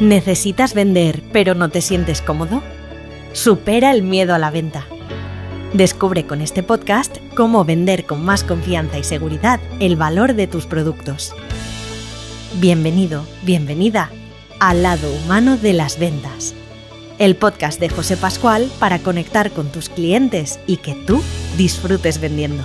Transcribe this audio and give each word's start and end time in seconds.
¿Necesitas 0.00 0.74
vender 0.74 1.22
pero 1.32 1.54
no 1.54 1.70
te 1.70 1.80
sientes 1.80 2.20
cómodo? 2.20 2.62
Supera 3.32 3.92
el 3.92 4.02
miedo 4.02 4.34
a 4.34 4.38
la 4.38 4.50
venta. 4.50 4.86
Descubre 5.72 6.26
con 6.26 6.42
este 6.42 6.62
podcast 6.62 7.16
cómo 7.34 7.64
vender 7.64 8.04
con 8.04 8.22
más 8.22 8.44
confianza 8.44 8.98
y 8.98 9.04
seguridad 9.04 9.58
el 9.80 9.96
valor 9.96 10.34
de 10.34 10.48
tus 10.48 10.66
productos. 10.66 11.34
Bienvenido, 12.60 13.26
bienvenida 13.42 14.10
al 14.60 14.82
lado 14.82 15.10
humano 15.10 15.56
de 15.56 15.72
las 15.72 15.98
ventas. 15.98 16.54
El 17.18 17.34
podcast 17.34 17.80
de 17.80 17.88
José 17.88 18.18
Pascual 18.18 18.70
para 18.78 18.98
conectar 18.98 19.50
con 19.50 19.72
tus 19.72 19.88
clientes 19.88 20.60
y 20.66 20.76
que 20.76 20.94
tú 21.06 21.22
disfrutes 21.56 22.20
vendiendo. 22.20 22.64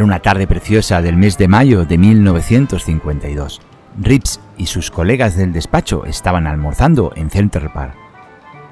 Era 0.00 0.06
una 0.06 0.20
tarde 0.20 0.46
preciosa 0.46 1.02
del 1.02 1.18
mes 1.18 1.36
de 1.36 1.46
mayo 1.46 1.84
de 1.84 1.98
1952. 1.98 3.60
Rips 4.00 4.40
y 4.56 4.64
sus 4.64 4.90
colegas 4.90 5.36
del 5.36 5.52
despacho 5.52 6.06
estaban 6.06 6.46
almorzando 6.46 7.12
en 7.16 7.28
Central 7.28 7.70
Park. 7.70 7.92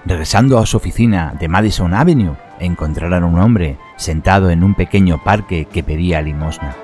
Regresando 0.06 0.58
a 0.58 0.64
su 0.64 0.78
oficina 0.78 1.34
de 1.38 1.48
Madison 1.48 1.92
Avenue, 1.92 2.34
encontraron 2.60 3.24
a 3.24 3.26
un 3.26 3.38
hombre 3.40 3.76
sentado 3.98 4.48
en 4.48 4.64
un 4.64 4.74
pequeño 4.74 5.22
parque 5.22 5.66
que 5.66 5.82
pedía 5.82 6.22
limosna. 6.22 6.74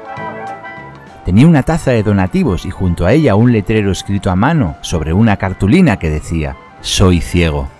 Tenía 1.24 1.46
una 1.46 1.62
taza 1.62 1.92
de 1.92 2.02
donativos 2.02 2.66
y 2.66 2.70
junto 2.70 3.06
a 3.06 3.14
ella 3.14 3.36
un 3.36 3.50
letrero 3.50 3.92
escrito 3.92 4.30
a 4.30 4.36
mano 4.36 4.76
sobre 4.82 5.14
una 5.14 5.38
cartulina 5.38 5.98
que 5.98 6.10
decía, 6.10 6.54
Soy 6.82 7.22
ciego. 7.22 7.70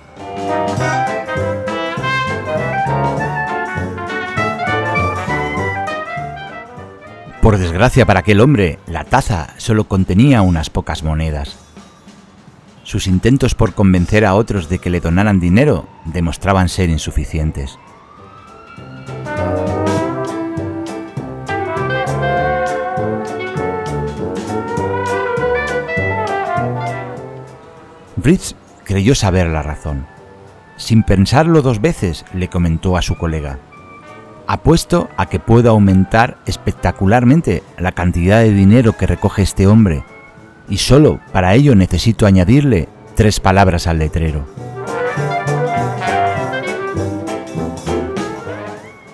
Por 7.45 7.59
desgracia 7.59 8.07
para 8.07 8.21
aquel 8.21 8.41
hombre, 8.41 8.79
la 8.87 9.05
taza 9.05 9.49
solo 9.59 9.85
contenía 9.85 10.41
unas 10.41 10.71
pocas 10.71 11.03
monedas. 11.03 11.59
Sus 12.85 13.07
intentos 13.07 13.55
por 13.55 13.75
convencer 13.75 14.25
a 14.25 14.35
otros 14.35 14.71
de 14.71 14.79
que 14.79 14.89
le 14.89 15.01
donaran 15.01 15.41
dinero 15.41 15.87
demostraban 16.07 16.71
ser 16.71 16.89
insuficientes. 16.89 17.79
Fritz 28.23 28.55
creyó 28.85 29.15
saber 29.15 29.49
la 29.49 29.63
razón. 29.63 30.07
Sin 30.79 31.03
pensarlo 31.03 31.61
dos 31.61 31.83
veces, 31.83 32.25
le 32.33 32.49
comentó 32.49 32.97
a 32.97 33.03
su 33.03 33.19
colega. 33.19 33.59
Apuesto 34.47 35.09
a 35.17 35.27
que 35.27 35.41
puedo 35.41 35.71
aumentar 35.71 36.37
espectacularmente 36.45 37.63
la 37.79 37.93
cantidad 37.93 38.41
de 38.41 38.53
dinero 38.53 38.95
que 38.95 39.07
recoge 39.07 39.43
este 39.43 39.67
hombre, 39.67 40.05
y 40.69 40.77
solo 40.77 41.21
para 41.33 41.55
ello 41.55 41.75
necesito 41.75 42.27
añadirle 42.27 42.89
tres 43.15 43.41
palabras 43.41 43.87
al 43.87 43.99
letrero. 44.01 44.45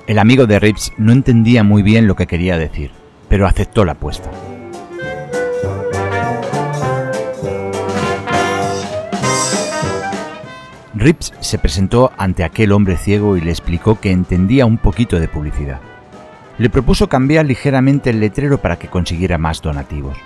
El 0.09 0.19
amigo 0.19 0.47
de 0.47 0.59
Rips 0.59 0.93
no 0.99 1.13
entendía 1.13 1.63
muy 1.63 1.83
bien 1.83 2.09
lo 2.09 2.17
que 2.17 2.27
quería 2.27 2.59
decir, 2.59 2.91
pero 3.29 3.47
aceptó 3.47 3.85
la 3.85 3.93
apuesta. 3.93 4.29
Rips 11.01 11.33
se 11.41 11.59
presentó 11.59 12.13
ante 12.19 12.45
aquel 12.45 12.73
hombre 12.73 12.99
ciego 12.99 13.39
y 13.39 13.41
le 13.41 13.51
explicó 13.51 13.99
que 13.99 14.11
entendía 14.11 14.67
un 14.67 14.77
poquito 14.77 15.19
de 15.19 15.29
publicidad. 15.29 15.81
Le 16.59 16.69
propuso 16.69 17.09
cambiar 17.09 17.47
ligeramente 17.47 18.11
el 18.11 18.21
letrero 18.21 18.59
para 18.59 18.79
que 18.79 18.89
consiguiera 18.89 19.39
más 19.39 19.63
donativos. 19.63 20.19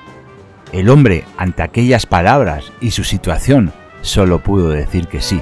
El 0.73 0.91
hombre, 0.91 1.27
ante 1.37 1.63
aquellas 1.63 2.07
palabras 2.07 2.73
y 2.81 2.91
su 2.91 3.05
situación, 3.05 3.73
solo 4.03 4.41
pudo 4.41 4.71
decir 4.71 5.07
que 5.07 5.21
sí. 5.21 5.41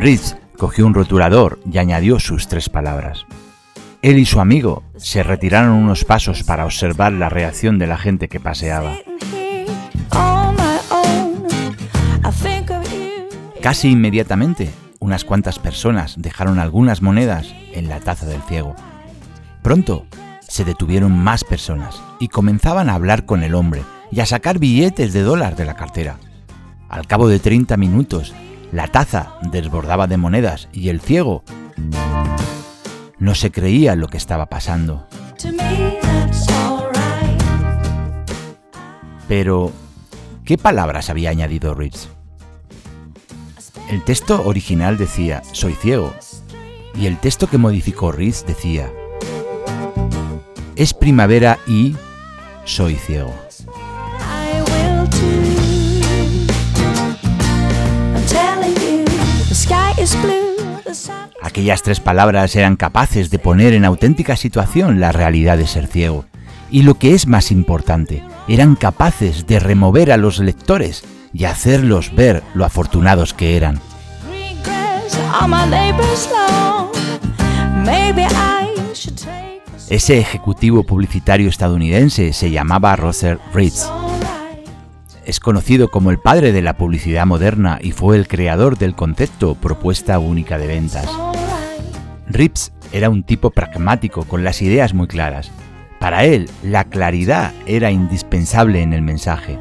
Ritz 0.00 0.34
cogió 0.56 0.86
un 0.86 0.94
rotulador 0.94 1.60
y 1.70 1.76
añadió 1.76 2.18
sus 2.18 2.48
tres 2.48 2.70
palabras. 2.70 3.26
Él 4.00 4.18
y 4.18 4.24
su 4.24 4.40
amigo 4.40 4.82
se 4.96 5.22
retiraron 5.22 5.72
unos 5.72 6.06
pasos 6.06 6.42
para 6.42 6.64
observar 6.64 7.12
la 7.12 7.28
reacción 7.28 7.78
de 7.78 7.86
la 7.86 7.98
gente 7.98 8.28
que 8.28 8.40
paseaba. 8.40 8.96
Casi 13.60 13.90
inmediatamente, 13.90 14.70
unas 15.00 15.26
cuantas 15.26 15.58
personas 15.58 16.14
dejaron 16.16 16.60
algunas 16.60 17.02
monedas 17.02 17.54
en 17.74 17.90
la 17.90 18.00
taza 18.00 18.24
del 18.24 18.40
ciego. 18.40 18.74
Pronto 19.60 20.06
se 20.40 20.64
detuvieron 20.64 21.12
más 21.12 21.44
personas 21.44 22.00
y 22.20 22.28
comenzaban 22.28 22.88
a 22.88 22.94
hablar 22.94 23.26
con 23.26 23.42
el 23.42 23.54
hombre 23.54 23.82
y 24.10 24.20
a 24.20 24.26
sacar 24.26 24.58
billetes 24.58 25.12
de 25.12 25.20
dólar 25.20 25.56
de 25.56 25.66
la 25.66 25.76
cartera. 25.76 26.16
Al 26.88 27.06
cabo 27.06 27.28
de 27.28 27.38
30 27.38 27.76
minutos, 27.76 28.34
la 28.72 28.88
taza 28.88 29.34
desbordaba 29.50 30.06
de 30.06 30.16
monedas 30.16 30.68
y 30.72 30.88
el 30.88 31.00
ciego 31.00 31.42
no 33.18 33.34
se 33.34 33.50
creía 33.50 33.96
lo 33.96 34.08
que 34.08 34.16
estaba 34.16 34.46
pasando. 34.46 35.06
Pero, 39.28 39.72
¿qué 40.44 40.58
palabras 40.58 41.10
había 41.10 41.30
añadido 41.30 41.74
Ritz? 41.74 42.08
El 43.88 44.02
texto 44.02 44.42
original 44.44 44.98
decía, 44.98 45.42
soy 45.52 45.74
ciego, 45.74 46.12
y 46.94 47.06
el 47.06 47.18
texto 47.18 47.48
que 47.48 47.58
modificó 47.58 48.12
Ritz 48.12 48.44
decía, 48.44 48.90
es 50.76 50.94
primavera 50.94 51.58
y 51.66 51.96
soy 52.64 52.94
ciego. 52.94 53.34
Aquellas 61.42 61.82
tres 61.82 62.00
palabras 62.00 62.56
eran 62.56 62.76
capaces 62.76 63.28
de 63.28 63.38
poner 63.38 63.74
en 63.74 63.84
auténtica 63.84 64.36
situación 64.36 64.98
la 64.98 65.12
realidad 65.12 65.58
de 65.58 65.66
ser 65.66 65.86
ciego. 65.86 66.24
Y 66.70 66.82
lo 66.82 66.94
que 66.94 67.14
es 67.14 67.26
más 67.26 67.50
importante, 67.50 68.22
eran 68.48 68.76
capaces 68.76 69.46
de 69.46 69.60
remover 69.60 70.10
a 70.10 70.16
los 70.16 70.38
lectores 70.38 71.04
y 71.34 71.44
hacerlos 71.44 72.14
ver 72.14 72.42
lo 72.54 72.64
afortunados 72.64 73.34
que 73.34 73.56
eran. 73.56 73.80
Ese 79.88 80.18
ejecutivo 80.18 80.84
publicitario 80.84 81.48
estadounidense 81.48 82.32
se 82.32 82.50
llamaba 82.50 82.96
Rosser 82.96 83.38
Ritz 83.52 83.86
es 85.30 85.38
conocido 85.38 85.92
como 85.92 86.10
el 86.10 86.18
padre 86.18 86.50
de 86.50 86.60
la 86.60 86.76
publicidad 86.76 87.24
moderna 87.24 87.78
y 87.80 87.92
fue 87.92 88.16
el 88.16 88.26
creador 88.26 88.76
del 88.76 88.96
concepto 88.96 89.54
propuesta 89.54 90.18
única 90.18 90.58
de 90.58 90.66
ventas. 90.66 91.08
Rips 92.26 92.72
era 92.92 93.10
un 93.10 93.22
tipo 93.22 93.50
pragmático 93.50 94.24
con 94.24 94.42
las 94.42 94.60
ideas 94.60 94.92
muy 94.92 95.06
claras. 95.06 95.52
Para 96.00 96.24
él, 96.24 96.50
la 96.64 96.82
claridad 96.82 97.52
era 97.66 97.92
indispensable 97.92 98.82
en 98.82 98.92
el 98.92 99.02
mensaje. 99.02 99.56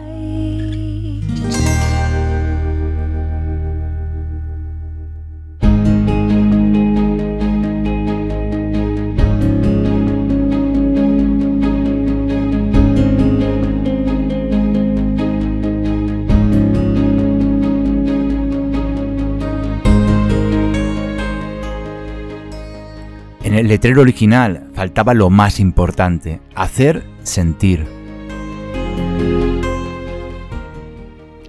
Letrero 23.70 24.02
original 24.02 24.68
faltaba 24.74 25.14
lo 25.14 25.30
más 25.30 25.60
importante, 25.60 26.42
hacer 26.56 27.04
sentir. 27.22 27.86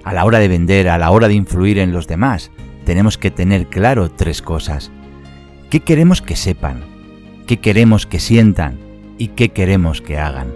A 0.04 0.12
la 0.12 0.26
hora 0.26 0.38
de 0.38 0.48
vender, 0.48 0.90
a 0.90 0.98
la 0.98 1.12
hora 1.12 1.28
de 1.28 1.34
influir 1.34 1.78
en 1.78 1.92
los 1.92 2.06
demás, 2.06 2.50
tenemos 2.84 3.16
que 3.16 3.30
tener 3.30 3.68
claro 3.68 4.10
tres 4.10 4.42
cosas. 4.42 4.90
¿Qué 5.70 5.80
queremos 5.80 6.20
que 6.20 6.36
sepan? 6.36 6.84
¿Qué 7.46 7.56
queremos 7.56 8.04
que 8.04 8.20
sientan? 8.20 8.78
¿Y 9.16 9.28
qué 9.28 9.48
queremos 9.48 10.02
que 10.02 10.18
hagan? 10.18 10.52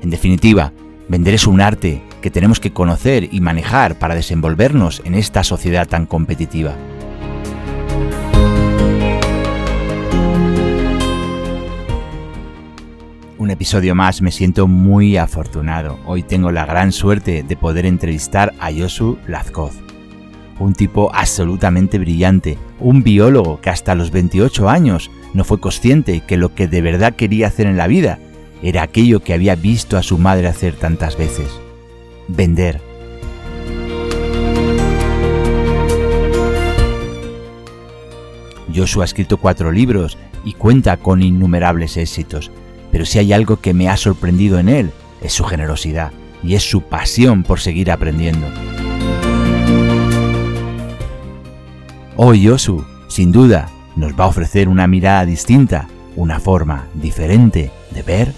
En 0.00 0.10
definitiva, 0.10 0.72
vender 1.08 1.34
es 1.34 1.48
un 1.48 1.60
arte 1.60 2.02
que 2.22 2.30
tenemos 2.30 2.60
que 2.60 2.72
conocer 2.72 3.28
y 3.30 3.42
manejar 3.42 3.98
para 3.98 4.14
desenvolvernos 4.14 5.02
en 5.04 5.14
esta 5.14 5.44
sociedad 5.44 5.86
tan 5.86 6.06
competitiva. 6.06 6.74
Un 13.36 13.50
episodio 13.50 13.94
más, 13.94 14.22
me 14.22 14.30
siento 14.30 14.68
muy 14.68 15.16
afortunado. 15.16 15.98
Hoy 16.06 16.22
tengo 16.22 16.52
la 16.52 16.64
gran 16.64 16.92
suerte 16.92 17.42
de 17.42 17.56
poder 17.56 17.86
entrevistar 17.86 18.54
a 18.60 18.70
Yosu 18.70 19.18
Lazcoz. 19.26 19.74
Un 20.60 20.74
tipo 20.74 21.10
absolutamente 21.12 21.98
brillante, 21.98 22.56
un 22.78 23.02
biólogo 23.02 23.60
que 23.60 23.70
hasta 23.70 23.96
los 23.96 24.12
28 24.12 24.68
años 24.68 25.10
no 25.34 25.42
fue 25.42 25.58
consciente 25.58 26.20
que 26.20 26.36
lo 26.36 26.54
que 26.54 26.68
de 26.68 26.82
verdad 26.82 27.16
quería 27.16 27.48
hacer 27.48 27.66
en 27.66 27.76
la 27.76 27.88
vida 27.88 28.20
era 28.62 28.82
aquello 28.82 29.20
que 29.20 29.34
había 29.34 29.56
visto 29.56 29.98
a 29.98 30.04
su 30.04 30.18
madre 30.18 30.46
hacer 30.46 30.74
tantas 30.76 31.18
veces. 31.18 31.50
Vender. 32.28 32.80
Joshua 38.74 39.04
ha 39.04 39.06
escrito 39.06 39.36
cuatro 39.36 39.70
libros 39.70 40.16
y 40.44 40.54
cuenta 40.54 40.96
con 40.96 41.22
innumerables 41.22 41.96
éxitos, 41.96 42.50
pero 42.90 43.04
si 43.04 43.18
hay 43.18 43.32
algo 43.32 43.60
que 43.60 43.74
me 43.74 43.88
ha 43.88 43.96
sorprendido 43.96 44.58
en 44.58 44.68
él, 44.68 44.90
es 45.20 45.32
su 45.32 45.44
generosidad 45.44 46.12
y 46.42 46.54
es 46.54 46.68
su 46.68 46.82
pasión 46.82 47.42
por 47.42 47.60
seguir 47.60 47.90
aprendiendo. 47.90 48.46
Hoy 52.16 52.46
Josu, 52.46 52.84
sin 53.08 53.32
duda, 53.32 53.68
nos 53.96 54.12
va 54.12 54.24
a 54.24 54.28
ofrecer 54.28 54.68
una 54.68 54.86
mirada 54.86 55.24
distinta, 55.24 55.88
una 56.16 56.40
forma 56.40 56.86
diferente 56.94 57.70
de 57.90 58.02
ver 58.02 58.32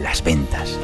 las 0.00 0.22
ventas. 0.22 0.78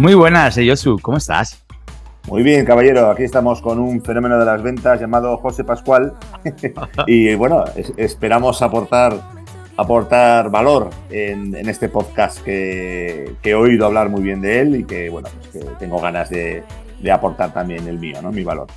Muy 0.00 0.14
buenas, 0.14 0.56
Yosu, 0.56 0.98
¿cómo 1.02 1.18
estás? 1.18 1.62
Muy 2.26 2.42
bien, 2.42 2.64
caballero. 2.64 3.10
Aquí 3.10 3.22
estamos 3.22 3.60
con 3.60 3.78
un 3.78 4.00
fenómeno 4.00 4.38
de 4.38 4.46
las 4.46 4.62
ventas 4.62 4.98
llamado 4.98 5.36
José 5.36 5.62
Pascual. 5.62 6.14
y 7.06 7.34
bueno, 7.34 7.66
esperamos 7.98 8.62
aportar, 8.62 9.20
aportar 9.76 10.50
valor 10.50 10.88
en, 11.10 11.54
este 11.68 11.90
podcast 11.90 12.42
que, 12.42 13.36
he 13.42 13.54
oído 13.54 13.84
hablar 13.84 14.08
muy 14.08 14.22
bien 14.22 14.40
de 14.40 14.60
él 14.60 14.76
y 14.76 14.84
que, 14.84 15.10
bueno, 15.10 15.28
pues 15.52 15.66
tengo 15.78 16.00
ganas 16.00 16.30
de, 16.30 16.64
aportar 17.12 17.52
también 17.52 17.86
el 17.86 17.98
mío, 17.98 18.22
¿no? 18.22 18.32
Mi 18.32 18.42
valor. 18.42 18.68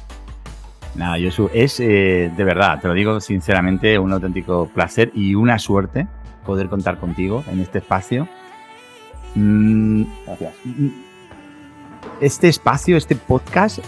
Nada, 0.95 1.17
Yosu, 1.17 1.49
es 1.53 1.79
eh, 1.79 2.33
de 2.35 2.43
verdad, 2.43 2.81
te 2.81 2.89
lo 2.89 2.93
digo 2.93 3.21
sinceramente, 3.21 3.97
un 3.97 4.11
auténtico 4.11 4.69
placer 4.73 5.09
y 5.15 5.35
una 5.35 5.57
suerte 5.57 6.05
poder 6.45 6.67
contar 6.67 6.97
contigo 6.97 7.45
en 7.49 7.61
este 7.61 7.77
espacio. 7.77 8.27
Mm, 9.35 10.03
Gracias. 10.25 10.53
Este 12.21 12.47
espacio, 12.47 12.95
este 12.95 13.15
podcast, 13.15 13.79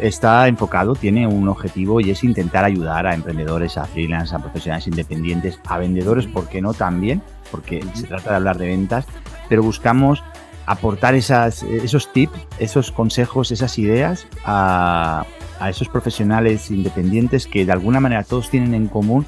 está 0.00 0.48
enfocado, 0.48 0.94
tiene 0.94 1.26
un 1.26 1.48
objetivo 1.48 2.00
y 2.00 2.10
es 2.10 2.22
intentar 2.22 2.64
ayudar 2.64 3.06
a 3.06 3.14
emprendedores, 3.14 3.76
a 3.76 3.84
freelance, 3.84 4.34
a 4.34 4.38
profesionales 4.38 4.86
independientes, 4.86 5.58
a 5.66 5.78
vendedores, 5.78 6.26
¿por 6.26 6.48
qué 6.48 6.60
no 6.60 6.74
también? 6.74 7.22
Porque 7.50 7.84
se 7.94 8.06
trata 8.06 8.30
de 8.30 8.36
hablar 8.36 8.58
de 8.58 8.66
ventas, 8.66 9.06
pero 9.48 9.62
buscamos 9.62 10.22
aportar 10.66 11.14
esas, 11.14 11.62
esos 11.64 12.12
tips, 12.12 12.38
esos 12.58 12.92
consejos, 12.92 13.50
esas 13.50 13.78
ideas 13.78 14.26
a, 14.44 15.24
a 15.58 15.70
esos 15.70 15.88
profesionales 15.88 16.70
independientes 16.70 17.46
que 17.46 17.66
de 17.66 17.72
alguna 17.72 18.00
manera 18.00 18.22
todos 18.22 18.50
tienen 18.50 18.74
en 18.74 18.86
común 18.86 19.26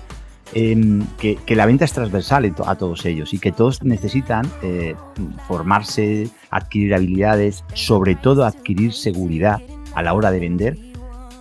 Em, 0.54 1.06
que, 1.18 1.38
la 1.56 1.64
venta 1.64 1.86
es 1.86 1.92
transversal 1.92 2.54
a 2.66 2.74
todos 2.74 3.06
ellos 3.06 3.32
y 3.32 3.38
que 3.38 3.52
todos 3.52 3.82
necesitan 3.82 4.46
eh, 4.62 4.94
formarse, 5.48 6.28
adquirir 6.50 6.94
habilidades, 6.94 7.64
sobre 7.72 8.16
todo 8.16 8.44
adquirir 8.44 8.92
seguridad 8.92 9.62
a 9.94 10.02
la 10.02 10.12
hora 10.12 10.30
de 10.30 10.40
vender. 10.40 10.78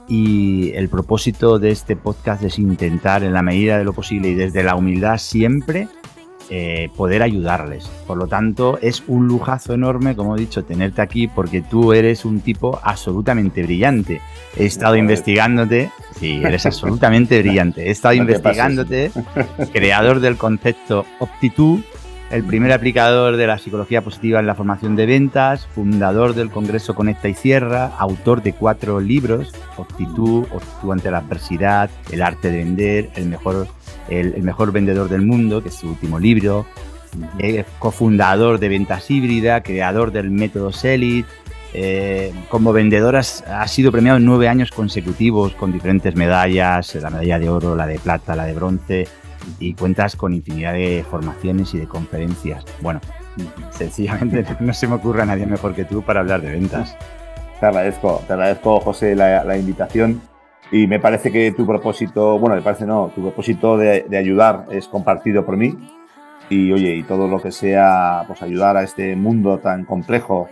Y 0.07 0.71
el 0.75 0.89
propósito 0.89 1.59
de 1.59 1.71
este 1.71 1.95
podcast 1.95 2.43
es 2.43 2.57
intentar, 2.57 3.23
en 3.23 3.33
la 3.33 3.41
medida 3.41 3.77
de 3.77 3.83
lo 3.83 3.93
posible 3.93 4.29
y 4.29 4.35
desde 4.35 4.63
la 4.63 4.75
humildad 4.75 5.17
siempre, 5.17 5.87
eh, 6.53 6.89
poder 6.97 7.23
ayudarles. 7.23 7.85
Por 8.05 8.17
lo 8.17 8.27
tanto, 8.27 8.77
es 8.81 9.05
un 9.07 9.25
lujazo 9.25 9.73
enorme, 9.73 10.17
como 10.17 10.35
he 10.35 10.39
dicho, 10.41 10.65
tenerte 10.65 11.01
aquí 11.01 11.29
porque 11.29 11.61
tú 11.61 11.93
eres 11.93 12.25
un 12.25 12.41
tipo 12.41 12.77
absolutamente 12.83 13.63
brillante. 13.63 14.19
He 14.57 14.65
estado 14.65 14.97
investigándote, 14.97 15.91
sí, 16.19 16.41
eres 16.43 16.65
absolutamente 16.65 17.39
brillante. 17.41 17.87
He 17.87 17.91
estado 17.91 18.15
investigándote, 18.15 19.11
creador 19.71 20.19
del 20.19 20.35
concepto 20.35 21.05
Optitud, 21.19 21.79
el 22.31 22.43
primer 22.43 22.71
aplicador 22.73 23.37
de 23.37 23.47
la 23.47 23.57
psicología 23.57 24.01
positiva 24.01 24.41
en 24.41 24.47
la 24.47 24.55
formación 24.55 24.97
de 24.97 25.05
ventas, 25.05 25.67
fundador 25.67 26.33
del 26.33 26.49
Congreso 26.49 26.95
Conecta 26.95 27.29
y 27.29 27.33
Cierra, 27.33 27.87
autor 27.97 28.41
de 28.41 28.51
cuatro 28.51 28.99
libros, 28.99 29.53
Optitud, 29.77 30.45
Optitud 30.51 30.91
ante 30.91 31.11
la 31.11 31.19
adversidad, 31.19 31.89
El 32.11 32.21
arte 32.21 32.51
de 32.51 32.57
vender, 32.57 33.09
el 33.15 33.27
mejor 33.27 33.67
el, 34.09 34.41
mejor 34.43 34.71
vendedor 34.71 35.09
del 35.09 35.21
mundo, 35.21 35.61
que 35.61 35.69
es 35.69 35.75
su 35.75 35.89
último 35.89 36.19
libro, 36.19 36.65
eh, 37.39 37.65
cofundador 37.79 38.59
de 38.59 38.69
Ventas 38.69 39.09
Híbrida, 39.09 39.61
creador 39.61 40.11
del 40.11 40.31
método 40.31 40.71
Selit. 40.71 41.25
Eh, 41.73 42.33
como 42.49 42.73
vendedor 42.73 43.15
ha 43.15 43.67
sido 43.67 43.93
premiado 43.93 44.17
en 44.17 44.25
nueve 44.25 44.49
años 44.49 44.71
consecutivos 44.71 45.53
con 45.53 45.71
diferentes 45.71 46.15
medallas, 46.15 46.95
la 46.95 47.09
medalla 47.09 47.39
de 47.39 47.49
oro, 47.49 47.75
la 47.75 47.87
de 47.87 47.97
plata, 47.97 48.35
la 48.35 48.45
de 48.45 48.53
bronce, 48.53 49.07
y 49.59 49.73
cuentas 49.73 50.15
con 50.15 50.33
infinidad 50.33 50.73
de 50.73 51.05
formaciones 51.09 51.73
y 51.73 51.77
de 51.77 51.87
conferencias. 51.87 52.65
Bueno, 52.81 52.99
sencillamente 53.71 54.45
no 54.59 54.73
se 54.73 54.87
me 54.87 54.95
ocurre 54.95 55.21
a 55.21 55.25
nadie 55.25 55.45
mejor 55.45 55.73
que 55.73 55.85
tú 55.85 56.01
para 56.01 56.19
hablar 56.19 56.41
de 56.41 56.51
ventas. 56.51 56.97
Te 57.59 57.65
agradezco, 57.67 58.21
te 58.27 58.33
agradezco 58.33 58.79
José 58.79 59.15
la 59.15 59.57
invitación 59.57 60.21
y 60.71 60.87
me 60.87 60.99
parece 60.99 61.31
que 61.31 61.51
tu 61.51 61.65
propósito, 61.65 62.39
bueno, 62.39 62.55
me 62.55 62.61
parece 62.61 62.85
no, 62.85 63.11
tu 63.13 63.21
propósito 63.21 63.77
de, 63.77 64.05
ayudar 64.17 64.67
es 64.71 64.87
compartido 64.87 65.45
por 65.45 65.57
mí. 65.57 65.77
Y 66.49 66.71
oye, 66.71 66.95
y 66.95 67.03
todo 67.03 67.27
lo 67.27 67.41
que 67.41 67.51
sea, 67.51 68.23
pues 68.27 68.41
ayudar 68.41 68.77
a 68.77 68.83
este 68.83 69.15
mundo 69.15 69.59
tan 69.59 69.85
complejo 69.85 70.49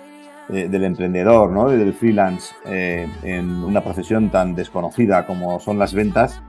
eh, 0.50 0.68
del 0.70 0.84
emprendedor, 0.84 1.52
¿no? 1.52 1.70
del 1.70 1.94
freelance, 1.94 2.54
eh, 2.66 3.08
en 3.24 3.64
una 3.64 3.82
profesión 3.82 4.30
tan 4.30 4.56
desconocida 4.56 5.26
como 5.26 5.60
son 5.60 5.78
las 5.78 5.94
ventas, 5.94 6.42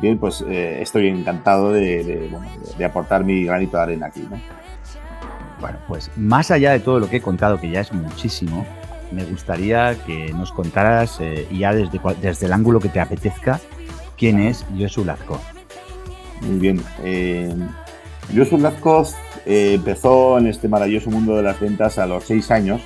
bien, 0.00 0.18
pues 0.18 0.44
eh, 0.48 0.82
estoy 0.82 1.08
encantado 1.08 1.72
de, 1.72 2.30
de, 2.76 2.84
aportar 2.84 3.24
mi 3.24 3.44
granito 3.44 3.76
de 3.76 3.82
arena 3.82 4.06
aquí, 4.06 4.26
¿no? 4.28 4.40
Bueno, 5.60 5.78
pues 5.88 6.10
más 6.16 6.50
allá 6.50 6.72
de 6.72 6.80
todo 6.80 7.00
lo 7.00 7.08
que 7.08 7.16
he 7.16 7.22
contado, 7.22 7.60
que 7.60 7.70
ya 7.70 7.80
es 7.80 7.92
muchísimo, 7.92 8.66
me 9.12 9.24
gustaría 9.24 9.96
que 10.04 10.32
nos 10.32 10.52
contaras, 10.52 11.18
eh, 11.20 11.46
ya 11.52 11.72
desde, 11.72 12.00
desde 12.20 12.46
el 12.46 12.52
ángulo 12.52 12.80
que 12.80 12.88
te 12.88 13.00
apetezca, 13.00 13.60
quién 14.16 14.40
es 14.40 14.64
Josu 14.78 15.04
Lazcoz. 15.04 15.40
Muy 16.42 16.58
bien. 16.58 16.82
Eh, 17.04 17.54
Josu 18.34 18.58
eh, 19.46 19.72
empezó 19.74 20.38
en 20.38 20.48
este 20.48 20.68
maravilloso 20.68 21.10
mundo 21.10 21.36
de 21.36 21.42
las 21.42 21.58
ventas 21.60 21.98
a 21.98 22.06
los 22.06 22.24
seis 22.24 22.50
años. 22.50 22.80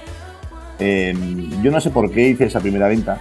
Eh, 0.79 1.15
yo 1.63 1.71
no 1.71 1.81
sé 1.81 1.91
por 1.91 2.11
qué 2.11 2.29
hice 2.29 2.45
esa 2.45 2.61
primera 2.61 2.89
venta. 2.89 3.21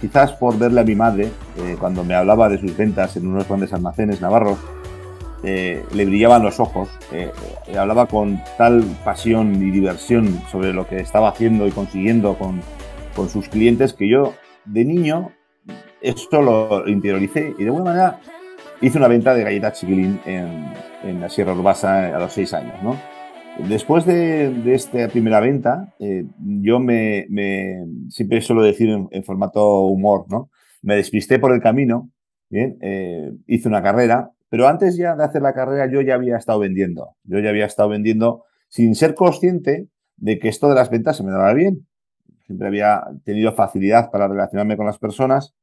quizás 0.00 0.32
por 0.32 0.58
verle 0.58 0.80
a 0.80 0.84
mi 0.84 0.94
madre 0.94 1.30
cuando 1.78 2.02
me 2.02 2.14
hablaba 2.14 2.48
de 2.48 2.58
sus 2.58 2.74
ventas 2.74 3.16
en 3.16 3.26
unos 3.26 3.46
grandes 3.46 3.72
almacenes 3.74 4.18
navarros 4.20 4.58
eh, 5.42 5.84
le 5.94 6.04
brillaban 6.04 6.42
los 6.42 6.60
ojos, 6.60 6.88
eh, 7.12 7.30
eh, 7.66 7.78
hablaba 7.78 8.06
con 8.06 8.40
tal 8.58 8.84
pasión 9.04 9.54
y 9.56 9.70
diversión 9.70 10.40
sobre 10.50 10.72
lo 10.72 10.86
que 10.86 11.00
estaba 11.00 11.28
haciendo 11.28 11.66
y 11.66 11.70
consiguiendo 11.70 12.36
con, 12.36 12.60
sus 13.28 13.50
clientes 13.50 13.92
que 13.92 14.08
yo 14.08 14.32
de 14.64 14.82
niño 14.82 15.30
esto 16.00 16.40
lo 16.40 16.88
interioricé 16.88 17.54
y 17.58 17.64
de 17.64 17.66
alguna 17.66 17.84
manera 17.84 18.20
hice 18.80 18.96
una 18.96 19.08
venta 19.08 19.34
de 19.34 19.44
galletas 19.44 19.78
chiquilín 19.78 20.18
en, 20.24 20.72
en 21.02 21.20
la 21.20 21.28
Sierra 21.28 21.52
Urbasa 21.52 22.16
a 22.16 22.18
los 22.18 22.32
seis 22.32 22.54
años, 22.54 22.82
¿no? 22.82 22.96
Después 23.68 24.06
de, 24.06 24.74
esta 24.74 25.08
primera 25.08 25.40
venta, 25.40 25.94
eh, 25.98 26.24
yo 26.38 26.80
me, 26.80 27.26
siempre 28.08 28.40
suelo 28.40 28.62
decir 28.62 28.88
en, 28.88 29.24
formato 29.24 29.82
humor, 29.82 30.26
¿no? 30.30 30.50
Me 30.82 30.96
despisté 30.96 31.38
por 31.38 31.52
el 31.52 31.60
camino, 31.60 32.10
bien, 32.48 32.78
eh, 32.80 33.32
hice 33.46 33.68
una 33.68 33.82
carrera, 33.82 34.30
pero 34.50 34.68
antes 34.68 34.96
ya 34.96 35.16
de 35.16 35.24
hacer 35.24 35.40
la 35.40 35.54
carrera 35.54 35.90
yo 35.90 36.02
ya 36.02 36.14
había 36.14 36.36
estado 36.36 36.58
vendiendo. 36.58 37.16
Yo 37.24 37.38
ya 37.38 37.48
había 37.48 37.64
estado 37.64 37.88
vendiendo 37.88 38.44
sin 38.68 38.94
ser 38.94 39.14
consciente 39.14 39.88
de 40.16 40.38
que 40.38 40.48
esto 40.48 40.68
de 40.68 40.74
las 40.74 40.90
ventas 40.90 41.16
se 41.16 41.24
me 41.24 41.30
daba 41.30 41.54
bien. 41.54 41.86
Siempre 42.44 42.68
había 42.68 43.02
tenido 43.24 43.52
facilidad 43.52 44.10
para 44.10 44.28
relacionarme 44.28 44.76
con 44.76 44.84
las 44.84 44.98
personas, 44.98 45.54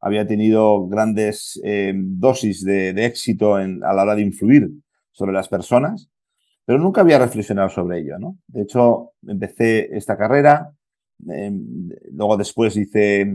había 0.00 0.26
tenido 0.26 0.88
grandes 0.88 1.60
eh, 1.62 1.92
dosis 1.94 2.64
de, 2.64 2.90
éxito 3.04 3.54
a 3.54 3.62
la 3.66 4.02
hora 4.02 4.16
de 4.16 4.22
influir 4.22 4.68
sobre 5.12 5.32
las 5.32 5.48
personas 5.48 6.10
pero 6.70 6.78
nunca 6.78 7.00
había 7.00 7.18
reflexionado 7.18 7.68
sobre 7.68 7.98
ello, 7.98 8.16
¿no? 8.20 8.38
De 8.46 8.62
hecho, 8.62 9.10
empecé 9.26 9.88
esta 9.96 10.16
carrera, 10.16 10.70
em, 11.28 11.88
luego 12.12 12.36
después 12.36 12.76
hice, 12.76 13.26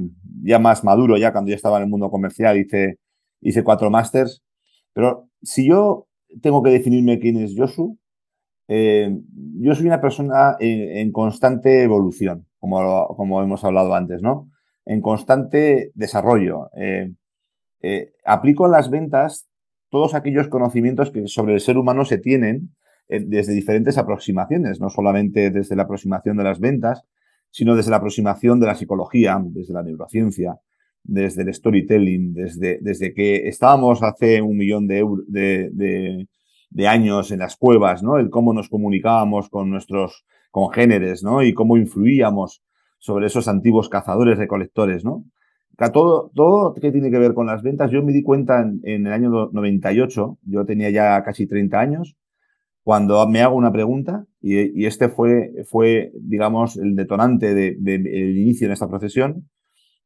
ya 0.42 0.58
más 0.58 0.86
maduro, 0.86 1.18
ya 1.18 1.34
cuando 1.34 1.50
ya 1.50 1.58
estaba 1.58 1.76
en 1.76 1.84
el 1.84 1.90
mundo 1.90 2.10
comercial, 2.10 2.58
hice, 2.58 2.98
hice 3.42 3.62
cuatro 3.62 3.90
másters, 3.90 4.42
pero 4.96 5.28
si 5.44 5.68
yo 5.68 6.08
tengo 6.42 6.64
que 6.64 6.72
definirme 6.72 7.20
quién 7.20 7.36
es 7.36 7.54
Josu, 7.56 8.00
eh, 8.70 9.14
yo 9.60 9.76
soy 9.76 9.88
una 9.88 10.00
persona 10.00 10.56
en, 10.58 11.12
constante 11.12 11.84
evolución, 11.84 12.48
como, 12.60 13.44
hemos 13.44 13.64
hablado 13.66 13.94
antes, 13.94 14.22
¿no? 14.22 14.50
En 14.86 15.02
constante 15.02 15.92
desarrollo. 15.96 16.70
Eh, 16.78 17.12
eh, 17.82 18.14
aplico 18.24 18.68
en 18.68 18.72
las 18.72 18.90
ventas 18.90 19.50
todos 19.90 20.16
aquellos 20.16 20.48
conocimientos 20.48 21.12
que 21.12 21.28
sobre 21.28 21.56
el 21.56 21.60
ser 21.60 21.78
humano 21.78 22.06
se 22.06 22.18
tienen 22.18 22.74
desde 23.08 23.54
diferentes 23.54 23.98
aproximaciones, 23.98 24.80
no 24.80 24.90
solamente 24.90 25.52
desde 25.52 25.76
la 25.76 25.84
aproximación 25.84 26.38
de 26.38 26.44
las 26.46 26.60
ventas, 26.60 27.04
sino 27.52 27.76
desde 27.76 27.92
la 27.92 27.98
aproximación 27.98 28.62
de 28.62 28.68
la 28.68 28.76
psicología, 28.76 29.40
desde 29.44 29.74
la 29.74 29.84
neurociencia, 29.84 30.58
desde 31.06 31.44
el 31.44 31.54
storytelling, 31.54 32.34
desde, 32.34 32.80
desde 32.82 33.14
que 33.14 33.48
estábamos 33.48 34.04
hace 34.04 34.42
un 34.42 34.58
millón 34.58 34.88
de, 34.88 35.06
de, 35.28 36.28
de, 36.70 36.88
años 36.88 37.32
en 37.32 37.40
las 37.40 37.56
cuevas, 37.56 38.04
¿no? 38.04 38.18
El 38.18 38.30
cómo 38.30 38.54
nos 38.54 38.70
comunicábamos 38.70 39.50
con 39.50 39.70
nuestros 39.70 40.26
congéneres, 40.52 41.24
¿no? 41.24 41.44
Y 41.44 41.54
cómo 41.54 41.78
influíamos 41.78 42.64
sobre 43.00 43.28
esos 43.28 43.48
antiguos 43.48 43.90
cazadores 43.90 44.38
recolectores, 44.38 45.06
¿no? 45.06 45.26
Todo, 45.94 46.32
todo 46.34 46.74
que 46.74 46.92
tiene 46.92 47.12
que 47.12 47.20
ver 47.20 47.34
con 47.34 47.48
las 47.48 47.62
ventas, 47.62 47.92
yo 47.92 48.02
me 48.02 48.14
di 48.14 48.24
cuenta 48.24 48.62
en, 48.62 48.80
en 48.84 49.08
el 49.08 49.14
año 49.14 49.50
98, 49.52 50.38
yo 50.44 50.66
tenía 50.66 50.90
ya 50.90 51.22
casi 51.24 51.48
30 51.48 51.80
años, 51.80 52.16
cuando 52.86 53.28
me 53.28 53.42
hago 53.42 53.56
una 53.56 53.72
pregunta, 53.72 54.28
y, 54.42 54.86
este 54.86 55.10
fue, 55.10 55.66
fue, 55.68 56.12
digamos, 56.22 56.78
el 56.78 56.96
detonante 56.96 57.56
del 57.56 57.84
de, 57.84 58.32
inicio 58.40 58.68
en 58.68 58.74
esta 58.74 58.88
profesión. 58.88 59.50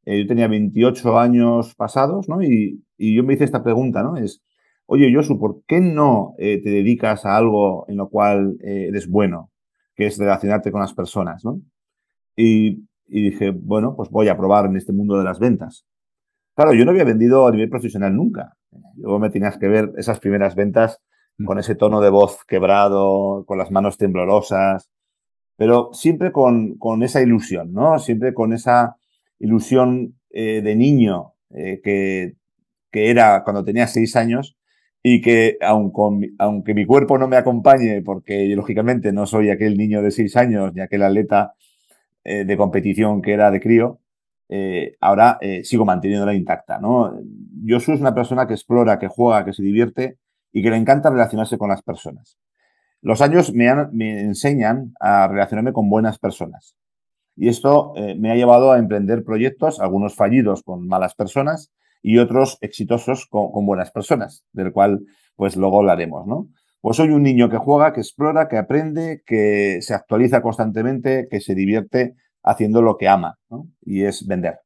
Eh, 0.04 0.22
yo 0.22 0.26
tenía 0.26 0.48
28 0.48 1.18
años 1.18 1.74
pasados, 1.74 2.28
¿no? 2.28 2.42
Y, 2.42 2.82
yo 2.98 3.24
me 3.24 3.34
hice 3.34 3.44
esta 3.44 3.62
pregunta, 3.62 4.02
¿no? 4.02 4.16
Es, 4.16 4.42
oye, 4.86 5.12
Josu, 5.14 5.38
¿por 5.38 5.62
qué 5.66 5.80
no 5.80 6.34
eh, 6.38 6.60
te 6.62 6.70
dedicas 6.70 7.24
a 7.24 7.36
algo 7.36 7.86
en 7.88 7.96
lo 7.96 8.08
cual 8.10 8.56
eh, 8.62 8.86
eres 8.88 9.08
bueno, 9.08 9.50
que 9.94 10.06
es 10.06 10.18
relacionarte 10.18 10.70
con 10.70 10.80
las 10.80 10.92
personas, 10.94 11.44
¿no? 11.44 11.60
Y, 12.36 12.86
y 13.06 13.30
dije, 13.30 13.50
bueno, 13.50 13.94
pues 13.96 14.10
voy 14.10 14.28
a 14.28 14.36
probar 14.36 14.66
en 14.66 14.76
este 14.76 14.92
mundo 14.92 15.16
de 15.18 15.24
las 15.24 15.38
ventas. 15.38 15.86
Claro, 16.54 16.74
yo 16.74 16.84
no 16.84 16.90
había 16.90 17.04
vendido 17.04 17.46
a 17.46 17.50
nivel 17.50 17.70
profesional 17.70 18.14
nunca. 18.14 18.54
Luego 18.96 19.18
me 19.18 19.30
tenías 19.30 19.58
que 19.58 19.68
ver 19.68 19.92
esas 19.96 20.20
primeras 20.20 20.54
ventas 20.54 21.00
con 21.44 21.58
ese 21.58 21.74
tono 21.74 22.00
de 22.00 22.10
voz 22.10 22.44
quebrado, 22.46 23.44
con 23.46 23.58
las 23.58 23.70
manos 23.70 23.96
temblorosas, 23.96 24.90
pero 25.56 25.90
siempre 25.92 26.32
con, 26.32 26.76
con 26.78 27.02
esa 27.02 27.22
ilusión, 27.22 27.72
¿no? 27.72 27.98
Siempre 27.98 28.34
con 28.34 28.52
esa 28.52 28.96
ilusión 29.40 30.14
eh, 30.30 30.60
de 30.62 30.76
niño 30.76 31.34
eh, 31.50 31.80
que, 31.82 32.34
que, 32.92 33.10
era 33.10 33.42
cuando 33.42 33.64
tenía 33.64 33.88
seis 33.88 34.14
años 34.14 34.56
y 35.02 35.20
que 35.20 35.58
aunque, 35.60 36.30
aunque 36.38 36.74
mi 36.74 36.86
cuerpo 36.86 37.18
no 37.18 37.26
me 37.26 37.36
acompañe, 37.36 38.02
porque 38.02 38.46
lógicamente 38.54 39.12
no 39.12 39.26
soy 39.26 39.50
aquel 39.50 39.76
niño 39.76 40.02
de 40.02 40.12
seis 40.12 40.36
años 40.36 40.72
ni 40.74 40.82
aquel 40.82 41.02
atleta 41.02 41.54
eh, 42.22 42.44
de 42.44 42.56
competición 42.56 43.22
que 43.22 43.32
era 43.32 43.50
de 43.50 43.60
crío, 43.60 44.00
ahora 45.00 45.38
sigo 45.62 45.84
manteniéndola 45.84 46.34
intacta, 46.34 46.80
¿no? 46.80 47.16
Yo 47.62 47.78
soy 47.78 47.94
una 48.00 48.12
persona 48.12 48.48
que 48.48 48.54
explora, 48.54 48.98
que 48.98 49.06
juega, 49.06 49.44
que 49.44 49.52
se 49.52 49.62
divierte 49.62 50.18
y 50.52 50.60
que 50.60 50.70
le 50.70 50.76
encanta 50.76 51.08
relacionarse 51.08 51.56
con 51.56 51.68
las 51.68 51.82
personas. 51.82 52.36
Los 53.02 53.22
años 53.22 53.54
me, 53.54 53.70
enseñan 54.20 54.92
a 55.00 55.26
relacionarme 55.26 55.72
con 55.72 55.88
buenas 55.88 56.18
personas. 56.18 56.76
Y 57.40 57.48
esto 57.48 57.94
eh, 57.96 58.16
me 58.16 58.30
ha 58.30 58.34
llevado 58.34 58.70
a 58.70 58.78
emprender 58.78 59.24
proyectos, 59.24 59.80
algunos 59.80 60.14
fallidos 60.14 60.62
con 60.62 60.86
malas 60.86 61.14
personas 61.14 61.72
y 62.02 62.18
otros 62.18 62.58
exitosos 62.60 63.24
con, 63.24 63.64
buenas 63.64 63.90
personas, 63.90 64.44
del 64.52 64.72
cual 64.72 65.00
pues 65.36 65.56
luego 65.56 65.78
hablaremos, 65.78 66.26
¿no? 66.26 66.48
Pues 66.82 66.98
soy 66.98 67.08
un 67.08 67.22
niño 67.22 67.48
que 67.48 67.56
juega, 67.56 67.94
que 67.94 68.00
explora, 68.00 68.46
que 68.46 68.58
aprende, 68.58 69.22
que 69.24 69.78
se 69.80 69.94
actualiza 69.94 70.42
constantemente, 70.42 71.28
que 71.30 71.40
se 71.40 71.54
divierte 71.54 72.14
haciendo 72.42 72.82
lo 72.82 72.98
que 72.98 73.08
ama, 73.08 73.38
¿no? 73.48 73.68
Y 73.80 74.02
es 74.04 74.26
vender. 74.26 74.58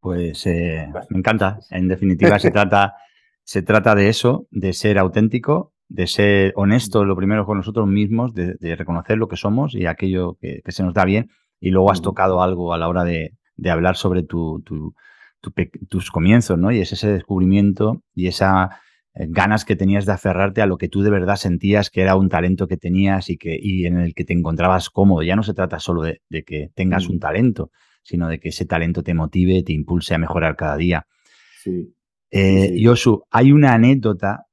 Pues 0.00 0.46
eh, 0.46 0.90
me 1.10 1.18
encanta. 1.18 1.58
En 1.72 1.88
definitiva, 1.88 2.38
se 2.38 2.50
trata 2.50 2.96
se 3.46 3.62
trata 3.62 3.94
de 3.94 4.08
eso, 4.08 4.48
de 4.50 4.72
ser 4.72 4.98
auténtico, 4.98 5.72
de 5.88 6.06
ser 6.06 6.52
honesto 6.56 7.04
lo 7.04 7.16
primero 7.16 7.46
con 7.46 7.58
nosotros 7.58 7.86
mismos, 7.86 8.34
de, 8.34 8.76
reconocer 8.76 9.18
lo 9.18 9.28
que 9.28 9.36
somos 9.36 9.74
y 9.74 9.86
aquello 9.86 10.36
que, 10.40 10.62
se 10.68 10.82
nos 10.82 10.94
da 10.94 11.04
bien. 11.04 11.30
Y 11.60 11.70
luego 11.70 11.90
has 11.90 12.02
tocado 12.02 12.42
algo 12.42 12.74
a 12.74 12.78
la 12.78 12.88
hora 12.88 13.04
de, 13.04 13.32
hablar 13.70 13.96
sobre 13.96 14.22
tus 14.22 16.10
comienzos, 16.12 16.58
¿no? 16.58 16.72
Y 16.72 16.80
es 16.80 16.92
ese 16.92 17.12
descubrimiento 17.12 18.02
y 18.14 18.26
esas 18.26 18.70
eh, 19.14 19.26
ganas 19.28 19.64
que 19.64 19.76
tenías 19.76 20.04
de 20.04 20.12
aferrarte 20.12 20.60
a 20.60 20.66
lo 20.66 20.76
que 20.76 20.88
tú 20.88 21.02
de 21.02 21.10
verdad 21.10 21.36
sentías 21.36 21.88
que 21.88 22.02
era 22.02 22.16
un 22.16 22.28
talento 22.28 22.66
que 22.66 22.76
tenías 22.76 23.30
y, 23.30 23.38
que, 23.38 23.58
y 23.60 23.86
en 23.86 23.98
el 23.98 24.14
que 24.14 24.24
te 24.24 24.34
encontrabas 24.34 24.90
cómodo. 24.90 25.22
Ya 25.22 25.36
no 25.36 25.42
se 25.42 25.54
trata 25.54 25.78
solo 25.78 26.02
de, 26.02 26.20
que 26.44 26.70
tengas 26.74 27.08
un 27.08 27.18
talento, 27.18 27.70
sino 28.02 28.28
de 28.28 28.38
que 28.40 28.50
ese 28.50 28.66
talento 28.66 29.02
te 29.02 29.14
motive, 29.14 29.62
te 29.62 29.72
impulse 29.72 30.14
a 30.14 30.18
mejorar 30.18 30.56
cada 30.56 30.76
día. 30.76 31.06
Sí. 31.62 31.94
Eh, 32.30 32.78
Yosu, 32.78 33.22
hay 33.30 33.52
una 33.52 33.72
anécdota 33.72 34.46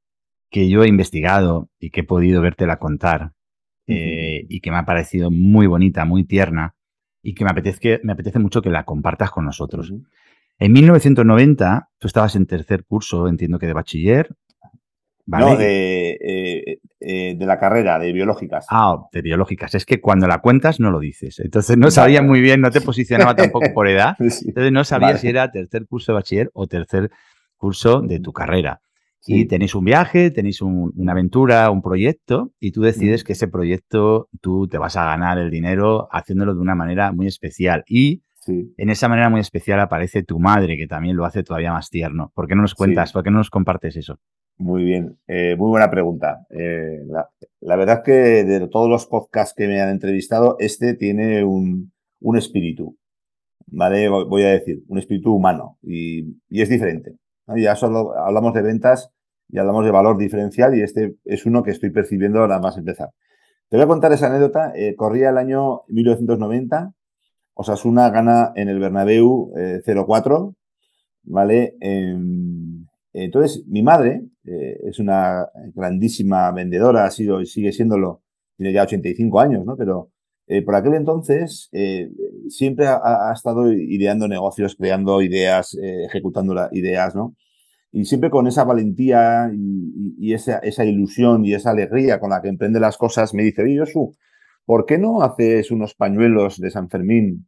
que 0.53 0.69
yo 0.69 0.83
he 0.83 0.87
investigado 0.87 1.67
y 1.79 1.89
que 1.89 2.01
he 2.01 2.03
podido 2.03 2.39
vértela 2.39 2.77
contar 2.77 3.31
eh, 3.87 4.45
y 4.47 4.61
que 4.61 4.69
me 4.69 4.77
ha 4.77 4.85
parecido 4.85 5.31
muy 5.31 5.65
bonita, 5.65 6.05
muy 6.05 6.25
tierna 6.25 6.75
y 7.23 7.33
que 7.33 7.43
me 7.43 7.49
apetece, 7.49 7.99
me 8.03 8.13
apetece 8.13 8.37
mucho 8.37 8.61
que 8.61 8.69
la 8.69 8.85
compartas 8.85 9.31
con 9.31 9.45
nosotros. 9.45 9.91
En 10.59 10.71
1990, 10.71 11.89
tú 11.97 12.07
estabas 12.07 12.35
en 12.35 12.45
tercer 12.45 12.85
curso, 12.85 13.27
entiendo 13.27 13.57
que 13.57 13.65
de 13.65 13.73
bachiller. 13.73 14.29
No, 15.25 15.55
de, 15.57 16.19
eh, 16.99 17.35
de, 17.35 17.45
la 17.47 17.57
carrera, 17.57 17.97
de 17.97 18.13
biológicas. 18.13 18.67
Ah, 18.69 19.07
de 19.11 19.21
biológicas. 19.23 19.73
Es 19.73 19.85
que 19.85 20.01
cuando 20.01 20.27
la 20.27 20.39
cuentas 20.39 20.79
no 20.79 20.91
lo 20.91 20.99
dices. 20.99 21.39
Entonces 21.39 21.77
no 21.77 21.89
sabía 21.89 22.21
muy 22.21 22.41
bien, 22.41 22.61
no 22.61 22.69
te 22.69 22.81
posicionaba 22.81 23.35
tampoco 23.35 23.73
por 23.73 23.87
edad. 23.87 24.15
Entonces 24.19 24.71
no 24.71 24.83
sabía 24.83 25.17
si 25.17 25.29
era 25.29 25.51
tercer 25.51 25.87
curso 25.87 26.11
de 26.11 26.17
bachiller 26.17 26.51
o 26.53 26.67
tercer 26.67 27.09
curso 27.57 28.01
de 28.01 28.19
tu 28.19 28.33
carrera. 28.33 28.82
Y 29.25 29.45
tenéis 29.45 29.73
un 29.75 29.85
viaje, 29.85 30.31
tenéis 30.31 30.61
una 30.61 31.13
aventura, 31.13 31.69
un 31.71 31.81
proyecto, 31.81 32.51
y 32.59 32.71
tú 32.71 32.81
decides 32.81 33.23
que 33.23 33.33
ese 33.33 33.47
proyecto 33.47 34.27
tú 34.41 34.67
te 34.67 34.77
vas 34.77 34.97
a 34.97 35.05
ganar 35.05 35.37
el 35.37 35.49
dinero 35.49 36.09
haciéndolo 36.11 36.53
de 36.53 36.59
una 36.59 36.75
manera 36.75 37.11
muy 37.11 37.27
especial. 37.27 37.83
Y 37.87 38.23
en 38.47 38.89
esa 38.89 39.07
manera 39.07 39.29
muy 39.29 39.39
especial 39.39 39.79
aparece 39.79 40.23
tu 40.23 40.39
madre, 40.39 40.77
que 40.77 40.87
también 40.87 41.15
lo 41.15 41.25
hace 41.25 41.43
todavía 41.43 41.71
más 41.71 41.89
tierno. 41.89 42.31
¿Por 42.35 42.47
qué 42.47 42.55
no 42.55 42.61
nos 42.63 42.75
cuentas? 42.75 43.13
¿Por 43.13 43.23
qué 43.23 43.31
no 43.31 43.37
nos 43.37 43.49
compartes 43.49 43.95
eso? 43.95 44.19
Muy 44.57 44.83
bien, 44.83 45.17
eh, 45.27 45.55
muy 45.57 45.69
buena 45.69 45.89
pregunta. 45.89 46.45
Eh, 46.49 46.99
la, 47.61 47.75
verdad 47.75 47.99
es 47.99 48.03
que 48.03 48.11
de 48.43 48.67
todos 48.67 48.89
los 48.89 49.07
podcasts 49.07 49.55
que 49.55 49.67
me 49.67 49.81
han 49.81 49.89
entrevistado, 49.89 50.57
este 50.59 50.93
tiene 50.93 51.43
un, 51.43 51.91
espíritu, 52.35 52.97
¿vale? 53.67 54.09
Voy 54.09 54.43
a 54.43 54.49
decir, 54.49 54.83
un 54.87 54.99
espíritu 54.99 55.33
humano 55.33 55.77
y 55.81 56.35
es 56.49 56.69
diferente. 56.69 57.15
Ya 57.47 57.75
solo 57.75 58.17
hablamos 58.17 58.53
de 58.53 58.61
ventas 58.61 59.11
y 59.49 59.59
hablamos 59.59 59.85
de 59.85 59.91
valor 59.91 60.17
diferencial 60.17 60.77
y 60.77 60.81
este 60.81 61.15
es 61.25 61.45
uno 61.45 61.63
que 61.63 61.71
estoy 61.71 61.89
percibiendo 61.89 62.47
nada 62.47 62.59
más 62.59 62.77
empezar. 62.77 63.09
Te 63.69 63.77
voy 63.77 63.83
a 63.83 63.87
contar 63.87 64.13
esa 64.13 64.27
anécdota. 64.27 64.71
Eh, 64.75 64.95
corría 64.95 65.29
el 65.29 65.37
año 65.37 65.81
1990. 65.87 66.93
Osasuna 67.55 68.09
gana 68.09 68.51
en 68.55 68.69
el 68.69 68.79
Bernabéu 68.79 69.51
0-4, 69.85 70.49
eh, 70.49 70.55
¿vale? 71.23 71.75
Em, 71.81 72.87
entonces, 73.13 73.63
mi 73.67 73.83
madre 73.83 74.23
eh, 74.45 74.79
es 74.85 74.99
una 74.99 75.47
grandísima 75.75 76.51
vendedora, 76.51 77.05
ha 77.05 77.11
sido 77.11 77.41
y 77.41 77.45
sigue 77.45 77.71
siéndolo, 77.71 78.23
tiene 78.57 78.73
ya 78.73 78.83
85 78.83 79.39
años, 79.39 79.65
¿no? 79.65 79.75
Pero 79.77 80.09
eh, 80.47 80.63
por 80.63 80.75
aquel 80.75 80.95
entonces 80.95 81.69
siempre 82.49 82.87
ha, 82.87 83.31
estado 83.33 83.71
ideando 83.71 84.27
negocios, 84.27 84.75
creando 84.75 85.21
ideas, 85.21 85.75
eh, 85.81 86.05
ejecutando 86.05 86.55
ideas, 86.71 87.15
¿no? 87.15 87.35
Y 87.91 88.05
siempre 88.05 88.29
con 88.29 88.47
esa 88.47 88.63
valentía 88.63 89.51
y, 89.53 90.33
esa, 90.33 90.57
esa, 90.59 90.83
ilusión 90.83 91.45
y 91.45 91.53
esa 91.53 91.71
alegría 91.71 92.19
con 92.19 92.31
la 92.31 92.41
que 92.41 92.49
emprende 92.49 92.79
las 92.79 92.97
cosas, 92.97 93.33
me 93.33 93.43
dice, 93.43 93.61
oye, 93.63 93.77
Josu, 93.77 94.15
¿por 94.65 94.85
qué 94.85 94.97
no 94.97 95.21
haces 95.21 95.69
unos 95.69 95.93
pañuelos 95.93 96.59
de 96.59 96.71
San 96.71 96.89
Fermín 96.89 97.47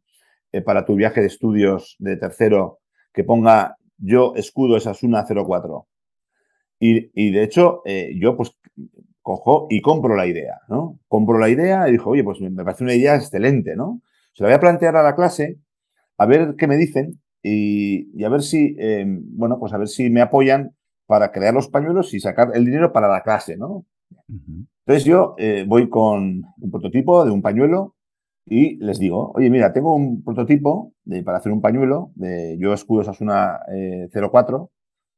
para 0.64 0.84
tu 0.84 0.94
viaje 0.94 1.20
de 1.20 1.26
estudios 1.26 1.96
de 1.98 2.16
tercero 2.16 2.78
que 3.12 3.24
ponga 3.24 3.76
yo 3.98 4.34
escudo 4.36 4.76
Esasuna 4.76 5.24
04? 5.26 5.88
Y, 6.78 7.10
y 7.14 7.32
de 7.32 7.42
hecho, 7.42 7.82
yo 8.14 8.36
pues 8.36 8.52
cojo 9.26 9.66
y 9.68 9.82
compro 9.82 10.14
la 10.14 10.28
idea, 10.28 10.60
¿no? 10.68 11.00
Compro 11.08 11.40
la 11.40 11.48
idea 11.48 11.88
y 11.88 11.92
dijo, 11.92 12.10
oye, 12.10 12.22
pues 12.22 12.40
me 12.40 12.62
parece 12.62 12.84
una 12.84 12.94
idea 12.94 13.16
excelente, 13.16 13.74
¿no? 13.74 14.00
Se 14.36 14.42
la 14.42 14.50
voy 14.50 14.54
a 14.56 14.60
plantear 14.60 14.96
a 14.96 15.02
la 15.02 15.16
clase, 15.16 15.58
a 16.18 16.26
ver 16.26 16.56
qué 16.58 16.66
me 16.66 16.76
dicen 16.76 17.22
y, 17.42 18.22
a 18.22 18.28
ver 18.28 18.42
si, 18.42 18.76
em, 18.78 19.22
bueno, 19.30 19.58
pues 19.58 19.72
a 19.72 19.78
ver 19.78 19.88
si 19.88 20.10
me 20.10 20.20
apoyan 20.20 20.76
para 21.06 21.32
crear 21.32 21.54
los 21.54 21.68
pañuelos 21.68 22.12
y 22.12 22.20
sacar 22.20 22.50
el 22.54 22.66
dinero 22.66 22.92
para 22.92 23.08
la 23.08 23.22
clase, 23.22 23.56
¿no? 23.56 23.86
Entonces 24.28 25.04
yo 25.04 25.36
eh, 25.38 25.64
voy 25.66 25.88
con 25.88 26.42
un 26.60 26.70
prototipo 26.70 27.24
de 27.24 27.30
un 27.30 27.40
pañuelo 27.40 27.94
y 28.44 28.76
les 28.76 28.98
digo, 28.98 29.32
oye, 29.34 29.48
mira, 29.48 29.72
tengo 29.72 29.94
un 29.94 30.22
prototipo 30.22 30.92
de, 31.04 31.22
para 31.22 31.38
hacer 31.38 31.50
un 31.50 31.62
pañuelo 31.62 32.10
de 32.14 32.58
Yo 32.58 32.74
Escudos 32.74 33.08
Asuna 33.08 33.60
eh, 33.72 34.08
04, 34.12 34.70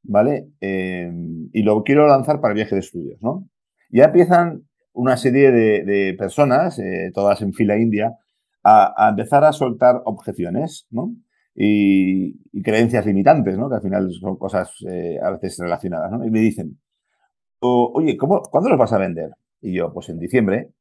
¿vale? 0.03 0.47
Em, 0.61 1.49
y 1.51 1.63
lo 1.63 1.83
quiero 1.83 2.07
lanzar 2.07 2.39
para 2.39 2.53
el 2.53 2.55
viaje 2.55 2.75
de 2.75 2.81
estudios, 2.81 3.21
¿no? 3.21 3.49
Ya 3.89 4.05
empiezan 4.05 4.63
una 4.93 5.17
serie 5.17 5.51
de, 5.51 6.15
personas, 6.17 6.79
eh, 6.79 7.11
todas 7.13 7.41
en 7.41 7.53
fila 7.53 7.77
india, 7.77 8.15
a, 8.63 9.07
empezar 9.09 9.43
a 9.43 9.53
soltar 9.53 10.01
objeciones, 10.05 10.87
¿no? 10.91 11.15
Y, 11.55 12.39
creencias 12.61 13.05
limitantes, 13.05 13.57
¿no? 13.57 13.69
Que 13.69 13.75
al 13.75 13.81
final 13.81 14.11
son 14.11 14.37
cosas 14.37 14.71
eh, 14.87 15.17
a 15.21 15.31
veces 15.31 15.57
relacionadas, 15.59 16.11
¿no? 16.11 16.25
Y 16.25 16.31
me 16.31 16.39
dicen, 16.39 16.79
oye, 17.59 18.17
¿cómo, 18.17 18.41
¿cuándo 18.41 18.69
los 18.69 18.79
vas 18.79 18.93
a 18.93 18.97
vender? 18.97 19.31
Y 19.61 19.73
yo, 19.73 19.93
pues 19.93 20.09
en 20.09 20.19
diciembre. 20.19 20.71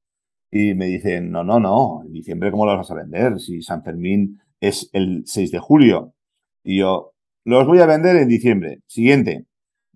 Y 0.51 0.75
me 0.75 0.87
dicen, 0.87 1.31
no, 1.31 1.45
no, 1.45 1.61
no, 1.61 2.03
en 2.07 2.13
diciembre 2.13 2.51
¿cómo 2.51 2.65
los 2.65 2.77
vas 2.77 2.91
a 2.91 2.95
vender? 2.95 3.39
Si 3.39 3.61
San 3.61 3.83
Fermín 3.83 4.41
es 4.61 4.89
el 4.93 5.23
6 5.27 5.53
de 5.53 5.59
julio. 5.59 6.15
Y 6.63 6.79
yo, 6.79 7.13
los 7.45 7.67
voy 7.67 7.81
a 7.81 7.87
vender 7.87 8.17
en 8.17 8.29
diciembre. 8.29 8.81
Siguiente. 8.87 9.47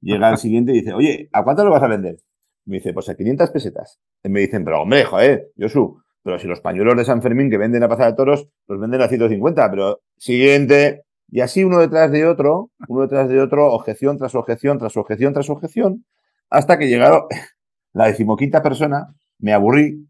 Llega 0.00 0.30
el 0.30 0.36
siguiente 0.38 0.72
y 0.72 0.80
dice, 0.80 0.92
oye, 0.92 1.28
¿a 1.32 1.44
cuánto 1.44 1.64
los 1.64 1.72
vas 1.72 1.82
a 1.82 1.88
vender? 1.88 2.16
Me 2.64 2.76
dice, 2.76 2.92
pues 2.92 3.08
a 3.08 3.16
500 3.16 3.50
pesetas. 3.50 4.00
Y 4.22 4.28
me 4.28 4.40
dicen, 4.40 4.64
pero 4.64 4.82
hombre, 4.82 5.04
joder, 5.04 5.52
Josu, 5.58 6.02
pero 6.22 6.38
si 6.38 6.46
los 6.46 6.60
pañuelos 6.60 6.96
de 6.96 7.04
San 7.04 7.22
Fermín 7.22 7.50
que 7.50 7.58
venden 7.58 7.82
a 7.82 7.88
pasar 7.88 8.10
de 8.10 8.16
toros, 8.16 8.48
los 8.68 8.80
venden 8.80 9.02
a 9.02 9.08
150, 9.08 9.70
pero 9.70 10.00
siguiente. 10.16 11.02
Y 11.30 11.40
así 11.40 11.64
uno 11.64 11.78
detrás 11.78 12.10
de 12.12 12.26
otro, 12.26 12.70
uno 12.88 13.02
detrás 13.02 13.28
de 13.28 13.40
otro, 13.40 13.72
objeción 13.72 14.18
tras 14.18 14.34
objeción, 14.34 14.78
tras 14.78 14.96
objeción, 14.96 15.32
tras 15.32 15.50
objeción, 15.50 16.04
hasta 16.50 16.78
que 16.78 16.88
llegaron 16.88 17.22
la 17.92 18.06
decimoquinta 18.06 18.62
persona, 18.62 19.14
me 19.38 19.52
aburrí 19.52 20.06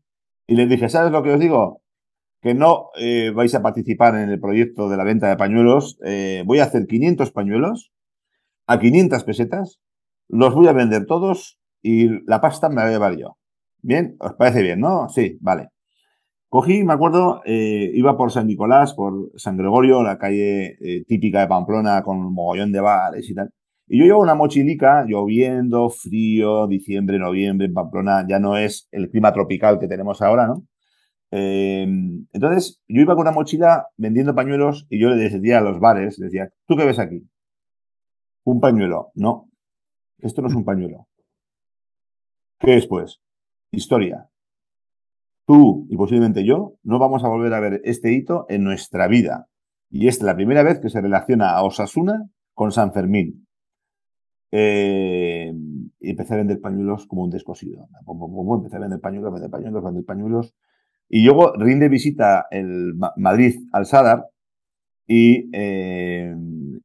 y 0.47 0.57
les 0.57 0.69
dije, 0.69 0.89
¿sabes 0.89 1.13
lo 1.13 1.23
que 1.23 1.33
os 1.33 1.41
digo? 1.41 1.81
Que 2.41 2.55
no 2.55 2.91
eh, 2.97 3.31
vais 3.35 3.55
a 3.55 3.63
participar 3.63 4.17
en 4.17 4.29
el 4.29 4.41
proyecto 4.41 4.89
de 4.89 4.97
la 4.97 5.05
venta 5.05 5.29
de 5.29 5.37
pañuelos. 5.37 5.99
Eh, 6.05 6.43
voy 6.45 6.59
a 6.59 6.65
hacer 6.65 6.87
500 6.87 7.31
pañuelos 7.33 7.93
a 8.67 8.79
500 8.79 9.25
pesetas, 9.25 9.81
los 10.29 10.55
voy 10.55 10.69
a 10.69 10.73
vender 10.73 11.07
todos 11.07 11.59
y 11.83 12.09
la 12.27 12.41
pasta 12.41 12.69
me 12.69 12.77
la 12.77 12.83
voy 12.83 12.91
a 12.91 12.95
llevar 12.95 13.17
yo. 13.17 13.37
Bien, 13.83 14.17
¿os 14.21 14.35
parece 14.35 14.63
bien, 14.63 14.81
no? 14.81 15.09
Sí, 15.09 15.39
vale. 15.41 15.72
Cogí, 16.53 16.85
me 16.85 16.93
acuerdo, 16.93 17.41
eh, 17.47 17.91
iba 17.95 18.15
por 18.15 18.31
San 18.31 18.47
Nicolás, 18.47 18.93
por 18.93 19.31
San 19.37 19.57
Gregorio, 19.57 20.03
la 20.03 20.19
calle 20.19 20.77
eh, 20.83 21.03
típica 21.09 21.41
de 21.41 21.47
Pamplona 21.47 22.03
con 22.03 22.19
un 22.19 22.35
mogollón 22.35 22.73
de 22.73 22.81
bares 22.83 23.31
y 23.31 23.35
tal. 23.35 23.51
Y 23.89 23.99
yo 23.99 24.05
llevo 24.05 24.21
una 24.21 24.35
mochilica, 24.35 25.07
lloviendo, 25.09 25.89
frío, 25.89 26.67
diciembre, 26.67 27.19
noviembre, 27.19 27.69
en 27.69 27.73
Pamplona, 27.73 28.27
ya 28.29 28.39
no 28.39 28.59
es 28.59 28.87
el 28.91 29.09
clima 29.09 29.33
tropical 29.33 29.79
que 29.81 29.89
tenemos 29.89 30.21
ahora, 30.21 30.47
¿no? 30.47 30.67
Eh, 31.31 31.85
entonces, 32.35 32.83
yo 32.87 33.01
iba 33.01 33.15
con 33.15 33.23
una 33.23 33.33
mochila 33.33 33.87
vendiendo 33.97 34.35
pañuelos 34.35 34.87
y 34.91 35.01
yo 35.01 35.09
le 35.09 35.17
decía 35.17 35.57
a 35.57 35.63
los 35.63 35.81
bares, 35.81 36.19
decía, 36.19 36.51
¿tú 36.67 36.77
qué 36.77 36.85
ves 36.85 36.99
aquí? 36.99 37.23
Un 38.45 38.61
pañuelo. 38.61 39.11
No, 39.15 39.49
esto 40.19 40.43
no 40.43 40.49
es 40.49 40.55
un 40.55 40.67
pañuelo. 40.67 41.07
¿Qué 42.59 42.77
es, 42.77 42.87
pues? 42.87 43.23
Historia. 43.71 44.29
Tú 45.47 45.87
y 45.91 45.97
posiblemente 45.97 46.45
yo 46.45 46.75
no 46.83 46.99
vamos 46.99 47.25
a 47.25 47.29
volver 47.29 47.53
a 47.55 47.61
ver 47.61 47.81
este 47.85 48.13
hito 48.13 48.47
en 48.49 48.65
nuestra 48.65 49.09
vida. 49.09 49.49
Y 49.91 50.09
es 50.09 50.23
la 50.23 50.35
primera 50.35 50.63
vez 50.63 50.81
que 50.81 50.89
se 50.89 51.01
relaciona 51.01 51.51
a 51.51 51.63
Osasuna 51.63 52.29
con 52.55 52.73
San 52.73 52.93
Fermín. 52.93 53.47
Eh, 54.51 55.53
y 56.01 56.11
empecé 56.11 56.35
a 56.35 56.39
vender 56.39 56.61
pañuelos 56.61 57.07
como 57.07 57.25
un 57.25 57.31
descosido. 57.31 57.89
Empecé 58.57 58.77
a 58.77 58.81
vender 58.81 59.01
pañuelos, 59.01 59.33
vender 59.33 59.51
pañuelos, 59.51 59.85
vender 59.85 60.05
pañuelos. 60.05 60.55
Y 61.09 61.25
luego 61.25 61.53
rinde 61.57 61.89
visita 61.89 62.47
el 62.51 62.95
Madrid 63.17 63.67
al 63.73 63.87
Sadar 63.87 64.27
y, 65.07 65.51
eh, 65.53 66.35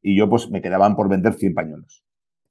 y 0.02 0.18
yo 0.18 0.30
pues 0.30 0.50
me 0.50 0.62
quedaban 0.62 0.96
por 0.96 1.08
vender 1.08 1.34
100 1.34 1.54
pañuelos. 1.54 2.07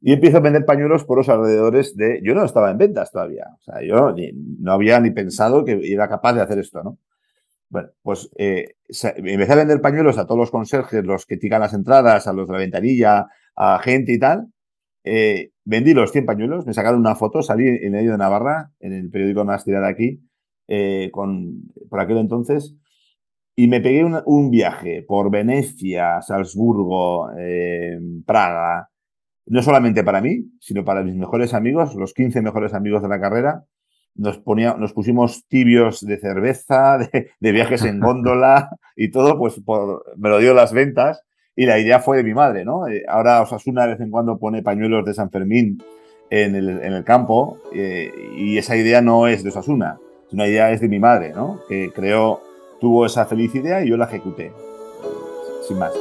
Y 0.07 0.13
empiezo 0.13 0.37
a 0.37 0.41
vender 0.41 0.65
pañuelos 0.65 1.05
por 1.05 1.19
los 1.19 1.29
alrededores 1.29 1.97
de... 1.97 2.21
Yo 2.23 2.33
no 2.33 2.45
estaba 2.45 2.71
en 2.71 2.79
ventas 2.79 3.11
todavía. 3.11 3.47
O 3.59 3.61
sea, 3.61 3.83
yo 3.83 4.15
no 4.61 4.73
había 4.73 5.01
ni 5.01 5.11
pensado 5.11 5.65
que 5.65 5.81
era 5.83 6.09
capaz 6.09 6.35
de 6.35 6.43
hacer 6.43 6.61
esto, 6.61 6.81
¿no? 6.85 6.99
Bueno, 7.69 7.89
pues 8.03 8.31
eh, 8.39 8.77
empecé 9.17 9.53
a 9.53 9.57
vender 9.57 9.81
pañuelos 9.81 10.17
a 10.19 10.25
todos 10.25 10.39
los 10.39 10.53
conserjes, 10.53 11.05
los 11.05 11.27
que 11.27 11.39
tiran 11.39 11.61
las 11.61 11.75
entradas, 11.75 12.29
a 12.29 12.33
los 12.33 12.47
de 12.47 12.53
la 12.53 12.61
ventanilla, 12.61 13.27
a 13.57 13.81
gente 13.81 14.13
y 14.13 14.21
tal. 14.21 14.47
Eh, 15.03 15.51
vendí 15.65 15.93
los 15.93 16.13
100 16.13 16.25
pañuelos, 16.25 16.67
me 16.67 16.73
sacaron 16.73 17.01
una 17.01 17.17
foto, 17.17 17.43
salí 17.43 17.67
en 17.67 17.91
medio 17.91 18.13
de 18.13 18.19
Navarra, 18.19 18.71
en 18.79 18.93
el 18.93 19.11
periódico 19.11 19.45
más 19.45 19.65
tirado 19.65 19.87
aquí, 19.87 20.21
eh, 20.69 21.11
con, 21.11 21.63
por 21.91 21.99
aquel 21.99 22.19
entonces, 22.19 22.77
y 23.57 23.67
me 23.67 23.81
pegué 23.81 24.05
un, 24.05 24.23
un 24.25 24.53
viaje 24.53 25.03
por 25.03 25.33
Venecia, 25.33 26.23
Salzburgo, 26.23 27.29
Praga, 28.25 28.89
no 29.47 29.63
solamente 29.63 30.03
para 30.03 30.21
mí, 30.21 30.45
sino 30.61 30.85
para 30.85 31.03
mis 31.03 31.15
mejores 31.15 31.55
amigos, 31.55 31.95
los 31.95 32.13
15 32.15 32.43
mejores 32.43 32.75
amigos 32.75 33.03
de 33.03 33.09
la 33.09 33.21
carrera. 33.21 33.65
Nos, 34.15 34.39
ponía, 34.39 34.75
nos 34.75 34.93
pusimos 34.93 35.47
tibios 35.47 36.05
de 36.05 36.19
cerveza, 36.19 36.99
de, 37.41 37.53
viajes 37.53 37.85
en 37.85 38.01
góndola 38.01 38.71
y 38.97 39.11
todo, 39.11 39.39
pues 39.39 39.61
por, 39.61 40.05
me 40.17 40.29
lo 40.29 40.39
dio 40.39 40.55
las 40.55 40.73
ventas. 40.73 41.23
Y 41.55 41.65
la 41.65 41.79
idea 41.79 42.01
fue 42.01 42.19
de 42.19 42.25
mi 42.25 42.35
madre, 42.35 42.65
¿no? 42.65 42.87
Eh, 42.87 43.05
ahora 43.09 43.41
Osasuna 43.41 43.83
de 43.85 43.93
vez 43.93 44.01
en 44.01 44.11
cuando 44.11 44.39
pone 44.39 44.63
pañuelos 44.63 45.07
de 45.07 45.15
San 45.15 45.31
Fermín 45.31 45.79
en 46.29 46.55
el, 46.55 46.69
en 46.69 46.93
el 46.93 47.05
campo 47.05 47.59
eh, 47.73 48.11
y 48.37 48.59
esa 48.59 48.77
idea 48.77 49.01
no 49.01 49.27
es 49.27 49.43
de 49.43 49.51
Osasuna, 49.51 49.99
es 50.27 50.33
una 50.35 50.47
idea 50.47 50.71
es 50.73 50.81
de 50.81 50.89
mi 50.89 50.99
madre, 50.99 51.33
¿no? 51.33 51.61
Que 51.69 51.93
creó, 51.95 52.43
tuvo 52.81 53.07
esa 53.07 53.27
feliz 53.27 53.55
idea 53.55 53.83
y 53.83 53.89
yo 53.89 53.97
la 53.97 54.07
ejecuté, 54.07 54.53
sin 55.67 55.79
más. 55.79 55.93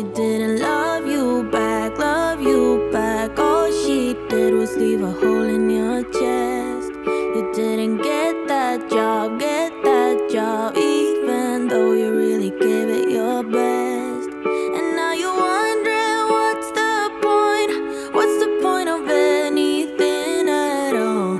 She 0.00 0.06
didn't 0.14 0.60
love 0.60 1.06
you 1.06 1.42
back, 1.52 1.98
love 1.98 2.40
you 2.40 2.88
back. 2.90 3.38
All 3.38 3.70
she 3.70 4.14
did 4.30 4.54
was 4.54 4.74
leave 4.74 5.02
a 5.02 5.12
hole 5.12 5.42
in 5.42 5.68
your 5.68 6.02
chest. 6.04 6.88
You 7.36 7.52
didn't 7.54 7.98
get 7.98 8.48
that 8.48 8.88
job, 8.88 9.38
get 9.38 9.70
that 9.84 10.30
job, 10.32 10.74
even 10.78 11.68
though 11.68 11.92
you 11.92 12.16
really 12.16 12.48
gave 12.48 12.88
it 12.88 13.10
your 13.10 13.42
best. 13.42 14.30
And 14.76 14.96
now 14.96 15.12
you're 15.12 15.36
wondering 15.36 16.24
what's 16.32 16.70
the 16.80 16.94
point? 17.20 17.70
What's 18.14 18.36
the 18.40 18.58
point 18.62 18.88
of 18.88 19.06
anything 19.06 20.48
at 20.48 20.96
all? 20.96 21.36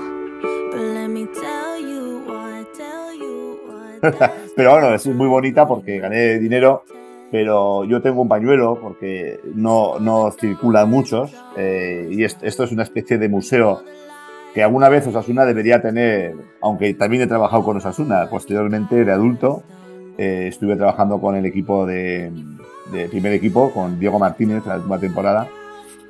But 0.70 0.84
let 0.98 1.08
me 1.08 1.24
tell 1.32 1.80
you 1.80 2.24
why, 2.26 2.66
tell 2.76 3.14
you 3.14 3.58
why. 3.64 4.28
Pero 4.54 4.72
bueno, 4.72 4.92
es 4.92 5.06
muy 5.06 5.28
bonita 5.28 5.66
porque 5.66 5.98
gané 5.98 6.38
dinero 6.38 6.84
pero 7.30 7.84
yo 7.84 8.02
tengo 8.02 8.22
un 8.22 8.28
pañuelo 8.28 8.78
porque 8.80 9.40
no, 9.54 9.98
no 10.00 10.30
circulan 10.32 10.90
muchos 10.90 11.32
eh, 11.56 12.08
y 12.10 12.24
esto 12.24 12.64
es 12.64 12.72
una 12.72 12.82
especie 12.82 13.18
de 13.18 13.28
museo 13.28 13.82
que 14.54 14.62
alguna 14.64 14.88
vez 14.88 15.06
Osasuna 15.06 15.44
debería 15.44 15.80
tener, 15.80 16.34
aunque 16.60 16.92
también 16.94 17.22
he 17.22 17.26
trabajado 17.28 17.62
con 17.62 17.76
Osasuna, 17.76 18.28
posteriormente 18.28 19.04
de 19.04 19.12
adulto 19.12 19.62
eh, 20.18 20.48
estuve 20.48 20.76
trabajando 20.76 21.20
con 21.20 21.36
el 21.36 21.46
equipo 21.46 21.86
de, 21.86 22.32
primer 23.10 23.32
equipo, 23.32 23.70
con 23.70 24.00
Diego 24.00 24.18
Martínez 24.18 24.66
la 24.66 24.76
última 24.76 24.98
temporada, 24.98 25.46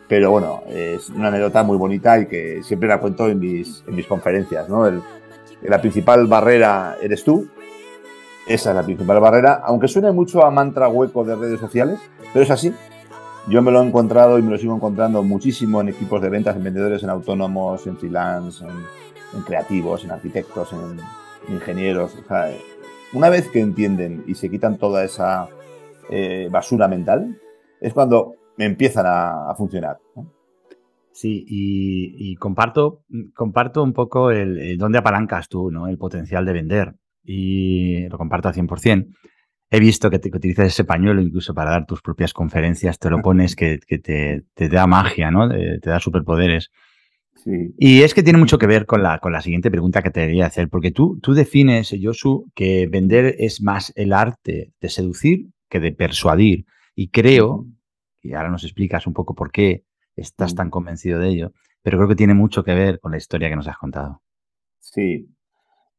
pero 0.09 0.30
bueno, 0.30 0.62
es 0.68 1.11
una 1.11 1.28
anécdota 1.28 1.62
muy 1.62 1.76
bonita 1.76 2.18
y 2.18 2.26
que 2.26 2.62
siempre 2.62 2.88
la 2.88 2.98
cuento 2.98 3.28
en 3.28 3.38
mis, 3.38 3.85
en 3.87 3.94
mis 3.94 4.06
conferencias, 4.06 4.68
¿no? 4.68 4.90
la 5.62 5.80
principal 5.80 6.26
barrera 6.26 6.96
eres 7.02 7.22
tú, 7.22 7.46
esa 8.50 8.70
es 8.70 8.76
la 8.76 8.82
principal 8.82 9.20
barrera, 9.20 9.62
aunque 9.64 9.86
suene 9.86 10.10
mucho 10.10 10.44
a 10.44 10.50
mantra 10.50 10.88
hueco 10.88 11.22
de 11.22 11.36
redes 11.36 11.60
sociales, 11.60 12.00
pero 12.32 12.42
es 12.42 12.50
así. 12.50 12.74
Yo 13.48 13.62
me 13.62 13.70
lo 13.70 13.80
he 13.80 13.86
encontrado 13.86 14.40
y 14.40 14.42
me 14.42 14.50
lo 14.50 14.58
sigo 14.58 14.74
encontrando 14.74 15.22
muchísimo 15.22 15.80
en 15.80 15.90
equipos 15.90 16.20
de 16.20 16.30
ventas, 16.30 16.56
en 16.56 16.64
vendedores, 16.64 17.02
en 17.04 17.10
autónomos, 17.10 17.86
en 17.86 17.96
freelance, 17.96 18.64
en 18.64 19.42
creativos, 19.42 20.04
en 20.04 20.10
arquitectos, 20.10 20.72
en 20.72 21.54
ingenieros. 21.54 22.18
una 23.12 23.30
vez 23.30 23.48
que 23.48 23.60
entienden 23.60 24.24
y 24.26 24.34
se 24.34 24.50
quitan 24.50 24.78
toda 24.78 25.04
esa 25.04 25.48
eh, 26.10 26.48
basura 26.50 26.88
mental, 26.88 27.40
es 27.80 27.94
cuando 27.94 28.34
empiezan 28.58 29.06
a, 29.06 29.54
funcionar. 29.56 29.98
Sí, 31.12 31.44
y, 31.46 32.34
comparto, 32.34 33.02
comparto 33.32 33.84
un 33.84 33.92
poco 33.92 34.32
el, 34.32 34.76
dónde 34.76 34.98
apalancas 34.98 35.48
tú, 35.48 35.70
¿no? 35.70 35.86
El 35.86 35.98
potencial 35.98 36.44
de 36.44 36.52
vender. 36.52 36.94
Y 37.33 38.09
lo 38.09 38.19
comparto 38.19 38.49
al 38.49 38.55
100%. 38.55 39.07
He 39.71 39.79
visto 39.79 40.11
que, 40.11 40.19
te, 40.19 40.37
utilizas 40.37 40.66
ese 40.66 40.83
pañuelo 40.85 41.23
incluso 41.23 41.55
para 41.55 41.71
dar 41.71 41.87
tus 41.87 42.03
propias 42.03 42.33
conferencias, 42.33 42.99
te 42.99 43.09
lo 43.09 43.23
pones 43.23 43.55
que, 43.55 43.79
te, 43.79 44.69
da 44.69 44.88
magia, 44.88 45.31
¿no? 45.31 45.49
te 45.49 45.90
da 45.90 46.01
superpoderes. 46.01 46.73
Sí. 47.37 47.73
Y 47.79 48.03
es 48.03 48.14
que 48.14 48.25
tiene 48.25 48.40
mucho 48.40 48.59
que 48.59 48.66
ver 48.66 48.85
con 48.85 49.05
la, 49.05 49.21
con 49.21 49.33
la 49.33 49.43
siguiente 49.43 49.71
pregunta 49.71 50.03
que 50.03 50.11
te 50.11 50.27
quería 50.27 50.47
hacer, 50.47 50.69
porque 50.69 50.90
tú, 50.90 51.21
tú 51.23 51.33
defines, 51.33 51.95
Josu, 52.03 52.51
que 52.53 52.88
vender 52.88 53.37
es 53.38 53.62
más 53.62 53.93
el 53.95 54.12
arte 54.12 54.73
de 54.81 54.88
seducir 54.88 55.47
que 55.69 55.79
de 55.79 55.93
persuadir. 55.93 56.66
Y 56.97 57.11
creo, 57.11 57.64
y 58.23 58.35
ahora 58.35 58.51
nos 58.51 58.64
explicas 58.64 59.07
un 59.07 59.14
poco 59.14 59.37
por 59.37 59.53
qué 59.53 59.85
estás 60.16 60.57
tan 60.57 60.69
convencido 60.69 61.21
de 61.21 61.29
ello, 61.29 61.53
pero 61.81 61.97
creo 61.97 62.09
que 62.09 62.16
tiene 62.16 62.35
mucho 62.35 62.64
que 62.64 62.75
ver 62.75 62.99
con 62.99 63.12
la 63.12 63.19
historia 63.19 63.49
que 63.49 63.57
nos 63.57 63.69
has 63.69 63.79
contado. 63.79 64.21
Sí. 64.81 65.29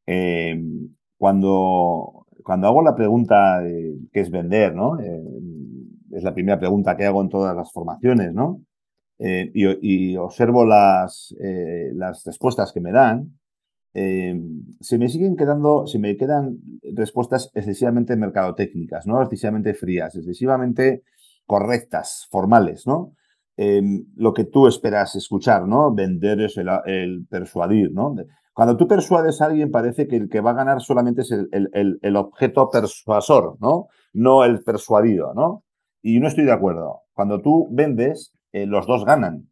Em, 0.06 0.90
cuando, 1.22 2.26
cuando 2.44 2.66
hago 2.66 2.82
la 2.82 2.96
pregunta 2.96 3.62
qué 4.12 4.20
es 4.22 4.32
vender, 4.32 4.74
¿no? 4.74 5.00
Eh, 5.00 5.22
es 6.14 6.24
la 6.24 6.34
primera 6.34 6.58
pregunta 6.58 6.98
que 6.98 7.06
hago 7.06 7.22
en 7.22 7.30
todas 7.30 7.56
las 7.56 7.72
formaciones, 7.72 8.34
¿no? 8.34 8.64
Eh, 9.20 9.52
y, 9.54 10.18
observo 10.18 10.66
las, 10.66 11.36
eh, 11.40 11.92
las 11.94 12.26
respuestas 12.26 12.72
que 12.74 12.82
me 12.82 12.92
dan, 12.92 13.38
se 13.94 14.98
me 14.98 15.10
siguen 15.10 15.36
quedando, 15.36 15.86
se 15.86 16.00
me 16.00 16.18
quedan 16.18 16.58
respuestas 16.96 17.52
excesivamente 17.54 18.16
mercadotécnicas, 18.16 19.06
¿no? 19.06 19.22
Excesivamente 19.22 19.76
frías, 19.76 20.16
excesivamente 20.16 21.04
correctas, 21.46 22.28
formales, 22.32 22.88
¿no? 22.88 23.14
lo 24.16 24.34
que 24.34 24.46
tú 24.46 24.66
esperas 24.66 25.16
escuchar, 25.16 25.68
¿no? 25.68 25.94
Vender 25.94 26.42
es 26.42 26.58
el, 26.58 26.68
el 26.88 27.28
persuadir, 27.30 27.92
¿no? 27.92 28.16
Cuando 28.54 28.76
tú 28.76 28.88
persuades 28.88 29.42
a 29.42 29.46
alguien 29.46 29.72
parece 29.72 30.08
que 30.08 30.18
el 30.18 30.30
que 30.30 30.42
va 30.42 30.52
a 30.52 30.56
ganar 30.56 30.82
solamente 30.82 31.22
es 31.22 31.32
el, 31.32 32.16
objeto 32.16 32.70
persuasor, 32.70 33.58
¿no? 33.62 33.88
No 34.14 34.44
el 34.44 34.62
persuadido, 34.62 35.34
¿no? 35.34 35.64
Y 36.02 36.20
no 36.20 36.28
estoy 36.28 36.46
de 36.46 36.52
acuerdo. 36.52 37.02
Cuando 37.14 37.42
tú 37.42 37.70
vendes, 37.72 38.34
eh, 38.52 38.66
los 38.66 38.88
dos 38.88 39.06
ganan. 39.06 39.50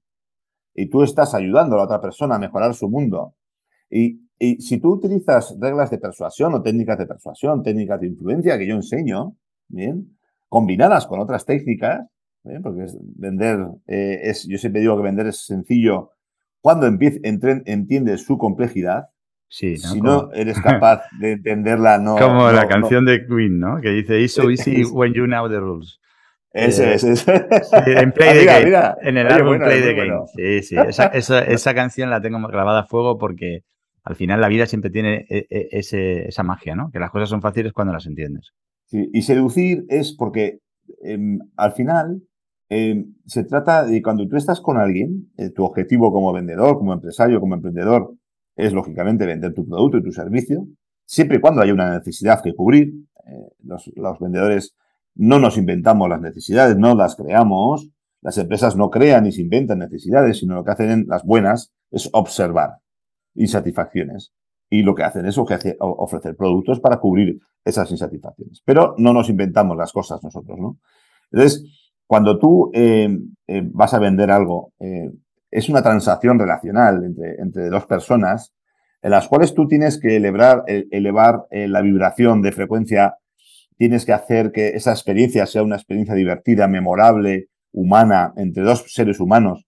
Y 0.73 0.89
tú 0.89 1.03
estás 1.03 1.33
ayudando 1.33 1.75
a 1.75 1.79
la 1.79 1.83
otra 1.85 2.01
persona 2.01 2.35
a 2.35 2.39
mejorar 2.39 2.73
su 2.73 2.89
mundo. 2.89 3.35
Y, 3.89 4.19
si 4.59 4.79
tú 4.79 4.93
utilizas 4.93 5.57
reglas 5.59 5.91
de 5.91 5.97
persuasión 5.97 6.53
o 6.53 6.62
técnicas 6.62 6.97
de 6.97 7.05
persuasión, 7.05 7.62
técnicas 7.62 7.99
de 7.99 8.07
influencia 8.07 8.57
que 8.57 8.67
yo 8.67 8.75
enseño, 8.75 9.35
bien, 9.67 10.17
combinadas 10.47 11.07
con 11.07 11.19
otras 11.19 11.45
técnicas, 11.45 12.07
porque 12.63 12.85
vender 13.17 13.67
eh, 13.88 14.21
es, 14.23 14.47
yo 14.47 14.57
siempre 14.57 14.79
digo 14.79 14.95
que 14.95 15.03
vender 15.03 15.27
es 15.27 15.45
sencillo 15.45 16.12
cuando 16.62 16.88
entiendes 16.88 18.26
su 18.26 18.38
complejidad, 18.38 19.10
si 19.50 19.78
no 20.02 20.32
eres 20.32 20.60
capaz 20.62 21.04
de 21.19 21.34
entenderla, 21.34 21.98
no. 21.98 22.17
Como 22.17 22.52
la 22.52 22.67
canción 22.67 23.06
de 23.06 23.26
Queen, 23.26 23.60
¿no? 23.60 23.82
Que 23.82 23.89
dice, 23.89 24.22
It's 24.22 24.34
so 24.34 24.50
easy 24.50 24.84
when 24.84 25.13
you 25.13 25.26
know 25.26 25.50
the 25.50 25.60
rules. 25.60 26.00
Ese 26.52 26.93
es, 26.93 27.04
ese. 27.04 27.45
en 27.86 28.12
Play 28.13 28.39
the 28.39 28.45
Game. 28.45 28.95
En 29.02 29.17
el 29.17 29.28
álbum 29.28 29.58
Play 29.60 29.82
the 29.82 29.93
Game. 29.93 30.26
Sí, 30.36 30.62
sí. 30.63 30.76
Esa, 31.13 31.74
canción 31.74 32.10
la 32.10 32.22
tengo 32.22 32.39
grabada 32.48 32.82
a 32.82 32.86
fuego 32.86 33.17
porque 33.17 33.62
al 34.04 34.15
final 34.15 34.41
la 34.41 34.48
vida 34.48 34.65
siempre 34.65 34.89
tiene 34.89 35.26
e, 35.30 35.45
e, 35.50 35.67
esa 35.72 36.43
magia, 36.43 36.76
¿no? 36.76 36.89
Que 36.91 37.00
las 37.00 37.12
cosas 37.12 37.30
son 37.30 37.41
fáciles 37.41 37.74
cuando 37.74 37.93
las 37.93 38.06
entiendes. 38.06 38.52
Sí, 38.86 39.10
y 39.13 39.22
seducir 39.22 39.86
es 39.89 40.15
porque 40.15 40.60
em, 41.04 41.39
al 41.56 41.74
final 41.74 42.24
eh, 42.69 43.05
se 43.25 43.43
trata 43.43 43.84
de 43.84 44.01
cuando 44.01 44.27
tú 44.27 44.38
estás 44.38 44.62
con 44.62 44.77
alguien, 44.77 45.32
eh, 45.38 45.49
tu 45.49 45.63
objetivo 45.63 46.13
como 46.13 46.32
vendedor, 46.32 46.77
como 46.77 46.93
empresario, 46.93 47.39
como 47.39 47.55
emprendedor, 47.55 48.13
es 48.55 48.73
lógicamente 48.73 49.25
vender 49.25 49.53
tu 49.53 49.67
producto 49.67 49.97
y 49.97 50.03
tu 50.03 50.12
servicio, 50.12 50.67
siempre 51.05 51.38
y 51.38 51.41
cuando 51.41 51.62
haya 51.62 51.73
una 51.73 51.97
necesidad 51.97 52.41
que 52.43 52.53
cubrir. 52.53 52.93
Eh, 53.25 53.49
los, 53.63 54.19
vendedores 54.19 54.75
no 55.15 55.39
nos 55.39 55.58
inventamos 55.58 56.08
las 56.10 56.21
necesidades, 56.21 56.77
no 56.77 56.95
las 56.95 57.15
creamos. 57.15 57.89
Las 58.21 58.38
empresas 58.38 58.75
no 58.75 58.89
crean 58.89 59.23
ni 59.23 59.32
se 59.32 59.41
inventan 59.41 59.79
necesidades, 59.79 60.39
sino 60.39 60.55
lo 60.55 60.63
que 60.63 60.71
hacen 60.71 61.05
las 61.08 61.23
buenas 61.23 61.71
es 61.89 62.10
observar 62.13 62.77
insatisfacciones. 63.34 64.34
Y 64.69 64.84
lo 64.84 64.93
que 64.93 65.03
hacen 65.03 65.25
es 65.25 65.38
ofrecer 65.38 66.36
productos 66.36 66.79
para 66.79 66.99
cubrir 66.99 67.39
esas 67.65 67.89
insatisfacciones. 67.89 68.62
Pero 68.63 68.93
no 68.97 69.13
nos 69.13 69.29
inventamos 69.29 69.75
las 69.77 69.91
cosas 69.91 70.21
nosotros, 70.21 70.60
¿no? 70.60 70.77
Entonces, 71.32 71.88
cuando 72.10 72.39
tú 72.39 72.72
eh, 72.74 73.08
eh, 73.45 73.62
vas 73.72 73.93
a 73.93 74.00
vender 74.00 74.32
algo, 74.32 74.74
eh, 74.80 75.12
es 75.52 75.69
una 75.69 75.84
transacción 75.84 76.39
relacional 76.39 77.04
entre, 77.04 77.69
dos 77.69 77.86
personas 77.86 78.52
en 79.04 79.12
las 79.12 79.28
cuales 79.28 79.54
tú 79.54 79.67
tienes 79.67 80.00
que 80.00 80.15
elevar, 80.15 80.63
elevar 80.65 81.45
la 81.52 81.82
vibración 81.82 82.41
de 82.41 82.52
frecuencia, 82.52 83.15
tienes 83.78 84.06
que 84.06 84.13
hacer 84.13 84.52
que 84.52 84.69
esa 84.69 84.89
experiencia 84.91 85.45
sea 85.45 85.62
una 85.62 85.76
experiencia 85.76 86.15
divertida, 86.15 86.67
memorable, 86.67 87.50
humana, 87.72 88.34
entre 88.38 88.63
dos 88.63 88.86
seres 88.88 89.19
humanos. 89.19 89.67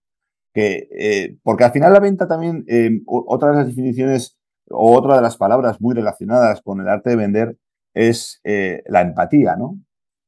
Que, 0.52 1.38
porque 1.44 1.64
al 1.64 1.72
final 1.72 1.92
la 1.92 2.00
venta 2.00 2.26
también, 2.26 2.64
otra 3.06 3.52
de 3.52 3.56
las 3.58 3.66
definiciones 3.68 4.36
o 4.68 4.96
otra 4.96 5.14
de 5.14 5.22
las 5.22 5.36
palabras 5.36 5.80
muy 5.80 5.94
relacionadas 5.94 6.60
con 6.60 6.80
el 6.80 6.88
arte 6.88 7.10
de 7.10 7.16
vender 7.16 7.56
es 7.94 8.40
la 8.44 9.00
empatía, 9.00 9.54
¿no? 9.56 9.78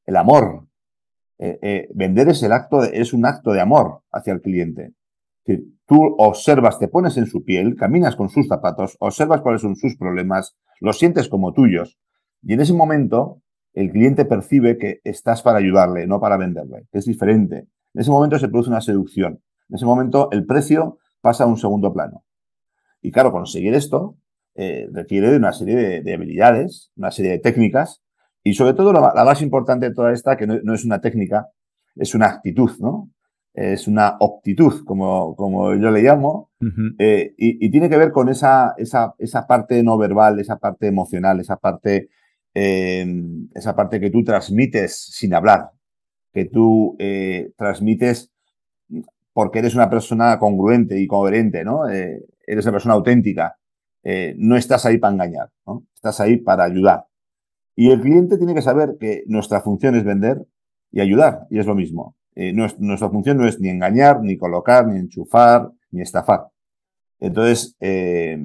El 0.05 0.15
amor, 0.15 0.65
eh, 1.37 1.59
eh, 1.61 1.89
vender 1.93 2.29
es, 2.29 2.41
el 2.43 2.53
acto 2.53 2.83
es 2.83 3.13
un 3.13 3.25
acto 3.25 3.51
de 3.51 3.61
amor 3.61 4.01
hacia 4.11 4.33
el 4.33 4.41
cliente. 4.41 4.93
tú 5.85 6.15
observas, 6.17 6.79
te 6.79 6.87
pones 6.87 7.17
en 7.17 7.27
su 7.27 7.43
piel, 7.43 7.75
caminas 7.75 8.15
con 8.15 8.29
sus 8.29 8.47
zapatos, 8.47 8.97
observas 8.99 9.41
cuáles 9.41 9.61
son 9.61 9.75
sus 9.75 9.95
problemas, 9.97 10.55
los 10.79 10.97
sientes 10.97 11.29
como 11.29 11.53
tuyos. 11.53 11.99
Y 12.41 12.53
en 12.53 12.61
ese 12.61 12.73
momento, 12.73 13.41
el 13.73 13.91
cliente 13.91 14.25
percibe 14.25 14.77
que 14.77 15.01
estás 15.03 15.41
para 15.41 15.59
ayudarle, 15.59 16.07
no 16.07 16.19
para 16.19 16.37
venderle, 16.37 16.87
que 16.91 16.99
es 16.99 17.05
diferente. 17.05 17.67
En 17.93 18.01
ese 18.01 18.09
momento 18.09 18.39
se 18.39 18.47
produce 18.47 18.69
una 18.69 18.81
seducción. 18.81 19.41
En 19.69 19.75
ese 19.75 19.85
momento, 19.85 20.29
el 20.31 20.45
precio 20.45 20.99
pasa 21.21 21.43
a 21.43 21.47
un 21.47 21.57
segundo 21.57 21.93
plano. 21.93 22.23
Y 23.01 23.11
claro, 23.11 23.31
conseguir 23.31 23.73
esto 23.75 24.17
eh, 24.55 24.87
requiere 24.91 25.29
de 25.29 25.37
una 25.37 25.53
serie 25.53 26.01
de 26.01 26.13
habilidades, 26.13 26.91
una 26.95 27.11
serie 27.11 27.31
de 27.31 27.39
técnicas 27.39 28.04
y 28.47 28.53
sobre 28.53 28.75
todo, 28.75 28.93
la, 28.93 29.25
más 29.25 29.41
importante 29.41 29.89
de 29.89 29.95
toda 29.95 30.13
esta, 30.13 30.37
que 30.37 30.45
no, 30.45 30.73
es 30.75 30.85
una 30.85 31.01
técnica, 31.01 31.49
es 31.95 32.13
una 32.13 32.27
actitud, 32.27 32.69
¿no? 32.79 33.09
Es 33.55 33.87
una 33.87 34.17
optitud, 34.19 34.85
como, 34.85 35.35
como 35.35 35.73
yo 35.73 35.89
le 35.89 36.03
llamo, 36.03 36.51
eh, 36.99 37.33
y, 37.37 37.71
tiene 37.71 37.89
que 37.89 37.97
ver 37.97 38.11
con 38.11 38.29
esa, 38.29 38.75
esa, 38.77 39.15
esa, 39.17 39.47
parte 39.47 39.81
no 39.81 39.97
verbal, 39.97 40.39
esa 40.39 40.57
parte 40.59 40.85
emocional, 40.85 41.39
esa 41.39 41.57
parte, 41.57 42.09
em, 42.53 43.49
esa 43.55 43.75
parte 43.75 43.99
que 43.99 44.11
tú 44.11 44.23
transmites 44.23 44.95
sin 44.95 45.33
hablar, 45.33 45.71
que 46.31 46.45
tú 46.45 46.95
eh, 46.99 47.51
transmites 47.57 48.31
porque 49.33 49.59
eres 49.59 49.73
una 49.73 49.89
persona 49.89 50.37
congruente 50.37 50.99
y 50.99 51.07
coherente, 51.07 51.63
¿no? 51.65 51.89
Eh, 51.89 52.23
eres 52.45 52.63
una 52.65 52.73
persona 52.73 52.93
auténtica. 52.93 53.57
no 54.37 54.55
estás 54.55 54.85
ahí 54.85 54.99
para 54.99 55.13
engañar, 55.13 55.49
¿no? 55.65 55.83
Estás 55.95 56.19
ahí 56.19 56.37
para 56.37 56.63
ayudar. 56.65 57.05
Y 57.75 57.91
el 57.91 58.01
cliente 58.01 58.37
tiene 58.37 58.53
que 58.53 58.61
saber 58.61 58.97
que 58.99 59.23
nuestra 59.27 59.61
función 59.61 59.95
es 59.95 60.03
vender 60.03 60.45
y 60.91 61.01
ayudar, 61.01 61.45
y 61.49 61.59
es 61.59 61.65
lo 61.65 61.75
mismo. 61.75 62.15
Eh, 62.35 62.53
nuestra 62.53 63.09
función 63.09 63.37
no 63.37 63.47
es 63.47 63.59
ni 63.59 63.69
engañar, 63.69 64.21
ni 64.21 64.37
colocar, 64.37 64.87
ni 64.87 64.99
enchufar, 64.99 65.71
ni 65.91 66.01
estafar. 66.01 66.47
Entonces, 67.19 67.75
eh, 67.79 68.37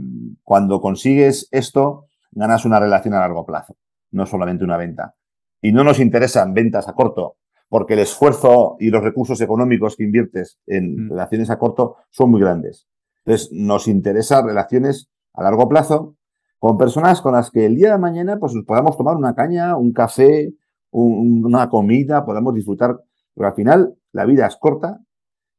cuando 0.43 0.81
consigues 0.81 1.49
esto, 1.51 2.07
ganas 2.31 2.65
una 2.65 2.81
relación 2.81 3.15
a 3.15 3.21
largo 3.21 3.45
plazo, 3.45 3.77
no 4.13 4.27
solamente 4.27 4.65
una 4.65 4.77
venta. 4.77 5.15
Y 5.61 5.73
no 5.73 5.85
nos 5.85 6.01
interesan 6.01 6.55
ventas 6.55 6.89
a 6.89 6.95
corto, 6.95 7.37
porque 7.69 7.95
el 7.95 8.01
esfuerzo 8.01 8.77
y 8.81 8.91
los 8.91 9.03
recursos 9.03 9.41
económicos 9.41 9.97
que 9.97 10.05
inviertes 10.05 10.59
en 10.67 11.07
mm. 11.07 11.11
relaciones 11.11 11.51
a 11.51 11.59
corto 11.59 11.97
son 12.11 12.31
muy 12.31 12.41
grandes. 12.41 12.89
Entonces, 13.25 13.51
nos 13.53 13.87
interesan 13.87 14.47
relaciones 14.47 15.11
a 15.35 15.43
largo 15.43 15.69
plazo 15.69 16.17
con 16.61 16.77
personas 16.77 17.23
con 17.23 17.33
las 17.33 17.51
que 17.51 17.65
el 17.65 17.75
día 17.75 17.93
de 17.93 17.99
mañana 17.99 18.39
pues 18.39 18.53
podamos 18.67 18.97
tomar 18.97 19.17
una 19.17 19.35
caña, 19.35 19.77
un 19.77 19.93
café, 19.93 20.53
una 20.91 21.71
comida, 21.71 22.25
podamos 22.25 22.55
disfrutar. 22.55 23.01
Pero 23.35 23.49
al 23.49 23.55
final 23.55 23.95
la 24.13 24.27
vida 24.27 24.47
es 24.47 24.57
corta 24.57 25.01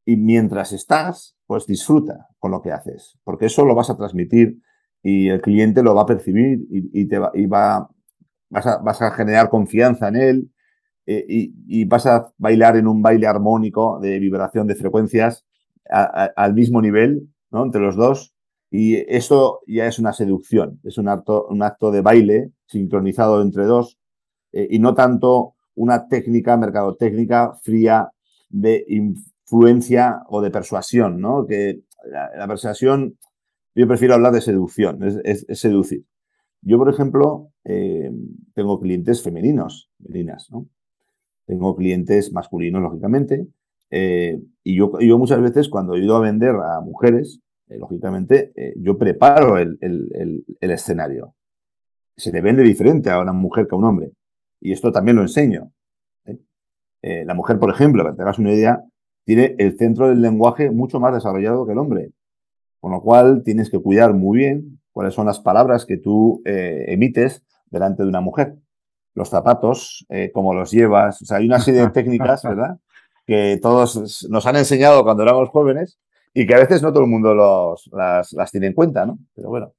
y 0.05 0.15
mientras 0.15 0.71
estás, 0.71 1.35
pues 1.47 1.65
disfruta 1.65 2.27
con 2.37 2.51
lo 2.51 2.61
que 2.61 2.71
haces, 2.71 3.17
porque 3.23 3.47
eso 3.47 3.65
lo 3.65 3.73
vas 3.73 3.89
a 3.89 3.97
transmitir 3.97 4.59
y 5.01 5.29
el 5.29 5.41
cliente 5.41 5.81
lo 5.81 5.95
va 5.95 6.03
a 6.03 6.05
percibir 6.05 6.59
y, 6.69 7.07
te 7.07 7.17
va, 7.17 7.31
y 7.33 7.47
va 7.47 7.89
vas, 8.51 8.67
a, 8.67 8.77
vas, 8.77 9.01
a, 9.01 9.09
generar 9.09 9.49
confianza 9.49 10.07
en 10.09 10.15
él 10.15 10.51
eh, 11.07 11.25
y, 11.27 11.85
vas 11.85 12.05
a 12.05 12.31
bailar 12.37 12.77
en 12.77 12.87
un 12.87 13.01
baile 13.01 13.25
armónico 13.25 13.99
de 13.99 14.19
vibración 14.19 14.67
de 14.67 14.75
frecuencias 14.75 15.47
al 15.89 16.53
mismo 16.53 16.79
nivel, 16.79 17.27
¿no? 17.49 17.63
Entre 17.65 17.81
los 17.81 17.95
dos 17.95 18.35
Y 18.73 18.95
eso 19.13 19.59
ya 19.67 19.85
es 19.85 19.99
una 19.99 20.13
seducción, 20.13 20.79
es 20.85 20.97
un 20.97 21.09
acto, 21.09 21.45
un 21.49 21.61
acto 21.61 21.91
de 21.91 22.01
baile 22.01 22.51
sincronizado 22.65 23.41
entre 23.41 23.65
dos 23.65 23.99
eh, 24.53 24.65
y 24.71 24.79
no 24.79 24.93
tanto 24.93 25.55
una 25.75 26.07
técnica 26.07 26.55
mercadotécnica 26.55 27.53
fría 27.61 28.09
de 28.49 28.85
influencia 28.87 30.21
o 30.29 30.41
de 30.41 30.51
persuasión, 30.51 31.19
¿no? 31.19 31.45
Que 31.45 31.81
la, 32.09 32.47
persuasión, 32.47 33.17
yo 33.75 33.87
prefiero 33.87 34.13
hablar 34.13 34.31
de 34.31 34.41
seducción, 34.41 34.99
es, 35.23 35.45
seducir. 35.59 36.05
Yo, 36.61 36.77
por 36.77 36.89
ejemplo, 36.89 37.49
eh, 37.65 38.09
tengo 38.53 38.79
clientes 38.79 39.21
femeninos, 39.21 39.89
femeninas, 39.97 40.49
¿no? 40.49 40.67
Tengo 41.45 41.75
clientes 41.75 42.31
masculinos, 42.31 42.81
lógicamente, 42.81 43.47
eh, 43.89 44.41
y 44.63 44.75
yo, 44.77 44.97
yo, 44.99 45.17
muchas 45.17 45.41
veces 45.41 45.67
cuando 45.67 45.95
he 45.95 45.99
ido 45.99 46.15
a 46.15 46.21
vender 46.21 46.55
a 46.55 46.79
mujeres, 46.79 47.41
eh, 47.71 47.77
lógicamente, 47.77 48.51
yo 48.75 48.97
preparo 48.97 49.57
el, 49.57 49.77
el, 49.81 50.71
escenario. 50.71 51.33
Se 52.17 52.31
le 52.31 52.41
vende 52.41 52.63
diferente 52.63 53.09
a 53.09 53.19
una 53.19 53.33
mujer 53.33 53.67
que 53.67 53.75
a 53.75 53.77
un 53.77 53.85
hombre. 53.85 54.11
Y 54.59 54.73
esto 54.73 54.91
también 54.91 55.15
lo 55.15 55.21
enseño. 55.21 55.71
la 57.01 57.33
mujer, 57.33 57.57
por 57.59 57.71
ejemplo, 57.71 58.03
para 58.03 58.13
que 58.13 58.17
te 58.17 58.23
hagas 58.23 58.39
una 58.39 58.53
idea, 58.53 58.83
tiene 59.25 59.55
el 59.57 59.77
centro 59.77 60.09
del 60.09 60.21
lenguaje 60.21 60.71
mucho 60.71 60.99
más 60.99 61.13
desarrollado 61.13 61.65
que 61.65 61.71
el 61.71 61.77
hombre. 61.77 62.11
Con 62.79 62.91
lo 62.91 63.01
cual 63.01 63.43
tienes 63.43 63.69
que 63.69 63.79
cuidar 63.79 64.13
muy 64.13 64.39
bien 64.39 64.79
cuáles 64.91 65.13
son 65.13 65.25
las 65.25 65.39
palabras 65.39 65.85
que 65.85 65.97
tú 65.97 66.41
eh, 66.45 66.85
emites 66.87 67.43
delante 67.69 68.03
de 68.03 68.09
una 68.09 68.21
mujer. 68.21 68.55
Los 69.13 69.29
zapatos, 69.29 70.05
eh, 70.09 70.31
cómo 70.33 70.53
los 70.53 70.71
llevas. 70.71 71.21
O 71.21 71.25
sea, 71.25 71.37
hay 71.37 71.45
una 71.45 71.59
serie 71.59 71.81
de 71.81 71.89
técnicas, 71.91 72.43
¿verdad? 72.43 72.77
Que 73.25 73.59
todos 73.61 74.27
nos 74.29 74.45
han 74.45 74.55
enseñado 74.57 75.03
cuando 75.03 75.23
éramos 75.23 75.49
jóvenes 75.49 75.99
y 76.33 76.45
que 76.45 76.55
a 76.55 76.59
veces 76.59 76.81
no 76.81 76.91
todo 76.91 77.03
el 77.03 77.09
mundo 77.09 77.33
los, 77.33 77.89
las, 77.91 78.51
tiene 78.51 78.67
en 78.67 78.73
cuenta, 78.73 79.05
¿no? 79.05 79.19
Pero 79.35 79.49
bueno. 79.49 79.73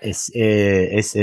Es, 0.00 0.30
eh, 0.34 0.90
es 0.92 1.14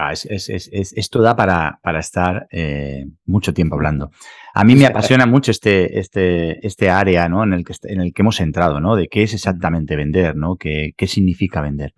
Ah, 0.00 0.12
esto 0.12 1.22
da 1.22 1.34
para, 1.34 1.80
para 1.82 1.98
estar 1.98 2.46
eh, 2.52 3.06
mucho 3.26 3.52
tiempo 3.52 3.74
hablando. 3.74 4.12
A 4.54 4.62
mí 4.62 4.76
me 4.76 4.86
apasiona 4.86 5.26
mucho 5.26 5.50
este, 5.50 5.98
este, 5.98 6.64
este 6.64 6.88
área 6.88 7.28
¿no? 7.28 7.42
en, 7.42 7.52
el 7.52 7.64
que, 7.64 7.74
en 7.82 8.02
el 8.02 8.12
que 8.12 8.22
hemos 8.22 8.40
entrado, 8.40 8.80
¿no? 8.80 8.94
de 8.94 9.08
qué 9.08 9.24
es 9.24 9.34
exactamente 9.34 9.96
vender, 9.96 10.36
¿no? 10.36 10.54
qué, 10.54 10.92
qué 10.96 11.08
significa 11.08 11.62
vender. 11.62 11.94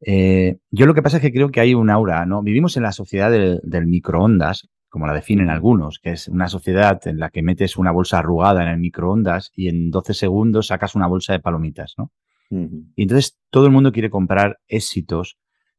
Eh, 0.00 0.58
yo 0.70 0.84
lo 0.84 0.92
que 0.92 1.02
pasa 1.02 1.16
es 1.16 1.22
que 1.22 1.32
creo 1.32 1.50
que 1.50 1.60
hay 1.60 1.72
un 1.72 1.88
aura, 1.88 2.26
¿no? 2.26 2.42
Vivimos 2.42 2.76
en 2.76 2.82
la 2.82 2.92
sociedad 2.92 3.30
del, 3.30 3.86
microondas, 3.86 4.68
como 4.96 5.06
la 5.06 5.12
definen 5.12 5.50
algunos, 5.50 5.98
que 5.98 6.12
es 6.12 6.26
una 6.26 6.48
sociedad 6.48 7.06
en 7.06 7.18
la 7.18 7.28
que 7.28 7.42
metes 7.42 7.76
una 7.76 7.90
bolsa 7.90 8.20
arrugada 8.20 8.62
en 8.62 8.70
el 8.70 8.78
microondas 8.78 9.52
y 9.54 9.68
en 9.68 9.90
12 9.90 10.14
segundos 10.14 10.68
sacas 10.68 10.94
una 10.94 11.06
bolsa 11.06 11.34
de 11.34 11.40
palomitas, 11.40 11.96
¿no? 11.98 12.12
Y 12.48 13.02
entonces 13.02 13.36
todo 13.50 13.66
el 13.66 13.72
mundo 13.72 13.92
quiere 13.92 14.08
comprar 14.08 14.58
éxitos 14.68 15.36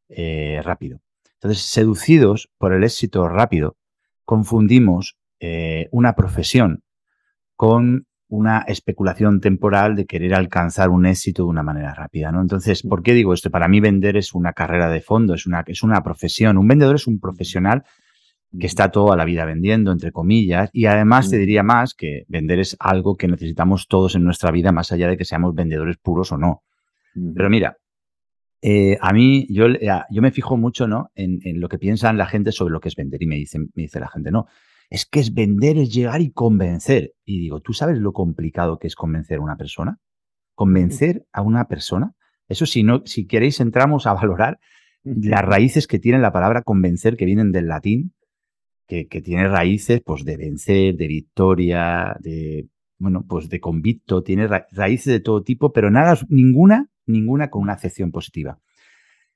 eh, 0.08 0.62
rápido. 0.64 1.00
Entonces, 1.34 1.64
seducidos 1.64 2.52
por 2.60 2.74
el 2.74 2.84
éxito 2.84 3.28
rápido, 3.28 3.76
confundimos 4.24 5.18
eh, 5.40 5.88
una 5.92 6.14
profesión 6.14 6.84
con 7.56 8.06
una 8.28 8.66
especulación 8.68 9.42
temporal 9.42 9.96
de 9.96 10.06
querer 10.06 10.36
alcanzar 10.36 10.90
un 10.90 11.08
éxito 11.08 11.42
de 11.42 11.50
una 11.50 11.64
manera 11.64 11.96
rápida, 11.96 12.32
¿no? 12.32 12.40
Entonces, 12.40 12.84
¿por 12.84 13.02
qué 13.02 13.16
digo 13.16 13.34
esto? 13.34 13.50
Para 13.50 13.68
mí 13.68 13.80
vender 13.80 14.16
es 14.16 14.36
una 14.36 14.54
carrera 14.54 14.92
de 14.92 15.02
fondo, 15.02 15.34
es 15.34 15.48
una, 15.48 15.64
es 15.66 15.82
una 15.82 16.04
profesión. 16.04 16.60
Un 16.60 16.68
vendedor 16.68 16.98
es 16.98 17.08
un 17.08 17.20
profesional 17.20 17.84
que 18.58 18.68
está 18.68 18.90
toda 18.92 19.16
la 19.16 19.26
vida 19.26 19.46
vendiendo, 19.46 19.92
entre 19.92 20.12
comillas, 20.12 20.70
y 20.74 20.86
además 20.86 21.30
te 21.30 21.38
diría 21.38 21.64
más 21.64 21.94
que 21.94 22.24
vender 22.28 22.60
es 22.60 22.76
algo 22.80 23.18
que 23.18 23.28
necesitamos 23.28 23.88
todos 23.88 24.16
en 24.16 24.24
nuestra 24.24 24.52
vida, 24.52 24.72
más 24.72 24.92
allá 24.92 25.08
de 25.08 25.18
que 25.18 25.26
seamos 25.26 25.54
vendedores 25.54 25.98
puros 25.98 26.32
o 26.32 26.38
no. 26.38 26.64
Pero 27.36 27.50
mira, 27.50 27.78
eh, 28.62 28.98
a 29.02 29.14
mí, 29.14 29.48
yo, 29.50 29.68
eh, 29.68 29.90
yo 30.10 30.22
me 30.22 30.32
fijo 30.32 30.58
mucho 30.58 30.88
¿no? 30.88 31.12
En, 31.16 31.40
lo 31.60 31.70
que 31.70 31.78
piensan 31.78 32.18
la 32.18 32.26
gente 32.26 32.52
sobre 32.52 32.74
lo 32.74 32.80
que 32.80 32.90
es 32.90 32.96
vender. 32.96 33.22
Y 33.22 33.28
me 33.28 33.36
dice, 33.36 33.60
me 33.60 33.84
dice 33.84 34.00
la 34.00 34.08
gente, 34.08 34.32
no, 34.32 34.48
es 34.90 35.06
que 35.06 35.20
es 35.20 35.34
vender, 35.34 35.78
es 35.78 35.94
llegar 35.94 36.22
y 36.22 36.32
convencer. 36.32 37.14
Y 37.26 37.40
digo, 37.40 37.60
¿tú 37.60 37.74
sabes 37.74 37.98
lo 37.98 38.14
complicado 38.14 38.80
que 38.80 38.88
es 38.88 38.96
convencer 38.96 39.38
a 39.38 39.42
una 39.42 39.58
persona? 39.58 40.00
Convencer 40.56 41.26
a 41.32 41.42
una 41.42 41.68
persona. 41.68 42.14
Eso 42.48 42.66
si 42.66 42.84
no, 42.84 43.04
si 43.06 43.28
queréis 43.28 43.60
entramos 43.60 44.08
a 44.08 44.14
valorar 44.14 44.60
las 45.04 45.42
raíces 45.44 45.88
que 45.88 46.00
tiene 46.00 46.20
la 46.20 46.32
palabra 46.32 46.64
convencer, 46.64 47.18
que 47.18 47.26
vienen 47.26 47.52
del 47.52 47.68
latín, 47.68 48.14
que, 48.88 49.06
tiene 49.22 49.48
raíces 49.48 50.02
pues, 50.06 50.24
de 50.24 50.38
vencer, 50.38 50.96
de 50.96 51.08
victoria, 51.08 52.16
de, 52.20 52.68
bueno, 52.98 53.26
pues 53.28 53.50
de 53.50 53.60
convicto, 53.60 54.24
tiene 54.24 54.48
raíces 54.48 55.14
de 55.14 55.20
todo 55.20 55.44
tipo, 55.44 55.72
pero 55.74 55.92
nada, 55.92 56.18
ninguna 56.30 56.90
ninguna 57.08 57.50
con 57.50 57.64
una 57.64 57.74
acepción 57.74 58.12
positiva. 58.12 58.60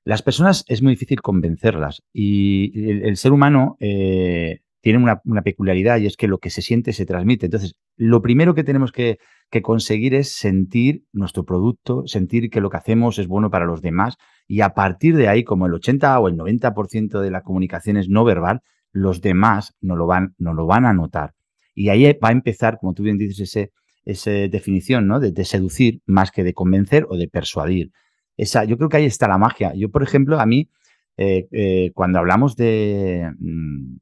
Las 0.04 0.22
personas 0.22 0.64
es 0.68 0.82
muy 0.82 0.92
difícil 0.92 1.20
convencerlas 1.20 2.02
y 2.12 2.72
el, 2.90 3.16
ser 3.16 3.32
humano 3.32 3.76
eh, 3.80 4.60
tiene 4.80 4.98
una, 4.98 5.42
peculiaridad 5.42 5.98
y 5.98 6.06
es 6.06 6.16
que 6.16 6.26
lo 6.26 6.38
que 6.38 6.50
se 6.50 6.60
siente 6.60 6.92
se 6.92 7.06
transmite. 7.06 7.46
Entonces, 7.46 7.74
lo 7.96 8.20
primero 8.20 8.54
que 8.54 8.64
tenemos 8.64 8.90
que, 8.92 9.18
conseguir 9.62 10.14
es 10.14 10.32
sentir 10.32 11.04
nuestro 11.12 11.44
producto, 11.44 12.04
sentir 12.06 12.48
que 12.50 12.62
lo 12.62 12.70
que 12.70 12.78
hacemos 12.78 13.18
es 13.18 13.28
bueno 13.28 13.50
para 13.50 13.66
los 13.66 13.82
demás 13.82 14.16
y 14.48 14.62
a 14.62 14.70
partir 14.70 15.14
de 15.14 15.28
ahí, 15.28 15.44
como 15.44 15.66
el 15.66 15.74
80 15.74 16.18
o 16.18 16.26
el 16.26 16.36
90% 16.36 17.20
de 17.20 17.30
la 17.30 17.42
comunicación 17.42 17.98
es 17.98 18.08
no 18.08 18.24
verbal, 18.24 18.62
los 18.92 19.20
demás 19.20 19.74
no 19.80 19.96
lo 19.96 20.06
van, 20.06 20.34
no 20.38 20.54
lo 20.54 20.66
van 20.66 20.86
a 20.86 20.92
notar. 20.92 21.34
Y 21.74 21.88
ahí 21.88 22.04
va 22.22 22.28
a 22.28 22.32
empezar, 22.32 22.78
como 22.78 22.94
tú 22.94 23.02
bien 23.02 23.18
dices, 23.18 23.40
ese, 23.40 23.72
esa 24.04 24.30
definición, 24.30 25.06
¿no? 25.06 25.20
De, 25.20 25.44
seducir 25.44 26.02
más 26.06 26.30
que 26.30 26.44
de 26.44 26.54
convencer 26.54 27.06
o 27.08 27.16
de 27.16 27.28
persuadir. 27.28 27.92
Esa, 28.36 28.64
yo 28.64 28.76
creo 28.76 28.88
que 28.88 28.98
ahí 28.98 29.06
está 29.06 29.28
la 29.28 29.38
magia. 29.38 29.72
Yo, 29.74 29.90
por 29.90 30.02
ejemplo, 30.02 30.38
a 30.40 30.46
mí, 30.46 30.68
eh, 31.16 31.48
eh, 31.52 31.90
cuando 31.94 32.18
hablamos 32.18 32.56
de, 32.56 33.30
mm, 33.38 33.96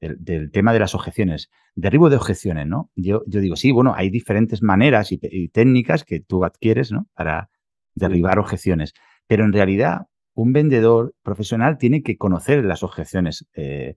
del, 0.00 0.50
tema 0.50 0.72
de 0.72 0.78
las 0.78 0.94
objeciones, 0.94 1.50
derribo 1.74 2.10
de 2.10 2.16
objeciones, 2.16 2.66
¿no? 2.66 2.90
Yo, 2.96 3.22
yo 3.26 3.40
digo, 3.40 3.56
sí, 3.56 3.70
bueno, 3.70 3.94
hay 3.96 4.10
diferentes 4.10 4.62
maneras 4.62 5.12
y, 5.12 5.48
técnicas 5.48 6.04
que 6.04 6.20
tú 6.20 6.44
adquieres, 6.44 6.92
¿no? 6.92 7.06
Para 7.14 7.50
derribar 7.94 8.38
objeciones. 8.38 8.94
Pero 9.26 9.44
en 9.44 9.52
realidad, 9.52 10.06
un 10.34 10.52
vendedor 10.52 11.14
profesional 11.22 11.78
tiene 11.78 12.02
que 12.02 12.16
conocer 12.16 12.64
las 12.64 12.82
objeciones. 12.82 13.46
Eh, 13.54 13.96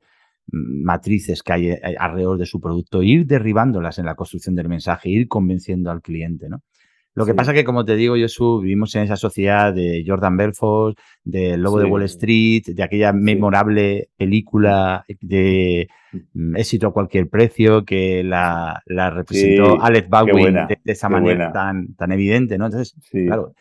matrices 0.52 1.44
que 1.44 1.54
hay 1.54 1.70
eh, 1.70 1.96
alrededor 1.98 2.38
de 2.38 2.46
su 2.46 2.60
producto, 2.60 3.04
ir 3.04 3.26
derribándolas 3.26 4.00
en 4.00 4.06
la 4.06 4.16
construcción 4.16 4.56
del 4.56 4.70
mensaje, 4.70 5.10
ir 5.10 5.28
convenciendo 5.28 5.92
al 5.92 6.02
cliente, 6.02 6.50
¿no? 6.50 6.62
Lo 7.16 7.26
que 7.26 7.34
pasa 7.34 7.54
que, 7.54 7.66
como 7.66 7.84
te 7.84 7.98
digo, 7.98 8.16
Josu, 8.18 8.62
vivimos 8.62 8.96
en 8.96 9.02
esa 9.02 9.18
sociedad 9.18 9.74
de 9.74 10.06
Jordan 10.08 10.38
Belfort, 10.38 10.98
del 11.24 11.62
Lobo 11.62 11.80
de 11.80 11.86
Wall 11.86 12.04
Street, 12.04 12.64
de 12.68 12.82
aquella 12.82 13.12
memorable 13.12 14.10
película 14.16 15.04
de 15.20 15.90
mm, 16.34 16.56
éxito 16.56 16.88
a 16.88 16.94
cualquier 16.94 17.28
precio 17.28 17.84
que 17.84 18.24
la, 18.24 18.82
representó 18.86 19.82
Alex 19.82 20.08
Baldwin 20.08 20.54
de, 20.54 20.80
esa 20.86 21.10
manera 21.10 21.52
tan, 21.52 21.94
tan 21.96 22.12
evidente, 22.14 22.58
¿no? 22.58 22.68
Entonces, 22.68 22.96
claro, 23.12 23.54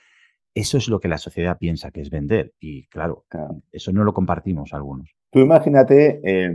eso 0.54 0.78
es 0.78 0.88
lo 0.88 1.00
que 1.00 1.08
la 1.08 1.18
sociedad 1.18 1.58
piensa 1.58 1.90
que 1.90 2.00
es 2.00 2.10
vender. 2.10 2.52
Y 2.60 2.86
claro, 2.86 3.24
eso 3.72 3.92
no 3.92 4.04
lo 4.04 4.12
compartimos 4.12 4.72
algunos. 4.72 5.17
Tú 5.30 5.40
imagínate, 5.40 6.20
eh, 6.24 6.54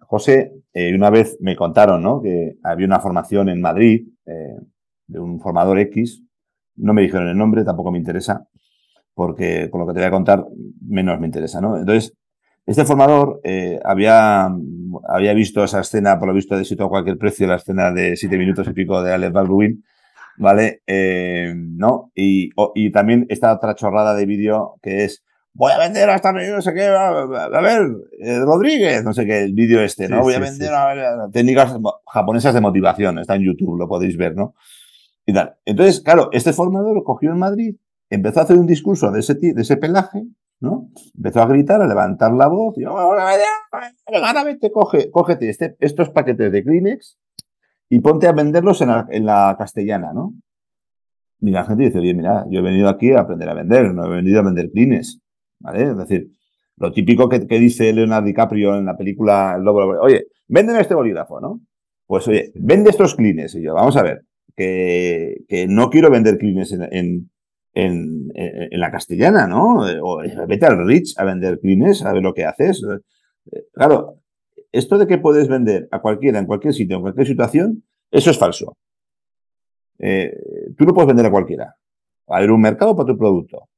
José, 0.00 0.52
eh, 0.72 0.94
una 0.94 1.10
vez 1.10 1.36
me 1.40 1.54
contaron 1.54 2.02
¿no? 2.02 2.20
que 2.20 2.56
había 2.64 2.86
una 2.86 3.00
formación 3.00 3.48
en 3.48 3.60
Madrid 3.60 4.08
eh, 4.26 4.56
de 5.06 5.20
un 5.20 5.40
formador 5.40 5.78
X. 5.78 6.22
No 6.76 6.94
me 6.94 7.02
dijeron 7.02 7.28
el 7.28 7.38
nombre, 7.38 7.64
tampoco 7.64 7.92
me 7.92 7.98
interesa, 7.98 8.46
porque 9.14 9.68
con 9.70 9.80
lo 9.80 9.86
que 9.86 9.94
te 9.94 10.00
voy 10.00 10.08
a 10.08 10.10
contar, 10.10 10.44
menos 10.84 11.20
me 11.20 11.26
interesa. 11.26 11.60
¿no? 11.60 11.76
Entonces, 11.76 12.12
este 12.66 12.84
formador 12.84 13.40
había, 13.84 14.50
había 15.08 15.32
visto 15.32 15.64
esa 15.64 15.80
escena, 15.80 16.18
por 16.18 16.28
lo 16.28 16.34
visto, 16.34 16.54
de 16.54 16.62
éxito 16.62 16.84
a 16.84 16.88
cualquier 16.88 17.16
precio, 17.16 17.46
la 17.46 17.56
escena 17.56 17.90
de 17.92 18.14
siete 18.16 18.36
minutos 18.36 18.68
y 18.68 18.72
pico 18.72 19.02
de 19.02 19.14
Alex 19.14 19.32
Baldwin, 19.32 19.82
¿vale? 20.36 20.82
¿No? 21.54 22.12
Y, 22.14 22.50
y 22.74 22.90
también 22.90 23.26
esta 23.30 23.54
otra 23.54 23.74
chorrada 23.74 24.14
de 24.14 24.26
vídeo 24.26 24.74
que 24.82 25.04
es 25.04 25.24
voy 25.58 25.72
a 25.72 25.78
vender 25.78 26.08
hasta 26.08 26.32
no 26.32 26.62
sé 26.62 26.72
qué, 26.72 26.86
a, 26.86 27.60
ver, 27.60 27.88
eh, 28.20 28.38
Rodríguez, 28.38 29.02
no 29.02 29.12
sé 29.12 29.26
qué, 29.26 29.42
el 29.42 29.54
vídeo 29.54 29.82
este, 29.82 30.08
¿no? 30.08 30.22
voy 30.22 30.34
a 30.34 30.38
vender 30.38 30.72
a 30.72 30.94
ver, 30.94 31.30
técnicas 31.32 31.76
japonesas 32.06 32.54
de 32.54 32.60
motivación, 32.60 33.18
está 33.18 33.34
en 33.34 33.42
YouTube, 33.42 33.76
lo 33.76 33.88
podéis 33.88 34.16
ver, 34.16 34.36
¿no? 34.36 34.54
Y 35.26 35.32
tal. 35.34 35.56
Entonces, 35.64 36.00
claro, 36.00 36.30
este 36.32 36.52
formador 36.52 36.94
lo 36.94 37.02
cogió 37.02 37.32
en 37.32 37.38
Madrid, 37.38 37.74
empezó 38.08 38.38
a 38.38 38.44
hacer 38.44 38.56
un 38.56 38.68
discurso 38.68 39.10
de 39.10 39.18
ese, 39.18 39.34
de 39.34 39.60
ese 39.60 39.76
pelaje, 39.76 40.22
¿no? 40.60 40.90
Empezó 41.16 41.42
a 41.42 41.46
gritar, 41.46 41.82
a 41.82 41.88
levantar 41.88 42.32
la 42.32 42.46
voz, 42.46 42.78
y 42.78 42.84
ahora 42.84 43.24
vete, 44.44 44.70
coge, 44.70 45.10
cógete 45.10 45.50
este, 45.50 45.76
estos 45.80 46.10
paquetes 46.10 46.52
de 46.52 46.62
Kleenex 46.62 47.18
y 47.88 47.98
ponte 47.98 48.28
a 48.28 48.32
venderlos 48.32 48.80
en 48.80 48.88
la, 48.88 49.06
en 49.10 49.26
la 49.26 49.56
castellana, 49.58 50.12
¿no? 50.12 50.34
Y 51.40 51.50
la 51.50 51.64
gente 51.64 51.84
dice, 51.84 51.98
oye, 51.98 52.14
mira, 52.14 52.46
yo 52.48 52.60
he 52.60 52.62
venido 52.62 52.88
aquí 52.88 53.10
a 53.12 53.20
aprender 53.20 53.48
a 53.48 53.54
vender, 53.54 53.92
no 53.92 54.06
he 54.06 54.08
venido 54.08 54.38
a 54.38 54.44
vender 54.44 54.70
Kleenex. 54.70 55.20
¿Vale? 55.60 55.90
Es 55.90 55.96
decir, 55.96 56.30
lo 56.76 56.92
típico 56.92 57.28
que, 57.28 57.40
dice 57.40 57.92
Leonardo 57.92 58.26
DiCaprio 58.26 58.76
en 58.76 58.86
la 58.86 58.96
película 58.96 59.54
El 59.56 59.64
Lobo, 59.64 60.00
oye, 60.00 60.26
venden 60.46 60.76
este 60.76 60.94
bolígrafo, 60.94 61.40
¿no? 61.40 61.60
Pues 62.06 62.26
oye, 62.28 62.52
vende 62.54 62.90
estos 62.90 63.14
clines. 63.14 63.54
Y 63.54 63.62
yo, 63.62 63.74
vamos 63.74 63.96
a 63.96 64.02
ver, 64.02 64.24
que, 64.56 65.66
no 65.68 65.90
quiero 65.90 66.10
vender 66.10 66.38
clines 66.38 66.72
en, 66.72 67.30
en, 67.74 68.30
la 68.70 68.90
castellana, 68.90 69.46
¿no? 69.46 69.84
O 70.02 70.22
vete 70.46 70.66
al 70.66 70.86
Rich 70.86 71.14
a 71.18 71.24
vender 71.24 71.58
clines, 71.60 72.04
a 72.04 72.12
ver 72.12 72.22
lo 72.22 72.34
que 72.34 72.44
haces. 72.44 72.84
Claro, 73.72 74.20
esto 74.72 74.98
de 74.98 75.06
que 75.06 75.18
puedes 75.18 75.48
vender 75.48 75.88
a 75.90 76.00
cualquiera, 76.00 76.38
en 76.38 76.46
cualquier 76.46 76.74
sitio, 76.74 76.96
en 76.96 77.02
cualquier 77.02 77.26
situación, 77.26 77.84
eso 78.10 78.30
es 78.30 78.38
falso. 78.38 78.76
Eh, 79.98 80.32
tú 80.76 80.84
no 80.84 80.94
puedes 80.94 81.08
vender 81.08 81.26
a 81.26 81.30
cualquiera. 81.30 81.76
Va 82.30 82.36
a 82.36 82.38
haber 82.38 82.50
un 82.50 82.60
mercado 82.60 82.94
para 82.94 83.06
tu 83.06 83.18
producto. 83.18 83.68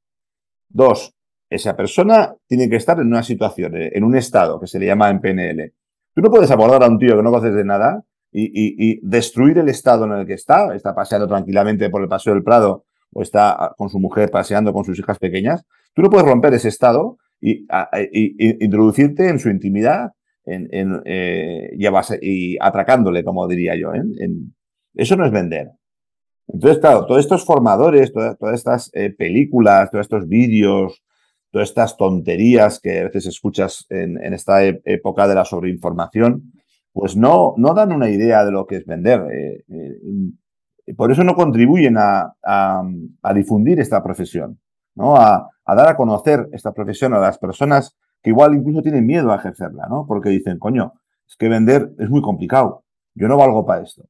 Dos, 0.69 1.13
esa 1.51 1.75
persona 1.75 2.33
tiene 2.47 2.69
que 2.69 2.77
estar 2.77 2.97
en 2.99 3.07
una 3.07 3.23
situación, 3.23 3.75
eh, 3.75 3.91
en 3.93 4.05
un 4.05 4.15
estado 4.15 4.59
que 4.59 4.67
se 4.67 4.79
le 4.79 4.85
llama 4.85 5.09
en 5.09 5.19
PNL. 5.19 5.73
Tú 6.15 6.21
no 6.21 6.31
puedes 6.31 6.49
abordar 6.49 6.81
a 6.83 6.87
un 6.87 6.97
tío 6.97 7.17
que 7.17 7.21
no 7.21 7.29
conoces 7.29 7.53
de 7.53 7.65
nada 7.65 8.03
y, 8.31 9.05
destruir 9.05 9.57
el 9.57 9.67
estado 9.67 10.05
en 10.05 10.13
el 10.13 10.25
que 10.25 10.33
está, 10.33 10.73
está 10.73 10.95
paseando 10.95 11.27
tranquilamente 11.27 11.89
por 11.89 12.01
el 12.01 12.07
paseo 12.07 12.33
del 12.33 12.43
Prado 12.43 12.85
o 13.11 13.21
está 13.21 13.51
ah, 13.51 13.75
con 13.77 13.89
su 13.89 13.99
mujer 13.99 14.31
paseando 14.31 14.71
con 14.71 14.85
sus 14.85 14.97
hijas 14.97 15.19
pequeñas. 15.19 15.65
Tú 15.93 16.01
no 16.01 16.09
puedes 16.09 16.25
romper 16.25 16.53
ese 16.53 16.69
estado 16.69 17.17
y, 17.41 17.67
introducirte 18.63 19.27
en 19.27 19.37
su 19.37 19.49
intimidad 19.49 20.11
eh, 20.45 21.77
y, 22.21 22.57
atracándole, 22.61 23.25
como 23.25 23.45
diría 23.49 23.75
yo. 23.75 23.93
¿eh? 23.93 24.01
eso 24.95 25.17
no 25.17 25.25
es 25.25 25.31
vender. 25.33 25.71
Entonces, 26.47 26.79
claro, 26.79 27.05
todos 27.05 27.19
estos 27.19 27.43
formadores, 27.43 28.13
todas, 28.13 28.37
estas 28.53 28.91
películas, 29.17 29.91
todos 29.91 30.05
estos 30.05 30.27
vídeos, 30.29 31.03
todas 31.51 31.69
estas 31.69 31.97
tonterías 31.97 32.79
que 32.79 33.01
a 33.01 33.03
veces 33.03 33.27
escuchas 33.27 33.85
en, 33.89 34.33
esta 34.33 34.65
e, 34.65 34.81
época 34.85 35.27
de 35.27 35.35
la 35.35 35.45
sobreinformación, 35.45 36.53
pues 36.93 37.15
no, 37.15 37.53
no 37.57 37.73
dan 37.73 37.91
una 37.91 38.09
idea 38.09 38.43
de 38.43 38.51
lo 38.51 38.65
que 38.65 38.77
es 38.77 38.85
vender. 38.85 39.21
por 40.97 41.11
eso 41.11 41.23
no 41.23 41.35
contribuyen 41.35 41.95
a, 41.97 42.33
difundir 43.35 43.79
esta 43.79 44.01
profesión, 44.03 44.59
¿no? 44.95 45.15
A, 45.15 45.49
dar 45.65 45.87
a 45.87 45.95
conocer 45.95 46.49
esta 46.51 46.73
profesión 46.73 47.13
a 47.13 47.19
las 47.19 47.37
personas 47.37 47.95
que 48.21 48.29
igual 48.29 48.55
incluso 48.55 48.81
tienen 48.81 49.05
miedo 49.05 49.31
a 49.31 49.37
ejercerla, 49.37 49.87
¿no? 49.89 50.05
Porque 50.07 50.29
dicen, 50.29 50.59
coño, 50.59 50.93
es 51.27 51.35
que 51.37 51.47
vender 51.49 51.91
es 51.97 52.09
muy 52.09 52.21
complicado. 52.21 52.83
Yo 53.15 53.27
no 53.27 53.37
valgo 53.37 53.65
para 53.65 53.83
esto. 53.83 54.03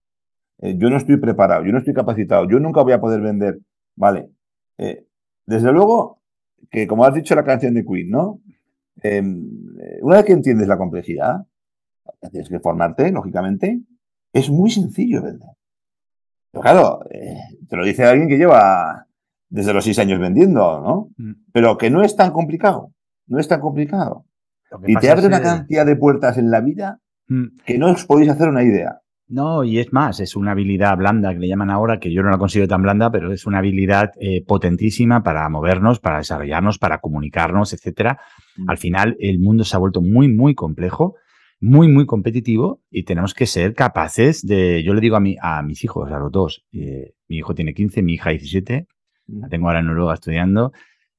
Eh, 0.59 0.75
yo 0.77 0.89
no 0.89 0.97
estoy 0.97 1.17
preparado, 1.17 1.63
yo 1.65 1.71
no 1.71 1.79
estoy 1.79 1.93
capacitado, 1.93 2.47
yo 2.47 2.59
nunca 2.59 2.81
voy 2.81 2.93
a 2.93 3.01
poder 3.01 3.21
vender. 3.21 3.59
Vale. 3.95 4.29
Eh, 4.77 5.05
desde 5.45 5.71
luego, 5.71 6.20
que 6.71 6.87
como 6.87 7.05
has 7.05 7.13
dicho 7.13 7.35
la 7.35 7.43
canción 7.43 7.73
de 7.73 7.85
Queen, 7.85 8.09
¿no? 8.09 8.41
Em, 9.03 9.77
eh, 9.79 9.99
una 10.01 10.17
vez 10.17 10.25
que 10.25 10.33
entiendes 10.33 10.67
la 10.67 10.77
complejidad, 10.77 11.45
tienes 12.31 12.49
que 12.49 12.59
formarte, 12.59 13.11
lógicamente, 13.11 13.81
es 14.33 14.49
muy 14.49 14.69
sencillo 14.69 15.21
vender. 15.21 15.49
Pero 16.51 16.61
claro, 16.61 16.99
te 17.69 17.77
lo 17.77 17.83
dice 17.85 18.03
alguien 18.05 18.27
que 18.27 18.37
lleva 18.37 19.07
desde 19.49 19.73
los 19.73 19.83
seis 19.83 19.99
años 19.99 20.19
vendiendo, 20.19 20.81
¿no? 20.81 21.09
Mm. 21.17 21.43
Pero 21.51 21.77
que 21.77 21.89
no 21.89 22.01
es 22.03 22.15
tan 22.15 22.31
complicado. 22.31 22.93
No 23.27 23.39
es 23.39 23.47
tan 23.47 23.59
complicado. 23.59 24.25
Y 24.87 24.95
te 24.95 25.09
abre 25.09 25.27
una 25.27 25.41
cantidad 25.41 25.85
de 25.85 25.95
puertas 25.95 26.37
en 26.37 26.49
la 26.49 26.61
vida 26.61 26.99
mm. 27.27 27.57
que 27.65 27.77
no 27.77 27.91
os 27.91 28.05
podéis 28.05 28.29
hacer 28.29 28.47
una 28.47 28.63
idea. 28.63 29.00
No, 29.31 29.63
y 29.63 29.79
es 29.79 29.93
más, 29.93 30.19
es 30.19 30.35
una 30.35 30.51
habilidad 30.51 30.97
blanda 30.97 31.33
que 31.33 31.39
le 31.39 31.47
llaman 31.47 31.69
ahora, 31.69 31.99
que 31.99 32.11
yo 32.11 32.21
no 32.21 32.29
la 32.29 32.37
considero 32.37 32.67
tan 32.67 32.81
blanda, 32.81 33.11
pero 33.11 33.31
es 33.31 33.45
una 33.45 33.59
habilidad 33.59 34.11
eh, 34.19 34.43
potentísima 34.45 35.23
para 35.23 35.47
movernos, 35.49 35.99
para 35.99 36.17
desarrollarnos, 36.17 36.77
para 36.77 36.99
comunicarnos, 36.99 37.73
etcétera. 37.73 38.19
Mm. 38.57 38.69
Al 38.69 38.77
final, 38.77 39.17
el 39.19 39.39
mundo 39.39 39.63
se 39.63 39.75
ha 39.75 39.79
vuelto 39.79 40.01
muy, 40.01 40.27
muy 40.27 40.53
complejo, 40.53 41.15
muy, 41.59 41.87
muy 41.87 42.05
competitivo 42.05 42.81
y 42.89 43.03
tenemos 43.03 43.33
que 43.33 43.45
ser 43.45 43.73
capaces 43.73 44.45
de. 44.45 44.83
Yo 44.83 44.93
le 44.93 45.01
digo 45.01 45.15
a, 45.15 45.19
mi, 45.19 45.37
a 45.41 45.61
mis 45.61 45.83
hijos, 45.83 46.11
a 46.11 46.19
los 46.19 46.31
dos, 46.31 46.65
eh, 46.73 47.13
mi 47.27 47.37
hijo 47.37 47.55
tiene 47.55 47.73
15, 47.73 48.01
mi 48.01 48.13
hija 48.13 48.31
17, 48.31 48.87
la 49.27 49.47
mm. 49.47 49.49
tengo 49.49 49.67
ahora 49.67 49.79
en 49.79 49.85
Noruega 49.87 50.13
estudiando, 50.13 50.73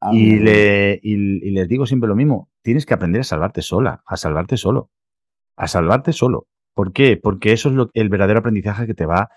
Ah, 0.05 0.11
y, 0.13 0.41
le, 0.41 1.01
les 1.05 1.69
digo 1.69 1.87
siempre 1.87 2.09
lo 2.09 2.17
mismo, 2.17 2.51
tienes 2.63 2.87
que 2.87 2.95
aprender 2.95 3.21
a 3.21 3.25
salvarte 3.25 3.63
sola, 3.63 4.03
a 4.05 4.17
salvarte 4.17 4.57
solo, 4.57 4.91
a 5.55 5.69
salvarte 5.69 6.13
solo. 6.13 6.49
¿Por 6.75 6.93
qué? 6.93 7.17
Porque 7.17 7.53
eso 7.53 7.69
es 7.69 7.75
lo, 7.75 7.91
el 7.95 8.09
verdadero 8.09 8.41
aprendizaje 8.41 8.87
que 8.87 8.95
te 8.95 9.07
va, 9.07 9.29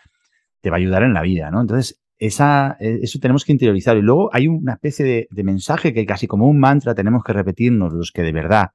te 0.62 0.69
va 0.69 0.78
a 0.78 0.80
ayudar 0.80 1.04
en 1.04 1.13
la 1.13 1.21
vida, 1.21 1.52
¿no? 1.52 1.62
Entonces, 1.62 2.02
esa, 2.17 2.78
e, 2.80 3.00
eso 3.02 3.19
tenemos 3.19 3.43
que 3.45 3.52
interiorizar. 3.52 3.98
Y 3.98 4.02
luego 4.02 4.30
hay 4.34 4.48
una 4.48 4.74
especie 4.74 5.06
de, 5.06 5.28
de 5.30 5.43
mensaje 5.43 5.93
que 5.93 6.06
casi 6.06 6.28
como 6.28 6.48
un 6.48 6.60
mantra 6.60 6.95
tenemos 6.95 7.24
que 7.24 7.34
repetirnos 7.34 7.93
los 7.93 8.12
que 8.12 8.24
de 8.24 8.32
verdad 8.32 8.69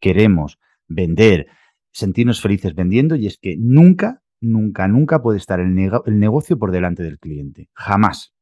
queremos 0.00 0.58
vender, 0.88 1.46
sentirnos 1.92 2.40
felices 2.40 2.74
vendiendo, 2.74 3.14
y 3.16 3.26
es 3.26 3.38
que 3.38 3.56
nunca, 3.58 4.22
nunca, 4.40 4.88
nunca 4.88 5.22
puede 5.22 5.38
estar 5.38 5.60
el, 5.60 5.76
el 5.78 6.18
negocio 6.18 6.58
por 6.58 6.72
delante 6.72 7.02
del 7.02 7.18
cliente. 7.18 7.68
Jamás. 7.74 8.34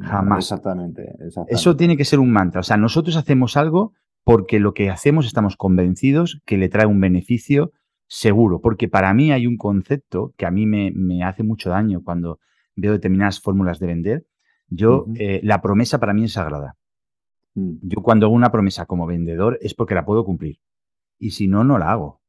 Jamás. 0.00 0.44
Exactamente, 0.44 1.14
Eso 1.46 1.76
tiene 1.76 1.96
que 1.96 2.04
ser 2.04 2.18
un 2.18 2.30
mantra. 2.32 2.60
O 2.60 2.64
sea, 2.64 2.76
nosotros 2.76 3.16
hacemos 3.16 3.56
algo 3.56 3.92
porque 4.24 4.58
lo 4.58 4.74
que 4.74 4.90
hacemos 4.90 5.26
estamos 5.26 5.56
convencidos 5.56 6.40
que 6.44 6.58
le 6.58 6.68
trae 6.68 6.86
un 6.86 7.00
beneficio 7.00 7.72
seguro. 8.08 8.60
Porque 8.60 8.88
para 8.88 9.14
mí 9.14 9.30
hay 9.30 9.46
un 9.46 9.56
concepto 9.56 10.34
que 10.36 10.46
a 10.46 10.50
mí 10.50 10.66
me, 10.66 11.22
hace 11.22 11.44
mucho 11.44 11.70
daño 11.70 12.02
cuando 12.02 12.40
veo 12.74 12.92
determinadas 12.92 13.40
fórmulas 13.40 13.78
de 13.78 13.86
vender. 13.86 14.26
Yo, 14.68 15.06
eh, 15.14 15.40
la 15.44 15.62
promesa 15.62 16.00
para 16.00 16.12
mí 16.12 16.24
es 16.24 16.32
sagrada. 16.32 16.76
Mm. 17.54 17.74
Yo 17.82 18.02
cuando 18.02 18.26
hago 18.26 18.34
una 18.34 18.50
promesa 18.50 18.86
como 18.86 19.06
vendedor 19.06 19.58
es 19.62 19.74
porque 19.74 19.94
la 19.94 20.04
puedo 20.04 20.24
cumplir. 20.24 20.58
Y 21.18 21.30
si 21.30 21.46
no, 21.46 21.62
no 21.62 21.78
la 21.78 21.92
hago. 21.92 22.20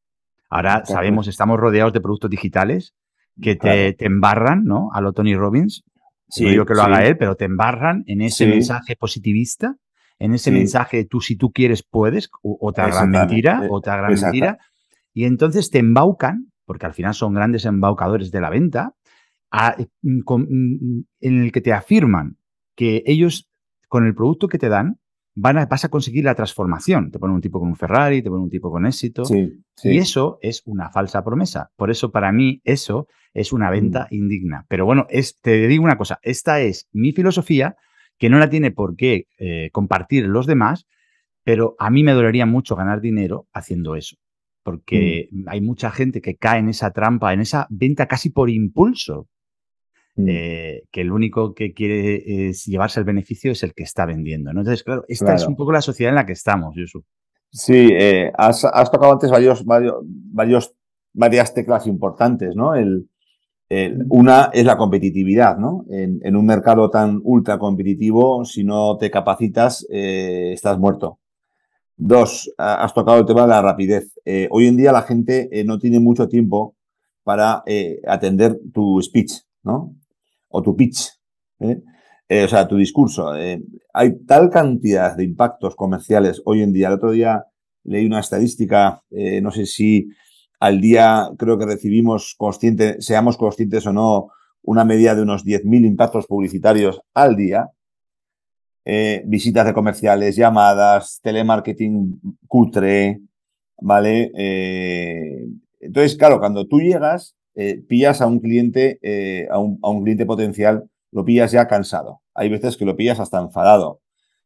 Ahora 0.50 0.84
sabemos, 0.86 1.28
estamos 1.28 1.60
rodeados 1.60 1.94
de 1.94 2.02
productos 2.02 2.30
digitales 2.30 2.96
que 3.42 3.56
te, 3.56 3.94
te, 3.94 4.06
embarran, 4.06 4.64
¿no? 4.66 4.90
A 4.94 5.00
lo 5.00 5.14
Tony 5.14 5.36
Robbins, 5.36 5.84
Sí, 6.30 6.44
no 6.44 6.50
digo 6.52 6.66
que 6.66 6.76
lo 6.76 6.84
haga 6.84 7.06
él, 7.06 7.18
pero 7.18 7.36
te 7.36 7.46
embarran 7.46 8.04
en 8.06 8.22
ese 8.22 8.46
mensaje 8.46 8.96
positivista, 8.96 9.78
en 10.20 10.34
ese 10.34 10.52
mensaje 10.52 10.98
de 10.98 11.06
tú 11.06 11.22
si 11.22 11.36
tú 11.36 11.52
quieres 11.52 11.84
puedes, 11.84 12.30
otra 12.42 12.88
gran 12.88 13.10
mentira, 13.10 13.62
eh, 13.64 13.68
otra 13.70 13.98
gran 13.98 14.14
mentira. 14.14 14.60
Y 15.14 15.26
entonces 15.26 15.70
te 15.70 15.80
embaucan, 15.80 16.52
porque 16.66 16.86
al 16.86 16.94
final 16.94 17.14
son 17.14 17.34
grandes 17.34 17.66
embaucadores 17.66 18.32
de 18.32 18.42
la 18.42 18.50
venta, 18.50 18.96
mm, 20.02 20.22
mm, 20.28 21.04
en 21.22 21.44
el 21.44 21.52
que 21.52 21.62
te 21.62 21.74
afirman 21.74 22.38
que 22.76 23.04
ellos, 23.06 23.50
con 23.88 24.06
el 24.06 24.16
producto 24.16 24.48
que 24.48 24.58
te 24.58 24.70
dan, 24.70 25.00
van 25.36 25.58
a, 25.58 25.66
vas 25.66 25.86
a 25.86 25.90
conseguir 25.90 26.26
la 26.26 26.36
transformación. 26.36 27.12
Te 27.12 27.20
ponen 27.20 27.36
un 27.36 27.42
tipo 27.42 27.60
con 27.60 27.70
un 27.70 27.76
Ferrari, 27.76 28.22
te 28.22 28.30
ponen 28.30 28.44
un 28.44 28.50
tipo 28.50 28.72
con 28.72 28.86
éxito. 28.86 29.24
Y 29.84 29.98
eso 29.98 30.38
es 30.42 30.62
una 30.66 30.90
falsa 30.90 31.24
promesa. 31.24 31.72
Por 31.76 31.90
eso, 31.92 32.12
para 32.12 32.32
mí, 32.32 32.62
eso 32.64 33.08
es 33.34 33.54
una 33.54 33.70
venta 33.70 34.08
mm. 34.12 34.16
indigna. 34.16 34.66
Pero 34.68 34.86
bueno, 34.86 35.06
es, 35.10 35.40
te 35.40 35.68
digo 35.68 35.84
una 35.84 35.98
cosa, 35.98 36.20
esta 36.22 36.60
es 36.62 36.88
mi 36.92 37.12
filosofía, 37.12 37.76
que 38.18 38.30
no 38.30 38.38
la 38.38 38.50
tiene 38.50 38.72
por 38.72 38.96
qué 38.96 39.28
eh, 39.38 39.70
compartir 39.72 40.26
los 40.28 40.46
demás, 40.46 40.86
pero 41.44 41.76
a 41.80 41.90
mí 41.90 42.04
me 42.04 42.12
dolería 42.12 42.46
mucho 42.46 42.76
ganar 42.76 43.00
dinero 43.00 43.48
haciendo 43.54 43.96
eso. 43.96 44.18
Porque 44.64 45.30
mm. 45.32 45.48
hay 45.48 45.62
mucha 45.62 45.92
gente 45.92 46.22
que 46.22 46.36
cae 46.36 46.60
en 46.60 46.70
esa 46.70 46.92
trampa, 46.92 47.34
en 47.34 47.42
esa 47.42 47.68
venta 47.70 48.08
casi 48.08 48.30
por 48.30 48.50
impulso, 48.50 49.28
mm. 50.16 50.26
eh, 50.28 50.84
que 50.92 51.02
el 51.02 51.12
único 51.12 51.54
que 51.54 51.74
quiere 51.74 52.50
es 52.50 52.66
llevarse 52.66 53.00
el 53.00 53.06
beneficio 53.06 53.52
es 53.52 53.64
el 53.64 53.74
que 53.74 53.84
está 53.84 54.06
vendiendo. 54.06 54.52
Entonces, 54.52 54.84
claro, 54.84 55.06
esta 55.08 55.36
es 55.36 55.48
un 55.48 55.56
poco 55.56 55.72
la 55.72 55.82
sociedad 55.82 56.10
en 56.12 56.16
la 56.16 56.26
que 56.26 56.34
estamos, 56.34 56.76
Yusuf. 56.76 57.04
Sí, 57.52 57.90
eh, 57.92 58.32
has, 58.38 58.62
tocado 58.92 59.14
antes 59.14 59.32
varios, 59.32 59.66
varios, 59.66 59.96
varios, 60.04 60.76
varias 61.14 61.54
teclas 61.54 61.88
importantes, 61.88 62.56
¿no? 62.56 62.76
El, 62.76 63.10
una 64.10 64.50
es 64.52 64.66
la 64.66 64.78
competitividad, 64.78 65.58
¿no? 65.58 65.86
En, 65.90 66.36
un 66.36 66.46
mercado 66.46 66.90
tan 66.90 67.22
ultra 67.24 67.60
competitivo, 67.60 68.44
si 68.44 68.64
no 68.64 68.98
te 68.98 69.12
capacitas, 69.12 69.86
eh, 69.92 70.52
estás 70.54 70.80
muerto. 70.80 71.20
Dos, 72.02 72.50
has 72.58 72.94
tocado 72.94 73.20
el 73.20 73.26
tema 73.26 73.42
de 73.42 73.50
la 73.50 73.62
rapidez. 73.62 74.14
Eh, 74.24 74.48
hoy 74.52 74.68
en 74.68 74.78
día 74.78 74.94
la 74.94 75.02
gente 75.02 75.50
eh, 75.52 75.66
no 75.66 75.80
tiene 75.80 76.00
mucho 76.00 76.30
tiempo 76.30 76.78
para 77.24 77.62
atender 78.08 78.58
tu 78.74 79.02
speech, 79.02 79.34
¿no? 79.64 79.96
O 80.48 80.64
tu 80.64 80.76
pitch, 80.76 81.10
o 81.60 82.48
sea, 82.48 82.68
tu 82.68 82.78
discurso. 82.78 83.34
hay 83.34 84.26
tal 84.26 84.50
cantidad 84.50 85.16
de 85.16 85.26
impactos 85.26 85.76
comerciales 85.76 86.42
hoy 86.46 86.64
en 86.64 86.72
día. 86.72 86.88
El 86.88 86.94
otro 86.94 87.12
día 87.12 87.44
leí 87.84 88.06
una 88.06 88.22
estadística, 88.22 89.04
no 89.12 89.52
sé 89.52 89.68
si 89.68 90.08
al 90.60 90.82
día 90.82 91.30
creo 91.38 91.60
que 91.60 91.66
recibimos, 91.66 92.34
consciente, 92.38 93.00
seamos 93.02 93.38
conscientes 93.38 93.86
o 93.86 93.94
no, 93.94 94.30
una 94.62 94.86
media 94.86 95.16
de 95.16 95.22
unos 95.22 95.46
10.000 95.46 95.86
impactos 95.86 96.28
publicitarios 96.28 97.02
al 97.14 97.36
día. 97.36 97.70
Eh, 98.86 99.24
visitas 99.26 99.66
de 99.66 99.74
comerciales, 99.74 100.36
llamadas, 100.36 101.20
telemarketing 101.22 102.20
cutre, 102.48 103.20
¿vale? 103.82 104.32
Eh, 104.36 105.46
entonces, 105.82 106.18
claro, 106.18 106.40
cuando 106.40 106.66
tú 106.68 106.80
llegas, 106.80 107.36
eh, 107.56 107.84
pillas 107.88 108.22
a 108.22 108.28
un 108.28 108.40
cliente, 108.40 109.00
a 109.52 109.60
un, 109.60 110.04
cliente 110.04 110.26
potencial, 110.26 110.90
lo 111.12 111.26
pillas 111.26 111.52
ya 111.52 111.68
cansado. 111.68 112.22
Hay 112.34 112.50
veces 112.50 112.78
que 112.78 112.86
lo 112.86 112.96
pillas 112.96 113.20
hasta 113.20 113.40
enfadado. 113.40 114.02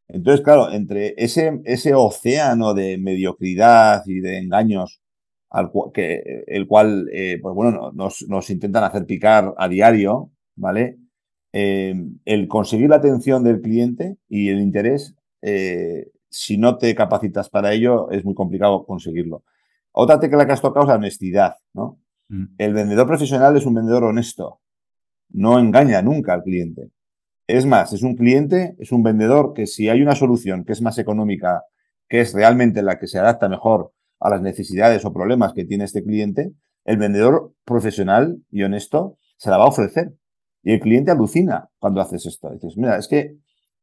Entonces, 0.07 0.43
claro, 0.43 0.71
entre 0.71 1.13
ese, 1.17 1.61
ese 1.65 1.93
océano 1.93 2.73
de 2.73 2.97
mediocridad 2.97 4.03
y 4.05 4.19
de 4.19 4.39
engaños 4.39 5.01
que, 5.93 6.43
el 6.47 6.67
cual, 6.67 7.07
pues 7.41 7.55
bueno, 7.55 7.91
nos, 7.93 8.49
intentan 8.49 8.83
hacer 8.83 9.05
picar 9.05 9.53
a 9.57 9.67
diario, 9.67 10.31
¿vale? 10.55 10.97
Eh, 11.53 11.95
el 12.25 12.47
conseguir 12.47 12.89
la 12.89 12.97
atención 12.97 13.43
del 13.43 13.61
cliente 13.61 14.17
y 14.27 14.49
el 14.49 14.59
interés, 14.59 15.15
eh, 15.41 16.11
si 16.29 16.57
no 16.57 16.77
te 16.77 16.93
capacitas 16.95 17.49
para 17.49 17.73
ello, 17.73 18.09
es 18.09 18.25
muy 18.25 18.33
complicado 18.33 18.85
conseguirlo. 18.85 19.43
Otra 19.91 20.19
tecla 20.19 20.45
que 20.45 20.53
has 20.53 20.61
tocado 20.61 20.85
es 20.85 20.89
la 20.89 20.95
honestidad, 20.95 21.55
¿no? 21.73 21.99
Mm. 22.29 22.45
El 22.57 22.73
vendedor 22.73 23.05
profesional 23.05 23.55
es 23.55 23.65
un 23.65 23.75
vendedor 23.75 24.03
honesto. 24.03 24.59
No 25.29 25.59
engaña 25.59 26.01
nunca 26.01 26.33
al 26.33 26.43
cliente. 26.43 26.89
Es 27.45 27.65
más, 27.65 27.93
es 27.93 28.01
un 28.01 28.15
cliente, 28.15 28.75
es 28.79 28.91
un 28.91 29.03
vendedor 29.03 29.53
que 29.53 29.67
si 29.67 29.89
hay 29.89 30.01
una 30.01 30.15
solución 30.15 30.65
que 30.65 30.73
es 30.73 30.81
más 30.81 30.97
económica, 30.97 31.63
que 32.09 32.21
es 32.21 32.33
realmente 32.33 32.81
la 32.81 32.97
que 32.97 33.07
se 33.07 33.19
adapta 33.19 33.47
mejor 33.47 33.93
a 34.19 34.29
las 34.29 34.41
necesidades 34.41 35.05
o 35.05 35.13
problemas 35.13 35.53
que 35.53 35.65
tiene 35.65 35.83
este 35.83 36.03
cliente, 36.03 36.53
el 36.85 36.97
vendedor 36.97 37.53
profesional 37.65 38.37
y 38.49 38.63
honesto 38.63 39.17
se 39.37 39.49
la 39.49 39.57
va 39.57 39.65
a 39.65 39.69
ofrecer. 39.69 40.13
Y 40.63 40.71
el 40.71 40.79
cliente 40.79 41.11
alucina 41.11 41.69
cuando 41.77 42.01
haces 42.01 42.25
esto. 42.25 42.49
Dices, 42.49 42.77
mira, 42.77 42.97
es 42.97 43.07
que 43.07 43.37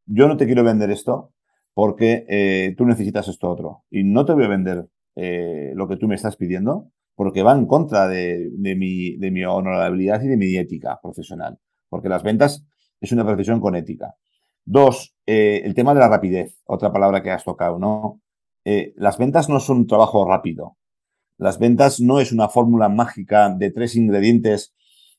yo 0.07 0.26
no 0.26 0.37
te 0.37 0.47
quiero 0.47 0.64
vender 0.64 0.91
esto 0.91 1.33
porque 1.74 2.24
eh, 2.28 2.74
tú 2.76 2.87
necesitas 2.87 3.28
esto 3.28 3.51
otro. 3.51 3.85
Y 3.91 4.03
no 4.03 4.24
te 4.24 4.33
voy 4.33 4.45
a 4.45 4.49
vender 4.49 4.89
eh, 5.14 5.72
lo 5.74 5.87
que 5.89 5.97
tú 5.97 6.09
me 6.09 6.14
estás 6.14 6.37
pidiendo 6.37 6.91
porque 7.14 7.43
va 7.43 7.53
en 7.53 7.66
contra 7.66 8.09
de, 8.09 8.51
mi, 8.59 9.16
de 9.16 9.47
honorabilidad 9.47 10.22
y 10.22 10.28
de 10.28 10.39
mi 10.39 10.57
ética 10.57 10.99
profesional. 11.03 11.59
Porque 11.91 12.09
las 12.09 12.22
ventas 12.22 12.64
es 12.99 13.12
una 13.12 13.26
profesión 13.26 13.61
con 13.61 13.76
ética. 13.76 14.14
Dos, 14.64 15.14
eh, 15.26 15.61
el 15.64 15.74
tema 15.74 15.93
de 15.93 16.01
la 16.01 16.09
rapidez, 16.09 16.62
otra 16.64 16.93
palabra 16.93 17.22
que 17.22 17.31
has 17.31 17.45
tocado, 17.45 17.78
¿no? 17.78 18.20
las 18.97 19.18
ventas 19.18 19.49
no 19.49 19.59
son 19.59 19.78
un 19.78 19.87
trabajo 19.89 20.24
rápido. 20.28 20.76
Las 21.39 21.59
ventas 21.59 22.01
no 22.01 22.20
es 22.20 22.31
una 22.31 22.49
fórmula 22.49 22.89
mágica 22.89 23.49
de 23.49 23.72
tres 23.72 23.97
ingredientes 23.97 24.74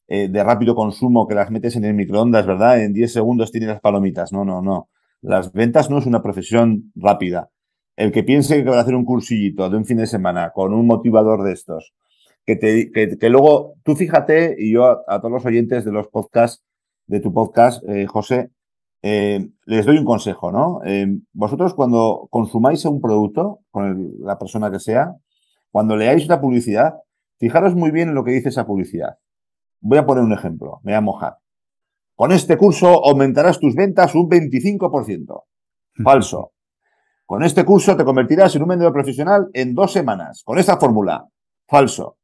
eh, 0.07 0.27
de 0.27 0.43
rápido 0.43 0.75
consumo 0.75 1.27
que 1.27 1.35
las 1.35 1.51
metes 1.51 1.75
en 1.75 1.85
el 1.85 1.93
microondas, 1.93 2.45
¿verdad? 2.45 2.83
En 2.83 2.93
10 2.93 3.13
segundos 3.13 3.51
tienes 3.51 3.69
las 3.69 3.81
palomitas. 3.81 4.33
No, 4.33 4.43
no, 4.43 4.61
no. 4.61 4.89
Las 5.21 5.53
ventas 5.53 5.89
no 5.89 5.99
es 5.99 6.05
una 6.05 6.21
profesión 6.21 6.91
rápida. 6.95 7.49
El 7.95 8.11
que 8.11 8.23
piense 8.23 8.63
que 8.63 8.69
va 8.69 8.77
a 8.77 8.81
hacer 8.81 8.95
un 8.95 9.05
cursillito 9.05 9.69
de 9.69 9.77
un 9.77 9.85
fin 9.85 9.97
de 9.97 10.07
semana 10.07 10.51
con 10.51 10.73
un 10.73 10.85
motivador 10.87 11.43
de 11.43 11.53
estos, 11.53 11.93
que, 12.45 12.55
te, 12.55 12.91
que, 12.91 13.29
luego, 13.29 13.75
tú 13.83 13.95
fíjate, 13.95 14.55
y 14.57 14.73
yo 14.73 15.03
a, 15.07 15.19
todos 15.19 15.31
los 15.31 15.45
oyentes 15.45 15.85
de 15.85 15.91
los 15.91 16.07
podcasts, 16.07 16.63
de 17.05 17.19
tu 17.19 17.33
podcast, 17.33 17.83
eh, 17.87 18.07
José, 18.07 18.49
eh, 19.03 19.49
les 19.65 19.85
doy 19.85 19.97
un 19.97 20.05
consejo, 20.05 20.51
¿no? 20.51 20.81
vosotros 21.33 21.73
cuando 21.73 22.27
consumáis 22.29 22.85
un 22.85 23.01
producto, 23.01 23.59
con 23.71 24.13
la 24.19 24.39
persona 24.39 24.71
que 24.71 24.79
sea, 24.79 25.15
cuando 25.71 25.95
leáis 25.95 26.25
una 26.25 26.41
publicidad, 26.41 26.95
fijaros 27.39 27.75
muy 27.75 27.91
bien 27.91 28.09
en 28.09 28.15
lo 28.15 28.23
que 28.23 28.31
dice 28.31 28.49
esa 28.49 28.65
publicidad. 28.65 29.17
Voy 29.81 29.97
a 29.97 30.05
poner 30.05 30.23
un 30.23 30.33
ejemplo, 30.33 30.79
me 30.83 30.91
voy 30.91 30.97
a 30.97 31.01
mojar. 31.01 31.37
Con 32.15 32.31
este 32.31 32.55
curso 32.55 33.03
aumentarás 33.03 33.59
tus 33.59 33.75
ventas 33.75 34.13
un 34.13 34.29
25%. 34.29 35.43
Falso. 36.03 36.53
Con 37.25 37.43
este 37.43 37.65
curso 37.65 37.97
te 37.97 38.03
convertirás 38.03 38.55
en 38.55 38.61
un 38.61 38.69
vendedor 38.69 38.93
profesional 38.93 39.49
en 39.53 39.73
dos 39.73 39.91
semanas. 39.91 40.43
Con 40.43 40.59
esta 40.59 40.77
fórmula. 40.77 41.27
Falso. 41.67 42.17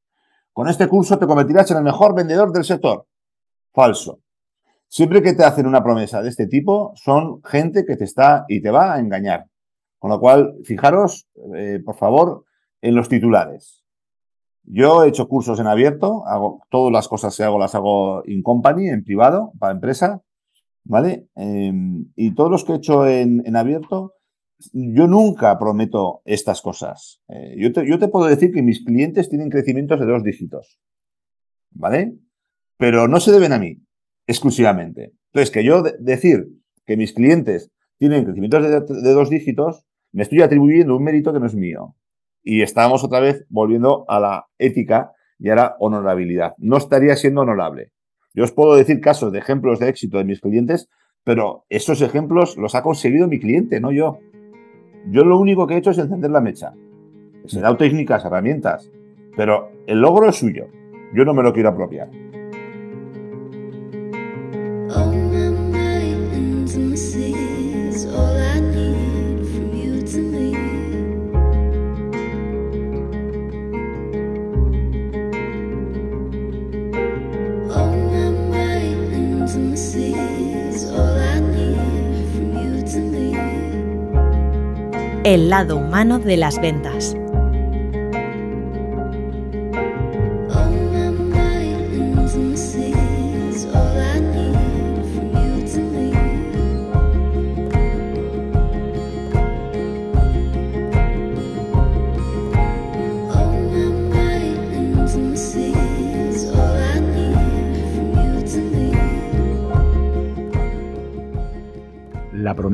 Con 0.53 0.69
este 0.69 0.87
curso 0.87 1.17
te 1.17 1.25
convertirás 1.25 1.71
en 1.71 1.77
el 1.77 1.83
mejor 1.83 2.13
vendedor 2.13 2.51
del 2.51 2.63
sector. 2.63 3.07
Falso. 3.73 4.19
Siempre 4.87 5.21
que 5.21 5.33
te 5.33 5.43
hacen 5.43 5.65
una 5.65 5.83
promesa 5.83 6.21
de 6.21 6.29
este 6.29 6.47
tipo, 6.47 6.93
son 6.95 7.41
gente 7.43 7.85
que 7.85 7.97
te 7.97 8.03
está 8.03 8.45
y 8.47 8.61
te 8.61 8.69
va 8.69 8.93
a 8.93 8.99
engañar. 8.99 9.45
Con 9.97 10.11
lo 10.11 10.19
cual, 10.19 10.55
fijaros, 10.63 11.27
eh, 11.55 11.81
por 11.83 11.95
favor, 11.95 12.45
en 12.81 12.95
los 12.95 13.09
titulares. 13.09 13.83
Yo 14.69 15.03
he 15.03 15.07
hecho 15.07 15.29
cursos 15.29 15.59
en 15.61 15.67
abierto, 15.67 16.27
hago 16.27 16.61
todas 16.69 16.91
las 16.91 17.07
cosas 17.07 17.35
que 17.35 17.43
hago 17.43 17.57
las 17.57 17.73
hago 17.73 18.21
in 18.25 18.43
company, 18.43 18.89
en 18.89 19.01
privado, 19.01 19.53
para 19.57 19.71
empresa, 19.71 20.21
¿vale? 20.83 21.27
Em, 21.35 22.11
y 22.17 22.35
todos 22.35 22.51
los 22.51 22.65
que 22.65 22.73
he 22.73 22.75
hecho 22.75 23.07
en, 23.07 23.55
abierto, 23.55 24.15
yo 24.73 25.07
nunca 25.07 25.57
prometo 25.57 26.21
estas 26.25 26.61
cosas. 26.61 27.21
Eh, 27.29 27.55
yo, 27.57 27.71
te, 27.71 27.87
yo, 27.87 27.97
te, 27.97 28.09
puedo 28.09 28.25
decir 28.25 28.51
que 28.51 28.61
mis 28.61 28.83
clientes 28.83 29.29
tienen 29.29 29.49
crecimientos 29.49 30.01
de 30.01 30.05
dos 30.05 30.21
dígitos, 30.21 30.81
¿vale? 31.71 32.17
Pero 32.77 33.07
no 33.07 33.21
se 33.21 33.31
deben 33.31 33.53
a 33.53 33.59
mí, 33.59 33.77
exclusivamente. 34.27 35.13
Entonces, 35.31 35.49
que 35.49 35.63
yo 35.63 35.81
decir 35.81 36.45
que 36.85 36.97
mis 36.97 37.13
clientes 37.13 37.71
tienen 37.97 38.25
crecimientos 38.25 38.63
de 39.01 39.13
dos 39.13 39.29
dígitos, 39.29 39.85
me 40.11 40.23
estoy 40.23 40.41
atribuyendo 40.41 40.97
un 40.97 41.03
mérito 41.03 41.31
que 41.31 41.39
no 41.39 41.45
es 41.45 41.55
mío 41.55 41.95
y 42.47 42.61
estábamos 42.61 43.03
otra 43.03 43.19
vez 43.19 43.45
volviendo 43.49 44.05
a 44.07 44.21
la 44.21 44.45
ética 44.57 45.11
y 45.37 45.49
a 45.49 45.55
la 45.55 45.75
honorabilidad. 45.79 46.53
No 46.57 46.77
estaría 46.77 47.13
siendo 47.17 47.41
honorable. 47.41 47.91
Yo 48.33 48.45
os 48.45 48.53
puedo 48.53 48.77
decir 48.77 49.01
casos 49.01 49.33
de 49.33 49.39
ejemplos 49.39 49.79
de 49.79 49.89
éxito 49.89 50.17
de 50.17 50.23
mis 50.23 50.39
clientes, 50.39 50.87
pero 51.25 51.65
esos 51.67 52.01
ejemplos 52.01 52.55
los 52.55 52.73
ha 52.73 52.83
conseguido 52.83 53.27
mi 53.27 53.37
cliente, 53.37 53.81
no 53.81 53.91
yo. 53.91 54.19
Yo 55.11 55.25
lo 55.25 55.37
único 55.37 55.67
que 55.67 55.73
he 55.73 55.77
hecho 55.77 55.91
es 55.91 55.97
encender 55.97 56.31
la 56.31 56.39
mecha. 56.39 56.73
Se 57.47 57.59
da 57.59 57.75
técnicas, 57.75 58.23
herramientas, 58.23 58.89
pero 59.35 59.69
el 59.85 59.99
logro 59.99 60.29
es 60.29 60.37
suyo. 60.37 60.67
Yo 61.13 61.25
no 61.25 61.33
me 61.33 61.43
lo 61.43 61.51
quiero 61.51 61.67
apropiar. 61.67 62.09
El 85.27 85.49
lado 85.49 85.75
humano 85.75 86.19
de 86.19 86.37
las 86.37 86.57
ventas. 86.61 87.13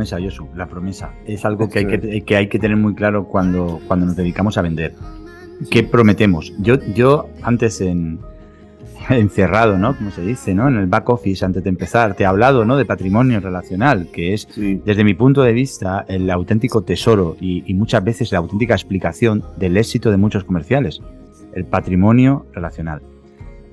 Promesa, 0.04 0.20
Josu, 0.22 0.48
la 0.56 0.68
promesa. 0.68 1.14
Es 1.26 1.46
algo 1.46 1.70
que 1.70 1.80
hay 1.80 2.22
que, 2.22 2.36
hay 2.36 2.48
que 2.48 2.60
tener 2.60 2.78
muy 2.78 2.94
claro 2.94 3.26
cuando, 3.26 3.80
cuando 3.88 4.06
nos 4.06 4.16
dedicamos 4.16 4.58
a 4.58 4.62
vender. 4.62 4.94
¿Qué 5.70 5.84
prometemos? 5.84 6.54
Yo, 6.60 6.76
yo 6.94 7.30
antes 7.42 7.80
en 7.82 8.20
encerrado, 9.10 9.78
¿no? 9.78 9.96
Como 9.96 10.12
se 10.12 10.22
dice, 10.22 10.54
¿no? 10.54 10.68
En 10.68 10.76
el 10.76 10.88
back 10.88 11.10
office, 11.10 11.46
antes 11.46 11.64
de 11.64 11.70
empezar, 11.70 12.16
te 12.16 12.24
he 12.24 12.26
hablado, 12.26 12.66
¿no? 12.66 12.76
De 12.76 12.86
patrimonio 12.86 13.40
relacional, 13.40 14.10
que 14.12 14.34
es, 14.34 14.48
desde 14.56 15.04
mi 15.04 15.14
punto 15.14 15.42
de 15.42 15.54
vista, 15.54 16.06
el 16.08 16.30
auténtico 16.30 16.82
tesoro 16.82 17.38
y, 17.40 17.64
y 17.66 17.74
muchas 17.74 18.04
veces 18.04 18.32
la 18.32 18.40
auténtica 18.40 18.74
explicación 18.74 19.44
del 19.58 19.78
éxito 19.78 20.12
de 20.12 20.18
muchos 20.18 20.44
comerciales. 20.44 21.02
El 21.54 21.66
patrimonio 21.66 22.46
relacional. 22.52 23.02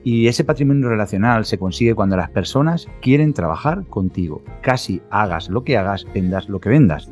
Y 0.03 0.29
ese 0.29 0.45
patrimonio 0.45 0.89
relacional 0.89 1.45
se 1.45 1.59
consigue 1.59 1.95
cuando 1.95 2.17
las 2.17 2.31
personas 2.31 2.89
quieren 3.03 3.35
trabajar 3.35 3.85
contigo. 3.87 4.43
Casi 4.63 5.03
hagas 5.11 5.51
lo 5.51 5.63
que 5.63 5.77
hagas, 5.77 6.07
vendas 6.15 6.49
lo 6.49 6.61
que 6.61 6.71
vendas. 6.71 7.11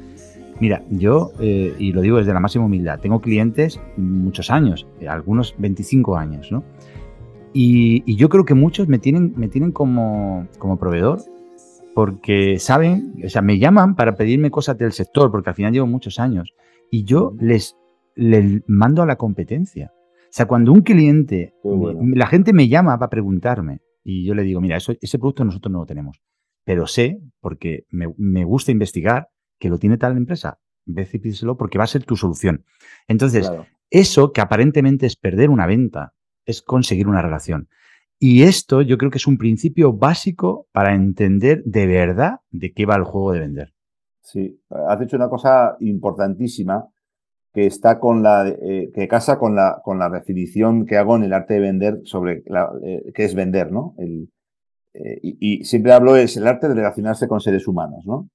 Mira, 0.60 0.82
yo, 0.90 1.32
eh, 1.38 1.74
y 1.78 1.92
lo 1.92 2.00
digo 2.00 2.18
desde 2.18 2.32
la 2.32 2.40
máxima 2.40 2.64
humildad, 2.64 2.98
tengo 2.98 3.20
clientes 3.20 3.80
muchos 3.96 4.50
años, 4.50 4.86
eh, 5.00 5.08
algunos 5.08 5.54
25 5.58 6.16
años, 6.16 6.50
¿no? 6.50 6.64
Y, 7.52 8.14
yo 8.16 8.28
creo 8.28 8.44
que 8.44 8.54
muchos 8.54 8.88
me 8.88 8.98
tienen, 8.98 9.34
me 9.36 9.48
tienen 9.48 9.72
como, 9.72 10.46
como 10.58 10.78
proveedor 10.78 11.20
porque 11.94 12.60
saben, 12.60 13.14
o 13.24 13.28
sea, 13.28 13.42
me 13.42 13.58
llaman 13.58 13.96
para 13.96 14.14
pedirme 14.14 14.52
cosas 14.52 14.78
del 14.78 14.92
sector, 14.92 15.32
porque 15.32 15.50
al 15.50 15.56
final 15.56 15.72
llevo 15.72 15.88
muchos 15.88 16.20
años, 16.20 16.54
y 16.92 17.02
yo 17.02 17.34
les, 17.40 17.76
les 18.14 18.62
mando 18.68 19.02
a 19.02 19.06
la 19.06 19.16
competencia. 19.16 19.92
O 20.28 20.32
sea, 20.32 20.46
cuando 20.46 20.72
un 20.72 20.82
cliente, 20.82 21.54
la 21.64 22.26
gente 22.26 22.52
me 22.52 22.68
llama 22.68 22.98
para 22.98 23.08
preguntarme 23.08 23.80
y 24.04 24.26
yo 24.26 24.34
le 24.34 24.42
digo, 24.42 24.60
mira, 24.60 24.76
eso, 24.76 24.92
ese 25.00 25.18
producto 25.18 25.44
nosotros 25.44 25.72
no 25.72 25.80
lo 25.80 25.86
tenemos, 25.86 26.20
pero 26.64 26.86
sé, 26.86 27.20
porque 27.40 27.86
me, 27.90 28.44
gusta 28.44 28.72
investigar, 28.72 29.30
que 29.58 29.70
lo 29.70 29.78
tiene 29.78 29.96
tal 29.96 30.16
empresa, 30.16 30.58
ve 30.84 31.08
y 31.10 31.18
pídeselo 31.18 31.56
porque 31.56 31.78
va 31.78 31.84
a 31.84 31.88
ser 31.88 32.04
tu 32.04 32.16
solución. 32.16 32.64
Entonces, 33.08 33.50
eso 33.90 34.32
que 34.32 34.40
aparentemente 34.40 35.06
es 35.06 35.16
perder 35.16 35.50
una 35.50 35.66
venta, 35.66 36.12
es 36.44 36.62
conseguir 36.62 37.08
una 37.08 37.22
relación. 37.22 37.68
Y 38.18 38.42
esto 38.42 38.82
yo 38.82 38.98
creo 38.98 39.10
que 39.10 39.18
es 39.18 39.26
un 39.26 39.38
principio 39.38 39.92
básico 39.92 40.66
para 40.72 40.94
entender 40.94 41.62
de 41.64 41.86
verdad 41.86 42.40
de 42.50 42.72
qué 42.72 42.84
va 42.84 42.96
el 42.96 43.04
juego 43.04 43.32
de 43.32 43.40
vender. 43.40 43.74
Sí, 44.22 44.60
has 44.68 45.00
hecho 45.00 45.16
una 45.16 45.28
cosa 45.28 45.76
importantísima 45.80 46.86
que 47.58 47.66
está 47.66 47.98
con 47.98 48.22
la 48.22 48.46
eh, 48.46 48.92
que 48.94 49.08
casa 49.08 49.36
con 49.36 49.56
la 49.56 49.80
con 49.82 49.98
la 49.98 50.08
definición 50.08 50.86
que 50.86 50.96
hago 50.96 51.16
en 51.16 51.24
el 51.24 51.32
arte 51.32 51.54
de 51.54 51.60
vender 51.60 52.00
sobre 52.04 52.44
la, 52.46 52.70
eh, 52.84 53.10
qué 53.12 53.24
es 53.24 53.34
vender, 53.34 53.72
¿no? 53.72 53.96
Eh, 53.98 55.18
y, 55.22 55.64
siempre 55.64 55.92
hablo 55.92 56.14
es 56.14 56.36
el 56.36 56.46
arte 56.46 56.68
de 56.68 56.74
relacionarse 56.74 57.26
con 57.26 57.40
seres 57.40 57.66
humanos, 57.66 58.04
¿no? 58.06 58.28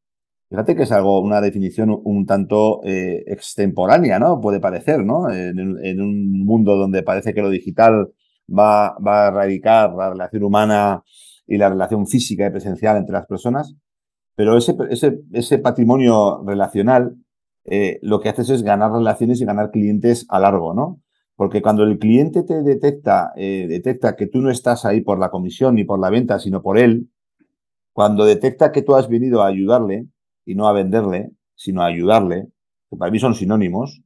Fíjate 0.50 0.76
que 0.76 0.84
es 0.84 0.92
algo, 0.92 1.22
una 1.22 1.40
definición 1.40 1.98
un 2.04 2.26
tanto 2.26 2.82
eh, 2.84 3.24
extemporánea, 3.28 4.20
¿no? 4.20 4.42
Puede 4.42 4.60
parecer, 4.60 5.06
¿no? 5.06 5.32
En, 5.32 6.02
un 6.02 6.46
mundo 6.46 6.76
donde 6.76 7.02
parece 7.02 7.34
que 7.34 7.42
lo 7.42 7.50
digital 7.50 8.10
va, 8.50 8.98
va, 9.00 9.26
a 9.26 9.28
erradicar 9.30 9.94
la 9.94 10.10
relación 10.10 10.44
humana 10.44 11.02
y 11.48 11.58
la 11.58 11.70
relación 11.70 12.08
física 12.08 12.46
y 12.46 12.52
presencial 12.52 12.98
entre 12.98 13.14
las 13.14 13.26
personas, 13.26 13.74
pero 14.36 14.58
ese, 14.58 14.76
ese, 14.90 15.22
ese 15.32 15.60
patrimonio 15.60 16.44
relacional 16.46 17.16
eh, 17.66 18.00
lo 18.02 18.20
que 18.20 18.30
haces 18.30 18.50
es 18.50 18.64
ganar 18.64 18.92
relaciones 18.92 19.40
y 19.42 19.46
ganar 19.46 19.72
clientes 19.72 20.26
a 20.30 20.40
largo, 20.40 20.74
¿no? 20.74 21.02
Porque 21.36 21.62
cuando 21.62 21.84
el 21.84 21.98
cliente 21.98 22.44
te 22.44 22.62
detecta, 22.62 23.34
eh, 23.36 23.66
detecta 23.68 24.16
que 24.16 24.28
tú 24.28 24.42
no 24.42 24.50
estás 24.50 24.86
ahí 24.86 25.02
por 25.02 25.20
la 25.20 25.32
comisión 25.32 25.76
ni 25.76 25.84
por 25.84 26.00
la 26.00 26.10
venta, 26.10 26.40
sino 26.40 26.62
por 26.62 26.78
él, 26.78 27.10
cuando 27.92 28.26
detecta 28.26 28.72
que 28.72 28.82
tú 28.82 28.96
has 28.96 29.08
venido 29.08 29.42
a 29.42 29.48
ayudarle 29.48 30.08
y 30.46 30.56
no 30.56 30.68
a 30.68 30.74
venderle, 30.74 31.32
sino 31.56 31.82
a 31.82 31.88
ayudarle, 31.88 32.48
que 32.90 32.98
para 32.98 33.12
mí 33.12 33.20
son 33.20 33.36
sinónimos, 33.36 34.04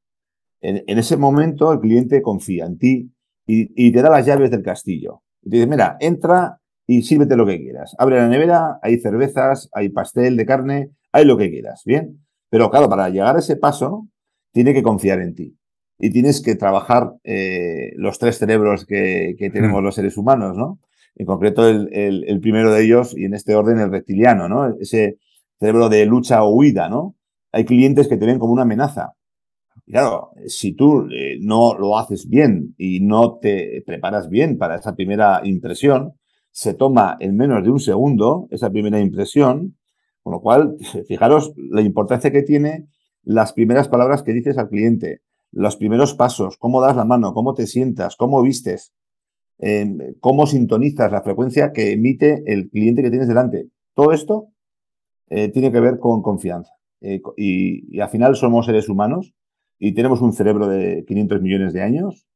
en, 0.62 0.98
ese 0.98 1.18
momento 1.18 1.72
el 1.72 1.80
cliente 1.80 2.22
confía 2.22 2.66
en 2.66 2.78
ti 2.78 3.12
y, 3.46 3.92
te 3.92 4.02
da 4.02 4.10
las 4.10 4.26
llaves 4.26 4.52
del 4.52 4.64
castillo. 4.64 5.22
Y 5.42 5.50
te 5.50 5.58
dice, 5.58 5.68
mira, 5.68 5.98
entra 6.00 6.60
y 6.86 7.04
sírvete 7.04 7.38
lo 7.38 7.46
que 7.46 7.60
quieras. 7.60 7.96
Abre 7.98 8.18
la 8.18 8.28
nevera, 8.28 8.80
hay 8.82 9.00
cervezas, 9.00 9.70
hay 9.74 9.90
pastel 9.90 10.36
de 10.36 10.46
carne, 10.46 10.92
hay 11.12 11.26
lo 11.26 11.38
que 11.38 11.50
quieras, 11.50 11.84
¿bien? 11.86 12.27
Pero 12.50 12.70
claro, 12.70 12.90
para 12.90 13.10
llegar 13.10 13.36
a 13.36 13.40
ese 13.40 13.58
paso, 13.58 14.08
tiene 14.52 14.74
que 14.74 14.84
confiar 14.84 15.22
en 15.22 15.36
ti 15.36 15.58
y 16.00 16.12
tienes 16.12 16.42
que 16.42 16.56
trabajar 16.56 17.14
eh, 17.24 17.92
los 17.96 18.20
tres 18.20 18.38
cerebros 18.38 18.86
que, 18.86 19.36
tenemos 19.52 19.82
los 19.82 19.96
seres 19.96 20.18
humanos, 20.18 20.56
¿no? 20.56 20.80
En 21.16 21.26
concreto, 21.26 21.68
el, 21.68 22.40
primero 22.42 22.72
de 22.72 22.84
ellos, 22.84 23.18
y 23.18 23.26
en 23.26 23.34
este 23.34 23.56
orden, 23.56 23.80
el 23.80 23.90
reptiliano, 23.90 24.48
¿no? 24.48 24.76
Ese 24.80 25.18
cerebro 25.60 25.90
de 25.90 26.06
lucha 26.06 26.44
o 26.44 26.54
huida, 26.54 26.90
¿no? 26.90 27.16
Hay 27.52 27.66
clientes 27.66 28.08
que 28.08 28.18
te 28.18 28.28
ven 28.28 28.38
como 28.38 28.54
una 28.54 28.62
amenaza. 28.62 29.14
Y 29.88 29.94
claro, 29.94 30.32
si 30.46 30.74
tú 30.74 31.08
eh, 31.12 31.38
no 31.42 31.76
lo 31.76 31.98
haces 31.98 32.30
bien 32.30 32.76
y 32.78 33.00
no 33.00 33.40
te 33.40 33.82
preparas 33.86 34.30
bien 34.30 34.60
para 34.60 34.76
esa 34.76 34.96
primera 34.96 35.42
impresión, 35.44 36.14
se 36.52 36.76
toma 36.76 37.18
en 37.20 37.36
menos 37.36 37.64
de 37.64 37.72
un 37.72 37.80
segundo 37.80 38.48
esa 38.52 38.70
primera 38.70 39.00
impresión, 39.00 39.76
con 40.28 40.34
lo 40.34 40.42
cual, 40.42 40.76
fijaros 41.08 41.54
la 41.56 41.80
importancia 41.80 42.32
que 42.32 42.44
tiene 42.44 42.90
las 43.24 43.54
primeras 43.54 43.88
palabras 43.88 44.24
que 44.24 44.34
dices 44.34 44.58
al 44.58 44.68
cliente, 44.68 45.22
los 45.54 45.78
primeros 45.78 46.16
pasos, 46.16 46.58
cómo 46.58 46.82
das 46.82 46.98
la 46.98 47.06
mano, 47.06 47.34
cómo 47.34 47.54
te 47.54 47.66
sientas, 47.66 48.18
cómo 48.18 48.42
vistes, 48.42 48.92
em, 49.58 50.16
cómo 50.20 50.46
sintonizas 50.46 51.14
la 51.14 51.22
frecuencia 51.22 51.72
que 51.72 51.94
emite 51.94 52.44
el 52.46 52.70
cliente 52.70 53.02
que 53.02 53.10
tienes 53.10 53.30
delante. 53.30 53.70
Todo 53.94 54.12
esto 54.12 54.50
eh, 55.30 55.48
tiene 55.48 55.72
que 55.72 55.80
ver 55.80 55.98
con 55.98 56.22
confianza. 56.22 56.74
Eh, 57.00 57.22
y, 57.38 57.98
al 58.02 58.10
final 58.10 58.36
somos 58.36 58.66
seres 58.66 58.90
humanos 58.90 59.34
y 59.80 59.94
tenemos 59.94 60.22
un 60.22 60.34
cerebro 60.34 60.68
de 60.68 61.06
500 61.08 61.42
millones 61.42 61.72
de 61.72 61.84
años, 61.84 62.28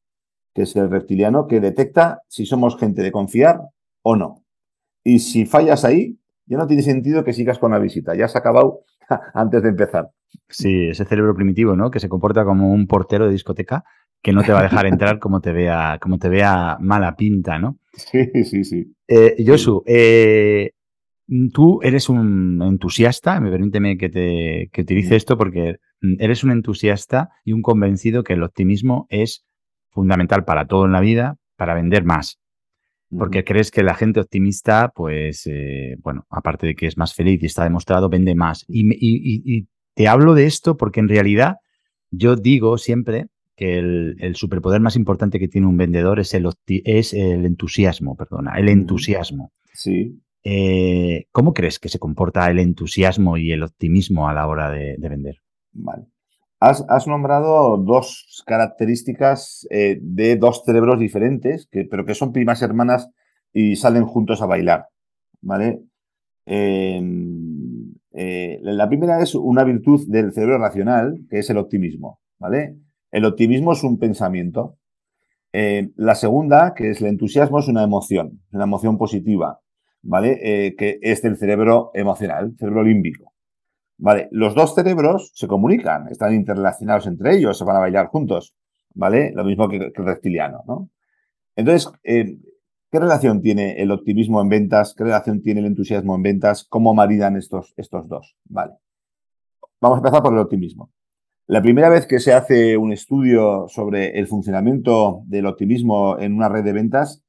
que 0.53 0.61
es 0.61 0.73
el 0.77 0.89
reptiliano, 0.89 1.45
que 1.45 1.59
detecta 1.59 2.21
si 2.29 2.45
somos 2.45 2.77
gente 2.77 3.01
de 3.01 3.11
confiar 3.11 3.59
o 4.01 4.15
no. 4.15 4.45
Y 5.03 5.19
si 5.19 5.45
fallas 5.45 5.83
ahí, 5.83 6.20
ya 6.51 6.57
no 6.57 6.67
tiene 6.67 6.83
sentido 6.83 7.23
que 7.23 7.31
sigas 7.31 7.59
con 7.59 7.71
la 7.71 7.79
visita. 7.79 8.13
Ya 8.13 8.25
has 8.25 8.35
acabado 8.35 8.81
antes 9.33 9.63
de 9.63 9.69
empezar. 9.69 10.09
Sí, 10.49 10.89
ese 10.89 11.05
cerebro 11.05 11.33
primitivo, 11.33 11.77
¿no? 11.77 11.89
Que 11.89 12.01
se 12.01 12.09
comporta 12.09 12.43
como 12.43 12.73
un 12.73 12.87
portero 12.87 13.25
de 13.25 13.31
discoteca 13.31 13.85
que 14.21 14.33
no 14.33 14.43
te 14.43 14.51
va 14.51 14.59
a 14.59 14.63
dejar 14.63 14.85
entrar 14.85 15.17
como 15.19 15.39
te 15.39 15.53
vea, 15.53 15.97
como 16.01 16.19
te 16.19 16.27
vea 16.27 16.77
mala 16.81 17.15
pinta, 17.15 17.57
¿no? 17.57 17.77
Sí, 17.93 18.29
sí, 18.43 18.65
sí. 18.65 18.93
Eh, 19.07 19.43
Josu, 19.47 19.81
eh, 19.87 20.71
tú 21.53 21.79
eres 21.83 22.09
un 22.09 22.61
entusiasta, 22.61 23.39
me 23.39 23.49
permíteme 23.49 23.97
que 23.97 24.09
te 24.09 24.69
que 24.73 24.81
utilice 24.81 25.15
esto 25.15 25.37
porque 25.37 25.77
eres 26.19 26.43
un 26.43 26.51
entusiasta 26.51 27.29
y 27.45 27.53
un 27.53 27.61
convencido 27.61 28.23
que 28.23 28.33
el 28.33 28.43
optimismo 28.43 29.07
es 29.09 29.45
fundamental 29.89 30.43
para 30.43 30.67
todo 30.67 30.85
en 30.85 30.91
la 30.91 30.99
vida, 30.99 31.37
para 31.55 31.75
vender 31.75 32.03
más. 32.03 32.40
Porque 33.17 33.43
crees 33.43 33.71
que 33.71 33.83
la 33.83 33.93
gente 33.93 34.21
optimista, 34.21 34.91
pues, 34.95 35.45
eh, 35.45 35.97
bueno, 36.01 36.25
aparte 36.29 36.67
de 36.67 36.75
que 36.75 36.87
es 36.87 36.97
más 36.97 37.13
feliz 37.13 37.43
y 37.43 37.47
está 37.47 37.63
demostrado, 37.63 38.07
vende 38.09 38.35
más. 38.35 38.65
y, 38.67 39.67
te 39.93 40.07
hablo 40.07 40.33
de 40.35 40.45
esto 40.45 40.77
porque 40.77 41.01
en 41.01 41.09
realidad 41.09 41.57
yo 42.11 42.37
digo 42.37 42.77
siempre 42.77 43.27
que 43.55 43.77
el, 43.77 44.35
superpoder 44.35 44.81
más 44.81 44.95
importante 44.95 45.39
que 45.39 45.47
tiene 45.47 45.67
un 45.67 45.77
vendedor 45.77 46.19
es 46.19 46.33
el, 46.33 46.49
es 46.65 47.13
el 47.13 47.45
entusiasmo, 47.45 48.15
perdona, 48.15 48.57
el 48.57 48.69
entusiasmo. 48.69 49.51
Sí. 49.73 50.19
Eh, 50.43 51.25
¿Cómo 51.31 51.53
crees 51.53 51.77
que 51.77 51.89
se 51.89 51.99
comporta 51.99 52.49
el 52.49 52.59
entusiasmo 52.59 53.37
y 53.37 53.51
el 53.51 53.63
optimismo 53.63 54.27
a 54.27 54.33
la 54.33 54.47
hora 54.47 54.71
de, 54.71 54.97
vender? 54.97 55.37
Vale. 55.73 56.05
Has, 56.61 57.07
nombrado 57.07 57.77
dos 57.77 58.43
características 58.45 59.67
eh, 59.71 59.97
de 59.99 60.35
dos 60.35 60.63
cerebros 60.63 60.99
diferentes, 60.99 61.67
pero 61.89 62.05
que 62.05 62.13
son 62.13 62.31
primas 62.31 62.61
hermanas 62.61 63.09
y 63.51 63.75
salen 63.75 64.05
juntos 64.05 64.41
a 64.41 64.45
bailar. 64.45 64.87
¿Vale? 65.41 65.81
Eh, 66.45 67.01
eh, 68.13 68.59
la 68.61 68.87
primera 68.87 69.21
es 69.21 69.35
una 69.35 69.63
virtud 69.63 70.05
del 70.07 70.33
cerebro 70.33 70.57
racional, 70.57 71.21
que 71.29 71.39
es 71.39 71.49
el 71.49 71.57
optimismo, 71.57 72.19
¿vale? 72.39 72.77
El 73.11 73.25
optimismo 73.25 73.73
es 73.73 73.83
un 73.83 73.97
pensamiento. 73.97 74.77
Eh, 75.53 75.91
la 75.95 76.15
segunda, 76.15 76.73
que 76.73 76.91
es 76.91 77.01
el 77.01 77.07
entusiasmo, 77.07 77.59
es 77.59 77.67
una 77.67 77.83
emoción, 77.83 78.41
una 78.51 78.65
emoción 78.65 78.97
positiva, 78.97 79.59
¿vale? 80.01 80.39
Eh, 80.41 80.75
que 80.75 80.99
es 81.01 81.21
del 81.21 81.37
cerebro 81.37 81.91
emocional, 81.93 82.53
cerebro 82.57 82.83
límbico. 82.83 83.30
Los 84.31 84.55
dos 84.55 84.75
cerebros 84.75 85.31
se 85.35 85.47
comunican, 85.47 86.07
están 86.09 86.33
interrelacionados 86.33 87.07
entre 87.07 87.35
ellos, 87.35 87.57
se 87.57 87.63
van 87.63 87.77
a 87.77 87.79
bailar 87.79 88.07
juntos, 88.07 88.55
¿vale? 88.93 89.31
Lo 89.33 89.43
mismo 89.43 89.69
que, 89.69 89.77
el 89.77 90.05
reptiliano, 90.05 90.63
¿no? 90.67 90.89
Entonces, 91.55 91.91
¿Qué 92.91 92.99
relación 92.99 93.41
tiene 93.41 93.81
el 93.81 93.89
optimismo 93.89 94.41
en 94.41 94.49
ventas? 94.49 94.93
¿Qué 94.93 95.05
relación 95.05 95.41
tiene 95.41 95.61
el 95.61 95.67
entusiasmo 95.67 96.13
en 96.13 96.23
ventas? 96.23 96.65
¿Cómo 96.67 96.93
maridan 96.93 97.37
estos, 97.37 97.73
estos 97.77 98.09
dos? 98.09 98.35
Vale. 98.43 98.73
Vamos 99.79 99.95
a 99.95 99.99
empezar 99.99 100.21
por 100.21 100.33
el 100.33 100.39
optimismo. 100.39 100.91
La 101.47 101.61
primera 101.61 101.87
vez 101.87 102.05
que 102.05 102.19
se 102.19 102.33
hace 102.33 102.75
un 102.75 102.91
estudio 102.91 103.65
sobre 103.69 104.19
el 104.19 104.27
funcionamiento 104.27 105.21
del 105.25 105.45
optimismo 105.45 106.19
en 106.19 106.33
una 106.33 106.49
red 106.49 106.65
de 106.65 106.73
ventas, 106.73 107.23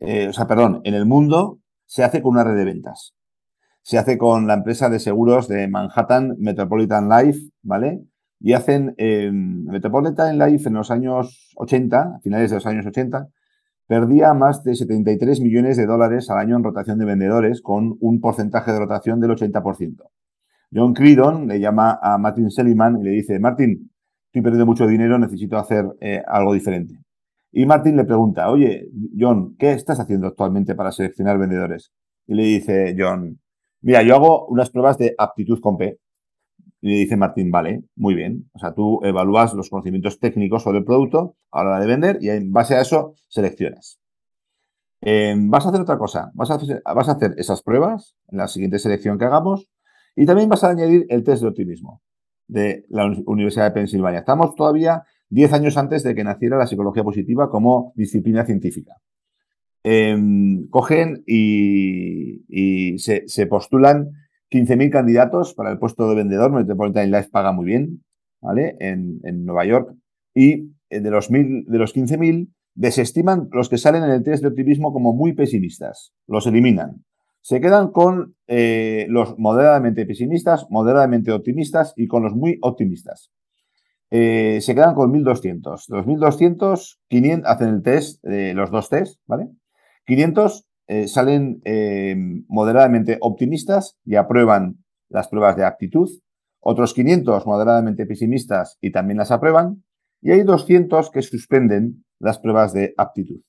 eh, 0.00 0.28
o 0.28 0.34
sea, 0.34 0.46
perdón, 0.46 0.82
en 0.84 0.92
el 0.92 1.06
mundo, 1.06 1.60
se 1.86 2.04
hace 2.04 2.20
con 2.20 2.32
una 2.32 2.44
red 2.44 2.56
de 2.56 2.64
ventas. 2.66 3.15
Se 3.86 3.98
hace 3.98 4.18
con 4.18 4.48
la 4.48 4.54
empresa 4.54 4.90
de 4.90 4.98
seguros 4.98 5.46
de 5.46 5.68
Manhattan, 5.68 6.34
Metropolitan 6.40 7.08
Life, 7.08 7.38
¿vale? 7.62 8.02
Y 8.40 8.54
hacen 8.54 8.96
eh, 8.98 9.30
Metropolitan 9.32 10.36
Life 10.36 10.66
en 10.66 10.74
los 10.74 10.90
años 10.90 11.52
80, 11.54 12.16
a 12.16 12.18
finales 12.18 12.50
de 12.50 12.56
los 12.56 12.66
años 12.66 12.84
80, 12.84 13.28
perdía 13.86 14.34
más 14.34 14.64
de 14.64 14.74
73 14.74 15.40
millones 15.40 15.76
de 15.76 15.86
dólares 15.86 16.28
al 16.30 16.38
año 16.38 16.56
en 16.56 16.64
rotación 16.64 16.98
de 16.98 17.04
vendedores, 17.04 17.62
con 17.62 17.96
un 18.00 18.20
porcentaje 18.20 18.72
de 18.72 18.80
rotación 18.80 19.20
del 19.20 19.30
80%. 19.30 20.02
John 20.74 20.92
Creedon 20.92 21.46
le 21.46 21.60
llama 21.60 21.96
a 22.02 22.18
Martin 22.18 22.50
Seligman 22.50 23.00
y 23.00 23.04
le 23.04 23.10
dice, 23.10 23.38
Martin, 23.38 23.88
estoy 24.26 24.42
perdiendo 24.42 24.66
mucho 24.66 24.88
dinero, 24.88 25.16
necesito 25.16 25.58
hacer 25.58 25.86
eh, 26.00 26.24
algo 26.26 26.54
diferente. 26.54 26.98
Y 27.52 27.64
Martin 27.66 27.96
le 27.96 28.04
pregunta, 28.04 28.50
oye, 28.50 28.88
John, 29.16 29.54
¿qué 29.56 29.70
estás 29.70 30.00
haciendo 30.00 30.26
actualmente 30.26 30.74
para 30.74 30.90
seleccionar 30.90 31.38
vendedores? 31.38 31.92
Y 32.26 32.34
le 32.34 32.42
dice 32.42 32.96
John, 32.98 33.38
mira, 33.86 34.02
yo 34.02 34.16
hago 34.16 34.46
unas 34.46 34.70
pruebas 34.70 34.98
de 34.98 35.14
aptitud 35.16 35.60
con 35.60 35.76
P. 35.76 36.00
Y 36.80 36.88
le 36.88 36.96
dice 36.96 37.16
Martín, 37.16 37.52
vale, 37.52 37.84
muy 37.94 38.14
bien. 38.14 38.50
O 38.52 38.58
sea, 38.58 38.74
tú 38.74 39.00
evalúas 39.04 39.54
los 39.54 39.70
conocimientos 39.70 40.18
técnicos 40.18 40.64
sobre 40.64 40.78
el 40.78 40.84
producto 40.84 41.36
a 41.52 41.62
la 41.62 41.70
hora 41.70 41.80
de 41.80 41.86
vender 41.86 42.18
y 42.20 42.30
en 42.30 42.52
base 42.52 42.74
a 42.74 42.80
eso 42.80 43.14
seleccionas. 43.28 44.00
Em, 45.00 45.48
vas 45.50 45.64
a 45.64 45.68
hacer 45.68 45.80
otra 45.80 45.98
cosa. 45.98 46.32
Vas 46.34 46.50
a 46.50 46.54
hacer, 46.54 46.82
vas 46.84 47.08
a 47.08 47.12
hacer 47.12 47.34
esas 47.38 47.62
pruebas 47.62 48.16
en 48.28 48.38
la 48.38 48.48
siguiente 48.48 48.80
selección 48.80 49.18
que 49.18 49.24
hagamos 49.24 49.70
y 50.16 50.26
también 50.26 50.48
vas 50.48 50.64
a 50.64 50.70
añadir 50.70 51.06
el 51.08 51.22
test 51.22 51.42
de 51.42 51.48
optimismo 51.48 52.02
de 52.48 52.86
la 52.88 53.06
Universidad 53.26 53.66
de 53.66 53.70
Pensilvania. 53.70 54.20
Estamos 54.20 54.56
todavía 54.56 55.04
10 55.28 55.52
años 55.52 55.76
antes 55.76 56.02
de 56.02 56.14
que 56.16 56.24
naciera 56.24 56.58
la 56.58 56.66
psicología 56.66 57.04
positiva 57.04 57.50
como 57.50 57.92
disciplina 57.94 58.44
científica. 58.44 58.96
Em, 59.88 60.66
cogen 60.68 61.22
y, 61.28 62.98
se 62.98 63.46
postulan 63.46 64.10
15.000 64.50 64.90
candidatos 64.90 65.54
para 65.54 65.70
el 65.70 65.78
puesto 65.78 66.08
de 66.08 66.16
vendedor. 66.16 66.50
Metropolitan 66.50 67.12
Life 67.12 67.28
paga 67.30 67.52
muy 67.52 67.66
bien, 67.66 68.02
¿vale? 68.40 68.76
En, 68.80 69.20
Nueva 69.44 69.64
York. 69.64 69.94
Y 70.34 70.72
eh, 70.90 70.98
de 70.98 71.10
los, 71.12 71.30
mil, 71.30 71.66
de 71.68 71.78
los 71.78 71.94
15.000, 71.94 72.48
desestiman 72.74 73.48
los 73.52 73.68
que 73.68 73.78
salen 73.78 74.02
en 74.02 74.10
el 74.10 74.24
test 74.24 74.42
de 74.42 74.48
optimismo 74.48 74.92
como 74.92 75.12
muy 75.12 75.34
pesimistas. 75.34 76.12
Los 76.26 76.48
eliminan. 76.48 77.04
Se 77.40 77.60
quedan 77.60 77.92
con 77.92 78.34
eh, 78.48 79.06
los 79.08 79.38
moderadamente 79.38 80.04
pesimistas, 80.04 80.66
moderadamente 80.68 81.30
optimistas 81.30 81.92
y 81.94 82.08
con 82.08 82.24
los 82.24 82.34
muy 82.34 82.58
optimistas. 82.60 83.30
Eh, 84.10 84.58
se 84.62 84.74
quedan 84.74 84.96
con 84.96 85.12
1.200. 85.12 85.86
De 85.86 85.96
los 85.96 86.06
1.200, 86.06 86.98
500 87.06 87.48
hacen 87.48 87.68
el 87.68 87.82
test, 87.82 88.24
los 88.24 88.72
dos 88.72 88.88
test, 88.88 89.20
¿vale? 89.26 89.48
500 90.06 90.66
eh, 90.88 91.08
salen 91.08 91.60
eh, 91.64 92.14
moderadamente 92.48 93.18
optimistas 93.20 93.96
y 94.04 94.14
aprueban 94.14 94.84
las 95.08 95.28
pruebas 95.28 95.56
de 95.56 95.64
aptitud. 95.64 96.08
Otros 96.60 96.94
500 96.94 97.46
moderadamente 97.46 98.06
pesimistas 98.06 98.78
y 98.80 98.92
también 98.92 99.18
las 99.18 99.30
aprueban. 99.30 99.84
Y 100.22 100.30
hay 100.30 100.42
200 100.42 101.10
que 101.10 101.22
suspenden 101.22 102.04
las 102.18 102.38
pruebas 102.38 102.72
de 102.72 102.94
aptitud. 102.96 103.40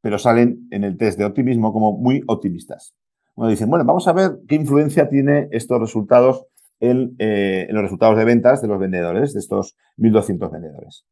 Pero 0.00 0.18
salen 0.18 0.68
en 0.70 0.84
el 0.84 0.96
test 0.96 1.18
de 1.18 1.24
optimismo 1.24 1.72
como 1.72 1.96
muy 1.96 2.22
optimistas. 2.26 2.94
Bueno, 3.34 3.50
dicen, 3.50 3.68
bueno, 3.68 3.84
vamos 3.84 4.06
a 4.06 4.12
ver 4.12 4.38
qué 4.46 4.54
influencia 4.54 5.08
tiene 5.08 5.48
estos 5.50 5.80
resultados 5.80 6.46
en, 6.78 7.16
en 7.18 7.74
los 7.74 7.82
resultados 7.82 8.16
de 8.16 8.24
ventas 8.24 8.62
de 8.62 8.68
los 8.68 8.78
vendedores, 8.78 9.32
de 9.32 9.40
estos 9.40 9.76
1.200 9.96 10.52
vendedores. 10.52 11.04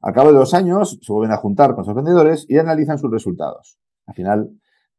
Al 0.00 0.12
cabo 0.12 0.32
de 0.32 0.38
dos 0.38 0.54
años 0.54 0.98
se 1.02 1.12
vuelven 1.12 1.32
a 1.32 1.38
juntar 1.38 1.74
con 1.74 1.82
esos 1.82 1.94
vendedores 1.94 2.46
y 2.48 2.58
analizan 2.58 2.98
sus 2.98 3.10
resultados. 3.10 3.78
Al 4.06 4.14
final, 4.14 4.50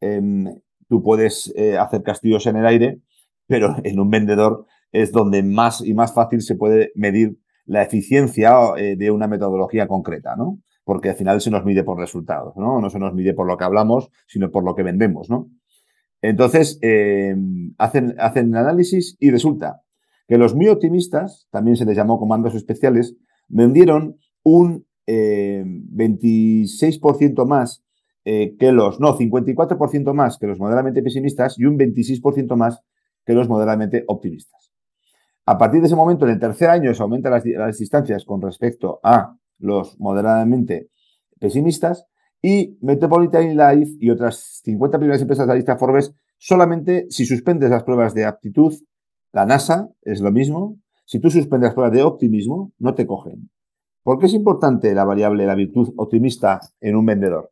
em, 0.01 0.45
tú 0.87 1.01
puedes 1.01 1.53
eh, 1.55 1.77
hacer 1.77 2.03
castillos 2.03 2.45
en 2.47 2.57
el 2.57 2.65
aire, 2.65 3.01
pero 3.47 3.75
en 3.83 3.99
un 3.99 4.09
vendedor 4.09 4.65
es 4.91 5.11
donde 5.11 5.43
más 5.43 5.81
y 5.81 5.93
más 5.93 6.13
fácil 6.13 6.41
se 6.41 6.55
puede 6.55 6.91
medir 6.95 7.37
la 7.65 7.83
eficiencia 7.83 8.55
eh, 8.77 8.95
de 8.97 9.11
una 9.11 9.27
metodología 9.27 9.87
concreta, 9.87 10.35
¿no? 10.35 10.59
Porque 10.83 11.09
al 11.09 11.15
final 11.15 11.39
se 11.39 11.51
nos 11.51 11.63
mide 11.63 11.83
por 11.83 11.99
resultados, 11.99 12.55
¿no? 12.57 12.81
No 12.81 12.89
se 12.89 12.97
nos 12.97 13.13
mide 13.13 13.33
por 13.33 13.45
lo 13.45 13.57
que 13.57 13.63
hablamos, 13.63 14.09
sino 14.27 14.49
por 14.49 14.63
lo 14.63 14.73
que 14.75 14.83
vendemos, 14.83 15.29
¿no? 15.29 15.49
Entonces, 16.21 16.79
em, 16.81 17.73
hacen, 17.77 18.15
hacen 18.17 18.55
análisis 18.55 19.15
y 19.19 19.29
resulta 19.29 19.83
que 20.27 20.37
los 20.37 20.55
muy 20.55 20.67
optimistas, 20.67 21.47
también 21.51 21.77
se 21.77 21.85
les 21.85 21.95
llamó 21.95 22.19
comandos 22.19 22.55
especiales, 22.55 23.15
vendieron 23.47 24.17
un 24.43 24.85
26% 25.09 27.41
eh, 27.41 27.45
más 27.45 27.83
eh, 28.25 28.55
que 28.57 28.71
los, 28.71 28.99
no, 28.99 29.17
54% 29.17 30.13
más 30.13 30.37
que 30.37 30.47
los 30.47 30.59
moderadamente 30.59 31.01
pesimistas 31.01 31.57
y 31.57 31.65
un 31.65 31.77
26% 31.77 32.55
más 32.55 32.81
que 33.25 33.33
los 33.33 33.49
moderadamente 33.49 34.03
optimistas. 34.07 34.71
A 35.45 35.57
partir 35.57 35.81
de 35.81 35.87
ese 35.87 35.95
momento, 35.95 36.25
en 36.25 36.33
el 36.33 36.39
tercer 36.39 36.69
año, 36.69 36.93
se 36.93 37.01
aumentan 37.01 37.31
las, 37.31 37.45
las 37.45 37.77
distancias 37.77 38.25
con 38.25 38.41
respecto 38.41 38.99
a 39.03 39.35
los 39.57 39.99
moderadamente 39.99 40.89
pesimistas 41.39 42.05
y 42.41 42.77
Metropolitan 42.81 43.55
Life 43.55 43.97
y 43.99 44.09
otras 44.09 44.61
50 44.63 44.97
primeras 44.97 45.21
empresas 45.21 45.47
de 45.47 45.53
la 45.53 45.55
lista 45.55 45.77
Forbes, 45.77 46.13
solamente 46.37 47.07
si 47.09 47.25
suspendes 47.25 47.69
las 47.69 47.83
pruebas 47.83 48.13
de 48.13 48.25
aptitud, 48.25 48.73
la 49.31 49.45
NASA 49.45 49.89
es 50.01 50.21
lo 50.21 50.31
mismo, 50.31 50.77
si 51.05 51.19
tú 51.19 51.29
suspendes 51.29 51.69
las 51.69 51.73
pruebas 51.73 51.93
de 51.93 52.03
optimismo, 52.03 52.71
no 52.77 52.93
te 52.93 53.05
cogen. 53.05 53.49
¿Por 54.09 54.17
qué 54.17 54.25
es 54.25 54.33
importante 54.33 54.95
la 54.95 55.05
variable, 55.05 55.45
la 55.45 55.53
virtud 55.53 55.93
optimista 55.95 56.59
en 56.81 56.95
un 56.95 57.05
vendedor? 57.05 57.51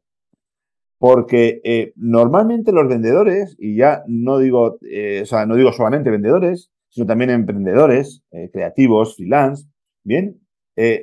Porque 0.98 1.62
eh, 1.64 1.94
normalmente 1.96 2.72
los 2.72 2.88
vendedores, 2.88 3.56
y 3.60 3.76
ya 3.76 4.02
no 4.08 4.40
digo, 4.40 4.80
eh, 4.82 5.20
o 5.22 5.26
sea, 5.28 5.46
no 5.46 5.56
digo 5.56 5.72
solamente 5.72 6.10
vendedores, 6.10 6.72
sino 6.90 7.06
también 7.06 7.30
emprendedores, 7.30 8.24
eh, 8.32 8.50
creativos, 8.52 9.18
freelance, 9.18 9.68
bien, 10.04 10.42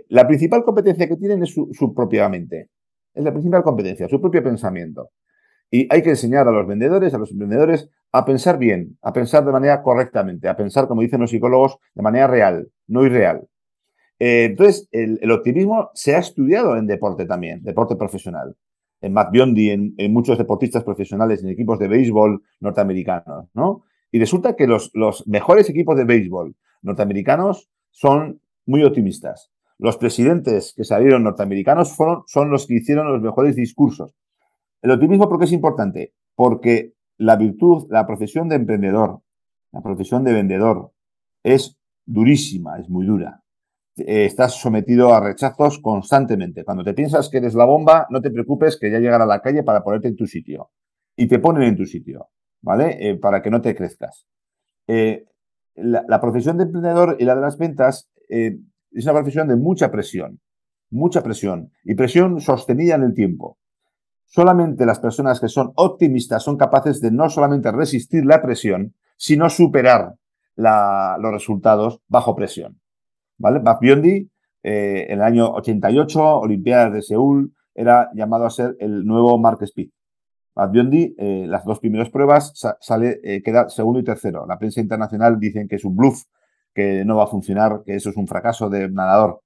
la 0.09 0.27
principal 0.27 0.65
competencia 0.65 1.07
que 1.07 1.17
tienen 1.17 1.45
es 1.45 1.55
su, 1.55 1.69
su, 1.71 1.95
propia 1.95 2.29
mente. 2.29 2.71
Es 3.15 3.23
la 3.23 3.31
principal 3.31 3.63
competencia, 3.63 4.09
su 4.09 4.21
propio 4.21 4.43
pensamiento. 4.43 5.11
Y 5.71 5.87
hay 5.89 6.03
que 6.03 6.11
enseñar 6.11 6.49
a 6.49 6.51
los 6.51 6.67
vendedores, 6.67 7.15
a 7.15 7.19
los 7.19 7.31
emprendedores, 7.31 7.89
a 8.11 8.25
pensar 8.25 8.59
bien, 8.59 8.99
a 9.03 9.13
pensar 9.13 9.45
de 9.45 9.53
manera 9.53 9.85
correctamente, 9.85 10.49
a 10.49 10.57
pensar, 10.57 10.89
como 10.89 11.03
dicen 11.03 11.21
los 11.21 11.31
psicólogos, 11.31 11.79
de 11.95 12.03
manera 12.03 12.27
real, 12.27 12.69
no 12.89 13.07
irreal. 13.07 13.47
Eh, 14.19 14.45
entonces, 14.51 14.89
el, 14.93 15.31
optimismo 15.31 15.91
se 15.95 16.15
ha 16.15 16.19
estudiado 16.19 16.77
en 16.77 16.87
deporte 16.87 17.27
también, 17.27 17.63
deporte 17.63 17.97
profesional. 17.97 18.57
En 19.01 19.13
Matt 19.13 19.33
Biondi, 19.33 19.71
en, 19.71 19.95
muchos 20.13 20.39
deportistas 20.39 20.85
profesionales, 20.85 21.43
en 21.43 21.51
equipos 21.51 21.79
de 21.79 21.89
béisbol 21.89 22.43
norteamericanos, 22.61 23.49
¿no? 23.55 23.85
Y 24.11 24.19
resulta 24.19 24.55
que 24.55 24.67
los, 24.67 24.93
mejores 25.27 25.69
equipos 25.69 25.97
de 25.97 26.05
béisbol 26.05 26.55
norteamericanos 26.83 27.69
son 27.91 28.41
muy 28.67 28.85
optimistas. 28.85 29.51
Los 29.79 29.97
presidentes 29.97 30.73
que 30.77 30.85
salieron 30.85 31.25
norteamericanos 31.25 31.97
son 32.27 32.51
los 32.51 32.67
que 32.67 32.75
hicieron 32.75 33.13
los 33.13 33.21
mejores 33.21 33.57
discursos. 33.57 34.15
El 34.81 34.93
optimismo, 34.93 35.29
¿por 35.29 35.39
qué 35.39 35.47
es 35.47 35.53
importante? 35.53 36.15
Porque 36.35 36.93
la 37.19 37.37
virtud, 37.37 37.87
la 37.91 38.07
profesión 38.07 38.49
de 38.49 38.57
emprendedor, 38.57 39.21
la 39.73 39.83
profesión 39.83 40.25
de 40.25 40.33
vendedor, 40.33 40.93
es 41.43 41.77
durísima, 42.07 42.79
es 42.79 42.89
muy 42.89 43.07
dura. 43.07 43.44
Eh, 43.97 44.25
estás 44.25 44.55
sometido 44.61 45.15
a 45.15 45.21
rechazos 45.21 45.79
constantemente. 45.79 46.65
Cuando 46.65 46.83
te 46.83 46.95
piensas 46.95 47.29
que 47.29 47.39
eres 47.39 47.55
la 47.55 47.65
bomba, 47.65 48.07
no 48.11 48.21
te 48.21 48.31
preocupes 48.31 48.77
que 48.79 48.91
ya 48.91 48.99
llegará 48.99 49.25
a 49.25 49.29
la 49.29 49.41
calle 49.41 49.63
para 49.63 49.85
ponerte 49.85 50.09
en 50.09 50.17
tu 50.17 50.27
sitio. 50.27 50.71
Y 51.17 51.29
te 51.29 51.39
ponen 51.39 51.63
en 51.63 51.77
tu 51.77 51.87
sitio, 51.87 52.31
¿vale? 52.61 52.97
Eh, 52.99 53.17
para 53.17 53.41
que 53.41 53.51
no 53.51 53.61
te 53.61 53.75
crezcas. 53.75 54.27
Eh, 54.89 55.25
la, 55.77 56.21
profesión 56.21 56.57
de 56.59 56.65
emprendedor 56.65 57.17
y 57.21 57.25
la 57.25 57.35
de 57.35 57.41
las 57.41 57.57
ventas 57.57 58.09
es 58.29 59.05
una 59.05 59.13
profesión 59.13 59.49
de 59.49 59.57
mucha 59.57 59.91
presión, 59.91 60.41
mucha 60.91 61.23
presión 61.23 61.71
y 61.85 61.95
presión 61.95 62.41
sostenida 62.41 62.97
en 62.97 63.03
el 63.03 63.15
tiempo. 63.15 63.59
Solamente 64.25 64.87
las 64.87 64.99
personas 64.99 65.41
que 65.41 65.49
son 65.49 65.73
optimistas 65.77 66.43
son 66.43 66.57
capaces 66.57 67.01
de 67.01 67.11
no 67.11 67.29
solamente 67.29 67.71
resistir 67.71 68.25
la 68.25 68.43
presión, 68.43 68.95
sino 69.17 69.51
superar 69.51 70.15
los 70.57 71.33
resultados 71.33 72.01
bajo 72.09 72.35
presión. 72.35 72.81
¿Vale? 73.39 73.61
Biondi, 73.81 74.31
eh, 74.63 75.07
en 75.09 75.19
el 75.19 75.23
año 75.23 75.51
88, 75.53 76.41
Olimpiadas 76.41 76.93
de 76.93 77.03
Seúl, 77.03 77.53
era 77.75 78.11
llamado 78.15 78.47
a 78.47 78.51
ser 78.51 78.77
el 78.79 79.05
nuevo 79.05 79.39
Mark 79.39 79.63
Speed. 79.63 79.91
Biondi, 80.71 81.15
eh, 81.19 81.47
las 81.49 81.65
dos 81.65 81.81
primeras 81.81 82.11
pruebas, 82.11 82.53
sale, 82.81 83.21
eh, 83.25 83.43
queda 83.43 83.69
segundo 83.69 83.99
y 83.99 84.05
tercero. 84.05 84.47
La 84.47 84.59
prensa 84.59 84.81
internacional 84.81 85.39
dicen 85.41 85.67
que 85.67 85.77
es 85.77 85.85
un 85.85 85.97
bluff, 85.97 86.23
que 86.73 87.05
no 87.05 87.17
va 87.17 87.25
a 87.25 87.29
funcionar, 87.29 87.83
que 87.85 87.97
eso 87.97 88.11
es 88.11 88.17
un 88.17 88.29
fracaso 88.29 88.71
de 88.71 88.89
nadador. 88.89 89.41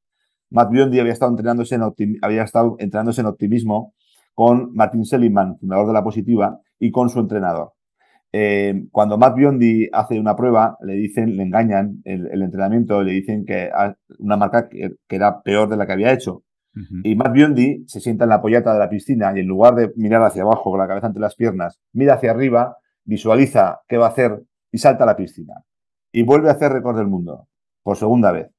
Matt 0.51 0.71
Biondi 0.71 1.01
había 1.01 1.13
estado, 1.13 1.31
entrenándose 1.31 1.75
en 1.75 1.83
había 2.23 2.43
estado 2.43 2.77
entrenándose 2.79 3.21
en 3.23 3.27
optimismo 3.27 3.95
con 4.35 4.73
Martin 4.75 5.05
Seligman, 5.05 5.59
fundador 5.59 5.89
de 5.89 5.93
La 5.95 6.05
Positiva, 6.05 6.61
y 6.79 6.91
con 6.91 7.09
su 7.09 7.21
entrenador. 7.21 7.73
Eh, 8.33 8.85
cuando 8.91 9.17
Matt 9.17 9.37
Biondi 9.37 9.89
hace 9.93 10.21
una 10.21 10.37
prueba, 10.37 10.77
le 10.83 10.95
dicen, 10.95 11.37
le 11.37 11.43
engañan 11.43 12.03
el, 12.05 12.43
entrenamiento, 12.43 13.03
le 13.03 13.13
dicen 13.13 13.45
que 13.45 13.71
una 14.19 14.37
marca 14.37 14.69
que, 14.69 14.97
era 15.09 15.43
peor 15.43 15.69
de 15.69 15.77
la 15.77 15.87
que 15.87 15.93
había 15.93 16.13
hecho. 16.13 16.43
Y 17.03 17.17
Matt 17.17 17.33
Biondi 17.33 17.85
se 17.89 17.99
sienta 17.99 18.23
en 18.25 18.31
la 18.31 18.41
pollata 18.41 18.73
de 18.73 18.79
la 18.79 18.89
piscina 18.89 19.33
y 19.35 19.41
en 19.41 19.49
lugar 19.49 19.75
de 19.75 19.93
mirar 19.97 20.23
hacia 20.23 20.43
abajo 20.43 20.71
con 20.71 20.79
la 20.79 20.87
cabeza 20.87 21.09
entre 21.09 21.21
las 21.21 21.35
piernas, 21.35 21.81
mira 21.93 22.15
hacia 22.15 22.31
arriba, 22.31 22.77
visualiza 23.05 23.81
qué 23.89 23.97
va 23.97 24.07
a 24.07 24.11
hacer 24.11 24.45
y 24.71 24.79
salta 24.79 25.03
a 25.03 25.07
la 25.09 25.17
piscina. 25.17 25.55
Y 26.13 26.23
vuelve 26.23 26.51
a 26.51 26.53
hacer 26.53 26.73
récord 26.73 26.97
del 26.97 27.09
mundo, 27.09 27.49
por 27.83 27.97
segunda 27.97 28.31
vez. 28.31 28.51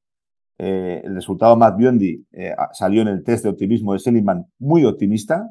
Eh, 0.57 1.01
el 1.05 1.15
resultado 1.15 1.55
Matt 1.55 1.78
Biondi 1.78 2.26
eh, 2.34 2.53
salió 2.74 3.01
en 3.01 3.07
el 3.07 3.24
test 3.24 3.43
de 3.43 3.51
optimismo 3.51 3.93
de 3.93 3.99
Seligman 3.99 4.45
muy 4.59 4.84
optimista, 4.84 5.49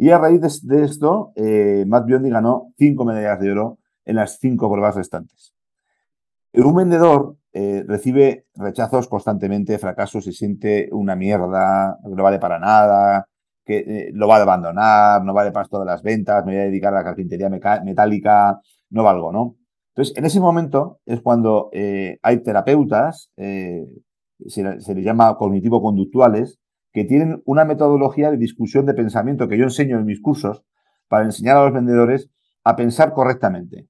y 0.00 0.08
a 0.08 0.18
raíz 0.18 0.62
de, 0.62 0.82
esto, 0.82 1.30
eh, 1.36 1.84
Matt 1.86 2.06
Biondi 2.06 2.30
ganó 2.30 2.72
cinco 2.78 3.04
medallas 3.04 3.38
de 3.38 3.52
oro 3.52 3.78
en 4.06 4.16
las 4.16 4.38
cinco 4.38 4.70
pruebas 4.70 4.94
restantes. 4.94 5.54
Un 6.54 6.74
vendedor 6.74 7.36
eh, 7.52 7.84
recibe 7.86 8.46
rechazos 8.54 9.08
constantemente, 9.08 9.78
fracasos, 9.78 10.24
se 10.24 10.32
siente 10.32 10.88
una 10.92 11.16
mierda, 11.16 11.98
no 12.02 12.22
vale 12.22 12.38
para 12.38 12.58
nada, 12.58 13.26
que 13.62 13.76
eh, 13.80 14.10
lo 14.14 14.26
va 14.26 14.38
a 14.38 14.42
abandonar, 14.42 15.22
no 15.22 15.34
vale 15.34 15.52
para 15.52 15.68
todas 15.68 15.86
las 15.86 16.02
ventas, 16.02 16.46
me 16.46 16.52
voy 16.52 16.62
a 16.62 16.64
dedicar 16.64 16.94
a 16.94 17.00
la 17.00 17.04
carpintería 17.04 17.50
metálica, 17.50 18.58
no 18.88 19.04
valgo, 19.04 19.30
¿no? 19.32 19.56
Entonces, 19.88 20.16
en 20.16 20.24
ese 20.24 20.40
momento 20.40 21.00
es 21.04 21.20
cuando 21.20 21.68
hay 22.22 22.42
terapeutas, 22.42 23.30
se 23.36 24.62
les 24.94 25.04
llama 25.04 25.36
cognitivo-conductuales, 25.36 26.58
que 26.92 27.04
tienen 27.04 27.42
una 27.44 27.64
metodología 27.64 28.30
de 28.30 28.36
discusión 28.36 28.86
de 28.86 28.94
pensamiento 28.94 29.48
que 29.48 29.58
yo 29.58 29.64
enseño 29.64 29.98
en 29.98 30.06
mis 30.06 30.20
cursos 30.20 30.64
para 31.08 31.24
enseñar 31.24 31.56
a 31.56 31.64
los 31.64 31.74
vendedores 31.74 32.30
a 32.64 32.76
pensar 32.76 33.12
correctamente. 33.12 33.86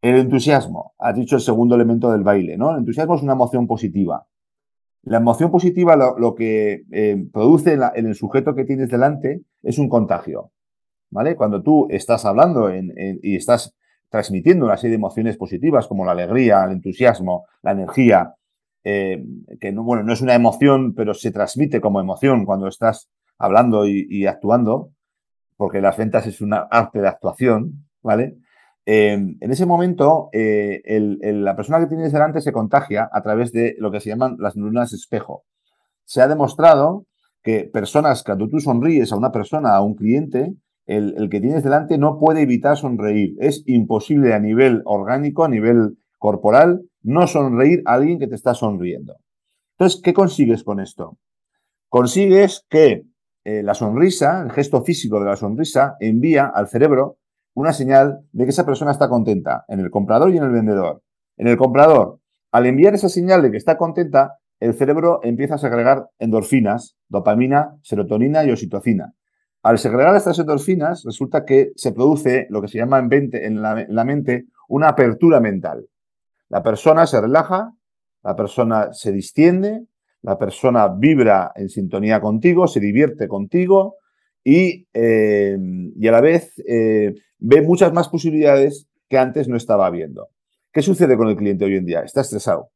El 0.00 0.16
entusiasmo, 0.16 0.94
has 0.98 1.14
dicho 1.14 1.36
el 1.36 1.42
segundo 1.42 1.74
elemento 1.74 2.10
del 2.10 2.22
baile, 2.22 2.56
¿no? 2.56 2.72
El 2.72 2.78
entusiasmo 2.78 3.14
es 3.14 3.22
una 3.22 3.34
emoción 3.34 3.66
positiva. 3.66 4.26
La 5.04 5.18
emoción 5.18 5.50
positiva 5.50 5.96
lo, 5.96 6.34
que 6.34 6.84
eh, 6.92 7.24
produce 7.32 7.72
en, 7.72 8.06
el 8.06 8.14
sujeto 8.14 8.54
que 8.54 8.64
tienes 8.64 8.88
delante 8.88 9.42
es 9.62 9.78
un 9.78 9.88
contagio, 9.88 10.52
¿vale? 11.10 11.34
Cuando 11.34 11.62
tú 11.62 11.86
estás 11.90 12.24
hablando 12.24 12.70
y 12.74 13.36
estás 13.36 13.74
transmitiendo 14.08 14.66
una 14.66 14.76
serie 14.76 14.90
de 14.90 14.96
emociones 14.96 15.36
positivas 15.36 15.88
como 15.88 16.04
la 16.04 16.12
alegría, 16.12 16.64
el 16.64 16.72
entusiasmo, 16.72 17.46
la 17.62 17.72
energía, 17.72 18.34
eh, 18.84 19.24
que 19.60 19.72
no, 19.72 19.82
bueno, 19.84 20.02
no 20.02 20.12
es 20.12 20.20
una 20.20 20.34
emoción, 20.34 20.94
pero 20.94 21.14
se 21.14 21.30
transmite 21.30 21.80
como 21.80 22.00
emoción 22.00 22.44
cuando 22.44 22.68
estás 22.68 23.10
hablando 23.38 23.86
y, 23.86 24.26
actuando, 24.26 24.90
porque 25.56 25.80
las 25.80 25.96
ventas 25.96 26.26
es 26.26 26.40
una 26.40 26.58
arte 26.70 27.00
de 27.00 27.08
actuación, 27.08 27.86
¿vale? 28.02 28.36
Eh, 28.84 29.12
en 29.12 29.50
ese 29.50 29.66
momento, 29.66 30.28
eh, 30.32 30.82
la 30.86 31.56
persona 31.56 31.80
que 31.80 31.86
tienes 31.86 32.12
delante 32.12 32.40
se 32.40 32.52
contagia 32.52 33.08
a 33.12 33.22
través 33.22 33.52
de 33.52 33.76
lo 33.78 33.90
que 33.90 34.00
se 34.00 34.10
llaman 34.10 34.36
las 34.38 34.56
neuronas 34.56 34.92
espejo. 34.92 35.44
Se 36.04 36.20
ha 36.20 36.28
demostrado 36.28 37.06
que 37.42 37.64
personas, 37.64 38.22
cuando 38.22 38.48
tú 38.48 38.60
sonríes 38.60 39.12
a 39.12 39.16
una 39.16 39.32
persona, 39.32 39.74
a 39.74 39.82
un 39.82 39.94
cliente, 39.94 40.54
el, 40.86 41.28
que 41.30 41.40
tienes 41.40 41.62
delante 41.62 41.98
no 41.98 42.18
puede 42.18 42.42
evitar 42.42 42.76
sonreír. 42.76 43.36
Es 43.40 43.62
imposible 43.66 44.34
a 44.34 44.40
nivel 44.40 44.82
orgánico, 44.84 45.44
a 45.44 45.48
nivel 45.48 45.98
corporal, 46.18 46.82
no 47.02 47.26
sonreír 47.26 47.82
a 47.86 47.94
alguien 47.94 48.18
que 48.18 48.26
te 48.26 48.34
está 48.34 48.54
sonriendo. 48.54 49.16
Entonces, 49.76 50.00
¿qué 50.02 50.12
consigues 50.12 50.64
con 50.64 50.80
esto? 50.80 51.18
Consigues 51.88 52.64
que 52.68 53.04
eh, 53.44 53.62
la 53.62 53.74
sonrisa, 53.74 54.42
el 54.42 54.52
gesto 54.52 54.82
físico 54.82 55.18
de 55.18 55.26
la 55.26 55.36
sonrisa, 55.36 55.96
envía 56.00 56.46
al 56.46 56.68
cerebro 56.68 57.18
una 57.54 57.72
señal 57.72 58.20
de 58.32 58.44
que 58.44 58.50
esa 58.50 58.64
persona 58.64 58.92
está 58.92 59.08
contenta, 59.08 59.64
en 59.68 59.80
el 59.80 59.90
comprador 59.90 60.32
y 60.32 60.38
en 60.38 60.44
el 60.44 60.50
vendedor. 60.50 61.02
En 61.36 61.48
el 61.48 61.56
comprador, 61.56 62.20
al 62.50 62.66
enviar 62.66 62.94
esa 62.94 63.08
señal 63.08 63.42
de 63.42 63.50
que 63.50 63.56
está 63.56 63.76
contenta, 63.76 64.38
el 64.60 64.74
cerebro 64.74 65.20
empieza 65.22 65.56
a 65.56 65.58
segregar 65.58 66.08
endorfinas, 66.18 66.96
dopamina, 67.08 67.76
serotonina 67.82 68.44
y 68.44 68.52
oxitocina. 68.52 69.12
Al 69.62 69.78
segregar 69.78 70.14
estas 70.16 70.38
endorfinas, 70.38 71.02
resulta 71.04 71.44
que 71.44 71.72
se 71.76 71.92
produce 71.92 72.46
lo 72.50 72.60
que 72.60 72.68
se 72.68 72.78
llama 72.78 72.98
en, 72.98 73.62
la, 73.62 74.04
mente 74.04 74.46
una 74.68 74.88
apertura 74.88 75.40
mental. 75.40 75.86
La 76.52 76.62
persona 76.62 77.06
se 77.06 77.18
relaja, 77.18 77.72
la 78.22 78.36
persona 78.36 78.92
se 78.92 79.10
distiende, 79.10 79.86
la 80.20 80.38
persona 80.38 80.86
vibra 80.86 81.50
en 81.54 81.70
sintonía 81.70 82.20
contigo, 82.20 82.68
se 82.68 82.78
divierte 82.78 83.26
contigo 83.26 83.96
y, 84.44 84.86
eh, 84.92 85.56
a 85.56 86.10
la 86.10 86.20
vez 86.20 86.52
eh, 86.68 87.14
ve 87.38 87.62
muchas 87.62 87.94
más 87.94 88.10
posibilidades 88.10 88.86
que 89.08 89.16
antes 89.16 89.48
no 89.48 89.56
estaba 89.56 89.88
viendo. 89.88 90.28
¿Qué 90.70 90.82
sucede 90.82 91.16
con 91.16 91.28
el 91.28 91.36
cliente 91.36 91.64
hoy 91.64 91.76
en 91.76 91.86
día? 91.86 92.00
Está 92.00 92.20
estresado, 92.20 92.68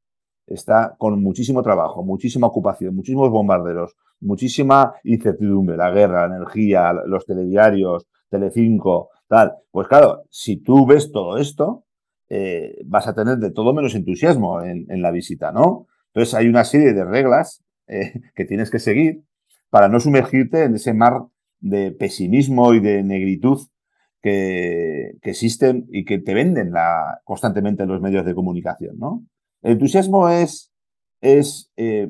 está 0.47 0.95
con 0.97 1.23
muchísimo 1.23 1.63
trabajo, 1.63 2.03
muchísima 2.03 2.47
ocupación, 2.47 2.95
muchísimos 2.95 3.29
bombarderos, 3.29 3.95
muchísima 4.21 4.95
incertidumbre, 5.05 5.77
la 5.77 5.91
guerra, 5.91 6.27
la 6.27 6.37
energía, 6.37 6.95
los 7.05 7.27
telediarios, 7.27 8.07
Telecinco, 8.31 9.11
tal. 9.29 9.53
Pues 9.71 9.87
claro, 9.87 10.23
si 10.31 10.63
tú 10.63 10.87
ves 10.87 11.13
todo 11.13 11.37
esto, 11.37 11.86
eh, 12.29 12.77
vas 12.85 13.07
a 13.07 13.15
tener 13.15 13.39
de 13.39 13.51
todo 13.51 13.73
menos 13.73 13.95
entusiasmo 13.95 14.63
en, 14.63 15.03
la 15.03 15.11
visita, 15.11 15.53
¿no? 15.53 15.87
Entonces 16.09 16.35
hay 16.35 16.49
una 16.49 16.65
serie 16.65 16.93
de 16.93 17.05
reglas 17.05 17.65
eh, 17.87 18.21
que 18.35 18.45
tienes 18.45 18.71
que 18.71 18.79
seguir 18.79 19.23
para 19.71 19.89
no 19.89 20.01
sumergirte 20.01 20.65
en 20.65 20.75
ese 20.75 20.95
mar 20.95 21.23
de 21.61 21.93
pesimismo 21.93 22.75
y 22.75 22.81
de 22.81 23.03
negritud 23.03 23.61
que, 24.23 25.13
existen 25.23 25.87
y 25.93 26.05
que 26.05 26.19
te 26.19 26.35
venden 26.35 26.73
constantemente 27.25 27.85
en 27.85 27.89
los 27.89 28.01
medios 28.01 28.25
de 28.25 28.35
comunicación, 28.35 28.99
¿no? 28.99 29.25
El 29.63 29.73
entusiasmo 29.73 30.29
es, 30.29 30.73
es 31.21 31.71
eh, 31.77 32.09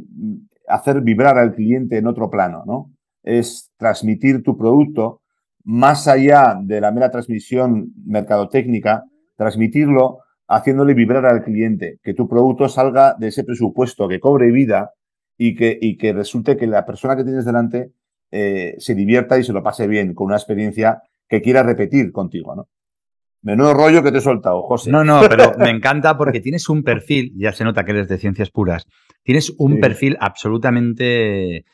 hacer 0.67 1.01
vibrar 1.03 1.39
al 1.39 1.55
cliente 1.55 1.99
en 1.99 2.07
otro 2.07 2.31
plano, 2.31 2.65
¿no? 2.67 2.91
Es 3.23 3.71
transmitir 3.77 4.43
tu 4.43 4.57
producto 4.57 5.21
más 5.65 6.07
allá 6.07 6.59
de 6.63 6.81
la 6.81 6.93
mera 6.93 7.11
transmisión 7.11 7.93
mercadotécnica, 8.07 9.05
transmitirlo 9.37 10.19
haciéndole 10.49 10.95
vibrar 10.95 11.27
al 11.27 11.43
cliente, 11.43 11.99
que 12.03 12.15
tu 12.15 12.29
producto 12.29 12.69
salga 12.69 13.15
de 13.19 13.29
ese 13.29 13.45
presupuesto, 13.45 14.09
que 14.09 14.21
cobre 14.21 14.51
vida 14.51 14.93
y 15.37 15.55
que, 15.55 15.77
y 15.81 15.97
que 15.97 16.13
resulte 16.13 16.57
que 16.57 16.67
la 16.67 16.87
persona 16.87 17.17
que 17.17 17.25
tienes 17.25 17.45
delante 17.45 17.93
eh, 18.31 18.75
se 18.79 18.95
divierta 18.95 19.39
y 19.39 19.45
se 19.45 19.53
lo 19.53 19.63
pase 19.63 19.87
bien 19.87 20.15
con 20.15 20.27
una 20.27 20.37
experiencia 20.37 21.03
que 21.29 21.43
quiera 21.43 21.63
repetir 21.63 22.13
contigo, 22.13 22.55
¿no? 22.55 22.69
Menudo 23.43 23.75
rollo 23.75 24.03
que 24.03 24.11
te 24.11 24.19
he 24.19 24.21
soltado, 24.21 24.63
José. 24.63 24.91
No, 24.91 25.05
no, 25.05 25.21
pero 25.29 25.53
me 25.59 25.71
encanta 25.71 26.17
porque 26.17 26.41
tienes 26.41 26.69
un 26.69 26.83
perfil, 26.83 27.33
ya 27.37 27.53
se 27.53 27.65
nota 27.65 27.85
que 27.85 27.93
eres 27.93 28.09
de 28.09 28.19
ciencias 28.19 28.51
puras, 28.51 28.87
tienes 29.23 29.55
un 29.59 29.79
perfil 29.79 30.17
absolutamente 30.21 31.65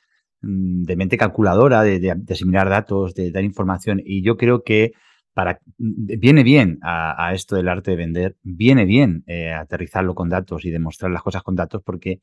mm, 0.43 0.83
de 0.83 0.97
mente 0.97 1.17
calculadora, 1.17 1.83
de, 1.83 2.15
asimilar 2.31 2.69
datos, 2.69 3.15
de 3.15 3.31
dar 3.31 3.45
información. 3.45 4.03
Y 4.05 4.23
yo 4.23 4.37
creo 4.37 4.63
que 4.63 4.93
para 5.35 5.61
viene 5.79 6.43
bien 6.43 6.79
a, 6.83 7.33
esto 7.35 7.57
del 7.57 7.69
arte 7.69 7.93
de 7.93 7.97
vender, 7.97 8.37
viene 8.43 8.85
bien 8.85 9.25
eh, 9.27 9.53
aterrizarlo 9.53 10.15
con 10.15 10.29
datos 10.29 10.65
y 10.65 10.71
demostrar 10.71 11.11
las 11.11 11.23
cosas 11.23 11.43
con 11.43 11.57
datos 11.57 11.83
porque 11.85 12.21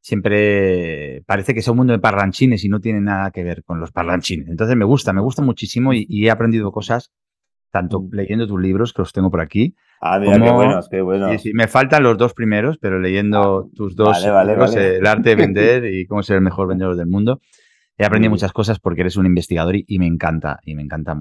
siempre 0.00 1.22
parece 1.26 1.52
que 1.52 1.60
es 1.60 1.68
un 1.68 1.76
mundo 1.76 1.92
de 1.92 1.98
parlanchines 1.98 2.64
y 2.64 2.68
no 2.68 2.80
tiene 2.80 3.00
nada 3.00 3.30
que 3.30 3.44
ver 3.44 3.64
con 3.64 3.80
los 3.80 3.92
parlanchines. 3.92 4.48
Entonces 4.48 4.76
me 4.76 4.84
gusta, 4.84 5.12
me 5.12 5.20
gusta 5.20 5.42
muchísimo 5.42 5.92
y 5.92 6.26
he 6.26 6.30
aprendido 6.30 6.72
cosas 6.72 7.12
tanto 7.76 8.00
mm. 8.00 8.08
leyendo 8.12 8.46
tus 8.46 8.60
libros, 8.60 8.92
que 8.92 9.02
los 9.02 9.12
tengo 9.12 9.30
por 9.30 9.40
aquí. 9.40 9.74
Ah, 10.00 10.18
mira, 10.18 10.38
qué 10.38 10.50
buenos, 10.50 10.88
qué 10.88 11.00
buenos. 11.00 11.42
Sí, 11.42 11.52
me 11.52 11.68
faltan 11.68 12.02
los 12.02 12.16
dos 12.16 12.32
primeros, 12.32 12.78
pero 12.78 12.98
leyendo 12.98 13.66
ah, 13.66 13.70
tus 13.74 13.94
dos 13.94 14.22
libros, 14.22 14.74
El 14.74 15.06
arte 15.06 15.30
de 15.30 15.36
vender 15.36 15.84
y 15.92 16.06
cómo 16.06 16.22
ser 16.22 16.36
el 16.36 16.42
mejor 16.42 16.68
vendedor 16.68 16.96
del 16.96 17.06
mundo, 17.06 17.40
he 17.98 18.04
aprendido 18.04 18.30
muchas 18.30 18.52
cosas 18.52 18.78
porque 18.78 19.02
eres 19.02 19.16
un 19.16 19.26
investigador 19.26 19.74
y, 19.76 19.98
me 19.98 20.06
encanta, 20.06 20.58
y 20.64 20.74
me 20.74 20.82
encanta. 20.82 21.20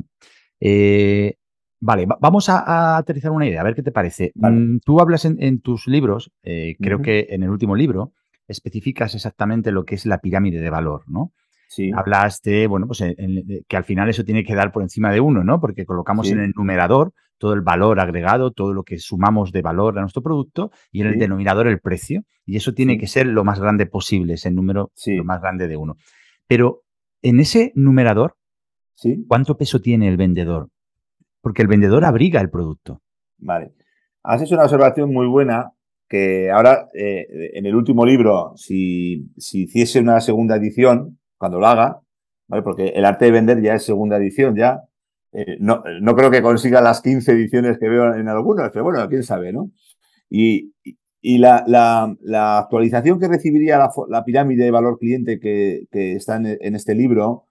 Eh, 0.60 1.36
vale, 1.80 2.08
vamos 2.20 2.50
a, 2.50 2.98
aterrizar 2.98 3.32
una 3.32 3.48
idea, 3.48 3.62
a 3.62 3.64
ver 3.64 3.76
qué 3.76 3.84
te 3.84 3.92
parece. 3.92 4.32
Mm, 4.36 4.78
tú 4.84 5.00
hablas 5.00 5.26
en, 5.26 5.62
tus 5.62 5.88
libros, 5.88 6.32
eh, 6.44 6.76
creo 6.80 7.02
que 7.02 7.28
en 7.30 7.44
el 7.44 7.50
último 7.50 7.76
libro, 7.76 8.14
especificas 8.48 9.16
exactamente 9.16 9.72
lo 9.72 9.86
que 9.86 9.96
es 9.96 10.06
la 10.06 10.20
pirámide 10.20 10.60
de 10.60 10.70
valor, 10.70 11.04
¿no? 11.08 11.34
Sí. 11.68 11.92
Hablaste, 11.94 12.68
bueno, 12.68 12.88
pues 12.88 13.04
que 13.68 13.78
al 13.78 13.84
final 13.84 14.08
eso 14.08 14.24
tiene 14.24 14.44
que 14.44 14.56
dar 14.56 14.72
por 14.72 14.84
encima 14.84 15.12
de 15.12 15.20
uno, 15.20 15.44
¿no? 15.44 15.60
Porque 15.60 15.86
colocamos 15.86 16.30
en 16.30 16.40
el 16.40 16.54
numerador 16.56 17.12
todo 17.38 17.54
el 17.54 17.62
valor 17.62 18.00
agregado, 18.00 18.52
todo 18.52 18.74
lo 18.74 18.84
que 18.84 18.98
sumamos 18.98 19.52
de 19.52 19.62
valor 19.62 19.98
a 19.98 20.02
nuestro 20.02 20.22
producto 20.22 20.72
y 20.92 21.02
en 21.02 21.08
el 21.08 21.20
denominador 21.20 21.68
el 21.68 21.80
precio. 21.80 22.24
Y 22.46 22.58
eso 22.58 22.74
tiene 22.74 22.98
que 22.98 23.08
ser 23.08 23.28
lo 23.28 23.44
más 23.44 23.60
grande 23.60 23.86
posible, 23.86 24.36
ese 24.36 24.52
número 24.52 24.92
lo 25.06 25.24
más 25.24 25.42
grande 25.42 25.68
de 25.68 25.78
uno. 25.78 25.98
Pero 26.48 26.84
en 27.22 27.40
ese 27.40 27.72
numerador, 27.76 28.38
¿cuánto 29.28 29.58
peso 29.58 29.82
tiene 29.82 30.08
el 30.08 30.18
vendedor? 30.18 30.70
Porque 31.42 31.62
el 31.62 31.68
vendedor 31.68 32.06
abriga 32.06 32.42
el 32.42 32.50
producto. 32.50 33.02
Vale. 33.38 33.74
Has 34.24 34.42
hecho 34.42 34.56
una 34.56 34.64
observación 34.64 35.14
muy 35.14 35.28
buena 35.28 35.72
que 36.08 36.52
ahora, 36.52 36.88
eh, 36.94 37.52
en 37.54 37.66
el 37.66 37.76
último 37.76 38.06
libro, 38.06 38.54
si, 38.56 39.32
si 39.38 39.64
hiciese 39.64 40.00
una 40.00 40.20
segunda 40.22 40.56
edición, 40.56 41.20
cuando 41.38 41.60
lo 41.60 41.68
haga, 41.68 42.00
¿vale? 42.48 42.64
Porque 42.64 42.88
el 42.90 43.06
arte 43.06 43.26
de 43.26 43.32
vender 43.32 43.62
ya 43.62 43.76
es 43.76 43.84
segunda 43.84 44.18
edición, 44.18 44.56
ya. 44.56 44.82
Eh, 45.32 45.58
no, 45.60 45.84
no, 46.02 46.16
creo 46.16 46.32
que 46.32 46.42
consiga 46.42 46.82
las 46.82 47.02
15 47.02 47.32
ediciones 47.34 47.78
que 47.78 47.90
veo 47.90 48.14
en 48.16 48.30
algunos, 48.30 48.70
pero 48.72 48.86
bueno, 48.86 49.08
quién 49.10 49.24
sabe, 49.24 49.52
¿no? 49.52 49.72
Y, 50.30 50.74
y 51.22 51.40
la, 51.40 51.64
la, 51.68 52.60
actualización 52.60 53.20
que 53.20 53.28
recibiría 53.28 53.90
la, 54.10 54.24
pirámide 54.24 54.64
de 54.64 54.72
valor 54.72 55.00
cliente 55.00 55.40
que, 55.40 55.88
que 55.92 56.14
está 56.14 56.36
en, 56.38 56.76
este 56.76 56.94
libro 56.94 57.46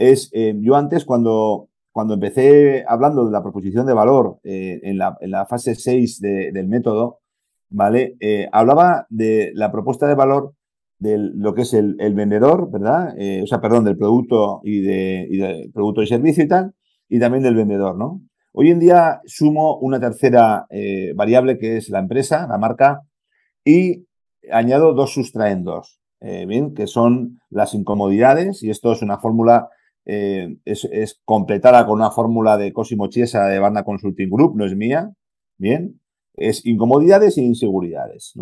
es, 0.00 0.30
eh, 0.32 0.54
yo 0.60 0.74
antes 0.76 1.04
cuando, 1.04 1.68
cuando 1.92 2.14
empecé 2.14 2.84
hablando 2.88 3.24
de 3.24 3.32
la 3.32 3.42
proposición 3.42 3.86
de 3.86 3.94
valor 3.94 4.38
eh, 4.44 4.80
en, 4.82 4.98
la, 4.98 5.16
en, 5.20 5.30
la, 5.30 5.46
fase 5.46 5.74
6 5.74 6.20
del 6.20 6.68
método, 6.68 7.20
¿vale? 7.68 8.16
hablaba 8.52 9.06
de 9.10 9.52
la 9.54 9.70
propuesta 9.70 10.06
de 10.08 10.14
valor 10.14 10.54
de 11.00 11.16
lo 11.18 11.54
que 11.54 11.62
es 11.62 11.72
el, 11.74 11.96
vendedor, 12.14 12.70
¿verdad? 12.70 13.14
Eh, 13.18 13.40
o 13.42 13.46
sea, 13.46 13.60
perdón, 13.60 13.84
del 13.84 13.96
producto 13.96 14.60
y, 14.62 14.82
de, 14.82 15.70
producto 15.72 16.02
y 16.02 16.06
servicio 16.06 16.44
y 16.44 16.48
tal, 16.48 16.74
y 17.08 17.18
también 17.18 17.42
del 17.42 17.56
vendedor, 17.56 17.96
¿no? 17.96 18.20
Hoy 18.52 18.70
en 18.70 18.78
día 18.78 19.20
sumo 19.24 19.78
una 19.78 19.98
tercera 19.98 20.66
eh, 20.68 21.12
variable 21.14 21.58
que 21.58 21.78
es 21.78 21.88
la 21.88 22.00
empresa, 22.00 22.46
la 22.46 22.58
marca, 22.58 23.00
y 23.64 24.06
añado 24.52 24.92
dos 24.92 25.14
sustraendos, 25.14 26.00
eh, 26.20 26.44
bien, 26.46 26.74
que 26.74 26.86
son 26.86 27.40
las 27.48 27.72
incomodidades, 27.72 28.62
y 28.62 28.68
esto 28.68 28.92
es 28.92 29.00
una 29.00 29.18
fórmula, 29.18 29.70
es, 30.10 30.84
es, 30.84 31.20
completada 31.24 31.86
con 31.86 31.96
una 31.96 32.10
fórmula 32.10 32.56
de 32.56 32.72
Cosimo 32.72 33.08
Chiesa 33.08 33.46
de 33.46 33.58
Banda 33.58 33.84
Consulting 33.84 34.30
Group, 34.30 34.56
no 34.56 34.64
es 34.64 34.74
mía, 34.74 35.12
bien, 35.56 36.00
es 36.34 36.64
incomodidades 36.66 37.38
e 37.38 37.42
inseguridades. 37.42 38.34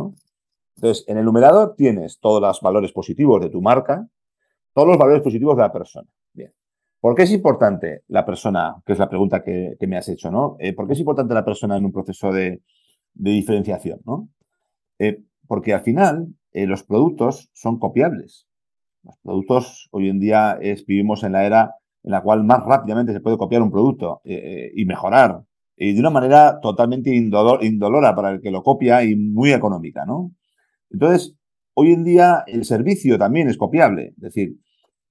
Entonces, 0.77 1.05
en 1.09 1.19
el 1.19 1.25
numerador 1.25 1.75
tienes 1.77 2.21
todos 2.21 2.41
los 2.41 2.61
valores 2.61 2.93
positivos 2.93 3.41
de 3.41 3.51
tu 3.51 3.61
marca, 3.61 4.09
todos 4.73 4.89
los 4.89 4.99
valores 4.99 5.23
positivos 5.23 5.57
de 5.57 5.63
la 5.63 5.73
persona. 5.73 6.09
Bien. 6.33 6.53
¿Por 7.01 7.15
qué 7.15 7.23
es 7.23 7.33
importante 7.33 8.05
la 8.09 8.25
persona? 8.25 8.77
Que 8.87 8.93
es 8.93 8.99
la 8.99 9.09
pregunta 9.09 9.43
que, 9.43 9.77
me 9.87 9.97
has 9.97 10.09
hecho, 10.09 10.31
¿no? 10.31 10.57
Eh, 10.59 10.73
¿Por 10.73 10.87
qué 10.87 10.93
es 10.95 11.01
importante 11.01 11.35
la 11.35 11.45
persona 11.45 11.77
en 11.77 11.85
un 11.85 11.93
proceso 11.93 12.33
de, 12.33 12.63
diferenciación, 13.15 14.01
¿no? 14.05 14.29
Eh, 14.99 15.23
porque 15.49 15.75
al 15.75 15.81
final 15.81 16.29
eh, 16.53 16.67
los 16.67 16.85
productos 16.85 17.51
son 17.53 17.79
copiables. 17.79 18.48
Los 19.03 19.17
productos, 19.23 19.89
hoy 19.91 20.09
en 20.09 20.21
día 20.21 20.59
es, 20.61 20.85
vivimos 20.85 21.23
en 21.25 21.33
la 21.33 21.45
era 21.45 21.75
en 22.03 22.13
la 22.13 22.23
cual 22.23 22.45
más 22.45 22.65
rápidamente 22.65 23.13
se 23.13 23.21
puede 23.21 23.37
copiar 23.37 23.61
un 23.63 23.71
producto 23.71 24.23
y 24.25 24.85
mejorar. 24.85 25.43
Y 25.77 25.93
de 25.93 26.01
una 26.01 26.11
manera 26.11 26.59
totalmente 26.61 27.15
indolora 27.15 28.15
para 28.15 28.31
el 28.31 28.41
que 28.41 28.51
lo 28.51 28.63
copia 28.63 29.05
y 29.05 29.15
muy 29.15 29.53
económica, 29.53 30.05
¿no? 30.07 30.33
Entonces, 30.91 31.37
hoy 31.75 31.93
en 31.93 32.03
día 32.03 32.45
el 32.47 32.65
servicio 32.65 33.19
también 33.19 33.49
es 33.49 33.57
copiable. 33.57 34.15
Es 34.17 34.23
decir, 34.23 34.57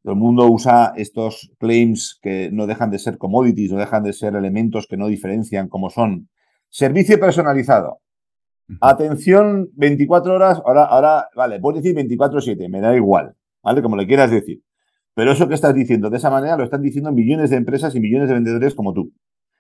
todo 0.04 0.14
el 0.14 0.20
mundo 0.20 0.48
usa 0.48 0.94
estos 0.96 1.52
claims 1.60 2.20
que 2.22 2.50
no 2.52 2.68
dejan 2.68 2.92
de 2.92 3.00
ser 3.00 3.18
commodities, 3.18 3.72
no 3.72 3.78
dejan 3.78 4.04
de 4.04 4.14
ser 4.14 4.36
elementos 4.36 4.88
que 4.88 4.98
no 4.98 5.08
diferencian 5.08 5.70
como 5.70 5.90
son. 5.90 6.30
Servicio 6.70 7.20
personalizado. 7.20 8.00
Atención 8.82 9.70
24 9.76 10.34
horas, 10.34 10.62
ahora, 10.66 10.84
ahora, 10.84 11.30
vale, 11.34 11.62
puedes 11.62 11.82
decir 11.82 11.96
24-7, 11.96 12.68
me 12.70 12.82
da 12.82 12.94
igual, 12.94 13.37
¿vale? 13.64 13.82
Como 13.82 13.96
le 13.96 14.08
quieras 14.08 14.32
decir. 14.32 14.64
Pero 15.14 15.32
eso 15.32 15.48
que 15.48 15.56
estás 15.56 15.74
diciendo 15.74 16.10
de 16.10 16.18
esa 16.18 16.30
manera 16.30 16.58
lo 16.58 16.64
están 16.64 16.82
diciendo 16.82 17.12
millones 17.12 17.50
de 17.50 17.58
empresas 17.58 17.96
y 17.96 18.00
millones 18.00 18.28
de 18.28 18.36
vendedores 18.36 18.76
como 18.76 18.94
tú. 18.94 19.12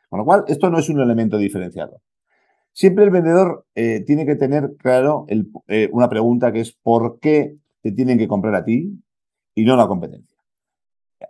Con 0.09 0.19
lo 0.19 0.25
cual, 0.25 0.45
esto 0.47 0.69
no 0.69 0.79
es 0.79 0.89
un 0.89 1.01
elemento 1.01 1.37
diferenciado. 1.37 2.01
Siempre 2.71 3.03
el 3.03 3.09
vendedor 3.09 3.65
eh, 3.75 4.03
tiene 4.05 4.25
que 4.25 4.35
tener 4.35 4.75
claro 4.77 5.25
eh, 5.67 5.89
una 5.91 6.09
pregunta 6.09 6.51
que 6.51 6.59
es 6.59 6.73
¿por 6.73 7.19
qué 7.19 7.57
te 7.81 7.91
tienen 7.91 8.17
que 8.17 8.27
comprar 8.27 8.53
a 8.55 8.63
ti 8.63 9.01
y 9.55 9.65
no 9.65 9.75
la 9.75 9.87
competencia? 9.87 10.37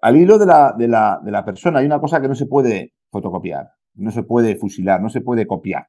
Al 0.02 0.18
hilo 0.18 0.38
de 0.38 0.46
la, 0.46 0.76
de 0.78 1.32
la 1.32 1.46
persona 1.46 1.80
hay 1.80 1.86
una 1.86 2.02
cosa 2.02 2.20
que 2.20 2.28
no 2.28 2.36
se 2.36 2.46
puede 2.46 2.94
fotocopiar, 3.10 3.72
no 3.96 4.12
se 4.12 4.24
puede 4.24 4.58
fusilar, 4.58 5.02
no 5.02 5.10
se 5.10 5.22
puede 5.22 5.48
copiar. 5.48 5.88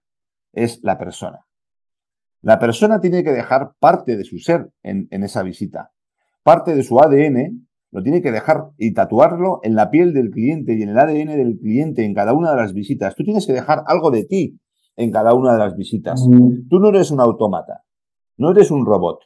Es 0.53 0.81
la 0.83 0.97
persona. 0.97 1.45
La 2.43 2.59
persona 2.59 3.01
tiene 3.01 3.25
que 3.25 3.33
dejar 3.33 3.73
parte 3.79 4.17
de 4.17 4.25
su 4.25 4.39
ser 4.39 4.71
en, 4.83 5.09
esa 5.11 5.43
visita. 5.43 5.91
Parte 6.43 6.75
de 6.75 6.83
su 6.83 6.99
ADN 6.99 7.67
lo 7.91 8.03
tiene 8.03 8.23
que 8.23 8.33
dejar 8.33 8.71
y 8.77 8.93
tatuarlo 8.93 9.61
en 9.63 9.75
la 9.75 9.91
piel 9.91 10.13
del 10.13 10.31
cliente 10.31 10.75
y 10.75 10.83
en 10.83 10.91
el 10.91 10.99
ADN 10.99 11.37
del 11.37 11.59
cliente 11.59 12.05
en 12.05 12.15
cada 12.15 12.33
una 12.33 12.51
de 12.51 12.57
las 12.57 12.73
visitas. 12.73 13.15
Tú 13.15 13.25
tienes 13.25 13.47
que 13.47 13.53
dejar 13.53 13.85
algo 13.87 14.11
de 14.11 14.25
ti 14.25 14.61
en 14.97 15.11
cada 15.11 15.35
una 15.35 15.53
de 15.53 15.59
las 15.59 15.77
visitas. 15.77 16.27
Mm. 16.29 16.69
Tú 16.69 16.81
no 16.81 16.89
eres 16.89 17.11
un 17.11 17.21
autómata, 17.21 17.85
no 18.37 18.51
eres 18.51 18.71
un 18.71 18.85
robot. 18.85 19.21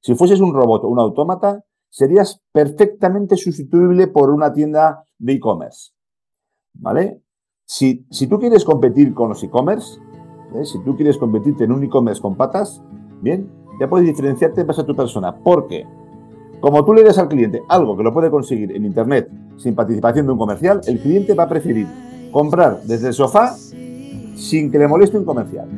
Si 0.00 0.14
fueses 0.14 0.40
un 0.40 0.52
robot 0.52 0.84
o 0.84 0.88
un 0.88 0.98
autómata, 0.98 1.64
serías 1.88 2.42
perfectamente 2.52 3.36
sustituible 3.36 4.08
por 4.08 4.30
una 4.30 4.52
tienda 4.52 5.04
de 5.18 5.34
e-commerce. 5.34 5.92
¿Vale? 6.74 7.22
Si, 7.64 8.06
si 8.10 8.26
tú 8.26 8.38
quieres 8.38 8.64
competir 8.64 9.14
con 9.14 9.28
los 9.28 9.42
e-commerce, 9.44 10.00
¿eh? 10.54 10.64
Si 10.64 10.82
tú 10.82 10.96
quieres 10.96 11.18
convertirte 11.18 11.64
en 11.64 11.72
un 11.72 11.84
e-commerce 11.84 12.20
con 12.20 12.36
patas, 12.36 12.82
bien, 13.20 13.50
ya 13.80 13.88
puedes 13.88 14.06
diferenciarte 14.06 14.62
en 14.62 14.66
base 14.66 14.80
a 14.80 14.86
tu 14.86 14.96
persona. 14.96 15.36
Porque, 15.42 15.86
como 16.62 16.84
tú 16.84 16.94
le 16.94 17.02
des 17.02 17.18
al 17.18 17.28
cliente 17.28 17.60
algo 17.68 17.96
que 17.96 18.04
lo 18.04 18.14
puede 18.14 18.30
conseguir 18.30 18.70
en 18.70 18.84
Internet 18.84 19.28
sin 19.58 19.74
participación 19.74 20.26
de 20.26 20.32
un 20.32 20.38
comercial, 20.38 20.80
el 20.86 21.00
cliente 21.00 21.34
va 21.34 21.42
a 21.42 21.48
preferir 21.48 21.88
comprar 22.30 22.80
desde 22.84 23.08
el 23.08 23.14
sofá 23.14 23.56
sin 24.36 24.70
que 24.70 24.78
le 24.78 24.86
moleste 24.86 25.18
un 25.18 25.24
comercial. 25.24 25.68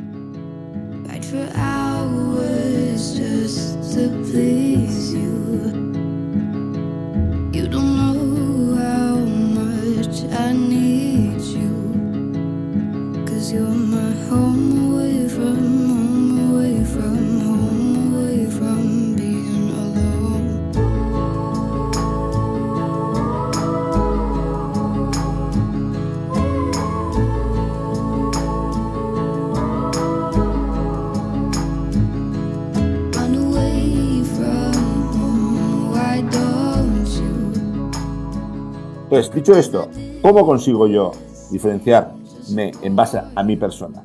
Dicho 39.15 39.55
esto, 39.55 39.87
¿cómo 40.21 40.45
consigo 40.45 40.87
yo 40.87 41.11
diferenciarme 41.49 42.71
en 42.81 42.95
base 42.97 43.21
a 43.33 43.43
mi 43.43 43.55
persona? 43.55 44.03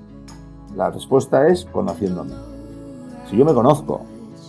La 0.77 0.89
respuesta 0.89 1.49
es 1.49 1.65
conociéndome. 1.65 2.33
Si 3.29 3.37
yo 3.37 3.45
me 3.45 3.53
conozco, 3.53 4.03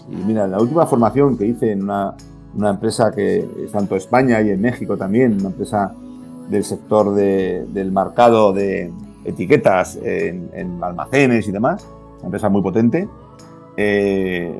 y 0.07 0.17
mira, 0.17 0.45
la 0.45 0.59
última 0.59 0.85
formación 0.85 1.35
que 1.35 1.47
hice 1.47 1.71
en 1.71 1.81
una, 1.81 2.15
empresa 2.55 3.11
que 3.11 3.39
es 3.65 3.71
tanto 3.71 3.95
España 3.95 4.39
y 4.41 4.51
en 4.51 4.61
México 4.61 4.97
también, 4.97 5.37
una 5.39 5.49
empresa 5.49 5.95
del 6.47 6.63
sector 6.63 7.15
del 7.15 7.91
marcado 7.91 8.53
de 8.53 8.93
etiquetas 9.25 9.97
en, 10.03 10.79
almacenes 10.83 11.47
y 11.47 11.51
demás, 11.51 11.87
una 12.19 12.25
empresa 12.25 12.49
muy 12.49 12.61
potente. 12.61 13.09
Eh, 13.77 14.59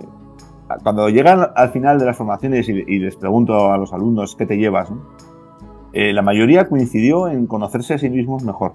cuando 0.82 1.10
llegan 1.10 1.48
al 1.56 1.70
final 1.70 2.00
de 2.00 2.06
las 2.06 2.18
formaciones 2.18 2.68
y, 2.68 2.98
les 2.98 3.16
pregunto 3.18 3.72
a 3.72 3.78
los 3.78 3.94
alumnos 3.94 4.36
qué 4.36 4.48
te 4.48 4.58
llevas, 4.58 4.90
eh, 5.94 6.14
la 6.14 6.22
mayoría 6.22 6.70
coincidió 6.70 7.28
en 7.28 7.48
conocerse 7.48 7.94
a 7.94 7.98
sí 7.98 8.10
mismos 8.10 8.44
mejor, 8.44 8.74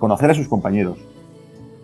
conocer 0.00 0.30
a 0.30 0.34
sus 0.34 0.48
compañeros, 0.48 0.98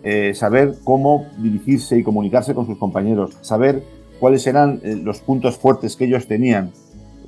eh, 0.03 0.33
saber 0.33 0.75
cómo 0.83 1.27
dirigirse 1.37 1.97
y 1.97 2.03
comunicarse 2.03 2.53
con 2.53 2.65
sus 2.65 2.77
compañeros, 2.77 3.37
saber 3.39 3.83
cuáles 4.19 4.45
eran 4.45 4.81
eh, 4.83 4.99
los 5.01 5.21
puntos 5.21 5.57
fuertes 5.57 5.95
que 5.95 6.05
ellos 6.05 6.27
tenían 6.27 6.71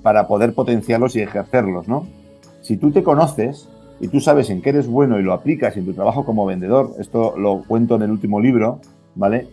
para 0.03 0.27
poder 0.27 0.53
potenciarlos 0.53 1.15
y 1.15 1.21
ejercerlos, 1.21 1.87
¿no? 1.87 2.05
Si 2.61 2.75
tú 2.75 2.91
te 2.91 3.01
conoces 3.01 3.69
y 4.01 4.09
tú 4.09 4.19
sabes 4.19 4.49
en 4.49 4.61
qué 4.61 4.71
eres 4.71 4.87
bueno 4.87 5.17
y 5.17 5.23
lo 5.23 5.31
aplicas 5.31 5.77
en 5.77 5.85
tu 5.85 5.93
trabajo 5.93 6.25
como 6.25 6.45
vendedor, 6.45 6.95
esto 6.99 7.37
lo 7.37 7.63
cuento 7.65 7.95
en 7.95 8.01
el 8.01 8.11
último 8.11 8.41
libro, 8.41 8.79
¿vale? 9.15 9.47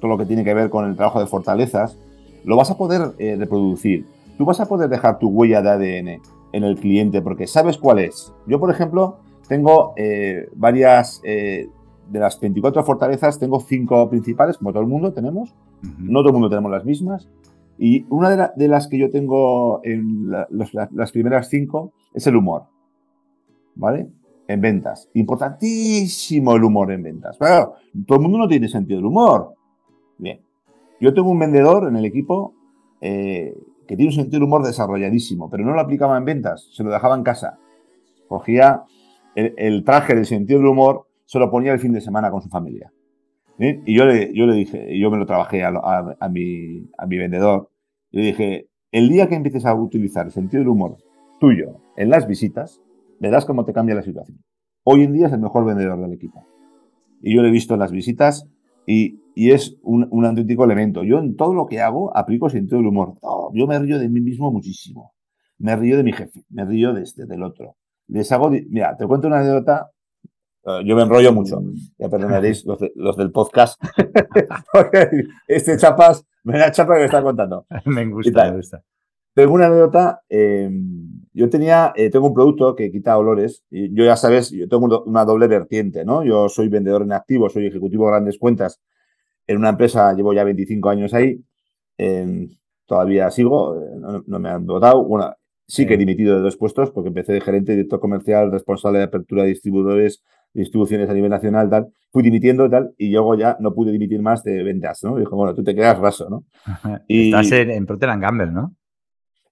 todo 0.00 0.08
lo 0.08 0.18
que 0.18 0.24
tiene 0.24 0.44
que 0.44 0.54
ver 0.54 0.70
con 0.70 0.88
el 0.88 0.94
trabajo 0.94 1.18
de 1.18 1.26
fortalezas, 1.26 1.98
lo 2.44 2.54
vas 2.54 2.70
a 2.70 2.78
poder 2.78 3.10
reproducir. 3.18 4.06
Tú 4.38 4.44
vas 4.44 4.60
a 4.60 4.66
poder 4.66 4.88
dejar 4.88 5.18
tu 5.18 5.28
huella 5.30 5.62
de 5.62 5.98
ADN 5.98 6.20
en 6.56 6.64
el 6.64 6.76
cliente 6.76 7.20
porque 7.20 7.46
sabes 7.46 7.76
cuál 7.76 7.98
es. 7.98 8.32
Yo, 8.46 8.58
por 8.58 8.70
ejemplo, 8.70 9.18
tengo 9.46 9.92
eh, 9.96 10.48
varias, 10.54 11.20
eh, 11.22 11.68
de 12.08 12.18
las 12.18 12.40
24 12.40 12.82
fortalezas, 12.82 13.38
tengo 13.38 13.60
cinco 13.60 14.08
principales, 14.08 14.56
como 14.56 14.72
todo 14.72 14.82
el 14.82 14.88
mundo 14.88 15.12
tenemos. 15.12 15.54
No 15.98 16.20
todo 16.20 16.28
el 16.28 16.32
mundo 16.34 16.48
tenemos 16.48 16.70
las 16.70 16.84
mismas. 16.84 17.28
Y 17.78 18.06
una 18.08 18.52
de, 18.56 18.68
las 18.68 18.88
que 18.88 18.96
yo 18.96 19.10
tengo 19.10 19.80
en 19.84 20.30
las 20.30 21.12
primeras 21.12 21.50
cinco 21.50 21.92
es 22.14 22.26
el 22.26 22.36
humor. 22.36 22.64
¿Vale? 23.74 24.08
En 24.48 24.60
ventas. 24.62 25.10
Importantísimo 25.12 26.56
el 26.56 26.64
humor 26.64 26.90
en 26.90 27.02
ventas. 27.02 27.36
Pero 27.38 27.74
todo 28.06 28.16
el 28.16 28.22
mundo 28.22 28.38
no 28.38 28.48
tiene 28.48 28.68
sentido 28.68 28.98
del 28.98 29.06
humor. 29.06 29.52
Bien. 30.16 30.40
Yo 31.00 31.12
tengo 31.12 31.28
un 31.28 31.38
vendedor 31.38 31.86
en 31.88 31.96
el 31.96 32.06
equipo 32.06 32.54
eh, 33.02 33.54
que 33.86 33.96
tiene 33.96 34.10
un 34.10 34.14
sentido 34.14 34.38
del 34.38 34.44
humor 34.44 34.64
desarrolladísimo, 34.64 35.48
pero 35.48 35.64
no 35.64 35.72
lo 35.72 35.80
aplicaba 35.80 36.18
en 36.18 36.24
ventas, 36.24 36.68
se 36.72 36.82
lo 36.82 36.90
dejaba 36.90 37.16
en 37.16 37.22
casa. 37.22 37.58
Cogía 38.28 38.84
el, 39.34 39.84
traje 39.84 40.14
del 40.14 40.26
sentido 40.26 40.58
del 40.58 40.68
humor, 40.68 41.06
se 41.24 41.38
lo 41.38 41.50
ponía 41.50 41.72
el 41.72 41.78
fin 41.78 41.92
de 41.92 42.00
semana 42.00 42.30
con 42.30 42.42
su 42.42 42.48
familia. 42.48 42.92
Y 43.58 43.96
yo 43.96 44.04
le, 44.04 44.28
dije, 44.54 44.98
yo 44.98 45.10
me 45.10 45.16
lo 45.16 45.26
trabajé 45.26 45.64
a, 45.64 46.28
mi, 46.28 46.88
vendedor, 47.08 47.70
le 48.10 48.22
dije, 48.22 48.68
el 48.92 49.08
día 49.08 49.28
que 49.28 49.34
empieces 49.34 49.64
a 49.64 49.74
utilizar 49.74 50.26
el 50.26 50.32
sentido 50.32 50.60
del 50.60 50.68
humor 50.68 50.96
tuyo 51.40 51.80
en 51.96 52.10
las 52.10 52.26
visitas, 52.26 52.80
verás 53.20 53.46
cómo 53.46 53.64
te 53.64 53.72
cambia 53.72 53.94
la 53.94 54.02
situación. 54.02 54.38
Hoy 54.84 55.04
en 55.04 55.12
día 55.12 55.26
es 55.26 55.32
el 55.32 55.40
mejor 55.40 55.64
vendedor 55.64 56.00
del 56.00 56.12
equipo. 56.12 56.44
Y 57.22 57.34
yo 57.34 57.42
lo 57.42 57.48
he 57.48 57.50
visto 57.50 57.74
en 57.74 57.80
las 57.80 57.92
visitas 57.92 58.46
y, 58.86 59.20
es 59.50 59.76
un, 59.82 60.08
un, 60.10 60.24
auténtico 60.24 60.64
elemento. 60.64 61.04
Yo 61.04 61.18
en 61.18 61.36
todo 61.36 61.52
lo 61.52 61.66
que 61.66 61.82
hago 61.82 62.16
aplico 62.16 62.48
sentido 62.48 62.78
del 62.78 62.86
humor. 62.86 63.18
yo 63.52 63.66
me 63.66 63.78
río 63.78 63.98
de 63.98 64.08
mí 64.08 64.20
mismo 64.20 64.50
muchísimo. 64.50 65.14
Me 65.58 65.76
río 65.76 65.98
de 65.98 66.04
mi 66.04 66.12
jefe, 66.12 66.42
me 66.48 66.64
río 66.64 66.94
de 66.94 67.02
este, 67.02 67.26
del 67.26 67.42
otro. 67.42 67.76
Les 68.08 68.32
hago, 68.32 68.50
mira, 68.50 68.96
te 68.96 69.06
cuento 69.06 69.26
una 69.26 69.40
anécdota. 69.40 69.90
Eh, 70.64 70.80
yo 70.86 70.96
me 70.96 71.02
enrollo 71.02 71.34
mucho. 71.34 71.60
Ya 71.98 72.08
perdonaréis 72.08 72.64
los, 72.64 73.16
del 73.16 73.30
podcast. 73.30 73.78
este 75.46 75.76
chapas, 75.76 76.24
me 76.42 76.58
da 76.58 76.70
chapa 76.70 76.94
que 76.94 77.00
me 77.00 77.04
está 77.04 77.22
contando. 77.22 77.66
me 77.84 78.06
gusta, 78.06 78.50
me 78.50 78.56
gusta. 78.56 78.82
Tengo 79.34 79.52
una 79.52 79.66
anécdota. 79.66 80.22
Eh, 80.30 80.70
yo 81.34 81.50
tenía, 81.50 81.92
eh, 81.94 82.08
tengo 82.08 82.28
un 82.28 82.34
producto 82.34 82.74
que 82.74 82.90
quita 82.90 83.18
olores. 83.18 83.64
Y 83.70 83.94
yo 83.94 84.04
ya 84.04 84.16
sabes, 84.16 84.50
yo 84.50 84.66
tengo 84.66 85.04
una 85.04 85.26
doble 85.26 85.46
vertiente, 85.46 86.06
¿no? 86.06 86.24
Yo 86.24 86.48
soy 86.48 86.68
vendedor 86.68 87.02
en 87.02 87.12
activo, 87.12 87.50
soy 87.50 87.66
ejecutivo 87.66 88.06
de 88.06 88.12
grandes 88.12 88.38
cuentas 88.38 88.80
en 89.46 89.56
una 89.58 89.70
empresa, 89.70 90.12
llevo 90.14 90.32
ya 90.32 90.44
25 90.44 90.88
años 90.88 91.14
ahí. 91.14 91.40
todavía 92.86 93.30
sigo, 93.30 93.76
no, 94.26 94.38
me 94.38 94.48
han 94.48 94.66
votado. 94.66 95.04
Bueno, 95.04 95.34
sí 95.66 95.86
que 95.86 95.94
he 95.94 95.98
dimitido 95.98 96.36
de 96.36 96.42
dos 96.42 96.56
puestos 96.56 96.90
porque 96.90 97.08
empecé 97.08 97.32
de 97.32 97.40
gerente, 97.40 97.72
director 97.72 98.00
comercial, 98.00 98.50
responsable 98.50 98.98
de 98.98 99.04
apertura 99.04 99.42
de 99.42 99.50
distribuidores, 99.50 100.22
distribuciones 100.52 101.08
a 101.10 101.14
nivel 101.14 101.30
nacional, 101.30 101.68
tal. 101.68 101.88
Fui 102.10 102.22
dimitiendo 102.22 102.68
tal 102.70 102.94
y 102.96 103.10
luego 103.10 103.34
ya 103.34 103.56
no 103.60 103.74
pude 103.74 103.92
dimitir 103.92 104.22
más 104.22 104.42
de 104.42 104.62
ventas, 104.62 105.02
¿no? 105.04 105.16
dijo, 105.16 105.36
bueno, 105.36 105.54
tú 105.54 105.62
te 105.62 105.74
quedas 105.74 105.98
raso, 105.98 106.28
¿no? 106.30 106.44
Y, 107.08 107.26
Estás 107.26 107.52
en, 107.52 107.70
en 107.70 107.86
Procter 107.86 108.18
Gamble, 108.18 108.50
¿no? 108.50 108.74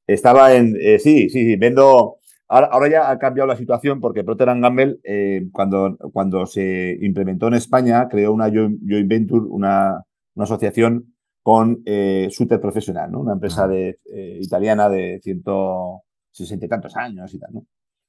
Estaba 0.06 0.54
en, 0.54 0.76
eh, 0.80 0.98
sí, 0.98 1.28
sí, 1.28 1.44
sí, 1.44 1.56
vendo, 1.56 2.18
ahora, 2.54 2.68
ahora, 2.68 2.88
ya 2.88 3.10
ha 3.10 3.18
cambiado 3.18 3.48
la 3.48 3.56
situación 3.56 4.00
porque 4.00 4.22
Procter 4.22 4.46
Gamble, 4.46 4.98
eh, 5.02 5.48
cuando, 5.52 5.96
cuando 6.12 6.46
se 6.46 6.96
implementó 7.00 7.48
en 7.48 7.54
España, 7.54 8.08
creó 8.08 8.32
una 8.32 8.48
joint, 8.48 8.80
venture, 9.06 9.44
una, 9.48 10.02
una, 10.34 10.44
asociación 10.44 11.14
con 11.42 11.82
eh, 11.84 12.28
Suter 12.30 12.60
Profesional, 12.60 13.10
¿no? 13.10 13.20
Una 13.20 13.32
empresa 13.32 13.66
de, 13.66 13.98
eh, 14.04 14.38
italiana 14.40 14.88
de 14.88 15.20
160 15.22 16.66
y 16.66 16.68
tantos 16.68 16.96
años 16.96 17.34
y 17.34 17.38
tal, 17.38 17.54
¿no? 17.54 17.66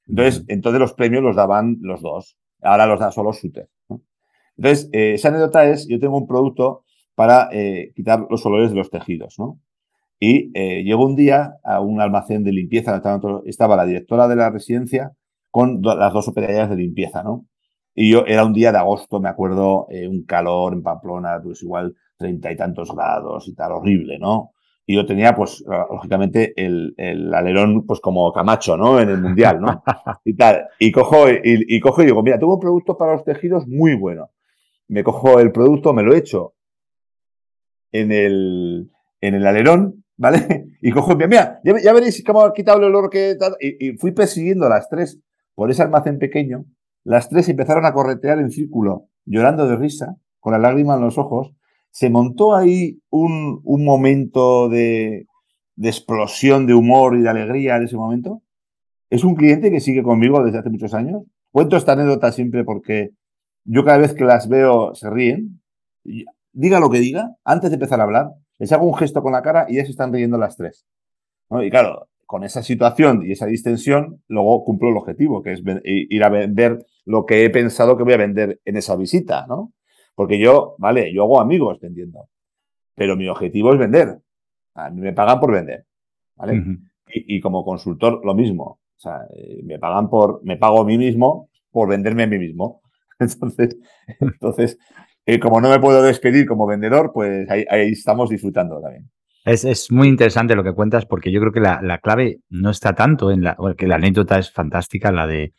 Entonces, 0.07 0.45
entonces 0.47 0.79
los 0.79 0.93
premios 0.93 1.23
los 1.23 1.35
daban 1.35 1.77
los 1.81 2.01
dos. 2.01 2.37
Ahora 2.61 2.85
los 2.85 2.99
da 2.99 3.11
solo 3.11 3.33
Suter. 3.33 3.67
¿no? 3.89 4.03
Entonces, 4.57 4.89
esa 4.91 5.29
anécdota 5.29 5.65
es, 5.65 5.87
yo 5.87 5.99
tengo 5.99 6.17
un 6.17 6.27
producto 6.27 6.83
para 7.15 7.49
quitar 7.95 8.27
los 8.29 8.45
olores 8.45 8.69
de 8.69 8.75
los 8.75 8.91
tejidos, 8.91 9.39
¿no? 9.39 9.59
Y 10.19 10.51
eh, 10.53 10.83
llegó 10.83 11.05
un 11.05 11.15
día 11.15 11.57
a 11.63 11.81
un 11.81 12.01
almacén 12.01 12.43
de 12.43 12.51
limpieza, 12.51 13.01
estaba 13.45 13.75
la 13.75 13.85
directora 13.85 14.27
de 14.27 14.35
la 14.35 14.49
residencia 14.49 15.11
con 15.51 15.81
las 15.81 16.13
dos 16.13 16.27
operarias 16.27 16.69
de 16.69 16.77
limpieza, 16.77 17.23
¿no? 17.23 17.45
Y 17.93 18.11
yo, 18.11 18.25
era 18.25 18.45
un 18.45 18.53
día 18.53 18.71
de 18.71 18.77
agosto, 18.77 19.19
me 19.19 19.29
acuerdo, 19.29 19.87
eh, 19.89 20.07
un 20.07 20.25
calor 20.25 20.73
en 20.73 20.83
Pamplona, 20.83 21.39
pues 21.41 21.63
igual 21.63 21.95
treinta 22.17 22.51
y 22.51 22.57
tantos 22.57 22.93
grados 22.93 23.47
y 23.47 23.55
tal, 23.55 23.71
horrible, 23.73 24.19
¿no? 24.19 24.51
Y 24.85 24.95
yo 24.95 25.05
tenía, 25.05 25.35
pues, 25.35 25.63
lógicamente, 25.89 26.53
el, 26.55 26.93
el, 26.97 27.33
alerón, 27.33 27.85
pues, 27.87 27.99
como 27.99 28.31
Camacho, 28.31 28.77
¿no? 28.77 28.99
En 28.99 29.09
el 29.09 29.19
Mundial, 29.19 29.59
¿no? 29.59 29.83
y 30.25 30.35
tal. 30.35 30.67
Y 30.77 30.91
cojo 30.91 31.29
y, 31.29 31.39
y, 31.43 31.79
cojo 31.79 32.03
y 32.03 32.05
digo, 32.05 32.21
mira, 32.21 32.37
tengo 32.37 32.55
un 32.55 32.59
producto 32.59 32.97
para 32.97 33.13
los 33.13 33.23
tejidos 33.23 33.67
muy 33.67 33.95
bueno. 33.95 34.29
Me 34.87 35.03
cojo 35.03 35.39
el 35.39 35.51
producto, 35.51 35.93
me 35.93 36.03
lo 36.03 36.13
echo 36.13 36.53
en 37.91 38.11
el, 38.11 38.91
en 39.21 39.35
el 39.35 39.47
alerón, 39.47 40.04
¿vale? 40.17 40.67
Y 40.81 40.91
cojo 40.91 41.15
mira, 41.15 41.59
ya, 41.63 41.79
ya 41.81 41.93
veréis 41.93 42.23
cómo 42.23 42.41
ha 42.41 42.53
quitado 42.53 42.77
el 42.77 42.83
olor 42.83 43.09
que... 43.09 43.35
Y, 43.59 43.89
y 43.89 43.97
fui 43.97 44.11
persiguiendo 44.11 44.67
a 44.67 44.69
las 44.69 44.87
tres 44.87 45.19
por 45.55 45.71
ese 45.71 45.81
almacén 45.81 46.19
pequeño. 46.19 46.65
Las 47.03 47.27
tres 47.27 47.49
empezaron 47.49 47.85
a 47.85 47.93
corretear 47.93 48.37
en 48.37 48.51
círculo, 48.51 49.07
llorando 49.25 49.67
de 49.67 49.77
risa, 49.77 50.17
con 50.39 50.53
la 50.53 50.59
lágrima 50.59 50.93
en 50.93 51.01
los 51.01 51.17
ojos, 51.17 51.55
se 51.95 52.09
montó 52.09 52.53
ahí 52.53 52.99
un, 53.09 53.61
un 53.63 53.85
momento 53.85 54.67
de, 54.67 55.27
de, 55.77 55.87
explosión 55.87 56.67
de 56.67 56.73
humor 56.73 57.15
y 57.15 57.21
de 57.21 57.29
alegría 57.29 57.77
en 57.77 57.83
ese 57.85 57.95
momento. 57.95 58.41
Es 59.09 59.23
un 59.23 59.35
cliente 59.35 59.71
que 59.71 59.79
sigue 59.79 60.03
conmigo 60.03 60.43
desde 60.43 60.59
hace 60.59 60.69
muchos 60.69 60.93
años. 60.93 61.23
Cuento 61.51 61.77
esta 61.77 61.93
anécdota 61.93 62.33
siempre 62.33 62.65
porque 62.65 63.11
yo 63.63 63.85
cada 63.85 63.97
vez 63.97 64.13
que 64.13 64.25
las 64.25 64.49
veo 64.49 64.93
se 64.93 65.09
ríen. 65.09 65.61
Diga 66.51 66.81
lo 66.81 66.89
que 66.89 66.99
diga, 66.99 67.31
antes 67.45 67.69
de 67.69 67.75
empezar 67.75 68.01
a 68.01 68.03
hablar, 68.03 68.27
les 68.57 68.71
hago 68.71 68.85
un 68.85 68.95
gesto 68.95 69.21
con 69.21 69.33
la 69.33 69.41
cara 69.41 69.65
y 69.69 69.75
ya 69.75 69.85
se 69.85 69.91
están 69.91 70.13
riendo 70.13 70.37
las 70.37 70.57
tres. 70.57 70.85
Y 71.49 71.69
claro, 71.69 72.07
con 72.25 72.43
esa 72.43 72.63
situación 72.63 73.23
y 73.25 73.31
esa 73.31 73.45
distensión, 73.45 74.21
luego 74.27 74.63
cumplo 74.63 74.89
el 74.89 74.97
objetivo, 74.97 75.41
que 75.43 75.53
es 75.53 75.61
ir 75.83 76.23
a 76.23 76.29
vender 76.29 76.85
lo 77.05 77.25
que 77.25 77.45
he 77.45 77.49
pensado 77.49 77.97
que 77.97 78.03
voy 78.03 78.13
a 78.13 78.17
vender 78.17 78.59
en 78.65 78.77
esa 78.77 78.95
visita, 78.95 79.45
¿no? 79.47 79.73
Porque 80.15 80.39
yo, 80.39 80.75
vale, 80.79 81.13
yo 81.13 81.23
hago 81.23 81.39
amigos 81.39 81.79
vendiendo, 81.79 82.29
pero 82.95 83.15
mi 83.15 83.27
objetivo 83.27 83.73
es 83.73 83.79
vender. 83.79 84.19
A 84.73 84.89
mí 84.89 85.01
me 85.01 85.13
pagan 85.13 85.39
por 85.39 85.51
vender, 85.51 85.85
¿vale? 86.35 86.63
y, 87.07 87.39
como 87.39 87.63
consultor, 87.63 88.25
lo 88.25 88.33
mismo. 88.33 88.79
O 88.95 88.99
sea, 88.99 89.27
eh, 89.35 89.61
me 89.63 89.77
pagan 89.77 90.09
por, 90.09 90.43
me 90.43 90.57
pago 90.57 90.81
a 90.81 90.85
mí 90.85 90.97
mismo 90.97 91.49
por 91.71 91.89
venderme 91.89 92.23
a 92.23 92.27
mí 92.27 92.39
mismo. 92.39 92.81
Entonces, 93.19 93.77
entonces 94.19 94.77
eh, 95.25 95.39
como 95.39 95.61
no 95.61 95.69
me 95.69 95.79
puedo 95.79 96.03
despedir 96.03 96.45
como 96.45 96.67
vendedor, 96.67 97.11
pues 97.13 97.49
ahí, 97.49 97.65
estamos 97.91 98.29
disfrutando 98.29 98.81
también. 98.81 99.09
Es, 99.43 99.91
muy 99.91 100.07
interesante 100.07 100.55
lo 100.55 100.63
que 100.63 100.73
cuentas 100.73 101.05
porque 101.05 101.31
yo 101.31 101.39
creo 101.39 101.51
que 101.51 101.59
la, 101.59 101.99
clave 102.01 102.39
no 102.49 102.71
está 102.71 102.95
tanto 102.95 103.31
en 103.31 103.43
la, 103.43 103.57
que 103.77 103.87
la 103.87 103.95
anécdota 103.95 104.39
es 104.39 104.51
fantástica, 104.51 105.11
la 105.11 105.27
de, 105.27 105.53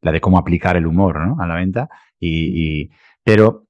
la 0.00 0.10
de 0.10 0.20
cómo 0.20 0.38
aplicar 0.38 0.76
el 0.76 0.86
humor 0.86 1.20
¿no? 1.24 1.36
a 1.40 1.46
la 1.46 1.54
venta, 1.54 1.88
y, 2.18 2.90
pero 3.22 3.66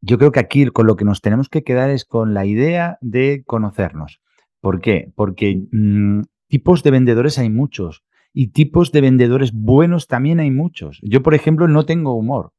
yo 0.00 0.18
creo 0.18 0.30
que 0.30 0.40
aquí 0.40 0.66
con 0.66 0.86
lo 0.86 0.96
que 0.96 1.04
nos 1.04 1.20
tenemos 1.20 1.48
que 1.48 1.64
quedar 1.64 1.90
es 1.90 2.04
con 2.04 2.34
la 2.34 2.46
idea 2.46 2.98
de 3.00 3.42
conocernos. 3.46 4.20
¿Por 4.60 4.80
qué? 4.80 5.10
Porque 5.14 5.62
mm, 5.72 6.22
tipos 6.48 6.82
de 6.82 6.90
vendedores 6.90 7.38
hay 7.38 7.50
muchos 7.50 8.04
y 8.32 8.48
tipos 8.48 8.92
de 8.92 9.00
vendedores 9.00 9.52
buenos 9.52 10.06
también 10.06 10.40
hay 10.40 10.50
muchos. 10.50 11.00
Yo, 11.02 11.22
por 11.22 11.34
ejemplo, 11.34 11.66
no 11.68 11.86
tengo 11.86 12.14
humor. 12.14 12.52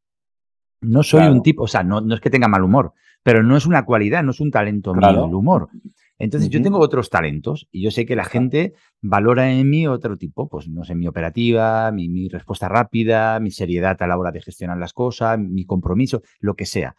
No 0.82 1.04
soy 1.04 1.28
un 1.28 1.42
tipo, 1.42 1.64
o 1.64 1.68
sea, 1.68 1.84
no, 1.84 2.02
no, 2.02 2.16
es 2.16 2.22
que 2.22 2.30
tenga 2.30 2.48
mal 2.48 2.64
humor, 2.64 2.94
pero 3.24 3.44
no 3.44 3.58
es 3.58 3.66
una 3.66 3.86
cualidad, 3.86 4.24
no 4.24 4.32
es 4.32 4.40
un 4.40 4.52
talento 4.52 4.94
mío 4.94 5.26
el 5.26 5.34
humor. 5.34 5.70
Entonces 6.18 6.50
yo 6.50 6.62
tengo 6.62 6.80
otros 6.80 7.10
talentos 7.10 7.68
y 7.72 7.82
yo 7.82 7.92
sé 7.92 8.06
que 8.06 8.16
la 8.16 8.26
gente 8.26 8.74
valora 9.02 9.52
en 9.52 9.70
mí 9.70 9.88
otro 9.88 10.18
tipo, 10.18 10.50
pues 10.50 10.68
no 10.68 10.84
sé, 10.84 10.94
mi 10.94 11.08
operativa, 11.08 11.92
mi, 11.92 12.10
mi, 12.10 12.28
respuesta 12.28 12.68
rápida, 12.68 13.40
mi 13.40 13.52
seriedad 13.52 14.02
a 14.02 14.08
la 14.08 14.18
hora 14.18 14.32
de 14.32 14.42
gestionar 14.42 14.78
las 14.78 14.92
cosas, 14.92 15.40
mi 15.40 15.66
compromiso, 15.66 16.22
lo 16.40 16.56
que 16.56 16.66
sea. 16.66 16.96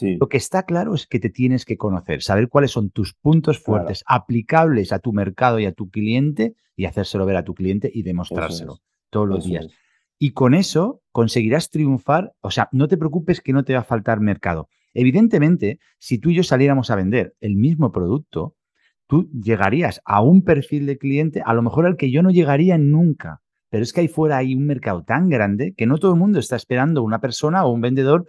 Lo 0.00 0.28
que 0.28 0.36
está 0.36 0.62
claro 0.64 0.94
es 0.94 1.06
que 1.06 1.18
te 1.18 1.30
tienes 1.30 1.64
que 1.64 1.76
conocer, 1.76 2.22
saber 2.22 2.48
cuáles 2.48 2.70
son 2.70 2.90
tus 2.90 3.14
puntos 3.14 3.58
fuertes 3.58 4.02
aplicables 4.06 4.92
a 4.92 4.98
tu 4.98 5.12
mercado 5.12 5.58
y 5.58 5.66
a 5.66 5.72
tu 5.72 5.90
cliente 5.90 6.54
y 6.76 6.86
hacérselo 6.86 7.26
ver 7.26 7.36
a 7.36 7.44
tu 7.44 7.54
cliente 7.54 7.90
y 7.92 8.02
demostrárselo 8.02 8.78
todos 9.10 9.28
los 9.28 9.44
días. 9.44 9.66
Y 10.22 10.32
con 10.32 10.52
eso 10.52 11.00
conseguirás 11.12 11.70
triunfar, 11.70 12.34
o 12.42 12.50
sea, 12.50 12.68
no 12.72 12.88
te 12.88 12.98
preocupes 12.98 13.40
que 13.40 13.54
no 13.54 13.64
te 13.64 13.72
va 13.72 13.80
a 13.80 13.84
faltar 13.84 14.20
mercado. 14.20 14.68
Evidentemente, 14.92 15.80
si 15.98 16.18
tú 16.18 16.28
y 16.28 16.34
yo 16.34 16.42
saliéramos 16.42 16.90
a 16.90 16.96
vender 16.96 17.34
el 17.40 17.56
mismo 17.56 17.90
producto, 17.90 18.54
tú 19.06 19.30
llegarías 19.32 20.02
a 20.04 20.20
un 20.20 20.42
perfil 20.42 20.84
de 20.84 20.98
cliente, 20.98 21.42
a 21.42 21.54
lo 21.54 21.62
mejor 21.62 21.86
al 21.86 21.96
que 21.96 22.10
yo 22.10 22.22
no 22.22 22.30
llegaría 22.30 22.76
nunca. 22.76 23.40
Pero 23.70 23.82
es 23.82 23.94
que 23.94 24.02
ahí 24.02 24.08
fuera 24.08 24.36
hay 24.36 24.54
un 24.54 24.66
mercado 24.66 25.04
tan 25.04 25.30
grande 25.30 25.72
que 25.74 25.86
no 25.86 25.96
todo 25.96 26.12
el 26.12 26.18
mundo 26.18 26.38
está 26.38 26.54
esperando 26.54 27.02
una 27.02 27.22
persona 27.22 27.64
o 27.64 27.72
un 27.72 27.80
vendedor 27.80 28.26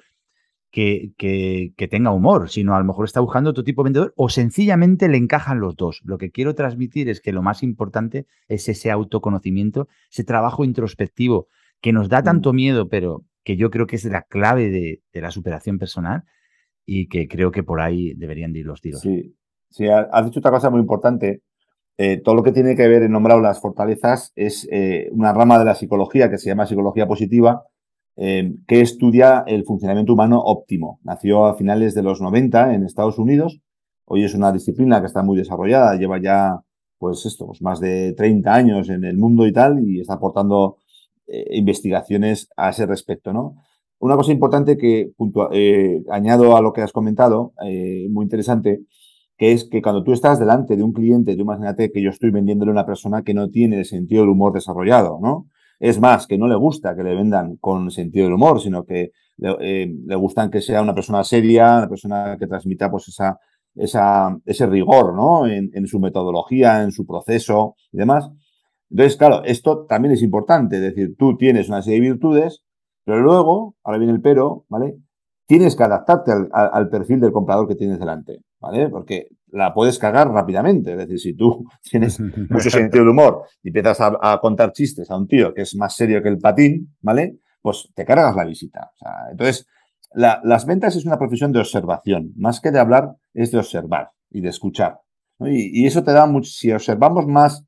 que, 0.71 1.11
que, 1.17 1.87
tenga 1.89 2.11
humor, 2.11 2.49
sino 2.49 2.73
a 2.73 2.79
lo 2.79 2.85
mejor 2.85 3.03
está 3.03 3.19
buscando 3.19 3.49
otro 3.49 3.65
tipo 3.65 3.83
de 3.83 3.87
vendedor 3.87 4.13
o 4.15 4.29
sencillamente 4.29 5.09
le 5.09 5.17
encajan 5.17 5.59
los 5.59 5.75
dos. 5.75 5.99
Lo 6.05 6.17
que 6.17 6.31
quiero 6.31 6.55
transmitir 6.55 7.09
es 7.09 7.19
que 7.19 7.33
lo 7.33 7.41
más 7.41 7.63
importante 7.63 8.27
es 8.47 8.69
ese 8.69 8.91
autoconocimiento, 8.91 9.89
ese 10.09 10.23
trabajo 10.23 10.63
introspectivo 10.63 11.47
que 11.81 11.91
nos 11.91 12.09
da 12.09 12.21
mm. 12.21 12.25
tanto 12.25 12.53
miedo, 12.53 12.87
pero 12.87 13.25
que 13.43 13.57
yo 13.57 13.69
creo 13.69 13.87
que 13.87 13.95
es 13.95 14.05
la 14.05 14.21
clave 14.21 14.69
de, 14.69 15.01
la 15.19 15.31
superación 15.31 15.79
personal 15.79 16.23
y 16.85 17.07
que 17.07 17.27
creo 17.27 17.51
que 17.51 17.63
por 17.63 17.81
ahí 17.81 18.13
deberían 18.13 18.55
ir 18.55 18.65
los 18.65 18.81
tiros. 18.81 19.01
Sí, 19.01 19.35
sí 19.69 19.87
has 19.87 20.25
dicho 20.25 20.39
otra 20.39 20.51
cosa 20.51 20.69
muy 20.69 20.79
importante. 20.79 21.41
Eh, 21.97 22.21
todo 22.23 22.35
lo 22.35 22.43
que 22.43 22.51
tiene 22.51 22.75
que 22.75 22.87
ver 22.87 23.03
en 23.03 23.11
nombrar 23.11 23.39
las 23.39 23.59
fortalezas 23.59 24.31
es 24.35 24.67
eh, 24.71 25.09
una 25.11 25.33
rama 25.33 25.59
de 25.59 25.65
la 25.65 25.75
psicología 25.75 26.29
que 26.29 26.37
se 26.37 26.49
llama 26.49 26.65
psicología 26.65 27.07
positiva, 27.07 27.63
eh, 28.15 28.53
que 28.67 28.81
estudia 28.81 29.43
el 29.47 29.65
funcionamiento 29.65 30.13
humano 30.13 30.39
óptimo. 30.39 30.99
Nació 31.03 31.45
a 31.45 31.55
finales 31.55 31.93
de 31.93 32.03
los 32.03 32.21
90 32.21 32.73
en 32.73 32.83
Estados 32.83 33.17
Unidos. 33.17 33.59
Hoy 34.05 34.23
es 34.23 34.33
una 34.33 34.51
disciplina 34.51 34.99
que 34.99 35.07
está 35.07 35.23
muy 35.23 35.37
desarrollada, 35.37 35.95
lleva 35.95 36.19
ya, 36.19 36.59
pues 36.97 37.25
esto, 37.25 37.47
pues 37.47 37.61
más 37.61 37.79
de 37.79 38.13
30 38.13 38.53
años 38.53 38.89
en 38.89 39.03
el 39.03 39.17
mundo 39.17 39.47
y 39.47 39.53
tal, 39.53 39.79
y 39.87 40.01
está 40.01 40.15
aportando 40.15 40.77
eh, 41.31 41.45
investigaciones 41.57 42.49
a 42.57 42.69
ese 42.69 42.85
respecto, 42.85 43.33
¿no? 43.33 43.55
Una 43.99 44.15
cosa 44.15 44.31
importante 44.31 44.77
que 44.77 45.11
eh, 45.51 46.03
añado 46.09 46.57
a 46.57 46.61
lo 46.61 46.73
que 46.73 46.81
has 46.81 46.91
comentado, 46.91 47.53
muy 48.09 48.23
interesante, 48.23 48.81
que 49.37 49.51
es 49.51 49.65
que 49.65 49.81
cuando 49.81 50.03
tú 50.03 50.11
estás 50.11 50.39
delante 50.39 50.75
de 50.75 50.83
un 50.83 50.91
cliente, 50.91 51.35
tú 51.35 51.41
imagínate 51.41 51.91
que 51.91 52.01
yo 52.01 52.09
estoy 52.09 52.31
vendiéndole 52.31 52.71
a 52.71 52.73
una 52.73 52.85
persona 52.85 53.23
que 53.23 53.33
no 53.33 53.49
tiene 53.49 53.77
el 53.77 53.85
sentido 53.85 54.21
del 54.21 54.31
humor 54.31 54.53
desarrollado, 54.53 55.19
¿no? 55.21 55.47
Es 55.81 55.99
más, 55.99 56.27
que 56.27 56.37
no 56.37 56.47
le 56.47 56.55
gusta 56.55 56.95
que 56.95 57.01
le 57.03 57.15
vendan 57.15 57.57
con 57.57 57.89
sentido 57.89 58.25
del 58.25 58.35
humor, 58.35 58.61
sino 58.61 58.85
que 58.85 59.09
le, 59.37 59.55
eh, 59.59 60.15
gustan 60.15 60.51
que 60.51 60.61
sea 60.61 60.79
una 60.83 60.93
persona 60.93 61.23
seria, 61.23 61.77
una 61.79 61.89
persona 61.89 62.37
que 62.39 62.45
transmita 62.45 62.91
pues 62.91 63.07
esa, 63.07 64.37
ese 64.45 64.67
rigor, 64.67 65.15
¿no? 65.15 65.47
En, 65.47 65.87
su 65.87 65.99
metodología, 65.99 66.83
en 66.83 66.91
su 66.91 67.07
proceso 67.07 67.75
y 67.91 67.97
demás. 67.97 68.29
Entonces, 68.91 69.17
claro, 69.17 69.43
esto 69.43 69.85
también 69.87 70.13
es 70.13 70.21
importante, 70.21 70.75
es 70.75 70.81
decir, 70.81 71.15
tú 71.17 71.37
tienes 71.37 71.69
una 71.69 71.81
serie 71.81 72.01
de 72.01 72.11
virtudes, 72.11 72.63
pero 73.03 73.21
luego, 73.21 73.75
ahora 73.83 73.97
viene 73.97 74.13
el 74.13 74.21
pero, 74.21 74.65
¿vale? 74.69 74.97
Tienes 75.47 75.75
que 75.75 75.83
adaptarte 75.83 76.31
al, 76.31 76.49
al 76.51 76.89
perfil 76.89 77.19
del 77.19 77.31
comprador 77.31 77.67
que 77.67 77.75
tienes 77.75 77.99
delante, 77.99 78.41
¿vale? 78.59 78.89
Porque 78.89 79.29
la 79.51 79.73
puedes 79.73 79.99
cagar 79.99 80.29
rápidamente. 80.29 80.93
Es 80.93 80.97
decir, 80.97 81.19
si 81.19 81.33
tú 81.33 81.65
tienes 81.89 82.19
mucho 82.49 82.69
sentido 82.69 83.03
del 83.03 83.09
humor 83.09 83.43
y 83.63 83.69
empiezas 83.69 83.99
a, 84.01 84.39
contar 84.41 84.71
chistes 84.71 85.09
a 85.11 85.17
un 85.17 85.27
tío 85.27 85.53
que 85.53 85.61
es 85.61 85.75
más 85.75 85.95
serio 85.95 86.21
que 86.21 86.29
el 86.29 86.39
patín, 86.39 86.95
¿vale? 87.01 87.37
Pues 87.61 87.89
te 87.93 88.05
cargas 88.05 88.35
la 88.35 88.45
visita. 88.45 88.91
entonces, 89.29 89.67
las 90.13 90.65
ventas 90.65 90.95
es 90.95 91.05
una 91.05 91.17
profesión 91.17 91.51
de 91.51 91.59
observación. 91.59 92.33
Más 92.35 92.59
que 92.59 92.71
de 92.71 92.79
hablar, 92.79 93.15
es 93.33 93.51
de 93.51 93.59
observar 93.59 94.09
y 94.29 94.41
de 94.41 94.49
escuchar. 94.49 94.99
Y, 95.39 95.85
eso 95.85 96.03
te 96.03 96.11
da 96.11 96.25
mucho, 96.25 96.51
si 96.51 96.71
observamos 96.71 97.27
más, 97.27 97.63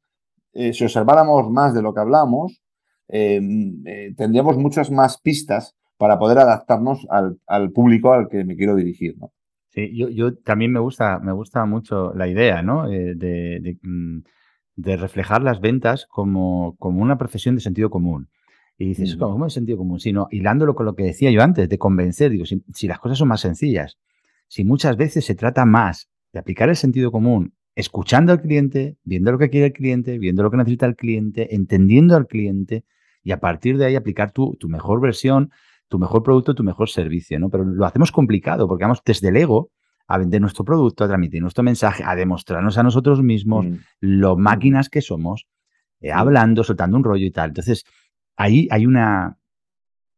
eh, 0.54 0.74
si 0.74 0.84
observáramos 0.84 1.50
más 1.50 1.74
de 1.74 1.82
lo 1.82 1.94
que 1.94 2.02
hablamos, 2.02 2.62
em, 3.08 3.82
eh, 3.86 4.14
tendríamos 4.16 4.58
muchas 4.58 4.92
más 4.92 5.20
pistas 5.20 5.76
para 5.98 6.20
poder 6.20 6.40
adaptarnos 6.40 7.06
al, 7.10 7.40
al, 7.48 7.72
público 7.72 8.14
al 8.14 8.28
que 8.30 8.44
me 8.44 8.56
quiero 8.56 8.76
dirigir. 8.76 9.18
¿no? 9.18 9.32
Sí, 9.74 9.96
yo, 9.96 10.10
yo 10.10 10.36
también 10.36 10.72
me 10.72 10.80
gusta, 10.80 11.20
me 11.20 11.32
gusta 11.32 11.66
mucho 11.66 12.14
la 12.14 12.28
idea, 12.28 12.62
¿no? 12.62 12.92
Eh, 12.92 13.16
de, 13.16 13.78
mm, 13.82 14.20
de, 14.76 14.98
reflejar 14.98 15.42
las 15.42 15.62
ventas 15.62 16.06
como, 16.08 16.76
como 16.78 17.02
una 17.02 17.18
profesión 17.18 17.56
de 17.56 17.62
sentido 17.62 17.90
común. 17.90 18.30
Y 18.78 18.86
dices, 18.88 19.16
¿cómo 19.16 19.46
es 19.48 19.54
sentido 19.54 19.78
común? 19.80 20.00
Sino 20.00 20.28
hilándolo 20.30 20.76
con 20.76 20.86
lo 20.86 20.96
que 20.96 21.04
decía 21.04 21.32
yo 21.32 21.42
antes, 21.42 21.70
de 21.70 21.78
convencer, 21.78 22.32
digo, 22.32 22.46
si, 22.46 22.64
si, 22.74 22.88
las 22.88 23.00
cosas 23.00 23.18
son 23.18 23.28
más 23.30 23.42
sencillas, 23.42 23.98
si 24.48 24.64
muchas 24.64 24.98
veces 24.98 25.26
se 25.26 25.36
trata 25.36 25.66
más 25.66 26.10
de 26.34 26.40
aplicar 26.40 26.70
el 26.70 26.76
sentido 26.76 27.12
común, 27.12 27.54
escuchando 27.76 28.32
al 28.32 28.42
cliente, 28.42 28.98
viendo 29.04 29.32
lo 29.32 29.38
que 29.38 29.50
quiere 29.50 29.68
el 29.68 29.74
cliente, 29.74 30.18
viendo 30.20 30.44
lo 30.44 30.52
que 30.52 30.58
necesita 30.58 30.86
el 30.86 30.96
cliente, 30.96 31.56
entendiendo 31.56 32.16
al 32.16 32.28
cliente 32.28 32.86
y 33.24 33.32
a 33.32 33.40
partir 33.40 33.78
de 33.78 33.86
ahí 33.86 33.96
aplicar 33.96 34.32
tu, 34.32 34.56
tu 34.56 34.70
mejor 34.70 35.02
versión 35.02 35.52
tu 35.94 36.00
mejor 36.00 36.24
producto, 36.24 36.56
tu 36.56 36.64
mejor 36.64 36.90
servicio, 36.90 37.40
¿no? 37.40 37.52
Pero 37.52 37.66
lo 37.66 37.86
hacemos 37.86 38.12
complicado 38.12 38.68
porque 38.68 38.84
vamos 38.84 39.04
desde 39.06 39.30
el 39.30 39.38
ego 39.38 39.70
a 40.08 40.18
vender 40.18 40.42
nuestro 40.42 40.66
producto, 40.66 41.04
a 41.04 41.08
transmitir 41.08 41.40
nuestro 41.40 41.64
mensaje, 41.64 42.04
a 42.04 42.16
demostrarnos 42.16 42.80
a 42.80 42.84
nosotros 42.84 43.22
mismos 43.22 43.68
Mm. 43.68 43.76
lo 44.00 44.36
máquinas 44.36 44.90
que 44.90 45.02
somos, 45.02 45.46
eh, 46.02 46.12
hablando, 46.12 46.64
soltando 46.64 46.98
un 46.98 47.04
rollo 47.04 47.26
y 47.28 47.30
tal. 47.30 47.50
Entonces, 47.50 47.84
ahí 48.36 48.68
hay 48.72 48.88
una 48.88 49.38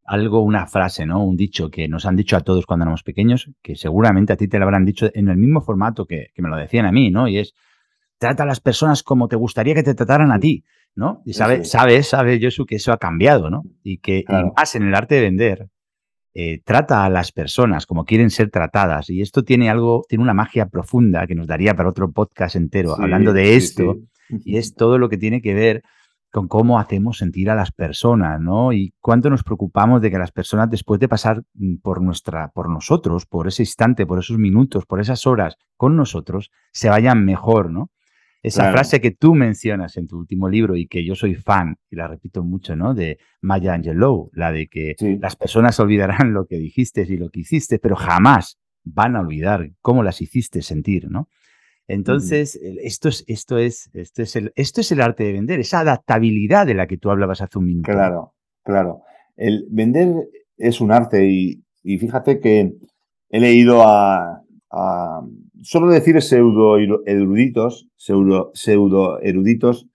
algo, 0.05 0.41
una 0.41 0.67
frase, 0.67 1.05
¿no? 1.05 1.23
Un 1.25 1.35
dicho 1.35 1.69
que 1.69 1.87
nos 1.87 2.05
han 2.05 2.15
dicho 2.15 2.37
a 2.37 2.41
todos 2.41 2.65
cuando 2.65 2.83
éramos 2.83 3.03
pequeños, 3.03 3.49
que 3.61 3.75
seguramente 3.75 4.33
a 4.33 4.37
ti 4.37 4.47
te 4.47 4.57
lo 4.59 4.65
habrán 4.65 4.85
dicho 4.85 5.09
en 5.13 5.27
el 5.29 5.37
mismo 5.37 5.61
formato 5.61 6.05
que, 6.05 6.27
que 6.33 6.41
me 6.41 6.49
lo 6.49 6.55
decían 6.57 6.85
a 6.85 6.91
mí, 6.91 7.09
¿no? 7.11 7.27
Y 7.27 7.39
es 7.39 7.53
trata 8.17 8.43
a 8.43 8.45
las 8.45 8.61
personas 8.61 9.03
como 9.03 9.27
te 9.27 9.35
gustaría 9.35 9.73
que 9.75 9.83
te 9.83 9.93
trataran 9.95 10.31
a 10.31 10.39
ti, 10.39 10.63
¿no? 10.95 11.21
Y 11.25 11.31
Eso 11.31 11.39
sabe, 11.39 11.55
es. 11.57 11.69
sabe, 11.69 12.03
sabe, 12.03 12.39
Josu, 12.41 12.65
que 12.65 12.75
eso 12.75 12.93
ha 12.93 12.97
cambiado, 12.97 13.49
¿no? 13.49 13.63
Y 13.83 13.97
que 13.97 14.19
y 14.19 14.23
Claro. 14.23 14.53
más 14.55 14.75
en 14.75 14.83
el 14.83 14.95
arte 14.95 15.15
de 15.15 15.21
vender, 15.21 15.67
eh, 16.33 16.61
trata 16.63 17.03
a 17.05 17.09
las 17.09 17.31
personas 17.31 17.85
como 17.85 18.05
quieren 18.05 18.29
ser 18.29 18.49
tratadas. 18.51 19.09
Y 19.09 19.21
esto 19.21 19.43
tiene 19.43 19.69
algo, 19.69 20.03
tiene 20.07 20.23
una 20.23 20.33
magia 20.33 20.67
profunda 20.67 21.27
que 21.27 21.35
nos 21.35 21.47
daría 21.47 21.73
para 21.75 21.89
otro 21.89 22.11
podcast 22.11 22.55
entero, 22.55 22.95
Sí, 22.95 23.01
hablando 23.01 23.33
de 23.33 23.45
sí, 23.45 23.51
esto. 23.53 23.97
sí. 24.29 24.37
Y 24.45 24.57
es 24.57 24.75
todo 24.75 24.97
lo 24.97 25.09
que 25.09 25.17
tiene 25.17 25.41
que 25.41 25.53
ver 25.53 25.83
con 26.35 26.49
cómo 26.49 26.79
hacemos 26.79 27.17
sentir 27.19 27.49
a 27.49 27.55
las 27.55 27.71
personas, 27.71 28.41
¿no? 28.41 28.73
Y 28.73 28.93
cuánto 28.99 29.29
nos 29.29 29.43
preocupamos 29.43 30.01
de 30.01 30.11
que 30.11 30.17
las 30.17 30.33
personas, 30.33 30.69
después 30.69 30.99
de 30.99 31.07
pasar 31.07 31.43
mm, 31.53 31.75
por 31.77 32.01
nuestra, 32.01 32.49
por 32.49 32.69
nosotros, 32.69 33.25
por 33.25 33.47
ese 33.47 33.63
instante, 33.63 34.05
por 34.05 34.19
esos 34.19 34.37
minutos, 34.37 34.85
por 34.85 34.99
esas 34.99 35.25
horas 35.25 35.55
con 35.77 35.95
nosotros, 35.95 36.51
se 36.73 36.89
vayan 36.89 37.23
mejor, 37.23 37.71
¿no? 37.71 37.89
Esa 38.43 38.63
Claro. 38.63 38.73
frase 38.73 38.99
que 38.99 39.11
tú 39.11 39.33
mencionas 39.33 39.95
en 39.95 40.07
tu 40.07 40.17
último 40.19 40.49
libro 40.49 40.75
y 40.75 40.87
que 40.87 41.05
yo 41.05 41.15
soy 41.15 41.35
fan, 41.35 41.77
y 41.89 41.95
la 41.95 42.09
repito 42.09 42.43
mucho, 42.43 42.75
¿no? 42.75 42.93
De 42.93 43.17
Maya 43.41 43.73
Angelou, 43.73 44.29
la 44.33 44.51
de 44.51 44.67
que 44.67 44.95
Sí. 44.99 45.17
las 45.17 45.37
personas 45.37 45.79
olvidarán 45.79 46.33
lo 46.33 46.47
que 46.47 46.57
dijiste 46.57 47.05
y 47.07 47.15
lo 47.15 47.29
que 47.29 47.39
hiciste, 47.39 47.79
pero 47.79 47.95
jamás 47.95 48.59
van 48.83 49.15
a 49.15 49.21
olvidar 49.21 49.69
cómo 49.81 50.03
las 50.03 50.21
hiciste 50.21 50.61
sentir, 50.61 51.09
¿no? 51.09 51.29
Entonces, 51.87 52.59
esto 52.81 53.09
es, 53.09 53.23
esto 53.27 53.57
es, 53.57 53.89
esto 53.93 54.21
es 54.23 54.35
el, 54.35 54.51
esto 54.55 54.81
es 54.81 54.91
el 54.91 55.01
arte 55.01 55.23
de 55.23 55.33
vender, 55.33 55.59
esa 55.59 55.79
adaptabilidad 55.81 56.65
de 56.65 56.73
la 56.73 56.87
que 56.87 56.97
tú 56.97 57.11
hablabas 57.11 57.41
hace 57.41 57.59
un 57.59 57.65
minuto. 57.65 57.91
Claro, 57.91 58.33
claro. 58.63 59.01
El 59.35 59.67
vender 59.69 60.13
es 60.57 60.81
un 60.81 60.91
arte 60.91 61.27
y, 61.29 61.63
y 61.83 61.97
fíjate 61.97 62.39
que 62.39 62.73
he 63.29 63.39
leído 63.39 63.83
a, 63.83 64.41
a 64.71 65.21
solo 65.61 65.91
decir 65.91 66.21
pseudo 66.21 66.77
eruditos, 67.05 67.87
pseudo, 67.95 68.51
pseudo 68.53 69.19
eruditos, 69.21 69.87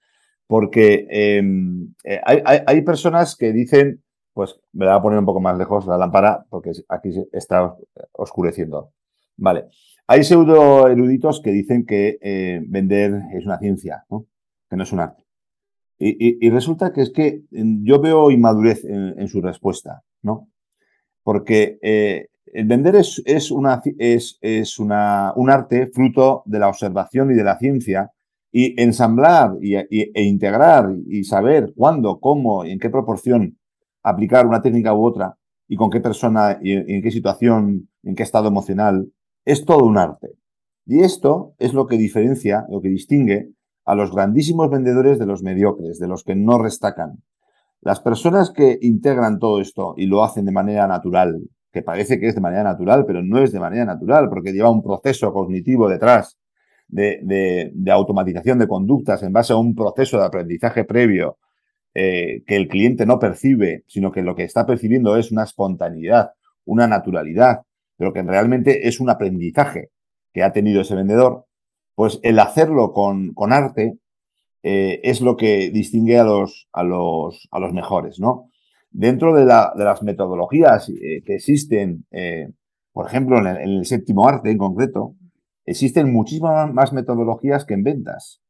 porque 0.47 1.07
em, 1.11 1.95
eh, 2.05 2.21
hay, 2.25 2.41
hay- 2.45 2.61
hay 2.67 2.83
personas 2.83 3.37
que 3.37 3.53
dicen, 3.53 4.03
pues 4.33 4.61
me 4.73 4.85
la 4.85 4.93
voy 4.93 4.99
a 4.99 5.03
poner 5.03 5.19
un 5.19 5.27
poco 5.27 5.41
más 5.41 5.57
lejos 5.59 5.87
la 5.87 5.97
lámpara 5.99 6.45
porque 6.51 6.73
aquí 6.89 7.13
se 7.13 7.27
está 7.33 7.75
oscureciendo. 8.13 8.93
Vale. 9.41 9.69
Hay 10.07 10.23
pseudo 10.23 10.87
eruditos 10.89 11.41
que 11.41 11.51
dicen 11.51 11.87
que 11.87 12.19
eh, 12.21 12.61
vender 12.67 13.23
es 13.33 13.47
una 13.47 13.59
ciencia, 13.59 14.05
¿no? 14.11 14.27
que 14.69 14.77
no 14.77 14.83
es 14.83 14.93
un 14.93 15.01
arte. 15.01 15.25
Y, 15.99 16.49
resulta 16.49 16.93
que 16.93 17.03
es 17.03 17.11
que 17.11 17.43
mm, 17.51 17.85
yo 17.85 18.01
veo 18.01 18.31
inmadurez 18.31 18.85
en, 18.85 19.29
su 19.29 19.43
respuesta, 19.43 20.03
¿no? 20.23 20.49
Porque 21.23 21.79
eh, 21.83 22.29
vender 22.65 22.97
es, 22.97 23.23
es, 23.27 23.51
una, 23.51 23.83
es, 23.99 24.39
es 24.41 24.79
una, 24.79 25.35
un 25.37 25.51
arte 25.51 25.89
fruto 25.89 26.43
de 26.47 26.59
la 26.59 26.69
observación 26.69 27.31
y 27.31 27.35
de 27.35 27.45
la 27.45 27.59
ciencia 27.59 28.11
y 28.51 28.81
ensamblar 28.81 29.57
y, 29.61 29.75
e 29.77 30.23
integrar 30.23 30.91
y 31.07 31.25
saber 31.25 31.73
cuándo, 31.77 32.19
cómo 32.19 32.65
y 32.65 32.71
en 32.71 32.79
qué 32.79 32.89
proporción 32.89 33.59
aplicar 34.03 34.47
una 34.47 34.63
técnica 34.63 34.95
u 34.95 35.05
otra 35.05 35.37
y 35.69 35.77
con 35.77 35.91
qué 35.91 36.01
persona 36.01 36.59
y 36.63 36.73
y 36.73 36.95
en 36.95 37.03
qué 37.03 37.11
situación, 37.11 37.91
en 38.03 38.15
qué 38.15 38.23
estado 38.23 38.49
emocional, 38.49 39.07
es 39.51 39.65
todo 39.65 39.85
un 39.85 39.99
arte. 39.99 40.29
Y 40.87 41.01
esto 41.01 41.55
es 41.59 41.75
lo 41.75 41.87
que 41.87 41.97
diferencia, 41.97 42.67
lo 42.69 42.81
que 42.81 42.89
distingue 42.89 43.51
a 43.85 43.95
los 43.95 44.13
grandísimos 44.13 44.71
vendedores 44.71 45.19
de 45.19 45.27
los 45.27 45.43
mediocres, 45.43 45.99
de 45.99 46.07
los 46.07 46.23
que 46.23 46.37
no 46.37 46.59
restacan. 46.59 47.23
Las 47.81 48.01
personas 48.01 48.53
que 48.53 48.79
integran 48.81 49.39
todo 49.39 49.61
esto 49.61 49.95
y 49.97 50.07
lo 50.07 50.23
hacen 50.23 50.45
de 50.45 50.53
manera 50.53 50.87
natural, 50.87 51.41
que 51.73 51.83
parece 51.83 52.21
que 52.21 52.29
es 52.29 52.35
de 52.35 52.41
manera 52.41 52.63
natural, 52.63 53.05
pero 53.07 53.23
no 53.23 53.43
es 53.43 53.53
de 53.53 53.61
manera 53.61 53.85
natural, 53.85 54.29
porque 54.29 54.53
lleva 54.53 54.71
un 54.71 54.83
proceso 54.83 55.33
cognitivo 55.33 55.89
detrás 55.89 56.39
de, 56.89 57.73
automatización 57.91 58.59
de 58.59 58.69
conductas 58.69 59.23
en 59.23 59.33
base 59.33 59.53
a 59.53 59.57
un 59.57 59.75
proceso 59.75 60.19
de 60.19 60.27
aprendizaje 60.27 60.85
previo 60.85 61.39
eh, 61.95 62.43
que 62.47 62.57
el 62.57 62.69
cliente 62.69 63.07
no 63.07 63.19
percibe, 63.19 63.85
sino 63.89 64.13
que 64.13 64.23
lo 64.23 64.37
que 64.37 64.45
está 64.45 64.67
percibiendo 64.67 65.17
es 65.17 65.33
una 65.33 65.45
espontaneidad, 65.45 66.31
una 66.65 66.87
naturalidad, 66.87 67.63
pero 68.01 68.15
que 68.15 68.23
realmente 68.23 68.89
es 68.89 68.99
un 68.99 69.11
aprendizaje 69.11 69.91
que 70.33 70.43
ha 70.43 70.55
tenido 70.55 70.81
ese 70.81 70.95
vendedor, 70.95 71.45
pues 71.95 72.19
el 72.23 72.39
hacerlo 72.39 72.95
con, 72.95 73.35
arte 73.53 73.99
eh, 74.63 75.01
es 75.03 75.21
lo 75.21 75.37
que 75.37 75.69
distingue 75.69 76.19
a 76.19 76.25
los, 76.25 76.67
a 76.73 76.83
los, 76.83 77.47
a 77.51 77.59
los 77.59 77.75
mejores, 77.75 78.19
¿no? 78.19 78.49
Dentro 78.91 79.37
de 79.37 79.45
las 79.45 80.03
metodologías 80.03 80.89
eh, 80.89 81.23
que 81.27 81.35
existen, 81.35 82.07
eh, 82.11 82.49
por 82.91 83.07
ejemplo, 83.07 83.39
en 83.39 83.47
el, 83.47 83.57
en 83.59 83.69
el 83.69 83.85
séptimo 83.85 84.27
arte 84.27 84.51
en 84.51 84.57
concreto, 84.57 85.17
existen 85.67 86.11
muchísimas 86.11 86.73
más 86.73 86.95
metodologías 86.95 87.67
que 87.67 87.75
en 87.75 87.83
ventas. 87.83 88.41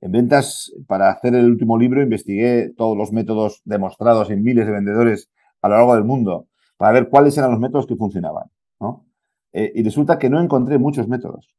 En 0.00 0.10
ventas, 0.10 0.72
para 0.88 1.10
hacer 1.10 1.36
el 1.36 1.46
último 1.46 1.78
libro, 1.78 2.02
investigué 2.02 2.72
todos 2.76 2.96
los 2.96 3.12
métodos 3.12 3.62
demostrados 3.64 4.30
en 4.30 4.42
miles 4.42 4.66
de 4.66 4.72
vendedores 4.72 5.30
a 5.62 5.68
lo 5.68 5.76
largo 5.76 5.94
del 5.94 6.02
mundo 6.02 6.48
para 6.76 6.92
ver 6.92 7.08
cuáles 7.08 7.36
eran 7.38 7.50
los 7.50 7.60
métodos 7.60 7.86
que 7.86 7.96
funcionaban, 7.96 8.50
¿no? 8.80 9.06
Eh, 9.52 9.72
y 9.74 9.82
resulta 9.82 10.18
que 10.18 10.28
no 10.28 10.40
encontré 10.40 10.78
muchos 10.78 11.08
métodos. 11.08 11.54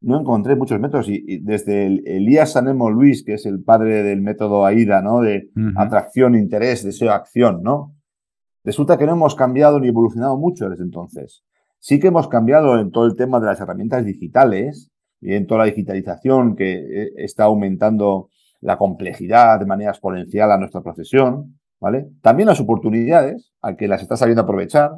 No 0.00 0.20
encontré 0.20 0.56
muchos 0.56 0.80
métodos. 0.80 1.08
Y, 1.08 1.24
y 1.26 1.38
desde 1.38 1.86
el, 1.86 2.02
Elías 2.06 2.52
Sanemo 2.52 2.90
Luis, 2.90 3.24
que 3.24 3.34
es 3.34 3.46
el 3.46 3.62
padre 3.62 4.02
del 4.02 4.20
método 4.20 4.64
AIDA, 4.64 5.02
¿no? 5.02 5.20
De 5.20 5.50
atracción, 5.76 6.34
interés, 6.34 6.84
deseo, 6.84 7.12
acción, 7.12 7.62
¿no? 7.62 7.94
Resulta 8.64 8.98
que 8.98 9.06
no 9.06 9.12
hemos 9.12 9.34
cambiado 9.34 9.80
ni 9.80 9.88
evolucionado 9.88 10.36
mucho 10.36 10.68
desde 10.68 10.84
entonces. 10.84 11.42
Sí 11.78 11.98
que 11.98 12.08
hemos 12.08 12.28
cambiado 12.28 12.78
en 12.78 12.90
todo 12.90 13.06
el 13.06 13.16
tema 13.16 13.40
de 13.40 13.46
las 13.46 13.60
herramientas 13.60 14.04
digitales 14.04 14.90
y 15.20 15.34
en 15.34 15.46
toda 15.46 15.60
la 15.60 15.66
digitalización 15.66 16.56
que 16.56 16.72
eh, 16.72 17.12
está 17.16 17.44
aumentando 17.44 18.28
la 18.60 18.76
complejidad 18.76 19.58
de 19.58 19.66
manera 19.66 19.90
exponencial 19.90 20.52
a 20.52 20.58
nuestra 20.58 20.82
profesión, 20.82 21.58
¿vale? 21.80 22.10
También 22.20 22.48
las 22.48 22.60
oportunidades, 22.60 23.52
a 23.62 23.76
que 23.76 23.88
las 23.88 24.02
está 24.02 24.16
sabiendo 24.16 24.42
aprovechar, 24.42 24.92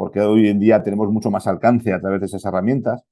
porque 0.00 0.20
hoy 0.22 0.48
en 0.48 0.58
día 0.58 0.82
tenemos 0.82 1.10
mucho 1.12 1.30
más 1.30 1.46
alcance 1.46 1.92
a 1.92 2.00
través 2.00 2.20
de 2.20 2.26
esas 2.26 2.42
herramientas. 2.46 3.02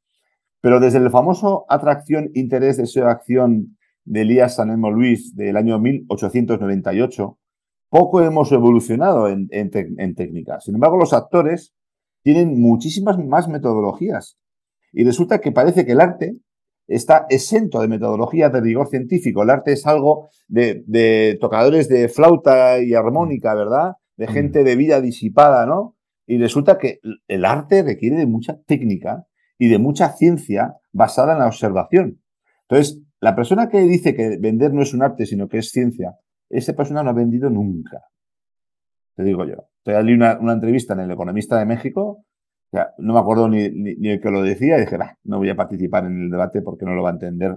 Pero 0.63 0.81
desde 0.81 0.97
el 0.97 1.11
famoso 1.11 1.67
atracción, 1.69 2.31
interés, 2.33 2.79
deseo, 2.79 3.09
acción 3.09 3.77
de 4.07 4.23
Elías 4.23 4.55
Sanemo 4.57 4.91
Luis 4.91 5.37
del 5.37 5.59
año 5.59 5.79
1898, 5.79 7.39
poco 7.91 8.23
hemos 8.23 8.51
evolucionado 8.53 9.29
en, 9.29 9.49
en, 9.51 9.71
tec- 9.71 9.95
en 9.99 10.15
técnicas. 10.15 10.65
Sin 10.65 10.77
embargo, 10.77 10.97
los 10.97 11.13
actores 11.13 11.75
tienen 12.23 12.59
muchísimas 12.59 13.19
más 13.19 13.49
metodologías. 13.49 14.39
Y 14.95 15.05
resulta 15.05 15.43
que 15.43 15.53
parece 15.53 15.85
que 15.85 15.93
el 15.93 16.01
arte 16.01 16.39
está 16.87 17.27
exento 17.29 17.83
de 17.83 17.89
metodología 17.89 18.49
de 18.49 18.63
rigor 18.63 18.89
científico. 18.89 19.43
El 19.43 19.51
arte 19.51 19.73
es 19.73 19.87
algo 19.87 20.31
de, 20.47 20.85
de 20.87 21.37
tocadores 21.39 21.87
de 21.91 22.09
flauta 22.09 22.81
y 22.81 22.95
armónica, 22.95 23.55
¿verdad? 23.55 23.93
De 24.17 24.27
Mm. 24.27 24.31
gente 24.31 24.65
de 24.65 24.75
vida 24.75 25.03
disipada, 25.03 25.67
¿no? 25.67 25.97
Y 26.31 26.37
resulta 26.39 26.77
que 26.79 27.01
el 27.27 27.45
arte 27.45 27.83
requiere 27.83 28.17
de 28.17 28.27
mucha 28.27 28.61
técnica 28.67 29.27
y 29.59 29.69
de 29.69 29.79
mucha 29.79 30.11
ciencia 30.13 30.77
basada 30.93 31.33
en 31.33 31.39
la 31.41 31.47
observación. 31.47 32.21
Entonces, 32.69 33.01
la 33.21 33.35
persona 33.35 33.69
que 33.71 33.81
dice 33.81 34.15
que 34.15 34.37
vender 34.39 34.73
no 34.75 34.83
es 34.83 34.93
un 34.93 35.03
arte, 35.03 35.25
sino 35.27 35.49
que 35.49 35.59
es 35.59 35.71
ciencia, 35.71 36.17
esa 36.51 36.75
persona 36.75 37.03
no 37.03 37.11
ha 37.11 37.15
vendido 37.15 37.49
nunca. 37.51 38.03
Te 39.17 39.25
digo 39.25 39.45
yo. 39.47 39.69
Te 39.83 40.01
leí 40.03 40.15
una, 40.15 40.39
una 40.39 40.53
entrevista 40.53 40.93
en 40.93 41.01
El 41.01 41.11
Economista 41.11 41.59
de 41.59 41.65
México, 41.65 42.25
o 42.71 42.71
sea, 42.71 42.91
no 42.99 43.15
me 43.15 43.21
acuerdo 43.21 43.49
ni, 43.49 43.71
ni, 43.71 43.95
ni 43.97 44.11
el 44.11 44.21
que 44.21 44.31
lo 44.31 44.43
decía, 44.43 44.77
y 44.77 44.81
dije, 44.83 44.99
"Bah, 44.99 45.17
no 45.25 45.39
voy 45.39 45.49
a 45.49 45.57
participar 45.57 46.05
en 46.05 46.25
el 46.25 46.31
debate 46.31 46.61
porque 46.61 46.85
no 46.85 46.95
lo 46.95 47.03
va 47.03 47.09
a 47.09 47.13
entender, 47.15 47.57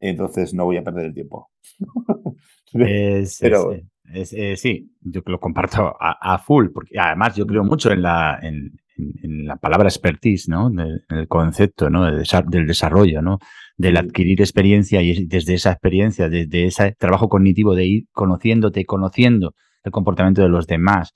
entonces 0.00 0.52
no 0.52 0.64
voy 0.64 0.76
a 0.78 0.82
perder 0.84 1.06
el 1.06 1.14
tiempo. 1.14 1.50
Es, 2.72 3.38
Pero- 3.40 3.72
es- 3.72 3.84
es- 4.12 4.32
eh, 4.32 4.56
sí, 4.56 4.92
yo 5.00 5.20
lo 5.26 5.38
comparto 5.40 5.94
a, 6.00 6.34
a 6.34 6.38
full, 6.38 6.68
porque 6.72 6.98
además 6.98 7.36
yo 7.36 7.46
creo 7.46 7.64
mucho 7.64 7.90
en 7.92 8.02
la, 8.02 8.38
en, 8.42 8.72
en- 8.96 9.12
en 9.22 9.46
la 9.46 9.56
palabra 9.56 9.88
expertise, 9.88 10.48
¿no? 10.48 10.68
En 10.68 11.00
el 11.08 11.28
concepto, 11.28 11.88
¿no? 11.90 12.04
De 12.04 12.20
desa- 12.22 12.44
del 12.44 12.66
desarrollo, 12.66 13.22
¿no? 13.22 13.38
Del 13.76 13.96
Sí. 13.96 13.98
adquirir 14.04 14.40
experiencia 14.40 15.00
y 15.02 15.10
es- 15.12 15.28
desde 15.28 15.54
esa 15.54 15.72
experiencia, 15.72 16.28
desde 16.28 16.66
ese 16.66 16.92
trabajo 16.98 17.28
cognitivo 17.28 17.74
de 17.74 17.86
ir 17.86 18.04
conociéndote, 18.12 18.84
conociendo 18.84 19.54
el 19.84 19.92
comportamiento 19.92 20.42
de 20.42 20.48
los 20.50 20.66
demás, 20.66 21.12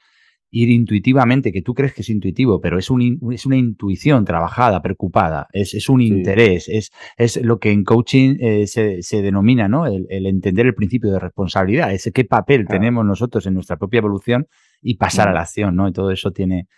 ir 0.57 0.71
intuitivamente, 0.71 1.51
que 1.53 1.63
tú 1.63 1.75
crees 1.75 1.93
que 1.95 2.03
es 2.03 2.09
intuitivo, 2.11 2.61
pero 2.61 2.79
es, 2.79 2.89
un 2.91 3.19
es 3.33 3.45
una 3.45 3.57
intuición 3.57 4.25
trabajada, 4.25 4.81
preocupada, 4.83 5.49
es, 5.53 5.75
es 5.75 5.89
un 5.89 6.01
Sí. 6.01 6.07
interés, 6.09 6.69
es, 6.69 6.93
es 7.17 7.37
lo 7.43 7.59
que 7.59 7.73
en 7.73 7.83
coaching 7.85 8.37
eh, 8.41 8.67
se, 8.67 9.03
se 9.03 9.21
denomina, 9.23 9.69
¿no? 9.69 9.87
El, 9.87 10.07
el 10.11 10.27
entender 10.27 10.67
el 10.67 10.75
principio 10.75 11.11
de 11.13 11.19
responsabilidad, 11.19 11.93
ese 11.93 12.13
qué 12.13 12.25
papel 12.25 12.65
Claro. 12.67 12.81
tenemos 12.81 13.05
nosotros 13.05 13.45
en 13.47 13.55
nuestra 13.55 13.77
propia 13.77 13.99
evolución 13.99 14.47
y 14.81 14.95
pasar 14.97 15.29
a 15.29 15.33
la 15.33 15.41
acción, 15.41 15.75
¿no? 15.77 15.89
Y 15.89 15.93
todo 15.93 16.11
eso 16.13 16.31
tiene, 16.31 16.69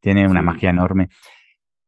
tiene 0.00 0.26
una 0.26 0.40
Sí. 0.40 0.46
magia 0.46 0.70
enorme. 0.70 1.08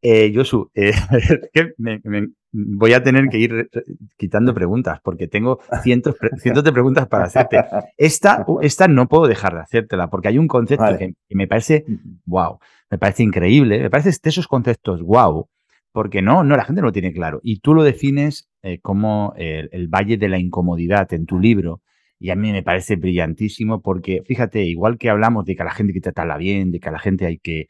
Eh, 0.00 0.32
Josu, 0.34 0.70
eh, 0.74 0.92
voy 2.52 2.92
a 2.92 3.02
tener 3.02 3.28
que 3.28 3.38
ir 3.38 3.70
quitando 4.16 4.54
preguntas 4.54 5.00
porque 5.02 5.26
tengo 5.26 5.60
cientos, 5.82 6.16
cientos 6.38 6.62
de 6.64 6.72
preguntas 6.72 7.08
para 7.08 7.24
hacerte. 7.24 7.64
Esta, 7.96 8.44
esta 8.60 8.88
no 8.88 9.08
puedo 9.08 9.26
dejar 9.26 9.54
de 9.54 9.60
hacértela 9.60 10.08
porque 10.08 10.28
hay 10.28 10.38
un 10.38 10.48
concepto 10.48 10.96
que, 10.98 11.14
me 11.30 11.46
parece, 11.46 11.84
wow, 12.26 12.58
me 12.90 12.98
parece 12.98 13.22
increíble, 13.22 13.80
me 13.80 13.90
parece 13.90 14.10
de 14.10 14.30
esos 14.30 14.46
conceptos, 14.46 15.02
wow, 15.02 15.48
porque 15.92 16.22
no, 16.22 16.44
no, 16.44 16.56
la 16.56 16.64
gente 16.64 16.80
no 16.80 16.88
lo 16.88 16.92
tiene 16.92 17.12
claro. 17.12 17.40
Y 17.42 17.60
tú 17.60 17.74
lo 17.74 17.82
defines 17.82 18.48
eh, 18.62 18.78
como 18.80 19.34
el, 19.36 19.88
valle 19.88 20.16
de 20.16 20.28
la 20.28 20.38
incomodidad 20.38 21.12
en 21.12 21.26
tu 21.26 21.38
libro. 21.38 21.82
Y 22.18 22.30
a 22.30 22.36
mí 22.36 22.52
me 22.52 22.62
parece 22.62 22.96
brillantísimo 22.96 23.82
porque, 23.82 24.22
fíjate, 24.24 24.62
igual 24.62 24.96
que 24.96 25.10
hablamos 25.10 25.44
de 25.44 25.56
que 25.56 25.62
a 25.62 25.64
la 25.64 25.72
gente 25.72 25.90
hay 25.90 25.94
que 25.94 26.00
tratarla 26.00 26.36
bien, 26.36 26.70
de 26.70 26.78
que 26.78 26.88
a 26.88 26.92
la 26.92 27.00
gente 27.00 27.26
hay 27.26 27.38
que 27.38 27.68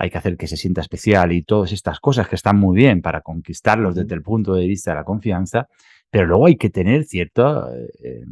hay 0.00 0.08
que 0.08 0.16
hacer 0.16 0.38
que 0.38 0.46
se 0.46 0.56
sienta 0.56 0.80
especial 0.80 1.30
y 1.30 1.42
todas 1.42 1.72
estas 1.72 2.00
cosas 2.00 2.26
que 2.26 2.34
están 2.34 2.58
muy 2.58 2.74
bien 2.74 3.02
para 3.02 3.20
conquistarlos 3.20 3.94
desde 3.94 4.14
el 4.14 4.22
punto 4.22 4.54
de 4.54 4.66
vista 4.66 4.92
de 4.92 4.96
la 4.96 5.04
confianza, 5.04 5.68
pero 6.10 6.26
luego 6.26 6.46
hay 6.46 6.56
que 6.56 6.70
tener 6.70 7.04
cierta, 7.04 7.68
eh, 8.02 8.24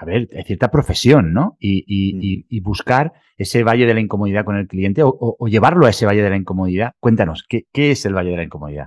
a 0.00 0.04
ver, 0.04 0.28
cierta 0.46 0.70
profesión, 0.70 1.32
¿no? 1.32 1.56
Y, 1.58 2.60
buscar 2.60 3.12
ese 3.36 3.64
valle 3.64 3.86
de 3.86 3.94
la 3.94 4.00
incomodidad 4.00 4.44
con 4.44 4.56
el 4.56 4.68
cliente 4.68 5.02
o, 5.04 5.36
llevarlo 5.48 5.86
a 5.86 5.90
ese 5.90 6.06
valle 6.06 6.22
de 6.22 6.30
la 6.30 6.36
incomodidad. 6.36 6.92
Cuéntanos, 7.00 7.44
¿qué, 7.48 7.66
es 7.72 8.06
el 8.06 8.14
valle 8.14 8.30
de 8.30 8.36
la 8.36 8.44
incomodidad? 8.44 8.86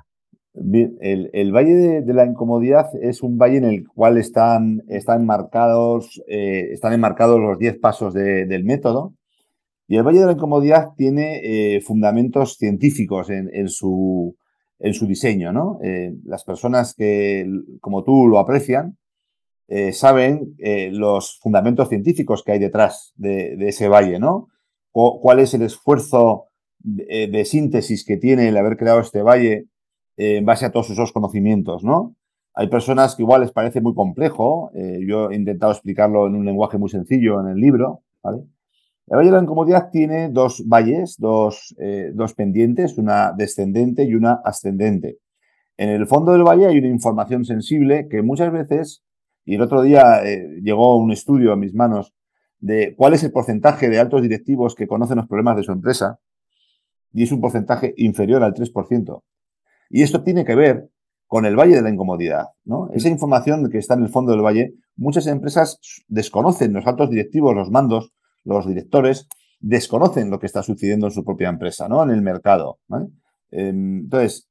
Bien, 0.54 0.98
el, 1.02 1.52
Valle 1.52 2.02
de, 2.02 2.14
la 2.14 2.26
Incomodidad 2.26 2.88
es 3.00 3.22
un 3.22 3.38
valle 3.38 3.58
en 3.58 3.66
el 3.66 3.88
cual 3.88 4.18
están, 4.18 4.82
están, 4.88 5.24
marcados, 5.26 6.24
eh, 6.28 6.70
están 6.72 6.94
enmarcados 6.94 7.40
los 7.40 7.60
10 7.60 7.78
pasos 7.78 8.14
del 8.14 8.64
método 8.64 9.14
y 9.88 9.96
el 9.96 10.04
Valle 10.04 10.20
de 10.20 10.26
la 10.26 10.32
Incomodidad 10.34 10.90
tiene 10.98 11.40
eh, 11.44 11.82
fundamentos 11.82 12.58
científicos 12.58 13.30
en, 13.30 13.70
su, 13.70 14.36
diseño, 14.80 15.54
¿no? 15.54 15.80
Eh, 15.82 16.14
las 16.26 16.44
personas 16.44 16.94
que, 16.94 17.50
como 17.80 18.04
tú, 18.04 18.28
lo 18.28 18.38
aprecian, 18.38 18.98
eh, 19.70 19.94
saben 19.94 20.56
los 20.92 21.40
fundamentos 21.40 21.90
científicos 21.90 22.44
que 22.44 22.54
hay 22.54 22.60
detrás 22.60 23.14
de, 23.16 23.56
ese 23.68 23.88
valle, 23.88 24.20
¿no? 24.20 24.50
cuál 24.92 25.40
es 25.40 25.54
el 25.54 25.62
esfuerzo 25.62 26.48
de, 26.80 27.46
síntesis 27.46 28.04
que 28.04 28.18
tiene 28.18 28.48
el 28.48 28.58
haber 28.58 28.78
creado 28.78 29.00
este 29.00 29.22
valle 29.22 29.68
en 30.16 30.44
base 30.44 30.66
a 30.66 30.72
todos 30.72 30.90
esos 30.90 31.12
conocimientos, 31.12 31.84
¿no? 31.84 32.16
Hay 32.56 32.68
personas 32.68 33.16
que 33.16 33.22
igual 33.22 33.42
les 33.42 33.52
parece 33.52 33.80
muy 33.80 33.94
complejo, 33.94 34.72
yo 34.74 35.30
he 35.30 35.36
intentado 35.36 35.72
explicarlo 35.72 36.26
en 36.26 36.36
un 36.36 36.46
lenguaje 36.46 36.80
muy 36.80 36.90
sencillo 36.90 37.40
en 37.40 37.50
el 37.50 37.58
libro, 37.58 38.02
¿vale? 38.24 38.42
El 39.08 39.18
Valle 39.18 39.30
de 39.30 39.38
la 39.38 39.44
Incomodidad 39.44 39.90
tiene 39.90 40.30
dos 40.30 40.68
valles, 40.68 41.18
eh, 41.80 42.12
dos, 42.14 42.34
pendientes, 42.34 42.98
una 42.98 43.32
descendente 43.32 44.04
y 44.04 44.14
una 44.14 44.42
ascendente. 44.44 45.20
En 45.78 45.90
el 45.90 46.08
fondo 46.08 46.34
del 46.34 46.44
valle 46.44 46.66
hay 46.66 46.78
una 46.78 46.90
información 46.90 47.46
sensible 47.46 48.10
que 48.10 48.22
muchas 48.22 48.52
veces, 48.52 49.06
y 49.46 49.56
el 49.56 49.62
otro 49.62 49.82
día 49.82 50.26
eh, 50.26 50.60
llegó 50.62 50.98
un 50.98 51.12
estudio 51.12 51.54
a 51.54 51.56
mis 51.56 51.74
manos 51.74 52.14
de 52.60 52.96
cuál 52.98 53.14
es 53.14 53.24
el 53.24 53.32
porcentaje 53.32 53.88
de 53.88 53.98
altos 53.98 54.22
directivos 54.22 54.76
que 54.76 54.88
conocen 54.88 55.18
los 55.18 55.28
problemas 55.28 55.56
de 55.56 55.64
su 55.64 55.72
empresa, 55.72 56.20
y 57.14 57.24
es 57.24 57.32
un 57.32 57.40
porcentaje 57.40 57.94
inferior 57.96 58.44
al 58.44 58.54
3%. 58.54 59.24
Y 59.90 60.02
esto 60.02 60.22
tiene 60.22 60.44
que 60.44 60.56
ver 60.56 60.90
con 61.28 61.46
el 61.46 61.56
valle 61.56 61.76
de 61.76 61.82
la 61.82 61.90
incomodidad. 61.90 62.48
¿no? 62.66 62.90
Esa 62.92 63.08
información 63.08 63.70
que 63.70 63.78
está 63.78 63.94
en 63.94 64.04
el 64.04 64.10
fondo 64.10 64.34
del 64.34 64.42
valle, 64.42 64.74
muchas 64.98 65.28
empresas 65.28 65.80
desconocen 66.10 66.74
los 66.74 66.86
altos 66.86 67.10
directivos, 67.10 67.56
los 67.56 67.72
mandos, 67.72 68.12
los 68.48 68.68
directores 68.68 69.28
desconocen 69.60 70.30
lo 70.30 70.40
que 70.40 70.46
está 70.46 70.64
sucediendo 70.64 71.08
en 71.08 71.12
su 71.12 71.24
propia 71.24 71.50
empresa, 71.50 71.88
¿no? 71.88 72.04
En 72.04 72.10
el 72.12 72.22
mercado. 72.22 72.80
Em, 73.52 74.00
entonces, 74.00 74.50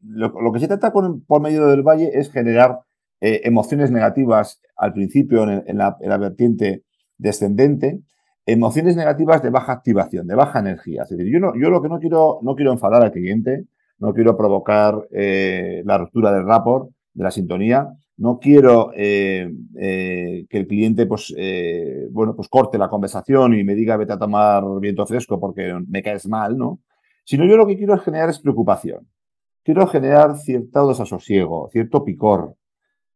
lo, 0.00 0.52
que 0.52 0.60
se 0.60 0.68
trata 0.68 0.92
por 0.92 1.40
medio 1.40 1.66
del 1.66 1.82
valle 1.82 2.10
es 2.14 2.30
generar 2.30 2.80
eh, 3.20 3.40
emociones 3.44 3.90
negativas 3.90 4.60
al 4.76 4.92
principio 4.92 5.44
en, 5.48 5.78
la, 5.78 5.96
vertiente 6.18 6.84
descendente, 7.16 8.00
emociones 8.44 8.96
negativas 8.96 9.42
de 9.42 9.50
baja 9.50 9.72
activación, 9.72 10.26
de 10.26 10.34
baja 10.34 10.58
energía. 10.58 11.04
Es 11.04 11.10
decir, 11.10 11.32
yo, 11.32 11.40
no, 11.40 11.54
yo 11.58 11.70
lo 11.70 11.80
que 11.80 11.88
no 11.88 12.00
quiero, 12.00 12.40
no 12.42 12.54
quiero 12.54 12.72
enfadar 12.72 13.02
al 13.02 13.12
cliente, 13.12 13.64
no 13.98 14.12
quiero 14.12 14.36
provocar 14.36 15.08
eh, 15.10 15.82
la 15.86 15.96
ruptura 15.98 16.32
del 16.32 16.44
rapport, 16.44 16.90
de 17.14 17.24
la 17.24 17.30
sintonía, 17.30 17.88
no 18.16 18.38
quiero 18.38 18.92
eh, 18.94 19.50
eh, 19.76 20.46
que 20.48 20.58
el 20.58 20.66
cliente 20.66 21.06
pues, 21.06 21.34
eh, 21.36 22.06
bueno, 22.10 22.36
pues 22.36 22.48
corte 22.48 22.78
la 22.78 22.88
conversación 22.88 23.54
y 23.54 23.64
me 23.64 23.74
diga 23.74 23.96
vete 23.96 24.12
a 24.12 24.18
tomar 24.18 24.62
viento 24.80 25.06
fresco 25.06 25.40
porque 25.40 25.74
me 25.88 26.02
caes 26.02 26.28
mal, 26.28 26.56
¿no? 26.56 26.80
Sino 27.24 27.44
yo 27.44 27.56
lo 27.56 27.66
que 27.66 27.76
quiero 27.76 27.94
es 27.94 28.02
generar 28.02 28.28
es 28.28 28.38
preocupación. 28.38 29.08
Quiero 29.64 29.86
generar 29.86 30.36
cierto 30.36 30.88
desasosiego, 30.88 31.68
cierto 31.72 32.04
picor. 32.04 32.54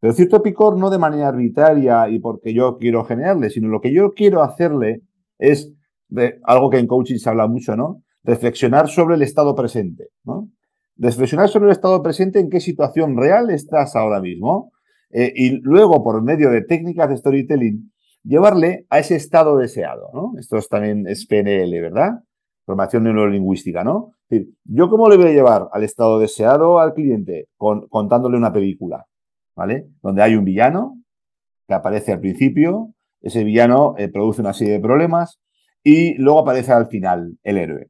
Pero 0.00 0.12
cierto 0.14 0.42
picor 0.42 0.76
no 0.78 0.90
de 0.90 0.98
manera 0.98 1.28
arbitraria 1.28 2.08
y 2.08 2.18
porque 2.18 2.54
yo 2.54 2.78
quiero 2.78 3.04
generarle, 3.04 3.50
sino 3.50 3.68
lo 3.68 3.80
que 3.80 3.92
yo 3.92 4.14
quiero 4.14 4.42
hacerle 4.42 5.02
es 5.38 5.72
de, 6.08 6.40
algo 6.44 6.70
que 6.70 6.78
en 6.78 6.86
coaching 6.86 7.18
se 7.18 7.28
habla 7.28 7.46
mucho, 7.46 7.76
¿no? 7.76 8.02
Reflexionar 8.24 8.88
sobre 8.88 9.16
el 9.16 9.22
estado 9.22 9.54
presente, 9.54 10.08
¿no? 10.24 10.48
Reflexionar 10.96 11.48
sobre 11.48 11.66
el 11.66 11.72
estado 11.72 12.02
presente, 12.02 12.40
en 12.40 12.48
qué 12.48 12.60
situación 12.60 13.16
real 13.16 13.50
estás 13.50 13.94
ahora 13.94 14.20
mismo 14.20 14.72
eh, 15.10 15.32
y 15.34 15.60
luego, 15.60 16.02
por 16.02 16.22
medio 16.22 16.50
de 16.50 16.62
técnicas 16.62 17.08
de 17.08 17.16
storytelling, 17.16 17.92
llevarle 18.22 18.86
a 18.90 18.98
ese 18.98 19.16
estado 19.16 19.56
deseado. 19.56 20.10
Esto 20.38 20.56
es 20.58 20.68
también 20.68 21.06
es 21.06 21.26
PNL, 21.26 21.80
¿verdad? 21.80 22.20
Formación 22.66 23.04
neurolingüística, 23.04 23.84
¿no? 23.84 24.12
¿Yo 24.64 24.90
cómo 24.90 25.08
le 25.08 25.16
voy 25.16 25.28
a 25.28 25.32
llevar 25.32 25.68
al 25.72 25.84
estado 25.84 26.18
deseado 26.18 26.78
al 26.78 26.92
cliente? 26.92 27.48
contándole 27.56 28.36
una 28.36 28.52
película, 28.52 29.06
¿vale? 29.56 29.86
Donde 30.02 30.22
hay 30.22 30.34
un 30.34 30.44
villano 30.44 30.98
que 31.66 31.74
aparece 31.74 32.12
al 32.12 32.20
principio, 32.20 32.92
ese 33.20 33.44
villano 33.44 33.94
eh, 33.98 34.08
produce 34.08 34.40
una 34.42 34.52
serie 34.52 34.74
de 34.74 34.80
problemas 34.80 35.40
y 35.82 36.14
luego 36.18 36.40
aparece 36.40 36.72
al 36.72 36.86
final 36.86 37.38
el 37.42 37.58
héroe. 37.58 37.88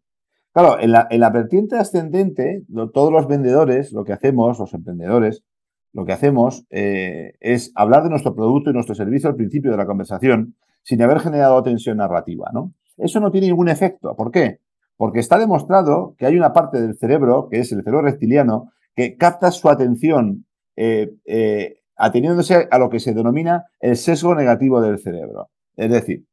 Claro, 0.53 0.81
en 0.81 0.93
la, 0.93 1.07
en 1.11 1.21
la 1.21 1.31
vertiente 1.31 1.77
ascendente, 1.77 2.63
todos 2.93 3.13
los 3.13 3.29
vendedores, 3.29 3.93
lo 3.93 4.05
que 4.05 4.13
hacemos, 4.13 4.59
los 4.59 4.75
emprendedores, 4.75 5.45
lo 5.93 6.05
que 6.05 6.13
hacemos 6.13 6.67
eh, 6.71 7.35
es 7.41 7.73
hablar 7.75 8.03
de 8.03 8.11
nuestro 8.11 8.35
producto 8.35 8.71
y 8.71 8.73
nuestro 8.73 8.95
servicio 8.95 9.29
al 9.29 9.37
principio 9.37 9.71
de 9.71 9.77
la 9.77 9.87
conversación 9.87 10.55
sin 10.83 11.03
haber 11.03 11.21
generado 11.21 11.63
tensión 11.63 11.99
narrativa, 11.99 12.51
¿no? 12.53 12.73
Eso 12.97 13.21
no 13.21 13.31
tiene 13.31 13.49
ningún 13.49 13.69
efecto. 13.69 14.17
¿Por 14.17 14.31
qué? 14.31 14.61
Porque 14.97 15.21
está 15.21 15.39
demostrado 15.39 16.15
que 16.19 16.27
hay 16.27 16.37
una 16.37 16.53
parte 16.53 16.81
del 16.81 16.97
cerebro, 16.97 17.49
que 17.51 17.61
es 17.61 17.73
el 17.73 17.83
cerebro 17.83 18.03
reptiliano, 18.03 18.73
que 18.95 19.17
capta 19.17 19.51
su 19.51 19.69
atención 19.69 20.47
eh, 20.77 21.13
eh, 21.25 21.81
ateniéndose 21.97 22.69
a 22.71 22.79
lo 22.79 22.91
que 22.91 23.01
se 23.01 23.15
denomina 23.15 23.67
el 23.81 23.97
sesgo 23.97 24.35
negativo 24.35 24.81
del 24.81 24.99
cerebro. 24.99 25.51
Es 25.77 25.91
decir, 25.91 26.25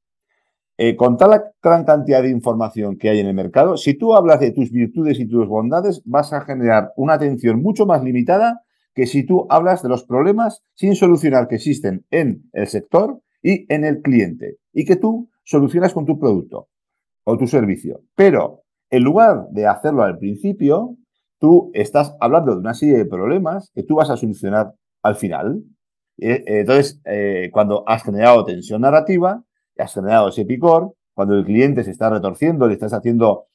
con 0.97 1.17
tal 1.17 1.53
gran 1.61 1.85
cantidad 1.85 2.21
de 2.21 2.29
información 2.29 2.97
que 2.97 3.09
hay 3.09 3.19
en 3.19 3.27
el 3.27 3.33
mercado, 3.33 3.77
si 3.77 3.93
tú 3.93 4.15
hablas 4.15 4.39
de 4.39 4.51
tus 4.51 4.71
virtudes 4.71 5.19
y 5.19 5.27
tus 5.27 5.47
bondades, 5.47 6.01
vas 6.05 6.33
a 6.33 6.41
generar 6.41 6.91
una 6.97 7.13
atención 7.13 7.61
mucho 7.61 7.85
más 7.85 8.03
limitada 8.03 8.64
que 8.95 9.05
si 9.05 9.25
tú 9.25 9.45
hablas 9.49 9.83
de 9.83 9.89
los 9.89 10.05
problemas 10.05 10.63
sin 10.73 10.95
solucionar 10.95 11.47
que 11.47 11.55
existen 11.55 12.05
en 12.09 12.49
el 12.53 12.67
sector 12.67 13.21
y 13.43 13.71
en 13.71 13.83
el 13.83 14.01
cliente 14.01 14.57
y 14.73 14.85
que 14.85 14.95
tú 14.95 15.29
solucionas 15.43 15.93
con 15.93 16.05
tu 16.05 16.17
producto 16.17 16.69
o 17.25 17.37
tu 17.37 17.45
servicio. 17.45 18.01
Pero 18.15 18.63
en 18.89 19.03
lugar 19.03 19.47
de 19.51 19.67
hacerlo 19.67 20.03
al 20.03 20.17
principio, 20.17 20.95
tú 21.39 21.69
estás 21.73 22.15
hablando 22.21 22.53
de 22.53 22.59
una 22.59 22.73
serie 22.73 22.97
de 22.97 23.05
problemas 23.05 23.69
que 23.75 23.83
tú 23.83 23.95
vas 23.95 24.09
a 24.09 24.17
solucionar 24.17 24.73
al 25.03 25.15
final. 25.15 25.61
Eh, 26.17 26.43
entonces, 26.47 27.01
eh, 27.05 27.49
cuando 27.51 27.83
has 27.87 28.03
generado 28.03 28.45
tensión 28.45 28.81
narrativa, 28.81 29.43
has 29.77 29.93
generado 29.93 30.29
ese 30.29 30.45
picor, 30.45 30.93
cuando 31.13 31.35
el 31.35 31.45
cliente 31.45 31.83
se 31.83 31.91
está 31.91 32.09
retorciendo, 32.09 32.67
le 32.67 32.73
estás 32.73 32.93
haciendo 32.93 33.47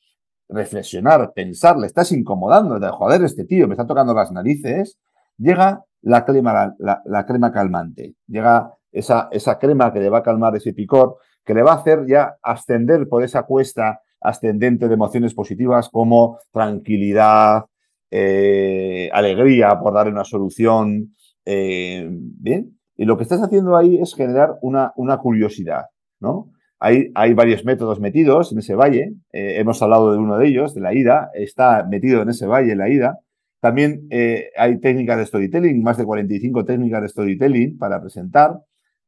reflexionar, 0.48 1.32
pensar, 1.32 1.78
le 1.78 1.86
estás 1.86 2.12
incomodando, 2.12 2.78
de 2.78 2.88
joder, 2.90 3.24
este 3.24 3.44
tío 3.44 3.66
me 3.68 3.74
está 3.74 3.86
tocando 3.86 4.12
las 4.12 4.32
narices, 4.32 4.98
llega 5.40 5.84
la 6.02 6.24
crema, 6.24 6.74
la, 6.78 7.26
crema 7.26 7.52
calmante, 7.52 8.14
llega 8.26 8.72
esa, 8.92 9.28
crema 9.58 9.92
que 9.92 10.00
le 10.00 10.08
va 10.08 10.18
a 10.18 10.22
calmar 10.22 10.54
ese 10.56 10.72
picor, 10.72 11.16
que 11.44 11.54
le 11.54 11.62
va 11.62 11.72
a 11.72 11.76
hacer 11.76 12.06
ya 12.06 12.36
ascender 12.42 13.08
por 13.08 13.22
esa 13.22 13.42
cuesta 13.44 14.00
ascendente 14.20 14.86
de 14.86 14.94
emociones 14.94 15.34
positivas 15.34 15.88
como 15.88 16.38
tranquilidad, 16.52 17.64
eh, 18.10 19.08
alegría 19.12 19.78
por 19.78 19.94
darle 19.94 20.12
una 20.12 20.24
solución. 20.24 21.14
Eh, 21.44 22.06
bien, 22.10 22.78
y 22.96 23.04
lo 23.06 23.16
que 23.16 23.22
estás 23.22 23.40
haciendo 23.42 23.76
ahí 23.76 23.96
es 23.96 24.14
generar 24.14 24.58
una, 24.60 24.92
curiosidad, 25.22 25.86
¿no? 26.20 26.50
Hay, 26.78 27.10
hay, 27.14 27.34
varios 27.34 27.64
métodos 27.64 28.00
metidos 28.00 28.52
en 28.52 28.58
ese 28.58 28.74
valle. 28.74 29.14
Eh, 29.32 29.56
hemos 29.58 29.82
hablado 29.82 30.12
de 30.12 30.18
uno 30.18 30.38
de 30.38 30.48
ellos, 30.48 30.74
de 30.74 30.80
la 30.80 30.94
ida. 30.94 31.30
Está 31.34 31.86
metido 31.88 32.22
en 32.22 32.30
ese 32.30 32.46
valle 32.46 32.74
la 32.74 32.88
ida. 32.88 33.18
También 33.60 34.06
eh, 34.10 34.50
hay 34.56 34.80
técnicas 34.80 35.18
de 35.18 35.26
storytelling, 35.26 35.82
más 35.82 35.98
de 35.98 36.04
45 36.04 36.64
técnicas 36.64 37.02
de 37.02 37.08
storytelling 37.08 37.78
para 37.78 38.00
presentar. 38.00 38.58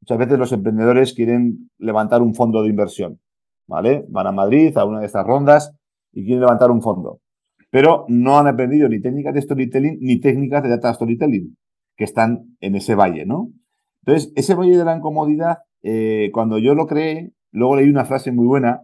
Muchas 0.01 0.19
veces 0.19 0.39
los 0.39 0.53
emprendedores 0.53 1.15
quieren 1.15 1.71
levantar 1.79 2.23
un 2.23 2.35
fondo 2.35 2.63
de 2.63 2.69
inversión, 2.69 3.19
¿vale? 3.67 4.05
Van 4.09 4.27
a 4.27 4.33
Madrid 4.33 4.77
a 4.77 4.85
una 4.85 5.01
de 5.01 5.07
estas 5.07 5.27
rondas 5.27 5.75
y 6.13 6.25
quieren 6.25 6.41
levantar 6.41 6.71
un 6.71 6.83
fondo. 6.83 7.21
pero 7.71 8.05
no 8.09 8.39
han 8.39 8.47
aprendido 8.47 8.87
ni 8.87 9.01
técnicas 9.01 9.33
de 9.33 9.41
storytelling 9.41 9.97
ni 10.03 10.21
técnicas 10.21 10.63
de 10.63 10.69
data 10.69 10.93
storytelling, 10.93 11.57
que 11.97 12.05
están 12.05 12.57
en 12.61 12.75
ese 12.75 12.95
valle, 12.95 13.25
¿no? 13.25 13.51
Entonces, 14.05 14.31
ese 14.37 14.55
valle 14.55 14.77
de 14.77 14.85
la 14.85 14.95
incomodidad, 14.95 15.61
eh, 15.83 16.29
cuando 16.35 16.59
yo 16.59 16.75
lo 16.75 16.87
creé, 16.87 17.33
luego 17.51 17.77
leí 17.77 17.89
una 17.89 18.05
frase 18.05 18.31
muy 18.31 18.47
buena, 18.47 18.83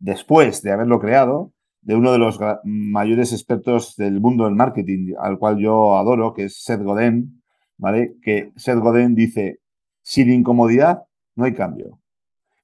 después 0.00 0.62
de 0.62 0.72
haberlo 0.72 0.98
creado, 0.98 1.52
de 1.84 1.94
uno 1.94 2.12
de 2.12 2.18
los 2.18 2.38
mayores 2.64 3.32
expertos 3.32 3.94
del 3.96 4.20
mundo 4.20 4.44
del 4.44 4.54
marketing, 4.54 5.14
al 5.18 5.38
cual 5.38 5.58
yo 5.58 5.96
adoro, 5.96 6.32
que 6.32 6.44
es 6.44 6.62
Seth 6.62 6.82
Godin, 6.82 7.42
¿vale? 7.76 8.16
Que 8.22 8.52
Seth 8.56 8.78
Godin 8.78 9.14
dice, 9.14 9.60
sin 10.02 10.30
incomodidad 10.30 11.02
no 11.36 11.44
hay 11.44 11.52
cambio. 11.52 12.00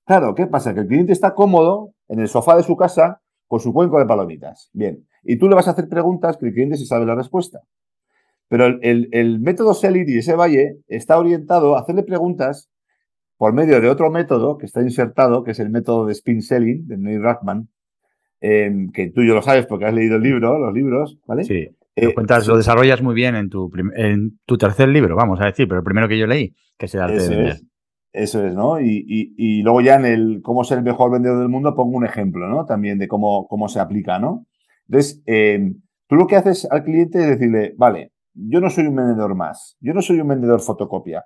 Claro, 0.06 0.34
¿qué 0.34 0.46
pasa? 0.46 0.74
Que 0.74 0.80
el 0.80 0.86
cliente 0.88 1.12
está 1.12 1.34
cómodo 1.34 1.92
en 2.08 2.20
el 2.20 2.28
sofá 2.28 2.56
de 2.56 2.62
su 2.62 2.76
casa 2.76 3.20
con 3.46 3.60
su 3.60 3.72
cuenco 3.72 3.98
de 3.98 4.06
palomitas. 4.06 4.70
Bien, 4.72 5.06
y 5.22 5.36
tú 5.36 5.48
le 5.48 5.54
vas 5.54 5.68
a 5.68 5.72
hacer 5.72 5.88
preguntas 5.88 6.36
que 6.38 6.46
el 6.46 6.54
cliente 6.54 6.76
se 6.76 6.86
sabe 6.86 7.04
la 7.04 7.14
respuesta. 7.14 7.60
Pero 8.48 8.66
el, 8.66 9.38
método 9.40 9.74
Selit 9.74 10.08
y 10.08 10.18
ese 10.18 10.34
valle 10.34 10.78
está 10.88 11.18
orientado 11.18 11.76
a 11.76 11.80
hacerle 11.80 12.02
preguntas 12.02 12.68
por 13.36 13.52
medio 13.52 13.80
de 13.80 13.88
otro 13.88 14.10
método 14.10 14.58
que 14.58 14.66
está 14.66 14.82
insertado, 14.82 15.44
que 15.44 15.52
es 15.52 15.60
el 15.60 15.70
método 15.70 16.06
de 16.06 16.12
spin 16.12 16.42
selling 16.42 16.86
de 16.88 16.96
Neil 16.96 17.22
Rackman, 17.22 17.68
em, 18.40 18.90
que 18.90 19.10
tú 19.10 19.22
yo 19.22 19.34
lo 19.34 19.42
sabes 19.42 19.66
porque 19.66 19.86
has 19.86 19.94
leído 19.94 20.16
el 20.16 20.22
libro, 20.22 20.58
los 20.58 20.72
libros, 20.74 21.18
¿vale? 21.26 21.44
Sí. 21.44 21.68
Lo, 21.96 22.10
eh, 22.10 22.14
cuentas, 22.14 22.46
lo 22.46 22.56
desarrollas 22.56 23.02
muy 23.02 23.14
bien 23.14 23.34
en 23.34 23.50
tu, 23.50 23.70
en 23.96 24.38
tu 24.46 24.56
tercer 24.56 24.88
libro, 24.88 25.16
vamos 25.16 25.40
a 25.40 25.46
decir, 25.46 25.66
pero 25.68 25.80
el 25.80 25.84
primero 25.84 26.08
que 26.08 26.18
yo 26.18 26.26
leí, 26.26 26.54
que 26.78 26.86
es 26.86 26.94
el 26.94 27.00
arte 27.02 27.16
eso 27.16 27.32
Es, 27.32 27.66
eso 28.12 28.46
es, 28.46 28.54
¿no? 28.54 28.80
Y, 28.80 29.62
luego 29.62 29.80
ya 29.80 29.96
en 29.96 30.06
el 30.06 30.40
cómo 30.42 30.64
ser 30.64 30.78
el 30.78 30.84
mejor 30.84 31.10
vendedor 31.10 31.38
del 31.38 31.48
mundo 31.48 31.74
pongo 31.74 31.96
un 31.96 32.06
ejemplo, 32.06 32.48
¿no? 32.48 32.64
También 32.64 32.98
de 32.98 33.08
cómo, 33.08 33.46
cómo 33.48 33.68
se 33.68 33.80
aplica, 33.80 34.18
¿no? 34.18 34.46
Entonces, 34.88 35.22
em, 35.26 35.80
tú 36.08 36.16
lo 36.16 36.26
que 36.26 36.36
haces 36.36 36.66
al 36.70 36.84
cliente 36.84 37.18
es 37.20 37.28
decirle, 37.28 37.74
vale, 37.76 38.12
yo 38.34 38.60
no 38.60 38.70
soy 38.70 38.86
un 38.86 38.96
vendedor 38.96 39.34
más, 39.34 39.76
yo 39.80 39.92
no 39.92 40.02
soy 40.02 40.20
un 40.20 40.28
vendedor 40.28 40.60
fotocopia, 40.60 41.24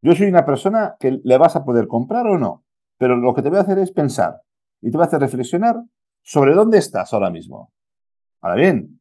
yo 0.00 0.14
soy 0.14 0.28
una 0.28 0.44
persona 0.44 0.96
que 0.98 1.20
le 1.22 1.38
vas 1.38 1.56
a 1.56 1.64
poder 1.64 1.86
comprar 1.86 2.26
o 2.26 2.38
no, 2.38 2.64
pero 2.98 3.16
lo 3.16 3.34
que 3.34 3.42
te 3.42 3.48
voy 3.48 3.58
a 3.58 3.62
hacer 3.62 3.78
es 3.78 3.92
pensar 3.92 4.40
y 4.80 4.90
te 4.90 4.96
voy 4.96 5.04
a 5.04 5.06
hacer 5.06 5.20
reflexionar 5.20 5.76
sobre 6.22 6.54
dónde 6.54 6.78
estás 6.78 7.12
ahora 7.12 7.30
mismo. 7.30 7.72
Ahora 8.40 8.56
bien, 8.56 9.00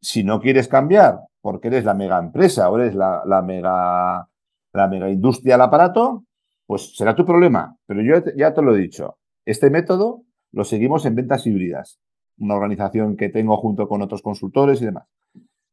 si 0.00 0.24
no 0.24 0.40
quieres 0.40 0.68
cambiar 0.68 1.20
porque 1.40 1.68
eres 1.68 1.84
la 1.84 1.94
mega 1.94 2.18
empresa 2.18 2.70
o 2.70 2.78
eres 2.78 2.94
la, 2.94 3.42
mega, 3.44 4.28
la 4.72 4.88
mega 4.88 5.10
industria 5.10 5.54
del 5.54 5.62
aparato, 5.62 6.24
pues 6.66 6.96
será 6.96 7.14
tu 7.14 7.24
problema. 7.24 7.76
Pero 7.86 8.02
yo 8.02 8.22
ya 8.36 8.52
te 8.52 8.62
lo 8.62 8.74
he 8.74 8.78
dicho, 8.78 9.18
este 9.44 9.70
método 9.70 10.22
lo 10.52 10.64
seguimos 10.64 11.06
en 11.06 11.14
ventas 11.14 11.46
híbridas, 11.46 12.00
una 12.38 12.54
organización 12.54 13.16
que 13.16 13.28
tengo 13.28 13.56
junto 13.56 13.88
con 13.88 14.02
otros 14.02 14.22
consultores 14.22 14.82
y 14.82 14.86
demás. 14.86 15.06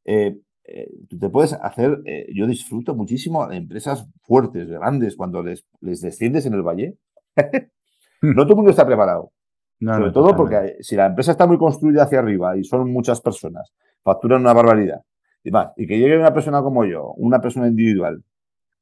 Eh, 0.06 0.38
eh, 0.64 0.90
tú 1.10 1.18
te 1.18 1.30
puedes 1.30 1.54
hacer, 1.54 2.02
eh, 2.06 2.28
yo 2.34 2.46
disfruto 2.46 2.94
muchísimo 2.96 3.48
de 3.48 3.58
empresas 3.58 4.08
fuertes, 4.22 4.70
grandes, 4.70 5.16
cuando 5.16 5.42
les, 5.42 5.66
les 5.82 6.02
desciendes 6.02 6.46
en 6.46 6.54
el 6.54 6.62
valle. 6.62 6.98
No 8.20 8.46
todo 8.46 8.54
el 8.54 8.56
mundo 8.56 8.72
está 8.72 8.84
preparado. 8.84 9.32
Sobre 9.80 10.12
todo 10.12 10.36
porque 10.36 10.78
si 10.80 10.96
la 10.96 11.06
empresa 11.06 11.32
está 11.32 11.46
muy 11.46 11.58
construida 11.58 12.04
hacia 12.04 12.20
arriba 12.20 12.58
y 12.58 12.64
son 12.64 12.92
muchas 12.92 13.22
personas, 13.22 13.72
facturan 14.04 14.42
una 14.42 14.54
barbaridad. 14.54 15.02
Y, 15.44 15.52
más, 15.52 15.72
y 15.78 15.86
que 15.86 16.00
llegue 16.00 16.18
una 16.18 16.34
persona 16.34 16.62
como 16.62 16.84
yo, 16.84 17.14
una 17.18 17.40
persona 17.40 17.68
individual, 17.68 18.24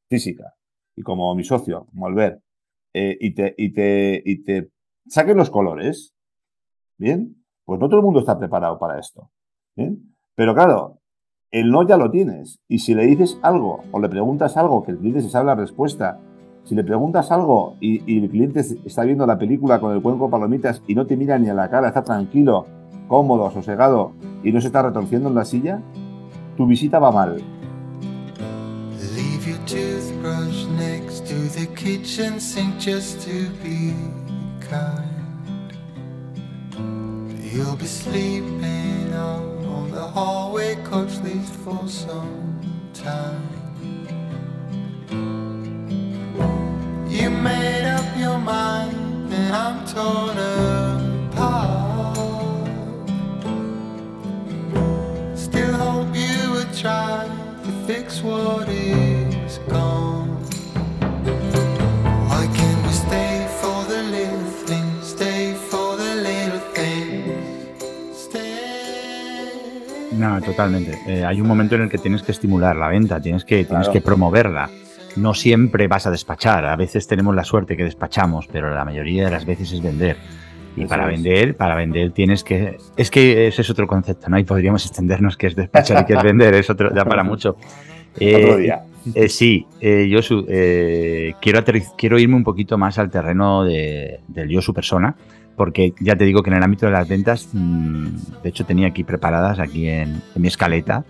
física, 0.07 0.53
y 0.95 1.01
como 1.01 1.35
mi 1.35 1.43
socio, 1.43 1.85
como 1.91 2.07
Albert, 2.07 2.41
eh, 2.93 3.17
y, 3.19 3.33
te, 3.35 3.53
y, 3.57 3.73
te, 3.73 4.21
y 4.25 4.43
te 4.43 4.69
saquen 5.07 5.37
los 5.37 5.49
colores, 5.49 6.15
¿bien? 6.97 7.43
Pues 7.65 7.79
no 7.79 7.89
todo 7.89 7.99
el 7.99 8.05
mundo 8.05 8.21
está 8.21 8.39
preparado 8.39 8.79
para 8.79 8.99
esto. 8.99 9.29
¿bien? 9.75 10.15
Pero 10.35 10.53
claro, 10.53 11.01
el 11.51 11.71
no 11.71 11.87
ya 11.87 11.97
lo 11.97 12.09
tienes. 12.11 12.59
Y 12.67 12.79
si 12.79 12.93
le 12.93 13.05
dices 13.05 13.39
algo 13.41 13.83
o 13.91 13.99
le 13.99 14.09
preguntas 14.09 14.55
algo 14.57 14.83
que 14.83 14.91
el 14.91 14.99
cliente 14.99 15.21
se 15.21 15.29
sabe 15.29 15.47
la 15.47 15.55
respuesta, 15.55 16.19
si 16.65 16.73
le 16.73 16.83
preguntas 16.83 17.31
algo 17.31 17.77
y, 17.79 18.19
el 18.19 18.29
cliente 18.29 18.61
está 18.85 19.03
viendo 19.03 19.25
la 19.25 19.37
película 19.37 19.79
con 19.79 19.93
el 19.93 20.01
cuenco 20.01 20.29
palomitas 20.29 20.81
y 20.87 20.95
no 20.95 21.05
te 21.05 21.15
mira 21.15 21.37
ni 21.37 21.47
a 21.49 21.53
la 21.53 21.69
cara, 21.69 21.89
está 21.89 22.03
tranquilo, 22.03 22.65
cómodo, 23.07 23.49
sosegado 23.51 24.13
y 24.43 24.51
no 24.51 24.59
se 24.59 24.67
está 24.67 24.81
retorciendo 24.81 25.29
en 25.29 25.35
la 25.35 25.45
silla, 25.45 25.81
tu 26.57 26.65
visita 26.65 26.99
va 26.99 27.11
mal. 27.11 27.35
Leave 29.15 29.47
your 29.47 29.59
toothbrush 29.65 30.65
next 30.77 31.27
to 31.27 31.35
the 31.57 31.67
kitchen 31.75 32.39
sink 32.39 32.79
just 32.79 33.21
to 33.21 33.49
be 33.63 33.93
kind. 34.59 35.15
You'll 37.53 37.77
be 37.77 37.85
sleeping 37.85 39.13
on 39.13 39.91
the 39.91 40.01
hallway 40.01 40.75
coach 40.83 41.15
leaves 41.23 41.51
for 41.63 41.87
some 41.87 42.59
time. 42.93 43.55
Made 47.45 47.85
up 47.97 48.09
your 48.17 48.39
mind 48.39 49.31
and 49.39 49.55
I'm 49.63 49.77
torn 49.93 50.37
apart. 51.29 52.17
Still 55.45 55.73
hope 55.83 56.11
you 56.15 56.37
would 56.53 56.73
try 56.73 57.29
to 57.65 57.71
fix 57.87 58.21
what 58.21 58.67
is 58.69 59.59
gone. 59.69 60.25
No, 70.17 70.41
totalmente. 70.41 70.97
Eh, 71.07 71.25
hay 71.25 71.41
un 71.41 71.47
momento 71.47 71.75
en 71.75 71.83
el 71.83 71.89
que 71.89 71.97
tienes 71.97 72.23
que 72.23 72.31
estimular 72.31 72.75
la 72.75 72.87
venta, 72.87 73.19
tienes 73.19 73.43
que, 73.43 73.65
tienes 73.65 73.89
que 73.89 74.01
promoverla. 74.01 74.69
No 75.15 75.33
siempre 75.33 75.87
vas 75.87 76.07
a 76.07 76.11
despachar. 76.11 76.65
A 76.65 76.75
veces 76.75 77.07
tenemos 77.07 77.35
la 77.35 77.43
suerte 77.43 77.77
que 77.77 77.83
despachamos, 77.83 78.47
pero 78.47 78.73
la 78.73 78.85
mayoría 78.85 79.25
de 79.25 79.31
las 79.31 79.45
veces 79.45 79.71
es 79.71 79.81
vender. 79.81 80.17
Y 80.75 80.85
para 80.85 81.05
vender, 81.05 81.55
para 81.55 81.75
vender 81.75 82.11
tienes 82.11 82.43
que. 82.43 82.77
Es 82.97 83.09
que 83.09 83.47
ese 83.47 83.61
es 83.61 83.69
otro 83.69 83.87
concepto, 83.87 84.27
¿no? 84.29 84.37
Y 84.37 84.43
podríamos 84.43 84.85
extendernos 84.85 85.37
que 85.37 85.47
es 85.47 85.55
despachar 85.55 86.03
y 86.03 86.05
que 86.05 86.13
es 86.13 86.23
vender, 86.23 86.53
es 86.53 86.69
otro, 86.69 86.93
ya 86.93 87.05
para 87.05 87.23
mucho. 87.23 87.55
otro 88.15 88.57
día. 88.57 88.83
Eh, 89.13 89.29
sí, 89.29 89.67
eh, 89.79 90.09
yo 90.09 90.19
quiero, 91.39 91.63
quiero 91.97 92.19
irme 92.19 92.35
un 92.35 92.43
poquito 92.43 92.77
más 92.77 92.97
al 92.97 93.11
terreno 93.11 93.63
de, 93.63 94.19
del 94.27 94.49
yo 94.49 94.61
su 94.61 94.73
persona 94.73 95.15
porque 95.55 95.93
ya 95.99 96.15
te 96.15 96.25
digo 96.25 96.43
que 96.43 96.49
en 96.49 96.57
el 96.57 96.63
ámbito 96.63 96.85
de 96.85 96.91
las 96.91 97.07
ventas, 97.07 97.49
mm, 97.53 98.07
de 98.43 98.49
hecho 98.49 98.65
tenía 98.65 98.87
aquí 98.87 99.03
preparadas, 99.03 99.59
aquí 99.59 99.87
en, 99.87 100.21
mi 100.35 100.47
escaleta, 100.47 101.05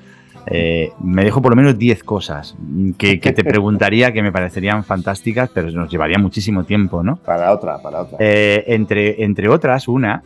eh, 0.48 0.92
me 1.00 1.24
dejo 1.24 1.42
por 1.42 1.52
lo 1.52 1.56
menos 1.56 1.78
10 1.78 2.04
cosas 2.04 2.56
que, 2.98 3.18
te 3.18 3.44
preguntaría 3.44 4.12
que 4.12 4.22
me 4.22 4.32
parecerían 4.32 4.84
fantásticas, 4.84 5.50
pero 5.54 5.72
nos 5.72 5.90
llevaría 5.90 6.18
muchísimo 6.18 6.64
tiempo, 6.64 7.04
¿no? 7.04 7.18
Para 7.18 7.52
otra, 7.52 7.82
para 7.82 8.02
otra. 8.02 8.18
Eh, 8.20 8.64
entre, 8.68 9.24
entre 9.24 9.50
otras, 9.50 9.88
una, 9.88 10.24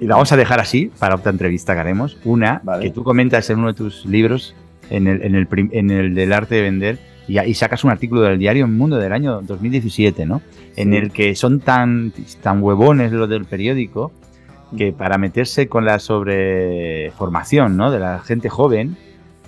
y 0.00 0.06
la 0.06 0.14
vamos 0.14 0.32
a 0.32 0.36
dejar 0.36 0.60
así 0.60 0.90
para 0.98 1.14
otra 1.16 1.30
entrevista 1.30 1.74
que 1.74 1.80
haremos, 1.80 2.18
una 2.24 2.62
que 2.80 2.90
tú 2.90 3.04
comentas 3.04 3.48
en 3.50 3.58
uno 3.58 3.68
de 3.68 3.74
tus 3.74 4.04
libros, 4.06 4.54
en 4.90 5.06
el, 5.06 5.22
en 5.22 5.34
el, 5.34 5.48
en 5.72 5.90
el 5.90 6.14
del 6.14 6.32
arte 6.32 6.56
de 6.56 6.62
vender, 6.62 6.98
y, 7.26 7.54
sacas 7.54 7.84
un 7.84 7.90
artículo 7.90 8.20
del 8.22 8.38
diario 8.38 8.68
Mundo 8.68 8.98
del 8.98 9.12
año 9.12 9.40
2017, 9.40 10.26
¿no? 10.26 10.42
En 10.76 10.92
el 10.92 11.10
que 11.10 11.34
son 11.34 11.60
tan, 11.60 12.12
tan 12.42 12.62
huevones 12.62 13.12
los 13.12 13.28
del 13.28 13.46
periódico 13.46 14.12
que 14.76 14.92
para 14.92 15.18
meterse 15.18 15.68
con 15.68 15.84
la 15.84 15.98
sobreformación 15.98 17.76
¿no? 17.76 17.90
de 17.90 18.00
la 18.00 18.18
gente 18.20 18.48
joven, 18.48 18.96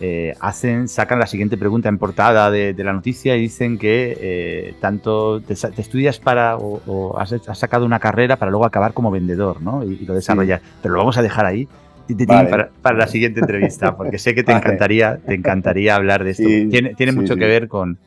eh, 0.01 0.35
hacen, 0.40 0.89
sacan 0.89 1.18
la 1.18 1.27
siguiente 1.27 1.56
pregunta 1.56 1.89
en 1.89 1.97
portada 1.97 2.51
de, 2.51 2.74
la 2.77 2.93
noticia 2.93 3.35
y 3.36 3.40
dicen 3.40 3.78
que 3.78 4.16
eh, 4.20 4.74
tanto 4.81 5.40
te, 5.40 5.55
estudias 5.55 6.18
para 6.18 6.59
o, 6.59 7.18
has, 7.18 7.35
sacado 7.55 7.86
una 7.86 7.98
carrera 7.98 8.36
para 8.36 8.51
luego 8.51 8.66
acabar 8.66 8.93
como 8.93 9.10
vendedor, 9.10 9.62
¿no? 9.62 9.82
Y, 9.82 10.05
lo 10.05 10.14
desarrollas. 10.14 10.60
Pero 10.82 10.94
lo 10.94 11.01
vamos 11.01 11.16
a 11.16 11.23
dejar 11.23 11.47
ahí 11.47 11.66
para, 12.82 12.97
la 12.97 13.06
siguiente 13.06 13.40
entrevista, 13.40 13.97
porque 13.97 14.18
sé 14.18 14.35
que 14.35 14.44
te 14.44 14.52
encantaría, 14.56 15.16
te 15.16 15.35
encantaría 15.35 15.97
hablar 15.97 16.24
de 16.24 16.31
esto. 16.31 16.44
tiene, 16.44 16.94
tiene 16.94 17.12
mucho 17.12 17.35
que 17.35 17.47
ver 17.47 17.66
con, 17.66 17.98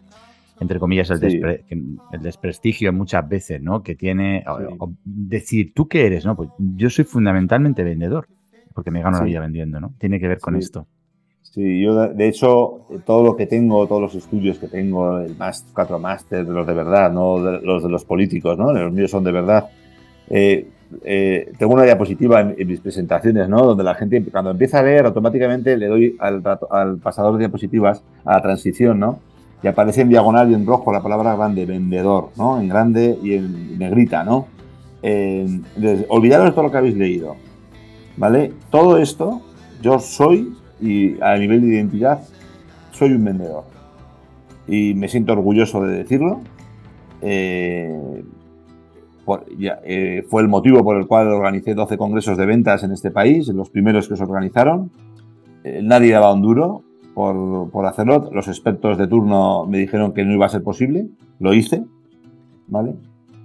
entre 0.60 0.80
comillas, 0.80 1.10
el, 1.10 1.64
el, 1.70 2.22
desprestigio 2.22 2.94
muchas 2.94 3.28
veces, 3.28 3.61
¿no? 3.61 3.82
Que 3.82 3.95
tiene 3.95 4.44
decir, 5.03 5.74
¿tú 5.74 5.88
qué 5.88 6.06
eres? 6.06 6.26
No, 6.26 6.36
pues 6.36 6.49
yo 6.57 6.90
soy 6.90 7.06
fundamentalmente 7.06 7.84
vendedor, 7.84 8.28
porque 8.74 8.91
me 8.91 9.02
gano 9.02 9.18
la 9.18 9.24
vida 9.24 9.40
vendiendo, 9.40 9.80
¿no? 9.80 9.95
Tiene 9.98 10.20
que 10.20 10.28
ver 10.28 10.40
con 10.40 10.56
esto. 10.56 10.88
Sí, 11.52 11.82
yo 11.82 12.08
de 12.10 12.28
hecho, 12.28 12.82
todo 13.06 13.24
lo 13.24 13.36
que 13.36 13.48
tengo, 13.48 13.88
todos 13.88 14.02
los 14.02 14.16
estudios 14.16 14.60
que 14.60 14.68
tengo, 14.68 15.20
el 15.20 15.36
más, 15.36 15.66
cuatro 15.74 15.98
máster, 15.98 16.48
los 16.48 16.68
de 16.68 16.74
verdad, 16.74 17.12
no 17.12 17.40
los 17.40 17.82
de 17.82 17.90
los 17.90 18.06
políticos, 18.06 18.56
¿no? 18.58 18.72
Los 18.72 18.94
míos 18.94 19.10
son 19.10 19.24
de 19.24 19.32
verdad. 19.32 19.70
Eh, 20.30 20.68
eh, 21.04 21.52
tengo 21.58 21.74
una 21.74 21.84
diapositiva 21.84 22.42
en, 22.42 22.68
mis 22.68 22.80
presentaciones, 22.80 23.50
¿no? 23.50 23.64
Donde 23.64 23.84
la 23.84 23.96
gente, 23.96 24.24
cuando 24.32 24.52
empieza 24.52 24.80
a 24.80 24.84
leer, 24.84 25.08
automáticamente 25.08 25.76
le 25.76 25.88
doy 25.88 26.16
al, 26.20 26.44
al 26.70 26.98
pasador 26.98 27.34
de 27.34 27.40
diapositivas, 27.40 28.04
a 28.26 28.36
la 28.36 28.42
transición, 28.44 29.00
¿no? 29.00 29.20
Y 29.64 29.68
aparece 29.68 30.02
en 30.02 30.10
diagonal 30.10 30.52
y 30.52 30.54
en 30.54 30.68
rojo 30.68 30.94
la 30.94 31.02
palabra 31.02 31.36
grande, 31.36 31.66
vendedor, 31.66 32.30
¿no? 32.38 32.62
En 32.62 32.70
grande 32.70 33.18
y 33.24 33.34
en 33.34 33.80
negrita, 33.80 34.24
¿no? 34.24 34.48
olvidaros 36.10 36.48
de 36.48 36.52
todo 36.52 36.64
lo 36.64 36.72
que 36.72 36.78
habéis 36.78 36.98
leído, 36.98 37.38
¿vale? 38.18 38.52
Todo 38.70 38.98
esto, 38.98 39.42
yo 39.82 39.98
soy, 40.00 40.54
y 40.81 41.22
a 41.22 41.35
nivel 41.38 41.61
de 41.61 41.68
identidad, 41.68 42.22
soy 42.91 43.14
un 43.14 43.26
vendedor. 43.26 43.64
Y 44.68 44.93
me 44.93 45.07
siento 45.07 45.34
orgulloso 45.34 45.81
de 45.84 45.97
decirlo. 45.97 46.41
Eh, 47.22 48.23
eh, 49.84 50.26
fue 50.27 50.41
el 50.41 50.47
motivo 50.47 50.84
por 50.84 50.97
el 50.97 51.06
cual 51.06 51.27
organicé 51.27 51.76
12 51.76 51.97
congresos 51.97 52.38
de 52.38 52.45
ventas 52.45 52.84
en 52.84 52.91
este 52.91 53.11
país, 53.11 53.47
los 53.49 53.69
primeros 53.69 54.07
que 54.07 54.15
se 54.15 54.23
organizaron. 54.23 54.91
Eh, 55.64 55.81
nadie 55.84 56.14
daba 56.14 56.34
un 56.34 56.41
duro 56.41 56.84
por, 57.14 57.69
por, 57.69 57.85
hacerlo. 57.85 58.30
Los 58.31 58.47
expertos 58.47 58.97
de 58.97 59.07
turno 59.07 59.65
me 59.65 59.77
dijeron 59.77 60.14
que 60.14 60.23
no 60.23 60.34
iba 60.34 60.45
a 60.45 60.49
ser 60.49 60.64
posible. 60.64 61.07
Lo 61.39 61.53
hice, 61.53 61.84
¿vale? 62.68 62.95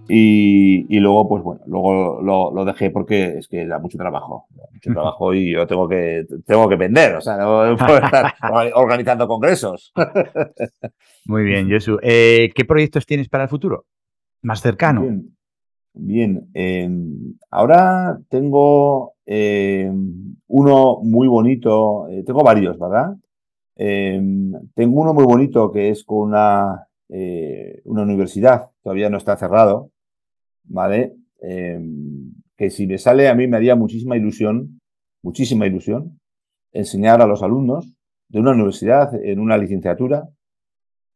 Y, 0.09 0.99
luego, 0.99 1.29
pues 1.29 1.43
bueno, 1.43 1.63
luego 1.67 2.21
lo, 2.53 2.65
dejé 2.65 2.91
porque 2.91 3.39
es 3.39 3.49
que 3.49 3.67
da 3.67 3.79
mucho 3.79 3.97
trabajo, 3.97 4.47
mucho 4.73 4.93
trabajo 4.93 5.35
y 5.35 5.53
yo 5.53 5.67
tengo 5.67 5.89
que, 5.89 6.27
tengo 6.45 6.69
que 6.69 6.77
vender, 6.77 7.17
o 7.17 7.21
sea, 7.21 7.37
no 7.39 7.77
puedo 7.79 7.99
estar 7.99 8.35
organizando 8.75 9.27
congresos. 9.27 9.93
Muy 11.27 11.45
bien, 11.45 11.69
Jesús. 11.69 11.99
Eh, 12.03 12.51
¿Qué 12.55 12.65
proyectos 12.65 13.07
tienes 13.07 13.29
para 13.29 13.45
el 13.45 13.51
futuro? 13.51 13.87
Más 14.43 14.61
cercano. 14.61 15.23
Bien, 15.95 16.51
em, 16.55 17.37
ahora 17.51 18.19
tengo 18.29 19.15
em, 19.25 20.37
uno 20.49 20.99
muy 21.03 21.29
bonito, 21.29 22.09
eh, 22.09 22.25
tengo 22.25 22.43
varios, 22.43 22.79
¿verdad? 22.79 23.15
Em, 23.77 24.53
tengo 24.75 25.01
uno 25.01 25.15
muy 25.15 25.25
bonito 25.25 25.71
que 25.73 25.91
es 25.91 26.05
con 26.05 26.29
una, 26.29 26.89
eh, 27.09 27.81
una 27.85 28.03
universidad, 28.03 28.71
todavía 28.83 29.09
no 29.09 29.19
está 29.19 29.37
cerrado, 29.37 29.91
¿vale? 30.65 31.15
que 32.57 32.71
si 32.71 32.87
me 32.87 32.97
sale 32.97 33.29
a 33.29 33.35
mí 33.35 33.47
me 33.47 33.59
haría 33.59 33.77
muchísima 33.77 34.17
ilusión, 34.17 34.81
muchísima 35.23 35.67
ilusión, 35.67 36.19
enseñar 36.73 37.21
a 37.23 37.27
los 37.27 37.43
alumnos 37.43 37.95
de 38.29 38.41
una 38.41 38.53
universidad 38.53 39.15
en 39.15 39.41
una 39.41 39.57
licenciatura, 39.57 40.29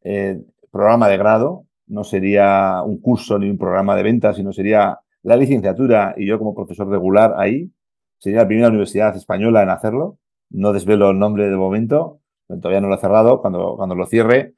eh, 0.03 0.41
programa 0.71 1.09
de 1.09 1.19
grado, 1.19 1.67
no 1.87 2.05
sería 2.05 2.83
un 2.85 3.01
curso 3.01 3.39
ni 3.39 3.51
un 3.51 3.59
programa 3.59 3.97
de 3.97 4.03
ventas, 4.03 4.37
sino 4.37 4.53
sería 4.53 5.01
la 5.23 5.37
licenciatura 5.37 6.15
y 6.17 6.27
yo 6.27 6.39
como 6.39 6.55
profesor 6.55 6.89
regular 6.89 7.35
ahí. 7.39 7.71
Sería 8.19 8.41
la 8.41 8.47
primera 8.47 8.69
universidad 8.69 9.17
española 9.17 9.63
en 9.63 9.71
hacerlo. 9.71 10.19
No 10.51 10.73
desvelo 10.73 11.11
el 11.11 11.19
nombre 11.19 11.49
de 11.49 11.57
momento, 11.57 12.21
todavía 12.47 12.81
no 12.81 12.89
lo 12.89 12.95
he 12.95 12.99
cerrado. 12.99 13.41
Cuando, 13.41 13.77
cuando 13.77 13.95
lo 13.95 14.07
cierre, 14.07 14.55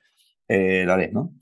eh, 0.48 0.84
lo 0.86 0.92
haré, 0.92 1.12
¿no? 1.12 1.32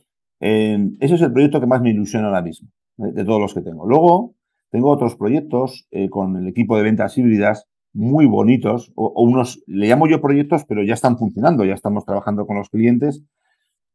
ese 0.40 1.14
es 1.16 1.20
el 1.22 1.32
proyecto 1.32 1.58
que 1.58 1.66
más 1.66 1.82
me 1.82 1.90
ilusiona 1.90 2.28
ahora 2.28 2.42
mismo, 2.42 2.68
de, 2.98 3.24
todos 3.24 3.40
los 3.40 3.54
que 3.54 3.62
tengo. 3.62 3.86
Luego, 3.86 4.34
tengo 4.70 4.90
otros 4.90 5.16
proyectos 5.16 5.86
eh, 5.90 6.10
con 6.10 6.36
el 6.36 6.48
equipo 6.48 6.76
de 6.76 6.82
ventas 6.82 7.16
híbridas 7.16 7.66
muy 7.94 8.26
bonitos, 8.26 8.92
o, 8.96 9.12
unos, 9.22 9.62
le 9.66 9.88
llamo 9.88 10.06
yo 10.06 10.20
proyectos, 10.20 10.64
pero 10.64 10.84
ya 10.84 10.94
están 10.94 11.16
funcionando, 11.16 11.64
ya 11.64 11.74
estamos 11.74 12.04
trabajando 12.04 12.46
con 12.46 12.56
los 12.56 12.68
clientes 12.68 13.22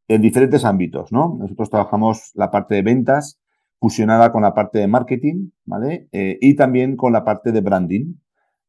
en 0.08 0.20
diferentes 0.20 0.64
ámbitos, 0.64 1.12
¿no? 1.12 1.36
Nosotros 1.38 1.70
trabajamos 1.70 2.32
la 2.34 2.50
parte 2.50 2.74
de 2.74 2.82
ventas 2.82 3.40
fusionada 3.78 4.32
con 4.32 4.42
la 4.42 4.52
parte 4.52 4.78
de 4.78 4.88
marketing, 4.88 5.50
¿vale? 5.64 6.08
Eh, 6.12 6.38
y 6.40 6.56
también 6.56 6.96
con 6.96 7.12
la 7.12 7.24
parte 7.24 7.52
de 7.52 7.60
branding. 7.60 8.14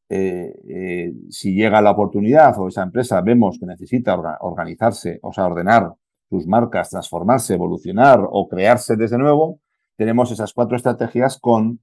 Eh, 0.08 1.12
si 1.30 1.54
llega 1.54 1.82
la 1.82 1.90
oportunidad 1.90 2.56
o 2.60 2.68
esa 2.68 2.84
empresa 2.84 3.20
vemos 3.22 3.58
que 3.58 3.66
necesita 3.66 4.14
organizarse, 4.40 5.18
o 5.22 5.32
sea, 5.32 5.46
ordenar 5.46 5.94
sus 6.30 6.46
marcas, 6.46 6.90
transformarse, 6.90 7.54
evolucionar 7.54 8.20
o 8.30 8.48
crearse 8.48 8.96
desde 8.96 9.18
nuevo, 9.18 9.60
tenemos 9.96 10.30
esas 10.30 10.52
cuatro 10.52 10.76
estrategias 10.76 11.38
con 11.40 11.80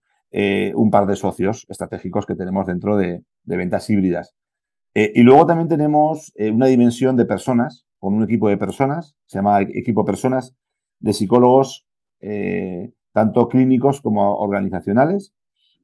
un 0.75 0.89
par 0.89 1.05
de 1.05 1.15
socios 1.15 1.67
estratégicos 1.69 2.25
que 2.25 2.33
tenemos 2.33 2.65
dentro 2.65 2.97
de, 2.97 3.21
ventas 3.43 3.87
híbridas. 3.91 4.33
y 4.95 5.21
luego 5.21 5.45
también 5.45 5.67
tenemos 5.67 6.33
una 6.35 6.65
dimensión 6.65 7.15
de 7.15 7.25
personas 7.25 7.85
con 8.03 8.15
un 8.15 8.23
equipo 8.25 8.49
de 8.49 8.57
personas, 8.57 9.15
se 9.27 9.37
llama 9.37 9.61
equipo 9.61 10.03
personas, 10.03 10.53
de 10.99 11.13
psicólogos, 11.13 11.87
eh, 12.19 12.91
tanto 13.13 13.47
clínicos 13.47 14.01
como 14.01 14.35
organizacionales, 14.39 15.33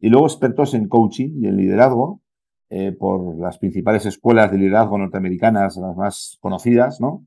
y 0.02 0.10
luego 0.10 0.28
expertos 0.28 0.74
en 0.74 0.90
coaching 0.90 1.42
y 1.42 1.48
en 1.48 1.56
liderazgo, 1.56 2.22
eh, 2.70 2.92
por 2.92 3.40
las 3.40 3.58
principales 3.58 4.06
escuelas 4.06 4.52
de 4.52 4.58
liderazgo 4.58 4.98
norteamericanas, 4.98 5.78
las 5.78 5.96
más 5.96 6.38
conocidas, 6.42 7.00
¿no? 7.00 7.26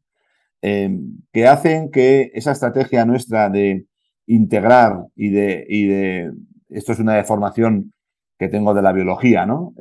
Eh, 0.60 0.94
que 1.32 1.46
hacen 1.46 1.90
que 1.90 2.30
esa 2.34 2.52
estrategia 2.52 3.06
nuestra 3.06 3.48
de 3.48 3.86
integrar 4.34 5.06
y 5.14 5.30
de, 5.30 5.66
y 5.68 5.86
de 5.86 6.32
esto 6.68 6.92
es 6.92 6.98
una 6.98 7.14
deformación 7.14 7.92
que 8.38 8.48
tengo 8.48 8.74
de 8.74 8.82
la 8.82 8.92
biología, 8.92 9.46
¿no? 9.46 9.74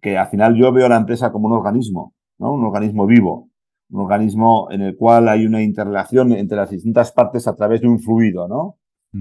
que 0.00 0.16
al 0.16 0.28
final 0.28 0.54
yo 0.54 0.72
veo 0.72 0.86
a 0.86 0.90
la 0.90 0.96
empresa 0.96 1.32
como 1.32 1.48
un 1.48 1.54
organismo, 1.54 2.14
¿no? 2.38 2.52
Un 2.52 2.64
organismo 2.64 3.06
vivo, 3.06 3.48
un 3.90 4.00
organismo 4.00 4.68
en 4.70 4.82
el 4.82 4.96
cual 4.96 5.28
hay 5.28 5.46
una 5.46 5.62
interrelación 5.62 6.32
entre 6.32 6.56
las 6.56 6.70
distintas 6.70 7.12
partes 7.12 7.46
a 7.46 7.54
través 7.54 7.80
de 7.80 7.88
un 7.88 8.00
fluido, 8.00 8.48
¿no? 8.48 8.78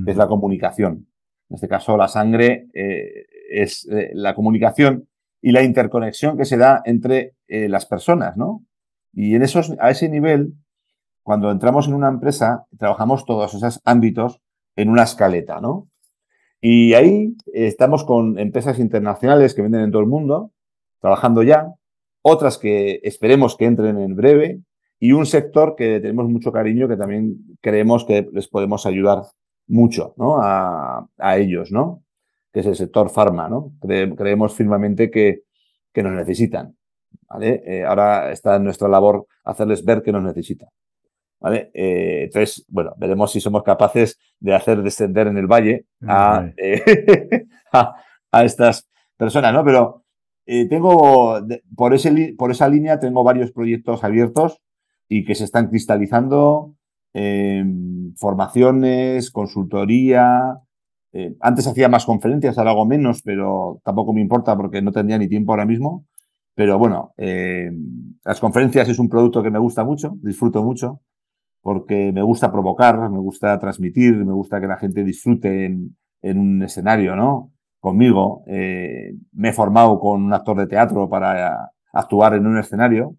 es 0.07 0.18
la 0.18 0.28
comunicación. 0.28 1.07
En 1.49 1.56
este 1.56 1.68
caso, 1.68 1.95
la 1.98 2.07
sangre 2.07 2.68
eh, 2.74 3.26
es 3.52 3.88
eh, 3.91 4.10
la 4.14 4.34
comunicación 4.34 5.07
y 5.40 5.52
la 5.52 5.61
interconexión 5.61 6.36
que 6.36 6.45
se 6.45 6.57
da 6.57 6.82
entre 6.86 7.36
eh, 7.48 7.70
las 7.70 7.86
personas, 7.86 8.36
¿no? 8.36 8.65
Y 9.14 9.36
en 9.36 9.44
esos, 9.44 9.76
a 9.80 9.91
ese 9.91 10.10
nivel, 10.10 10.56
cuando 11.23 11.49
entramos 11.49 11.87
en 11.87 11.93
una 11.93 12.09
empresa, 12.09 12.65
trabajamos 12.77 13.25
todos 13.25 13.53
esos 13.53 13.79
ámbitos 13.85 14.41
en 14.75 14.89
una 14.89 15.03
escaleta, 15.03 15.61
¿no? 15.61 15.87
Y 16.61 16.93
ahí 16.93 17.35
estamos 17.53 18.03
con 18.05 18.39
empresas 18.39 18.79
internacionales 18.79 19.53
que 19.53 19.61
venden 19.61 19.81
en 19.81 19.91
todo 19.91 20.01
el 20.01 20.07
mundo, 20.07 20.51
trabajando 20.99 21.43
ya, 21.43 21.73
otras 22.21 22.57
que 22.57 23.01
esperemos 23.03 23.57
que 23.57 23.65
entren 23.65 23.99
en 23.99 24.15
breve 24.15 24.61
y 24.99 25.11
un 25.11 25.25
sector 25.25 25.75
que 25.75 25.99
tenemos 25.99 26.29
mucho 26.29 26.53
cariño 26.53 26.87
que 26.87 26.95
también 26.95 27.57
creemos 27.59 28.05
que 28.05 28.29
les 28.31 28.47
podemos 28.47 28.85
ayudar 28.85 29.23
mucho 29.67 30.13
¿no? 30.15 30.37
a, 30.41 31.05
ellos, 31.35 31.71
¿no? 31.71 32.03
que 32.53 32.61
es 32.61 32.65
el 32.65 32.75
sector 32.75 33.09
farma. 33.09 33.49
¿no? 33.49 33.73
creemos 33.81 34.55
firmemente 34.55 35.11
que, 35.11 35.41
que 35.91 36.03
nos 36.03 36.13
necesitan. 36.13 36.77
Eh, 37.41 37.83
ahora 37.85 38.31
está 38.31 38.55
en 38.55 38.63
nuestra 38.63 38.87
labor 38.87 39.27
hacerles 39.43 39.83
ver 39.83 40.01
que 40.01 40.13
nos 40.13 40.23
necesitan. 40.23 40.69
¿Vale? 41.44 41.70
Eh, 41.74 42.24
entonces, 42.24 42.65
bueno, 42.70 42.94
veremos 42.98 43.32
si 43.32 43.41
somos 43.41 43.64
capaces 43.64 44.18
de 44.40 44.56
hacer 44.56 44.82
descender 44.82 45.28
en 45.28 45.38
el 45.38 45.45
valle 45.45 45.86
a, 46.07 46.49
eh, 46.57 47.45
a, 47.74 47.95
a 48.32 48.44
estas 48.45 48.90
personas, 49.18 49.53
¿no? 49.53 49.64
Pero 49.65 50.03
eh, 50.45 50.68
tengo, 50.70 51.40
por, 51.76 51.94
ese, 51.94 52.34
por 52.38 52.49
esa 52.49 52.70
línea, 52.70 52.99
tengo 52.99 53.24
varios 53.24 53.52
proyectos 53.52 54.03
abiertos 54.03 54.61
y 55.10 55.26
que 55.26 55.36
se 55.36 55.44
están 55.44 55.68
cristalizando. 55.68 56.76
Em, 57.14 58.15
formaciones, 58.15 59.30
consultoría. 59.30 60.60
Eh, 61.11 61.36
antes 61.41 61.68
hacía 61.68 61.90
más 61.90 62.06
conferencias, 62.06 62.57
ahora 62.57 62.72
hago 62.72 62.86
menos, 62.86 63.22
pero 63.22 63.82
tampoco 63.84 64.14
me 64.14 64.22
importa 64.22 64.56
porque 64.57 64.82
no 64.82 64.91
tendría 64.91 65.18
ni 65.20 65.28
tiempo 65.28 65.52
ahora 65.52 65.65
mismo. 65.65 66.06
Pero 66.56 66.80
bueno, 66.80 67.14
em, 67.18 68.15
las 68.24 68.40
conferencias 68.40 68.90
es 68.90 68.99
un 68.99 69.10
producto 69.10 69.44
que 69.44 69.52
me 69.52 69.60
gusta 69.60 69.84
mucho, 69.84 70.15
disfruto 70.22 70.64
mucho, 70.64 71.02
porque 71.64 72.11
me 72.14 72.22
gusta 72.22 72.52
provocar, 72.52 73.10
me 73.10 73.19
gusta 73.19 73.57
transmitir, 73.57 74.14
me 74.23 74.34
gusta 74.34 74.61
que 74.61 74.68
la 74.68 74.77
gente 74.77 75.03
disfrute 75.03 75.65
en, 75.65 75.98
en 76.22 76.38
un 76.38 76.61
escenario, 76.61 77.15
¿no? 77.15 77.53
conmigo. 77.84 78.45
Eh, 78.48 79.11
me 79.34 79.49
he 79.49 79.53
formado 79.53 79.99
con 79.99 80.23
un 80.23 80.34
actor 80.34 80.57
de 80.57 80.68
teatro 80.68 81.10
para 81.10 81.72
actuar 81.91 82.34
en 82.34 82.48
un 82.48 82.57
escenario 82.57 83.18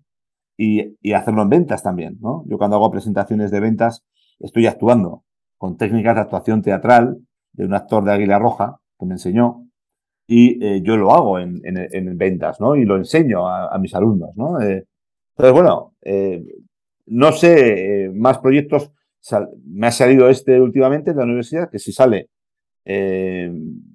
y, 0.57 1.13
hacerlo 1.13 1.43
en 1.43 1.51
ventas 1.51 1.83
también. 1.83 2.17
¿no? 2.21 2.45
Yo 2.49 2.57
cuando 2.57 2.77
hago 2.77 2.91
presentaciones 2.91 3.51
de 3.51 3.61
ventas 3.61 4.03
estoy 4.41 4.67
actuando 4.67 5.23
con 5.59 5.77
técnicas 5.77 6.15
de 6.15 6.23
actuación 6.23 6.63
teatral 6.63 7.19
de 7.53 7.67
un 7.67 7.75
actor 7.75 8.05
de 8.05 8.13
Águila 8.13 8.39
Roja 8.39 8.79
que 8.99 9.05
me 9.05 9.13
enseñó 9.13 9.67
y 10.27 10.65
eh, 10.65 10.81
yo 10.83 10.97
lo 10.97 11.13
hago 11.13 11.39
en, 11.39 11.61
ventas 12.17 12.59
¿no? 12.59 12.75
y 12.75 12.87
lo 12.87 12.97
enseño 12.97 13.47
a, 13.47 13.77
mis 13.79 13.95
alumnos. 13.95 14.31
¿no? 14.35 14.63
Eh, 14.63 14.87
entonces, 15.37 15.53
bueno, 15.53 15.93
no 17.07 17.33
sé, 17.33 18.11
más 18.15 18.39
proyectos. 18.39 18.91
Me 19.67 19.87
ha 19.87 19.91
salido 19.91 20.29
este 20.29 20.61
últimamente 20.61 21.13
de 21.13 21.19
la 21.19 21.25
universidad, 21.25 21.71
que 21.71 21.79
si 21.79 21.93
sale 21.93 22.29
eh, 22.87 23.51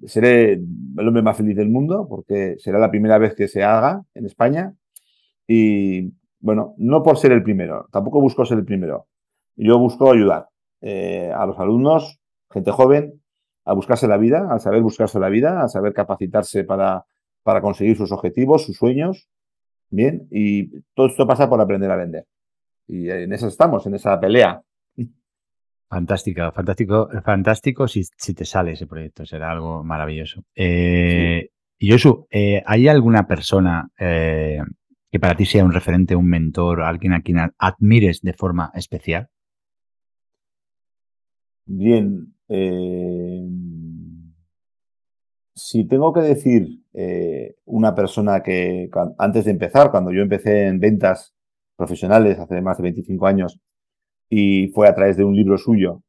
seré 0.06 0.52
el 0.54 1.08
hombre 1.08 1.22
más 1.22 1.36
feliz 1.36 1.56
del 1.56 1.68
mundo 1.68 2.06
porque 2.08 2.56
será 2.58 2.78
la 2.80 2.90
primera 2.90 3.18
vez 3.18 3.34
que 3.34 3.48
se 3.48 3.62
haga 3.62 4.02
en 4.14 4.26
España. 4.26 4.74
Y 5.46 6.12
bueno, 6.40 6.74
no 6.78 7.02
por 7.02 7.18
ser 7.18 7.32
el 7.32 7.42
primero, 7.42 7.88
tampoco 7.92 8.20
busco 8.20 8.44
ser 8.44 8.58
el 8.58 8.64
primero. 8.64 9.06
Yo 9.56 9.78
busco 9.78 10.10
ayudar 10.10 10.48
eh, 10.80 11.32
a 11.34 11.46
los 11.46 11.58
alumnos, 11.58 12.18
gente 12.50 12.70
joven, 12.70 13.20
a 13.64 13.74
buscarse 13.74 14.08
la 14.08 14.16
vida, 14.16 14.48
a 14.50 14.58
saber 14.58 14.82
buscarse 14.82 15.20
la 15.20 15.28
vida, 15.28 15.62
a 15.62 15.68
saber 15.68 15.92
capacitarse 15.92 16.64
para, 16.64 17.04
para 17.42 17.60
conseguir 17.60 17.96
sus 17.96 18.10
objetivos, 18.12 18.64
sus 18.64 18.76
sueños. 18.76 19.28
Bien, 19.90 20.28
y 20.30 20.80
todo 20.94 21.08
esto 21.08 21.26
pasa 21.26 21.48
por 21.48 21.60
aprender 21.60 21.90
a 21.90 21.96
vender. 21.96 22.26
Y 22.90 23.08
en 23.08 23.32
eso 23.32 23.48
estamos, 23.48 23.86
en 23.86 23.94
esa 23.94 24.18
pelea 24.18 24.62
Fantástica, 25.90 26.52
fantástico, 26.52 27.08
fantástico 27.24 27.88
si, 27.88 28.04
si, 28.16 28.32
te 28.32 28.44
sale 28.44 28.72
ese 28.72 28.86
proyecto, 28.86 29.26
será 29.26 29.50
algo 29.50 29.82
maravilloso. 29.82 30.44
Eh, 30.54 31.48
Y 31.80 31.90
Josu, 31.90 32.28
eh, 32.30 32.62
¿hay 32.64 32.86
alguna 32.86 33.26
persona 33.26 33.90
eh, 33.98 34.60
que 35.10 35.18
para 35.18 35.34
ti 35.34 35.46
sea 35.46 35.64
un 35.64 35.72
referente, 35.72 36.14
un 36.14 36.28
mentor, 36.28 36.82
alguien 36.82 37.12
a 37.12 37.22
quien 37.22 37.38
admires 37.58 38.20
de 38.22 38.34
forma 38.34 38.70
especial? 38.74 39.30
Bien, 41.64 42.34
eh, 42.48 43.48
si 45.54 45.86
tengo 45.86 46.12
que 46.12 46.20
decir 46.20 46.68
una 47.64 47.94
persona 47.96 48.42
que 48.42 48.90
antes 49.18 49.44
de 49.44 49.50
empezar, 49.50 49.90
cuando 49.90 50.12
yo 50.12 50.22
empecé 50.22 50.68
en 50.68 50.78
ventas 50.78 51.34
profesionales 51.80 52.38
hace 52.38 52.60
más 52.60 52.76
de 52.76 52.84
25 52.84 53.26
años 53.26 53.58
y 54.28 54.68
fue 54.68 54.86
a 54.86 54.94
través 54.94 55.16
de 55.16 55.24
un 55.24 55.34
libro 55.34 55.56
suyo, 55.56 56.02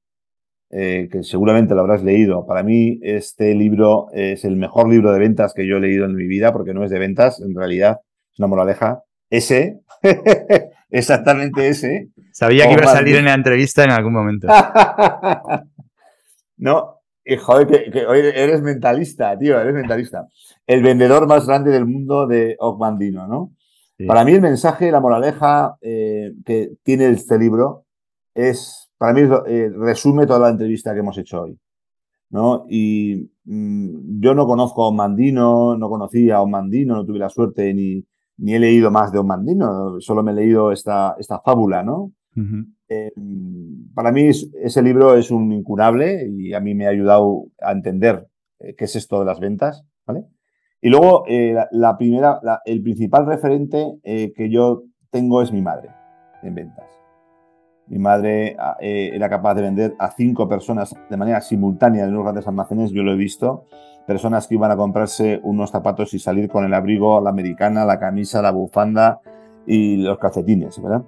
eh, 0.69 1.07
que 1.09 1.23
seguramente 1.23 1.73
lo 1.73 1.79
habrás 1.79 2.03
leído. 2.03 2.45
Para 2.45 2.61
mí 2.61 2.99
este 3.01 3.55
libro 3.55 4.07
es 4.13 4.43
el 4.43 4.57
mejor 4.57 4.89
libro 4.89 5.13
de 5.13 5.19
ventas 5.19 5.53
que 5.53 5.65
yo 5.65 5.77
he 5.77 5.79
leído 5.79 6.05
en 6.05 6.13
mi 6.13 6.27
vida, 6.27 6.51
porque 6.51 6.73
no 6.73 6.83
es 6.83 6.91
de 6.91 6.99
ventas, 6.99 7.41
en 7.41 7.55
realidad 7.55 7.99
es 8.31 8.39
una 8.39 8.47
moraleja. 8.47 9.01
Ese, 9.29 9.79
exactamente 10.89 11.69
ese. 11.69 12.09
Sabía 12.33 12.67
que 12.67 12.73
iba 12.73 12.83
a 12.83 12.95
salir 12.95 13.15
en 13.15 13.25
la 13.25 13.33
entrevista 13.33 13.85
en 13.85 13.91
algún 13.91 14.13
momento. 14.13 14.47
no, 16.57 16.99
joder, 17.39 17.67
que, 17.67 18.05
eres 18.35 18.61
mentalista, 18.61 19.37
tío, 19.37 19.59
eres 19.59 19.73
mentalista. 19.73 20.27
El 20.67 20.83
vendedor 20.83 21.27
más 21.27 21.47
grande 21.47 21.71
del 21.71 21.85
mundo 21.85 22.27
de 22.27 22.57
Ogmandino, 22.59 23.25
¿no? 23.25 23.53
Para 24.07 24.23
mí 24.23 24.33
el 24.33 24.41
mensaje, 24.41 24.91
la 24.91 24.99
moraleja 24.99 25.77
eh, 25.81 26.33
que 26.45 26.73
tiene 26.83 27.09
este 27.09 27.37
libro 27.37 27.85
es 28.33 28.91
para 28.97 29.13
mí 29.13 29.21
eh, 29.47 29.71
resume 29.75 30.27
toda 30.27 30.39
la 30.39 30.49
entrevista 30.49 30.93
que 30.93 30.99
hemos 30.99 31.17
hecho 31.17 31.41
hoy. 31.41 31.57
¿no? 32.29 32.65
Y 32.69 33.29
mm, 33.45 34.21
yo 34.21 34.33
no 34.33 34.45
conozco 34.45 34.83
a 34.83 34.89
Omandino, 34.89 35.75
no 35.77 35.89
conocía 35.89 36.37
a 36.37 36.41
Omandino, 36.41 36.95
no 36.95 37.05
tuve 37.05 37.19
la 37.19 37.29
suerte 37.29 37.73
ni, 37.73 38.05
ni 38.37 38.53
he 38.53 38.59
leído 38.59 38.89
más 38.91 39.11
de 39.11 39.19
Omandino, 39.19 39.99
solo 39.99 40.23
me 40.23 40.31
he 40.31 40.35
leído 40.35 40.71
esta, 40.71 41.15
esta 41.19 41.39
fábula, 41.39 41.83
¿no? 41.83 42.13
Eh, 42.87 43.11
para 43.93 44.11
mí 44.11 44.29
ese 44.29 44.81
libro 44.81 45.15
es 45.15 45.31
un 45.31 45.51
incurable 45.51 46.29
y 46.29 46.53
a 46.53 46.61
mí 46.61 46.73
me 46.73 46.87
ha 46.87 46.91
ayudado 46.91 47.47
a 47.59 47.73
entender 47.73 48.27
qué 48.59 48.85
es 48.85 48.95
esto 48.95 49.19
de 49.19 49.25
las 49.25 49.39
ventas, 49.39 49.83
¿vale? 50.05 50.25
Y 50.81 50.89
luego 50.89 51.25
la, 51.71 51.97
primera, 51.97 52.39
el 52.65 52.81
principal 52.81 53.25
referente 53.27 53.99
que 54.03 54.49
yo 54.49 54.83
tengo 55.11 55.41
es 55.41 55.51
mi 55.51 55.61
madre 55.61 55.89
en 56.41 56.55
ventas. 56.55 56.91
Mi 57.91 57.99
madre 57.99 58.55
ah, 58.57 58.77
eh, 58.79 59.11
era 59.13 59.29
capaz 59.29 59.53
de 59.55 59.63
vender 59.63 59.95
a 59.99 60.11
cinco 60.11 60.47
personas 60.47 60.95
de 61.09 61.17
manera 61.17 61.41
simultánea 61.41 62.05
en 62.05 62.11
unos 62.11 62.23
grandes 62.23 62.47
almacenes, 62.47 62.91
yo 62.91 63.03
lo 63.03 63.11
he 63.11 63.17
visto. 63.17 63.65
Personas 64.07 64.47
que 64.47 64.55
iban 64.55 64.71
a 64.71 64.77
comprarse 64.77 65.41
unos 65.43 65.71
zapatos 65.71 66.13
y 66.13 66.19
salir 66.19 66.49
con 66.49 66.63
el 66.63 66.73
abrigo, 66.73 67.19
la 67.19 67.31
americana, 67.31 67.83
la 67.83 67.99
camisa, 67.99 68.41
la 68.41 68.51
bufanda 68.51 69.19
y 69.67 69.97
los 69.97 70.17
calcetines, 70.19 70.81
¿verdad? 70.81 71.03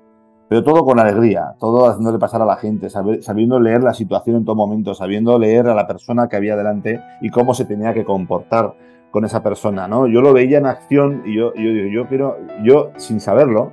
Pero 0.50 0.62
todo 0.62 0.84
con 0.84 1.00
alegría, 1.00 1.56
todo 1.58 1.88
haciéndole 1.88 2.20
pasar 2.20 2.42
a 2.42 2.46
la 2.46 2.58
gente, 2.58 2.90
sabiendo 2.90 3.62
leer 3.62 3.82
la 3.82 3.94
situación 3.94 4.36
en 4.36 4.44
todo 4.44 4.58
momento, 4.58 4.94
sabiendo 4.94 5.40
leer 5.40 5.68
a 5.68 5.76
la 5.76 5.88
persona 5.88 6.28
que 6.28 6.36
había 6.36 6.58
delante 6.58 7.00
y 7.22 7.30
cómo 7.30 7.54
se 7.54 7.64
tenía 7.64 7.94
que 7.94 8.04
comportar 8.04 8.74
con 9.14 9.26
esa 9.26 9.44
persona, 9.44 9.88
¿no? 9.88 10.08
Yo 10.08 10.22
lo 10.22 10.34
veía 10.34 10.58
en 10.58 10.66
acción 10.66 11.22
y 11.24 11.36
yo, 11.36 11.54
yo 11.54 11.62
digo, 11.62 11.88
yo 11.88 12.08
quiero, 12.08 12.40
yo 12.64 12.90
sin 12.98 13.20
saberlo, 13.20 13.72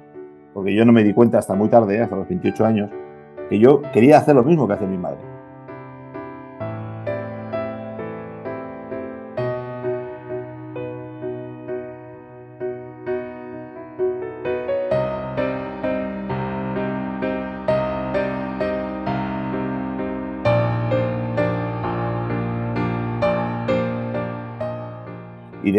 porque 0.53 0.75
yo 0.75 0.85
no 0.85 0.93
me 0.93 1.03
di 1.03 1.15
cuenta 1.15 1.39
hasta 1.39 1.55
muy 1.55 1.71
tarde, 1.71 1.99
hasta 1.99 2.15
los 2.15 2.29
28 2.29 2.67
años, 2.67 2.91
que 3.49 3.59
yo 3.59 3.81
quería 3.91 4.19
hacer 4.19 4.35
lo 4.35 4.45
mismo 4.45 4.69
que 4.69 4.75
hace 4.75 4.87
mi 4.87 4.99
madre. 4.99 5.40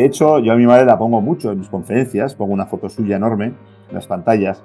De 0.01 0.07
hecho, 0.07 0.39
yo 0.39 0.51
a 0.51 0.55
mi 0.55 0.65
madre 0.65 0.85
la 0.85 0.97
pongo 0.97 1.21
mucho 1.21 1.51
en 1.51 1.59
mis 1.59 1.69
conferencias, 1.69 2.33
pongo 2.33 2.53
una 2.53 2.65
foto 2.65 2.89
suya 2.89 3.17
enorme 3.17 3.53
en 3.89 3.93
las 3.93 4.07
pantallas, 4.07 4.63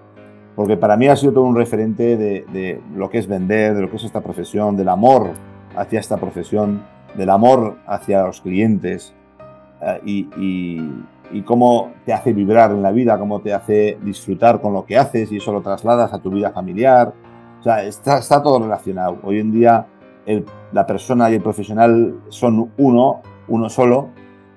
porque 0.54 0.78
para 0.78 0.96
mí 0.96 1.08
ha 1.08 1.16
sido 1.16 1.34
todo 1.34 1.44
un 1.44 1.56
referente 1.56 2.16
de, 2.16 2.80
lo 2.94 3.10
que 3.10 3.18
es 3.18 3.26
vender, 3.26 3.74
de 3.74 3.82
lo 3.82 3.90
que 3.90 3.96
es 3.96 4.04
esta 4.04 4.22
profesión, 4.22 4.78
del 4.78 4.88
amor 4.88 5.32
hacia 5.76 6.00
esta 6.00 6.16
profesión, 6.16 6.82
del 7.18 7.28
amor 7.28 7.76
hacia 7.86 8.22
los 8.22 8.40
clientes 8.40 9.12
eh, 9.82 10.00
y, 10.06 11.42
cómo 11.44 11.92
te 12.06 12.14
hace 12.14 12.32
vibrar 12.32 12.70
en 12.70 12.82
la 12.82 12.92
vida, 12.92 13.18
cómo 13.18 13.40
te 13.40 13.52
hace 13.52 13.98
disfrutar 14.02 14.62
con 14.62 14.72
lo 14.72 14.86
que 14.86 14.96
haces 14.96 15.30
y 15.32 15.36
eso 15.36 15.52
lo 15.52 15.60
trasladas 15.60 16.14
a 16.14 16.18
tu 16.18 16.30
vida 16.30 16.50
familiar. 16.50 17.12
O 17.60 17.62
sea, 17.62 17.84
está, 17.84 18.22
todo 18.42 18.58
relacionado. 18.60 19.18
Hoy 19.22 19.40
en 19.40 19.52
día 19.52 19.86
la 20.72 20.86
persona 20.86 21.30
y 21.30 21.34
el 21.34 21.42
profesional 21.42 22.20
son 22.30 22.70
uno, 22.78 23.20
uno 23.48 23.68
solo, 23.68 24.08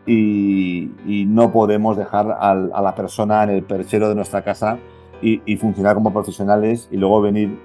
y, 0.06 0.90
no 1.28 1.52
podemos 1.52 1.98
dejar 1.98 2.38
a 2.40 2.82
la 2.82 2.96
persona 2.96 3.44
en 3.44 3.52
el 3.52 3.64
perchero 3.64 4.10
de 4.10 4.16
nuestra 4.16 4.44
casa 4.44 4.80
y, 5.22 5.58
funcionar 5.58 5.96
como 5.96 6.14
profesionales 6.14 6.88
y 6.92 6.98
luego 6.98 7.22
venir 7.22 7.58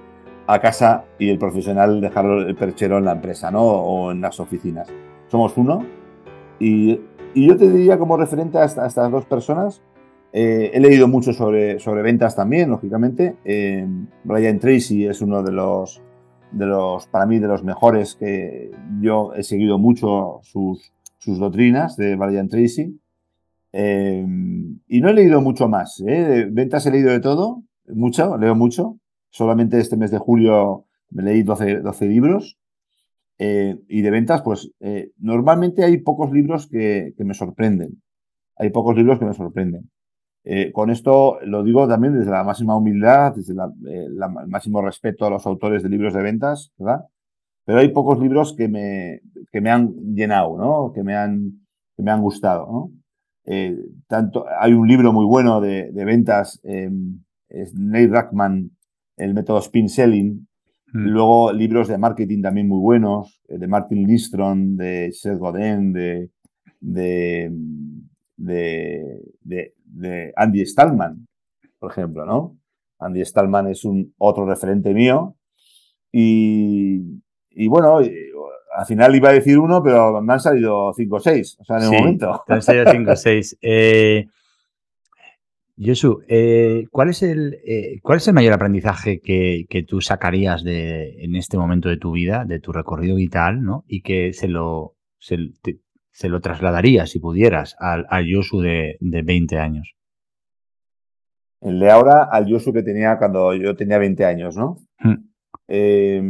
a 0.47 0.59
casa 0.59 1.05
y 1.17 1.29
el 1.29 1.39
profesional 1.39 2.01
dejar 2.01 2.25
el 2.25 2.55
perchero 2.55 2.97
en 2.97 3.05
la 3.05 3.13
empresa 3.13 3.49
¿no? 3.49 3.63
o 3.63 4.11
en 4.11 4.21
las 4.21 4.39
oficinas. 4.39 4.87
Somos 5.27 5.57
uno 5.57 5.83
y, 6.59 6.99
y 7.33 7.47
yo 7.47 7.57
te 7.57 7.69
diría 7.69 7.97
como 7.97 8.17
referente 8.17 8.57
a, 8.57 8.65
estas 8.65 9.11
dos 9.11 9.25
personas, 9.25 9.81
eh, 10.31 10.71
he 10.73 10.79
leído 10.79 11.07
mucho 11.07 11.33
sobre, 11.33 11.79
sobre 11.79 12.01
ventas 12.01 12.35
también, 12.35 12.69
lógicamente. 12.69 13.35
Eh, 13.45 13.87
Brian 14.23 14.59
Tracy 14.59 15.05
es 15.05 15.21
uno 15.21 15.43
de 15.43 15.51
los, 15.51 16.01
de 16.51 16.65
los, 16.65 17.07
para 17.07 17.25
mí, 17.25 17.39
de 17.39 17.47
los 17.47 17.63
mejores 17.63 18.15
que 18.15 18.71
yo 18.99 19.33
he 19.33 19.43
seguido 19.43 19.77
mucho 19.77 20.39
sus, 20.43 20.93
sus 21.25 21.39
doctrinas 21.39 21.97
de 21.97 22.15
Brian 22.15 22.47
Tracy. 22.47 22.99
Em, 23.71 24.79
y 24.87 25.01
no 25.01 25.09
he 25.09 25.13
leído 25.13 25.41
mucho 25.41 25.67
más. 25.67 26.01
¿eh? 26.07 26.47
ventas 26.51 26.85
he 26.85 26.91
leído 26.91 27.11
de 27.11 27.19
todo, 27.19 27.63
mucho, 27.87 28.37
leo 28.37 28.55
mucho. 28.55 28.97
Solamente 29.31 29.79
este 29.79 29.97
mes 29.97 30.11
de 30.11 30.19
julio 30.19 30.85
me 31.09 31.23
leí 31.23 31.41
12, 31.41 31.81
12 31.81 32.05
libros. 32.07 32.57
Eh, 33.37 33.75
y 33.89 34.01
de 34.01 34.11
ventas, 34.11 34.43
pues 34.43 34.71
eh, 34.79 35.11
normalmente 35.17 35.83
hay 35.83 35.97
pocos 35.97 36.31
libros 36.31 36.67
que, 36.67 37.13
me 37.17 37.33
sorprenden. 37.33 38.01
Hay 38.57 38.69
pocos 38.69 38.95
libros 38.95 39.19
que 39.19 39.25
me 39.25 39.33
sorprenden. 39.33 39.89
Con 40.73 40.91
esto 40.91 41.39
lo 41.41 41.63
digo 41.63 41.87
también 41.87 42.13
desde 42.13 42.29
la 42.29 42.43
máxima 42.43 42.77
humildad, 42.77 43.33
desde 43.35 43.53
el 43.53 44.15
máximo 44.47 44.79
respeto 44.79 45.25
a 45.25 45.31
los 45.31 45.47
autores 45.47 45.81
de 45.81 45.89
libros 45.89 46.13
de 46.13 46.21
ventas, 46.21 46.71
¿verdad? 46.77 47.05
Pero 47.65 47.79
hay 47.79 47.89
pocos 47.89 48.19
libros 48.19 48.55
que 48.55 48.67
me, 48.67 49.21
que 49.51 49.59
me 49.59 49.71
han 49.71 49.93
llenado, 50.13 50.57
¿no? 50.57 50.93
Que 50.93 51.03
me 51.03 51.15
han, 51.15 51.65
que 51.95 52.03
me 52.03 52.11
han 52.11 52.21
gustado, 52.21 52.67
¿no? 52.71 52.91
Eh, 53.45 53.77
tanto, 54.07 54.45
hay 54.59 54.73
un 54.73 54.87
libro 54.87 55.13
muy 55.13 55.25
bueno 55.25 55.61
de, 55.61 55.91
ventas, 55.93 56.59
eh, 56.63 56.89
es 57.49 57.73
Nate 57.75 58.07
Rackman, 58.07 58.71
el 59.17 59.33
método 59.33 59.59
Spin 59.59 59.89
Selling. 59.89 60.47
Mm. 60.93 61.07
Luego 61.07 61.53
libros 61.53 61.87
de 61.87 61.97
marketing 61.97 62.41
también 62.41 62.67
muy 62.67 62.79
buenos, 62.79 63.41
eh, 63.47 63.57
de 63.57 63.67
Martin 63.67 64.07
Lindstrom, 64.07 64.75
de 64.75 65.11
Seth 65.11 65.37
Godin, 65.37 65.93
de, 65.93 66.31
de, 66.79 67.51
de, 68.37 70.33
Andy 70.35 70.65
Stallman, 70.65 71.27
por 71.79 71.91
ejemplo, 71.91 72.25
¿no? 72.25 72.57
Andy 72.99 73.23
Stallman 73.25 73.67
es 73.67 73.85
un 73.85 74.13
otro 74.17 74.45
referente 74.45 74.93
mío. 74.93 75.35
Y, 76.11 77.21
y 77.55 77.67
bueno, 77.67 77.99
al 78.75 78.85
final 78.85 79.15
iba 79.15 79.29
a 79.29 79.33
decir 79.33 79.57
uno, 79.57 79.81
pero 79.81 80.21
me 80.21 80.33
han 80.33 80.39
salido 80.39 80.93
cinco 80.93 81.15
o 81.15 81.19
seis, 81.19 81.57
o 81.59 81.63
sea, 81.63 81.77
en 81.77 81.83
el 81.83 81.91
momento. 81.91 82.43
Te 82.45 82.53
han 82.53 82.61
salido 82.61 82.91
cinco 82.91 83.11
o 83.11 83.15
seis. 83.15 83.57
Eh, 83.67 84.27
Josu, 85.77 86.23
eh, 86.29 86.87
¿cuál, 86.89 87.09
es 87.09 87.21
el, 87.21 87.59
eh, 87.65 87.99
¿cuál 88.01 88.17
es 88.17 88.27
el 88.29 88.33
mayor 88.33 88.53
aprendizaje 88.53 89.19
que, 89.19 89.85
tú 89.85 89.99
sacarías 89.99 90.63
de, 90.63 91.21
en 91.21 91.35
este 91.35 91.57
momento 91.57 91.89
de 91.89 91.97
tu 91.97 92.13
vida, 92.13 92.45
de 92.45 92.61
tu 92.61 92.71
recorrido 92.71 93.17
vital, 93.17 93.61
¿no? 93.61 93.83
y 93.85 94.01
que 94.01 94.31
se 94.31 94.47
lo, 94.47 94.95
se, 95.19 96.29
lo 96.29 96.39
trasladarías, 96.39 97.09
si 97.09 97.19
pudieras, 97.19 97.75
al, 97.79 98.05
al 98.09 98.25
Josu 98.33 98.61
de, 98.61 98.95
de, 99.01 99.21
20 99.21 99.59
años? 99.59 99.95
El 101.59 101.79
de 101.79 101.91
ahora 101.91 102.29
al 102.31 102.49
Josu 102.49 102.71
que 102.71 102.83
tenía 102.83 103.17
cuando 103.17 103.53
yo 103.53 103.75
tenía 103.75 103.97
20 103.97 104.23
años, 104.23 104.55
¿no? 104.55 104.77
Hmm. 104.99 105.27
Eh, 105.67 106.21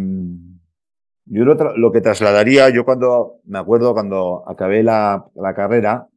yo 1.25 1.43
lo, 1.43 1.91
que 1.91 2.01
trasladaría, 2.01 2.69
yo 2.69 2.85
cuando, 2.85 3.39
me 3.45 3.59
acuerdo 3.59 3.93
cuando 3.93 4.43
acabé 4.47 4.83
la, 4.83 5.25
carrera, 5.55 6.07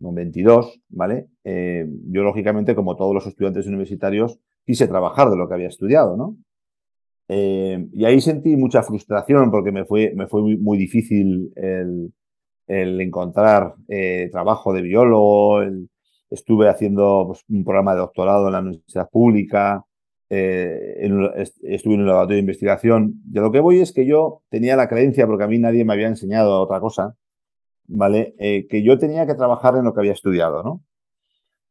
con 0.00 0.14
22, 0.14 0.80
¿vale? 0.88 1.28
Eh, 1.44 1.86
yo 2.06 2.22
lógicamente, 2.22 2.74
como 2.74 2.96
todos 2.96 3.14
los 3.14 3.26
estudiantes 3.26 3.66
universitarios, 3.66 4.38
quise 4.64 4.88
trabajar 4.88 5.30
de 5.30 5.36
lo 5.36 5.48
que 5.48 5.54
había 5.54 5.68
estudiado, 5.68 6.16
¿no? 6.16 6.36
Eh, 7.28 7.86
y 7.92 8.04
ahí 8.04 8.20
sentí 8.20 8.56
mucha 8.56 8.82
frustración 8.82 9.52
porque 9.52 9.70
me 9.70 9.84
fue, 9.84 10.12
me 10.16 10.26
fue 10.26 10.42
muy, 10.42 10.78
difícil 10.78 11.52
el, 11.54 12.12
el 12.66 13.00
encontrar 13.00 13.74
eh, 13.88 14.28
trabajo 14.32 14.72
de 14.72 14.82
biólogo, 14.82 15.62
estuve 16.28 16.68
haciendo 16.68 17.24
pues, 17.28 17.44
un 17.48 17.62
programa 17.62 17.92
de 17.92 18.00
doctorado 18.00 18.46
en 18.46 18.52
la 18.52 18.60
universidad 18.60 19.08
pública, 19.10 19.84
eh, 20.30 21.10
estuve 21.62 21.94
en 21.94 22.00
un 22.00 22.06
laboratorio 22.06 22.36
de 22.36 22.40
investigación. 22.40 23.14
De 23.24 23.40
lo 23.40 23.52
que 23.52 23.60
voy 23.60 23.80
es 23.80 23.92
que 23.92 24.06
yo 24.06 24.42
tenía 24.48 24.76
la 24.76 24.88
creencia, 24.88 25.26
porque 25.26 25.44
a 25.44 25.48
mí 25.48 25.58
nadie 25.58 25.84
me 25.84 25.92
había 25.92 26.08
enseñado 26.08 26.60
otra 26.60 26.80
cosa, 26.80 27.16
¿vale? 27.88 28.34
Eh, 28.38 28.66
que 28.68 28.82
yo 28.82 28.98
tenía 28.98 29.26
que 29.26 29.34
trabajar 29.34 29.76
en 29.76 29.84
lo 29.84 29.92
que 29.94 30.00
había 30.00 30.12
estudiado, 30.12 30.62
¿no? 30.62 30.82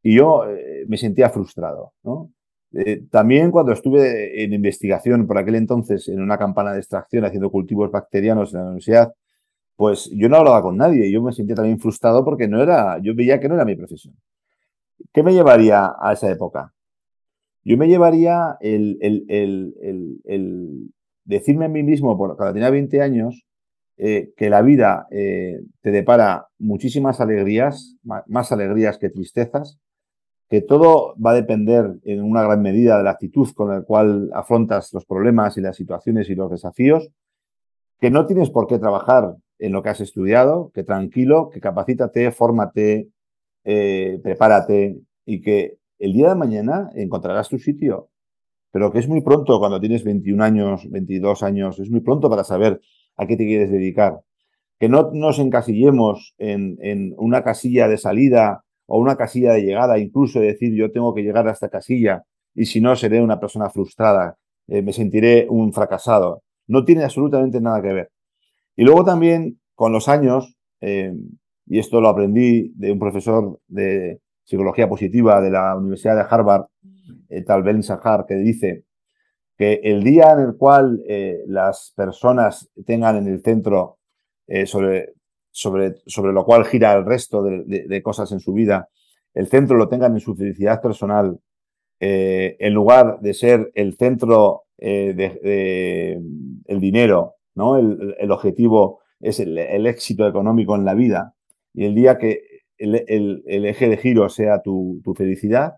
Y 0.03 0.15
yo 0.15 0.45
me 0.87 0.97
sentía 0.97 1.29
frustrado, 1.29 1.93
también 3.11 3.51
cuando 3.51 3.73
estuve 3.73 4.43
en 4.43 4.53
investigación 4.53 5.27
por 5.27 5.37
aquel 5.37 5.55
entonces 5.55 6.07
en 6.07 6.21
una 6.21 6.37
campana 6.37 6.71
de 6.71 6.79
extracción 6.79 7.25
haciendo 7.25 7.49
cultivos 7.51 7.91
bacterianos 7.91 8.53
en 8.53 8.59
la 8.59 8.65
universidad, 8.67 9.13
pues 9.79 10.09
yo 10.13 10.27
no 10.27 10.35
hablaba 10.35 10.61
con 10.61 10.75
nadie. 10.75 11.09
Yo 11.09 11.21
me 11.21 11.31
sentía 11.31 11.55
también 11.55 11.79
frustrado 11.79 12.25
porque 12.25 12.49
no 12.49 12.61
era, 12.61 12.99
yo 13.01 13.15
veía 13.15 13.39
que 13.39 13.47
no 13.47 13.55
era 13.55 13.63
mi 13.63 13.77
profesión. 13.77 14.13
¿Qué 15.13 15.23
me 15.23 15.33
llevaría 15.33 15.93
a 15.97 16.11
esa 16.11 16.29
época? 16.29 16.73
Yo 17.63 17.77
me 17.77 17.87
llevaría 17.87 18.57
el, 18.61 18.97
decirme 21.25 21.65
a 21.65 21.69
mí 21.69 21.83
mismo, 21.83 22.17
cuando 22.17 22.53
tenía 22.53 22.69
20 22.69 23.01
años, 23.01 23.45
eh, 23.97 24.31
que 24.37 24.49
la 24.49 24.61
vida 24.61 25.07
eh, 25.11 25.59
te 25.81 25.91
depara 25.91 26.47
muchísimas 26.57 27.19
alegrías, 27.19 27.97
más 28.03 28.51
alegrías 28.51 28.97
que 28.97 29.09
tristezas, 29.09 29.77
que 30.49 30.61
todo 30.61 31.15
va 31.23 31.31
a 31.31 31.35
depender 31.35 31.95
en 32.03 32.23
una 32.23 32.41
gran 32.41 32.61
medida 32.61 32.97
de 32.97 33.03
la 33.03 33.11
actitud 33.11 33.47
con 33.53 33.69
la 33.69 33.81
cual 33.83 34.29
afrontas 34.33 34.91
los 34.93 35.05
problemas 35.05 35.57
y 35.57 35.61
las 35.61 35.75
situaciones 35.75 36.29
y 36.29 36.35
los 36.35 36.49
desafíos, 36.49 37.11
que 37.99 38.09
no 38.09 38.25
tienes 38.25 38.49
por 38.49 38.65
qué 38.65 38.79
trabajar 38.79 39.35
en 39.59 39.71
lo 39.73 39.83
que 39.83 39.89
has 39.89 40.01
estudiado, 40.01 40.71
que 40.73 40.83
tranquilo, 40.83 41.49
que 41.49 41.59
capacítate, 41.59 42.31
fórmate, 42.31 43.09
eh, 43.63 44.19
prepárate 44.23 44.99
y 45.25 45.41
que 45.41 45.77
el 45.99 46.13
día 46.13 46.29
de 46.29 46.35
mañana 46.35 46.89
encontrarás 46.95 47.49
tu 47.49 47.59
sitio. 47.59 48.09
Pero 48.71 48.91
que 48.91 48.99
es 48.99 49.07
muy 49.07 49.21
pronto 49.21 49.59
cuando 49.59 49.79
tienes 49.79 50.03
21 50.03 50.43
años, 50.43 50.89
22 50.89 51.43
años, 51.43 51.79
es 51.79 51.89
muy 51.89 52.01
pronto 52.01 52.29
para 52.29 52.43
saber 52.43 52.79
a 53.17 53.27
qué 53.27 53.35
te 53.35 53.45
quieres 53.45 53.71
dedicar. 53.71 54.21
Que 54.79 54.87
no 54.87 55.11
nos 55.13 55.39
encasillemos 55.39 56.35
en, 56.37 57.13
una 57.17 57.43
casilla 57.43 57.87
de 57.87 57.97
salida 57.97 58.63
o 58.85 58.99
una 58.99 59.17
casilla 59.17 59.53
de 59.53 59.63
llegada, 59.63 59.99
incluso 59.99 60.39
decir 60.39 60.73
yo 60.75 60.91
tengo 60.91 61.13
que 61.13 61.21
llegar 61.21 61.47
a 61.47 61.51
esta 61.51 61.69
casilla 61.69 62.23
y 62.55 62.65
si 62.65 62.79
no 62.79 62.95
seré 62.95 63.21
una 63.21 63.39
persona 63.39 63.69
frustrada, 63.69 64.37
eh, 64.67 64.81
me 64.81 64.93
sentiré 64.93 65.47
un 65.49 65.73
fracasado. 65.73 66.43
No 66.67 66.85
tiene 66.85 67.03
absolutamente 67.03 67.59
nada 67.59 67.81
que 67.81 67.93
ver. 67.93 68.11
Y 68.75 68.83
luego 68.83 69.03
también, 69.03 69.59
con 69.75 69.91
los 69.91 70.07
años, 70.07 70.55
eh, 70.81 71.13
y 71.65 71.79
esto 71.79 72.01
lo 72.01 72.09
aprendí 72.09 72.71
de 72.75 72.91
un 72.91 72.99
profesor 72.99 73.59
de 73.67 74.21
psicología 74.49 74.89
positiva 74.89 75.39
de 75.41 75.51
la 75.51 75.75
Universidad 75.75 76.15
de 76.15 76.25
Harvard, 76.27 76.65
eh, 77.29 77.43
tal 77.43 77.61
Ben 77.63 77.83
Sahar, 77.83 78.25
que 78.25 78.35
dice 78.35 78.85
que 79.55 79.81
el 79.83 80.03
día 80.03 80.31
en 80.31 80.39
el 80.39 80.55
cual 80.57 81.03
eh, 81.07 81.43
las 81.47 81.93
personas 81.95 82.69
tengan 82.85 83.17
en 83.17 83.27
el 83.27 83.41
centro 83.41 83.97
sobre, 84.65 85.13
sobre, 85.51 85.97
sobre, 86.07 86.33
lo 86.33 86.43
cual 86.43 86.65
gira 86.65 86.93
el 86.93 87.05
resto 87.05 87.43
de, 87.43 88.01
cosas 88.01 88.31
en 88.31 88.39
su 88.39 88.51
vida, 88.51 88.89
el 89.35 89.45
centro 89.45 89.77
lo 89.77 89.87
tengan 89.87 90.13
en 90.13 90.19
su 90.19 90.35
felicidad 90.35 90.81
personal, 90.81 91.39
en 91.99 92.73
lugar 92.73 93.19
de 93.19 93.35
ser 93.35 93.69
el 93.75 93.95
centro 93.95 94.63
el 94.79 96.17
dinero 96.79 97.35
¿no? 97.59 97.77
El, 97.77 98.31
objetivo 98.31 99.01
es 99.19 99.39
el, 99.41 99.57
éxito 99.85 100.27
económico 100.27 100.75
en 100.75 100.85
la 100.85 100.93
vida 100.93 101.35
y 101.73 101.85
el 101.85 101.93
día 101.93 102.17
que 102.17 102.41
el, 102.79 103.43
eje 103.65 103.89
de 103.89 103.97
giro 103.97 104.29
sea 104.29 104.61
tu, 104.61 105.01
felicidad, 105.15 105.77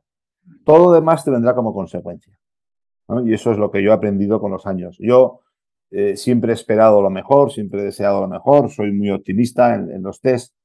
todo 0.63 0.85
lo 0.85 0.91
demás 0.91 1.25
te 1.25 1.31
vendrá 1.31 1.55
como 1.55 1.73
consecuencia. 1.73 2.37
Y 3.25 3.33
eso 3.33 3.51
es 3.51 3.57
lo 3.57 3.71
que 3.71 3.83
yo 3.83 3.91
he 3.91 3.93
aprendido 3.93 4.39
con 4.39 4.51
los 4.51 4.65
años. 4.65 4.97
Yo 4.99 5.41
eh, 5.89 6.15
siempre 6.15 6.51
he 6.51 6.55
esperado 6.55 7.01
lo 7.01 7.09
mejor, 7.09 7.51
siempre 7.51 7.81
he 7.81 7.85
deseado 7.85 8.21
lo 8.21 8.27
mejor, 8.27 8.69
soy 8.69 8.91
muy 8.93 9.09
optimista 9.09 9.75
en, 9.75 10.01
los 10.01 10.21
test, 10.21 10.55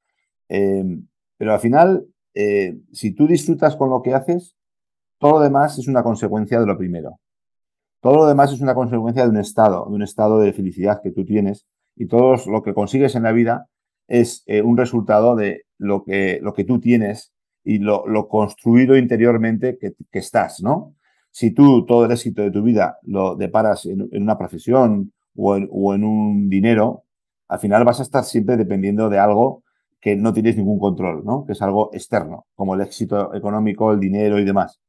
em, 0.47 1.07
pero 1.37 1.53
al 1.53 1.59
final, 1.59 2.07
eh, 2.33 2.77
si 2.93 3.11
tú 3.13 3.27
disfrutas 3.27 3.75
con 3.75 3.89
lo 3.89 4.01
que 4.01 4.13
haces, 4.13 4.55
todo 5.17 5.33
lo 5.33 5.39
demás 5.41 5.77
es 5.77 5.87
una 5.87 6.03
consecuencia 6.03 6.59
de 6.59 6.67
lo 6.67 6.77
primero. 6.77 7.19
Todo 7.99 8.15
lo 8.17 8.27
demás 8.27 8.53
es 8.53 8.61
una 8.61 8.75
consecuencia 8.75 9.23
de 9.23 9.29
un 9.29 9.37
estado, 9.37 9.85
de 9.89 9.95
un 9.95 10.03
estado 10.03 10.39
de 10.39 10.53
felicidad 10.53 11.01
que 11.01 11.11
tú 11.11 11.25
tienes 11.25 11.65
y 11.95 12.05
todo 12.07 12.35
lo 12.45 12.61
que 12.61 12.73
consigues 12.73 13.15
en 13.15 13.23
la 13.23 13.31
vida 13.31 13.67
es 14.07 14.43
eh, 14.45 14.61
un 14.61 14.77
resultado 14.77 15.35
de 15.35 15.65
lo 15.77 16.03
que, 16.03 16.39
lo 16.41 16.53
que 16.53 16.63
tú 16.63 16.79
tienes 16.79 17.33
y 17.63 17.79
lo, 17.79 18.27
construido 18.29 18.97
interiormente 18.97 19.77
que, 19.77 19.93
estás, 20.11 20.61
¿no? 20.61 20.95
Si 21.31 21.51
tú 21.51 21.85
todo 21.85 22.05
el 22.05 22.11
éxito 22.11 22.41
de 22.41 22.51
tu 22.51 22.63
vida 22.63 22.97
lo 23.03 23.35
deparas 23.35 23.85
en, 23.85 24.07
una 24.11 24.37
profesión 24.37 25.11
o 25.35 25.57
en, 25.93 26.03
un 26.03 26.49
dinero, 26.49 27.03
al 27.49 27.59
final 27.59 27.83
vas 27.83 27.99
a 27.99 28.03
estar 28.03 28.23
siempre 28.23 28.57
dependiendo 28.57 29.09
de 29.09 29.19
algo 29.19 29.63
que 29.99 30.15
no 30.15 30.33
tienes 30.33 30.55
ningún 30.55 30.79
control, 30.79 31.25
¿no? 31.25 31.45
Que 31.45 31.51
es 31.51 31.61
algo 31.61 31.89
externo, 31.93 32.45
como 32.55 32.75
el 32.75 32.81
éxito 32.81 33.35
económico, 33.35 33.91
el 33.91 33.99
dinero 33.99 34.39
y 34.39 34.45
demás. 34.45 34.79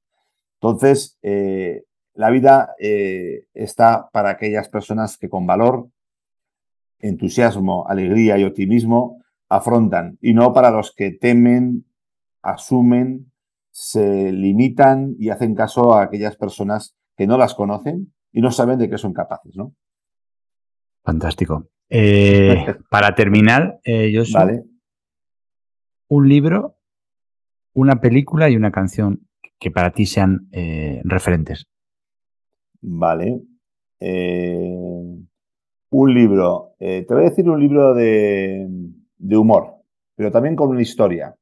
Entonces, 0.61 1.19
eh, 1.23 1.83
la 2.15 2.31
vida 2.31 2.75
eh, 2.79 3.45
está 3.55 4.09
para 4.13 4.31
aquellas 4.31 4.69
personas 4.69 5.17
que 5.19 5.29
con 5.29 5.47
valor, 5.47 5.89
entusiasmo, 7.01 7.87
alegría 7.89 8.39
y 8.39 8.45
optimismo 8.45 9.23
afrontan 9.49 10.19
y 10.21 10.35
no 10.35 10.53
para 10.53 10.71
los 10.71 10.95
que 10.95 11.11
temen, 11.11 11.87
asumen, 12.43 13.33
se 13.71 14.33
limitan 14.33 15.15
y 15.19 15.31
hacen 15.31 15.55
caso 15.55 15.95
a 15.95 16.03
aquellas 16.03 16.37
personas 16.37 16.97
que 17.17 17.27
no 17.27 17.39
las 17.39 17.55
conocen 17.55 18.13
y 18.33 18.41
no 18.41 18.51
saben 18.51 18.79
de 18.79 18.91
qué 18.91 18.99
son 18.99 19.13
capaces, 19.13 19.57
¿no? 19.57 19.75
Fantástico. 21.03 21.69
Eh, 21.89 22.75
para 22.91 23.15
terminar, 23.15 23.81
eh, 23.85 24.13
yo 24.13 24.25
soy 24.25 24.61
un 26.09 26.29
libro, 26.29 26.77
una 27.73 28.01
película 28.01 28.51
y 28.51 28.57
una 28.57 28.71
canción 28.71 29.27
que 29.59 29.71
para 29.71 29.93
ti 29.93 30.07
sean 30.07 30.49
referentes. 31.05 31.67
Vale. 32.81 33.41
Eh, 34.01 34.77
un 35.91 36.15
libro. 36.15 36.75
Eh, 36.79 37.05
te 37.07 37.15
voy 37.15 37.25
a 37.25 37.31
decir 37.31 37.49
un 37.49 37.61
libro 37.61 37.95
de, 37.95 38.69
humor, 39.19 39.77
pero 40.15 40.31
también 40.31 40.57
con 40.57 40.71
una 40.71 40.83
historia. 40.83 41.35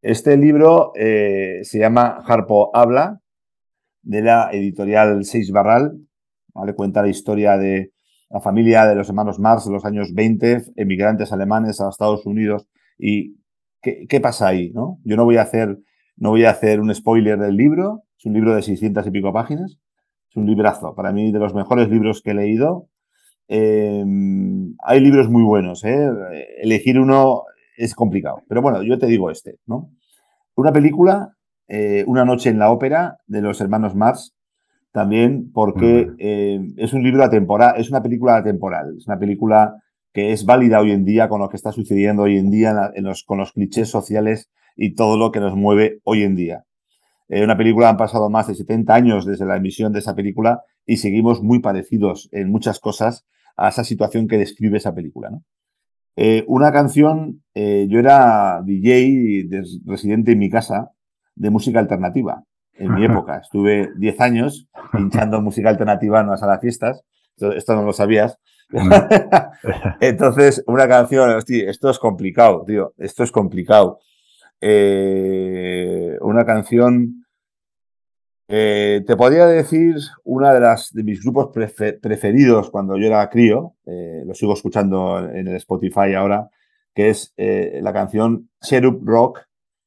Este 0.00 0.36
libro 0.36 0.92
eh, 0.94 1.60
se 1.62 1.78
llama 1.78 2.22
Harpo 2.26 2.70
Habla, 2.74 3.20
de 4.02 4.22
la 4.22 4.50
editorial 4.52 5.24
Seis 5.24 5.50
Barral. 5.50 5.98
¿vale? 6.54 6.74
Cuenta 6.74 7.02
la 7.02 7.08
historia 7.08 7.56
de 7.56 7.92
la 8.30 8.40
familia 8.40 8.86
de 8.86 8.94
los 8.94 9.08
hermanos 9.08 9.38
Mars 9.38 9.66
en 9.66 9.72
los 9.72 9.84
años 9.84 10.14
20, 10.14 10.72
emigrantes 10.76 11.32
alemanes 11.32 11.80
a 11.80 11.88
Estados 11.88 12.26
Unidos. 12.26 12.66
¿Y 12.98 13.36
qué, 13.82 14.20
pasa 14.20 14.48
ahí? 14.48 14.70
¿no? 14.70 14.98
Yo 15.04 15.16
no 15.16 15.24
voy, 15.24 15.36
a 15.36 15.42
hacer, 15.42 15.78
no 16.16 16.30
voy 16.30 16.44
a 16.44 16.50
hacer 16.50 16.80
un 16.80 16.94
spoiler 16.94 17.38
del 17.38 17.56
libro. 17.56 18.04
Es 18.18 18.26
un 18.26 18.34
libro 18.34 18.54
de 18.54 18.62
600 18.62 19.06
y 19.06 19.10
pico 19.10 19.32
páginas 19.32 19.78
es 20.30 20.36
un 20.36 20.46
librazo, 20.46 20.94
para 20.94 21.12
mí 21.12 21.32
de 21.32 21.38
los 21.38 21.54
mejores 21.54 21.88
libros 21.88 22.22
que 22.22 22.32
he 22.32 22.34
leído. 22.34 22.88
Em, 23.48 24.74
hay 24.84 25.00
libros 25.00 25.30
muy 25.30 25.42
buenos, 25.42 25.82
¿eh? 25.82 26.06
elegir 26.60 27.00
uno 27.00 27.44
es 27.78 27.94
complicado, 27.94 28.42
pero 28.46 28.60
bueno, 28.60 28.82
yo 28.82 28.98
te 28.98 29.06
digo 29.06 29.30
este, 29.30 29.56
¿no? 29.66 29.90
Una 30.54 30.72
película, 30.72 31.34
eh, 31.66 32.04
Una 32.06 32.24
noche 32.24 32.50
en 32.50 32.58
la 32.58 32.70
ópera, 32.70 33.18
de 33.26 33.42
los 33.42 33.60
hermanos 33.60 33.94
Mars, 33.94 34.34
también 34.92 35.50
porque 35.52 36.10
em, 36.18 36.74
es 36.76 36.92
un 36.92 37.02
libro 37.02 37.22
atemporal, 37.24 37.74
es 37.78 37.90
una 37.90 38.02
película 38.02 38.36
atemporal, 38.36 38.96
es 38.96 39.06
una 39.06 39.18
película 39.18 39.76
que 40.12 40.32
es 40.32 40.44
válida 40.44 40.80
hoy 40.80 40.92
en 40.92 41.04
día 41.04 41.28
con 41.28 41.40
lo 41.40 41.48
que 41.48 41.56
está 41.56 41.72
sucediendo 41.72 42.22
hoy 42.22 42.38
en 42.38 42.50
día 42.50 42.92
con 43.26 43.38
los 43.38 43.52
clichés 43.52 43.88
sociales 43.88 44.50
y 44.76 44.94
todo 44.94 45.18
lo 45.18 45.30
que 45.30 45.40
nos 45.40 45.54
mueve 45.56 46.00
hoy 46.04 46.22
en 46.22 46.36
día. 46.36 46.64
Eh, 47.28 47.44
una 47.44 47.56
película 47.56 47.90
han 47.90 47.98
pasado 47.98 48.30
más 48.30 48.48
de 48.48 48.54
70 48.54 48.94
años 48.94 49.26
desde 49.26 49.44
la 49.44 49.56
emisión 49.56 49.92
de 49.92 49.98
esa 49.98 50.14
película 50.14 50.62
y 50.86 50.96
seguimos 50.96 51.42
muy 51.42 51.60
parecidos 51.60 52.28
en 52.32 52.50
muchas 52.50 52.80
cosas 52.80 53.26
a 53.58 53.68
esa 53.68 53.84
situación 53.84 54.28
que 54.28 54.38
describe 54.38 54.78
esa 54.78 54.94
película. 54.94 55.30
Eh, 56.16 56.44
una 56.48 56.72
canción, 56.72 57.42
eh, 57.54 57.86
yo 57.88 57.98
era 57.98 58.62
DJ 58.64 59.48
residente 59.84 60.32
en 60.32 60.38
mi 60.38 60.48
casa 60.48 60.90
de 61.34 61.50
música 61.50 61.78
alternativa 61.80 62.44
en 62.74 62.94
mi 62.94 63.04
época. 63.06 63.38
Estuve 63.38 63.90
10 63.96 64.20
años 64.20 64.68
pinchando 64.92 65.40
música 65.42 65.68
alternativa 65.68 66.20
en 66.20 66.28
una 66.28 66.36
sala 66.36 66.54
de 66.54 66.60
fiestas. 66.60 67.04
Esto, 67.36 67.74
no 67.74 67.82
lo 67.82 67.92
sabías. 67.92 68.38
Entonces, 70.00 70.64
una 70.66 70.88
canción, 70.88 71.30
hostia, 71.30 71.70
esto 71.70 71.88
es 71.88 71.98
complicado, 71.98 72.64
tío, 72.66 72.94
esto 72.98 73.22
es 73.22 73.30
complicado. 73.30 74.00
Eh, 74.60 76.16
una 76.20 76.44
canción. 76.44 77.24
Eh, 78.50 79.02
te 79.06 79.14
podría 79.14 79.46
decir 79.46 79.96
una 80.24 80.54
de 80.54 80.60
las 80.60 80.90
de 80.94 81.04
mis 81.04 81.22
grupos 81.22 81.50
preferidos 81.52 82.70
cuando 82.70 82.96
yo 82.96 83.06
era 83.06 83.28
crío, 83.28 83.74
eh, 83.84 84.22
lo 84.26 84.32
sigo 84.32 84.54
escuchando 84.54 85.18
en 85.18 85.48
el 85.48 85.56
Spotify 85.56 86.14
ahora, 86.16 86.48
que 86.94 87.10
es 87.10 87.34
eh, 87.36 87.80
la 87.82 87.92
canción 87.92 88.48
Cherub 88.62 89.02
Rock 89.04 89.40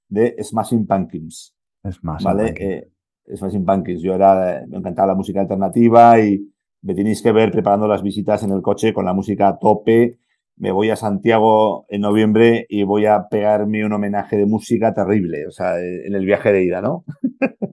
de 0.08 0.36
Smashing 0.44 0.86
Pumpkins. 0.86 1.56
Smashing 1.90 2.24
¿Vale? 2.24 2.44
Pumpkins. 2.46 2.70
Eh, 2.70 3.36
Smashing 3.36 3.66
Pumpkins. 3.66 4.02
Yo 4.04 4.14
era, 4.14 4.64
me 4.68 4.78
encantaba 4.78 5.08
la 5.08 5.16
música 5.16 5.42
alternativa 5.42 6.20
y 6.20 6.48
me 6.84 6.94
tenéis 6.94 7.24
que 7.24 7.32
ver 7.32 7.52
preparando 7.52 7.88
las 7.88 8.04
visitas 8.04 8.44
en 8.44 8.52
el 8.52 8.62
coche 8.62 8.94
con 8.94 9.06
la 9.06 9.14
música 9.14 9.48
a 9.48 9.58
tope. 9.58 10.20
Me 10.58 10.72
voy 10.72 10.92
a 10.92 10.96
Santiago 10.96 11.88
en 11.90 12.02
noviembre 12.02 12.68
y 12.70 12.84
voy 12.84 13.08
a 13.08 13.28
pegarme 13.28 13.84
un 13.84 13.94
homenaje 13.94 14.38
de 14.38 14.46
música 14.46 14.94
terrible, 14.94 15.48
o 15.48 15.52
sea, 15.52 15.80
en 15.80 16.14
el 16.14 16.26
viaje 16.26 16.52
de 16.52 16.64
ida, 16.64 16.82
¿no? 16.82 17.06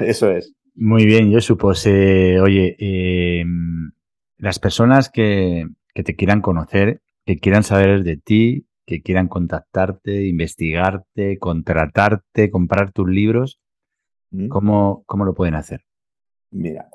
Eso 0.00 0.30
es. 0.30 0.54
Muy 0.74 1.06
bien, 1.06 1.30
yo 1.30 1.40
supuse, 1.40 2.40
oye, 2.40 2.76
eh, 2.78 3.44
las 4.36 4.58
personas 4.58 5.10
que, 5.10 5.66
que 5.92 6.04
te 6.04 6.14
quieran 6.14 6.40
conocer, 6.40 7.00
que 7.24 7.38
quieran 7.38 7.64
saber 7.64 8.04
de 8.04 8.16
ti, 8.16 8.66
que 8.86 9.02
quieran 9.02 9.28
contactarte, 9.28 10.26
investigarte, 10.26 11.38
contratarte, 11.38 12.50
comprar 12.50 12.92
tus 12.92 13.08
libros, 13.08 13.60
¿Mm? 14.30 14.48
¿cómo, 14.48 15.02
cómo 15.06 15.24
lo 15.24 15.34
pueden 15.34 15.56
hacer? 15.56 15.84
Mira, 16.50 16.88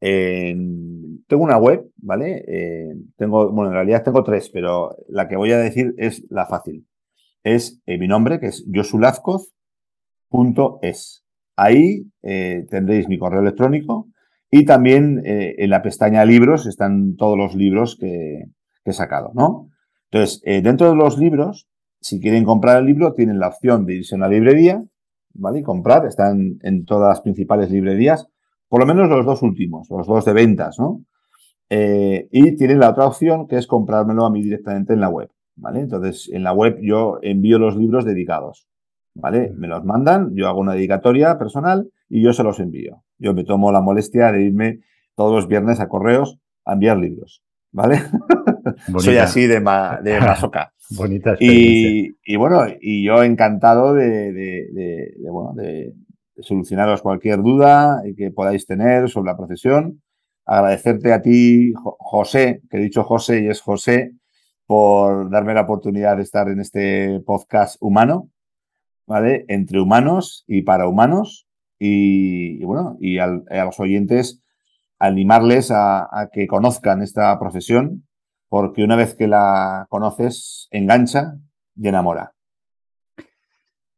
eh, 0.00 0.54
tengo 1.26 1.42
una 1.42 1.56
web, 1.56 1.90
¿vale? 1.96 2.44
Eh, 2.46 2.94
tengo, 3.16 3.50
bueno, 3.50 3.70
en 3.70 3.76
realidad 3.76 4.02
tengo 4.02 4.22
tres, 4.24 4.50
pero 4.50 4.94
la 5.08 5.26
que 5.28 5.36
voy 5.36 5.52
a 5.52 5.58
decir 5.58 5.94
es 5.96 6.26
la 6.30 6.44
fácil. 6.46 6.86
Es 7.42 7.80
eh, 7.86 7.96
mi 7.98 8.08
nombre, 8.08 8.40
que 8.40 8.48
es 8.48 8.66
josulazcoz.es. 8.72 11.24
Ahí 11.58 12.04
eh, 12.22 12.66
tendréis 12.70 13.08
mi 13.08 13.18
correo 13.18 13.40
electrónico 13.40 14.06
y 14.48 14.64
también 14.64 15.20
eh, 15.24 15.56
en 15.58 15.70
la 15.70 15.82
pestaña 15.82 16.24
libros 16.24 16.66
están 16.66 17.16
todos 17.16 17.36
los 17.36 17.56
libros 17.56 17.96
que, 17.98 18.44
he 18.84 18.92
sacado, 18.92 19.32
¿no? 19.34 19.68
Entonces, 20.08 20.40
eh, 20.44 20.62
dentro 20.62 20.88
de 20.88 20.94
los 20.94 21.18
libros, 21.18 21.68
si 22.00 22.20
quieren 22.20 22.44
comprar 22.44 22.78
el 22.78 22.86
libro, 22.86 23.12
tienen 23.12 23.40
la 23.40 23.48
opción 23.48 23.84
de 23.86 23.96
irse 23.96 24.14
a 24.14 24.18
una 24.18 24.28
librería, 24.28 24.82
¿vale? 25.34 25.58
Y 25.58 25.62
comprar, 25.64 26.06
están 26.06 26.58
en 26.62 26.84
todas 26.84 27.08
las 27.08 27.20
principales 27.22 27.72
librerías, 27.72 28.28
por 28.68 28.78
lo 28.78 28.86
menos 28.86 29.10
los 29.10 29.26
dos 29.26 29.42
últimos, 29.42 29.90
los 29.90 30.06
dos 30.06 30.24
de 30.24 30.32
ventas, 30.32 30.78
¿no? 30.78 31.02
Y 31.68 32.56
tienen 32.56 32.78
la 32.78 32.90
otra 32.90 33.06
opción 33.06 33.48
que 33.48 33.56
es 33.56 33.66
comprármelo 33.66 34.24
a 34.24 34.30
mí 34.30 34.42
directamente 34.42 34.92
en 34.92 35.00
la 35.00 35.08
web, 35.08 35.28
¿vale? 35.56 35.80
Entonces, 35.80 36.30
en 36.32 36.44
la 36.44 36.52
web 36.52 36.78
yo 36.80 37.18
envío 37.20 37.58
los 37.58 37.76
libros 37.76 38.04
dedicados, 38.04 38.68
¿vale? 39.18 39.52
Me 39.56 39.68
los 39.68 39.84
mandan, 39.84 40.34
yo 40.34 40.48
hago 40.48 40.60
una 40.60 40.74
dedicatoria 40.74 41.38
personal 41.38 41.90
y 42.08 42.22
yo 42.22 42.32
se 42.32 42.42
los 42.42 42.58
envío. 42.60 43.02
Yo 43.18 43.34
me 43.34 43.44
tomo 43.44 43.70
la 43.72 43.80
molestia 43.80 44.32
de 44.32 44.42
irme 44.42 44.80
todos 45.14 45.34
los 45.34 45.48
viernes 45.48 45.80
a 45.80 45.88
correos 45.88 46.38
a 46.64 46.72
enviar 46.74 46.96
libros, 46.98 47.42
¿vale? 47.72 48.00
Soy 48.98 49.16
así 49.18 49.46
de, 49.46 49.60
ma- 49.60 50.00
de 50.02 50.20
masoca. 50.20 50.72
Bonita. 50.96 51.36
Y, 51.40 52.16
y 52.24 52.36
bueno, 52.36 52.62
y 52.80 53.04
yo 53.04 53.22
encantado 53.22 53.92
de, 53.94 54.32
de- 54.32 54.68
de- 54.72 55.14
de, 55.18 55.30
bueno, 55.30 55.52
de, 55.54 55.92
de 56.36 56.42
solucionaros 56.42 57.02
cualquier 57.02 57.42
duda 57.42 58.02
que 58.16 58.30
podáis 58.30 58.66
tener 58.66 59.08
sobre 59.10 59.30
la 59.32 59.36
profesión. 59.36 60.00
Agradecerte 60.46 61.12
a 61.12 61.20
ti, 61.20 61.72
Jo- 61.74 61.96
José, 61.98 62.62
que 62.70 62.78
he 62.78 62.80
dicho 62.80 63.02
José 63.04 63.42
y 63.42 63.48
es 63.48 63.60
José, 63.60 64.12
por 64.66 65.28
darme 65.30 65.52
la 65.54 65.62
oportunidad 65.62 66.16
de 66.16 66.22
estar 66.22 66.48
en 66.48 66.60
este 66.60 67.20
podcast 67.26 67.76
humano, 67.80 68.28
¿vale? 69.08 69.44
Entre 69.48 69.80
humanos 69.80 70.44
y 70.46 70.62
para 70.62 70.86
humanos. 70.86 71.48
Y, 71.80 72.62
bueno, 72.64 72.96
y 73.00 73.18
a 73.18 73.28
los 73.64 73.80
oyentes 73.80 74.42
animarles 74.98 75.70
a, 75.70 76.08
a 76.10 76.28
que 76.30 76.46
conozcan 76.46 77.02
esta 77.02 77.38
profesión, 77.38 78.06
porque 78.48 78.82
una 78.82 78.96
vez 78.96 79.14
que 79.14 79.28
la 79.28 79.86
conoces, 79.88 80.68
engancha 80.70 81.36
y 81.76 81.88
enamora. 81.88 82.32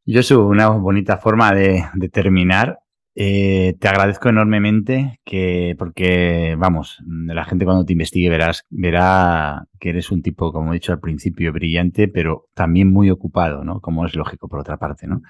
Josu, 0.06 0.42
una 0.42 0.68
bonita 0.68 1.16
forma 1.18 1.52
de, 1.52 1.84
de 1.94 2.08
terminar. 2.08 2.79
Eh, 3.16 3.74
te 3.80 3.88
agradezco 3.88 4.28
enormemente 4.28 5.20
que, 5.24 5.74
porque, 5.78 6.54
vamos, 6.58 6.98
la 7.06 7.44
gente 7.44 7.64
cuando 7.64 7.84
te 7.84 7.92
investigue 7.92 8.30
verás, 8.30 8.64
verá 8.70 9.64
que 9.80 9.90
eres 9.90 10.10
un 10.10 10.22
tipo, 10.22 10.52
como 10.52 10.70
he 10.72 10.74
dicho 10.74 10.92
al 10.92 11.00
principio, 11.00 11.52
brillante, 11.52 12.08
pero 12.08 12.46
también 12.54 12.92
muy 12.92 13.10
ocupado, 13.10 13.64
¿no? 13.64 13.80
Como 13.80 14.06
es 14.06 14.14
lógico 14.14 14.48
por 14.48 14.60
otra 14.60 14.78
parte, 14.78 15.06
¿no? 15.06 15.22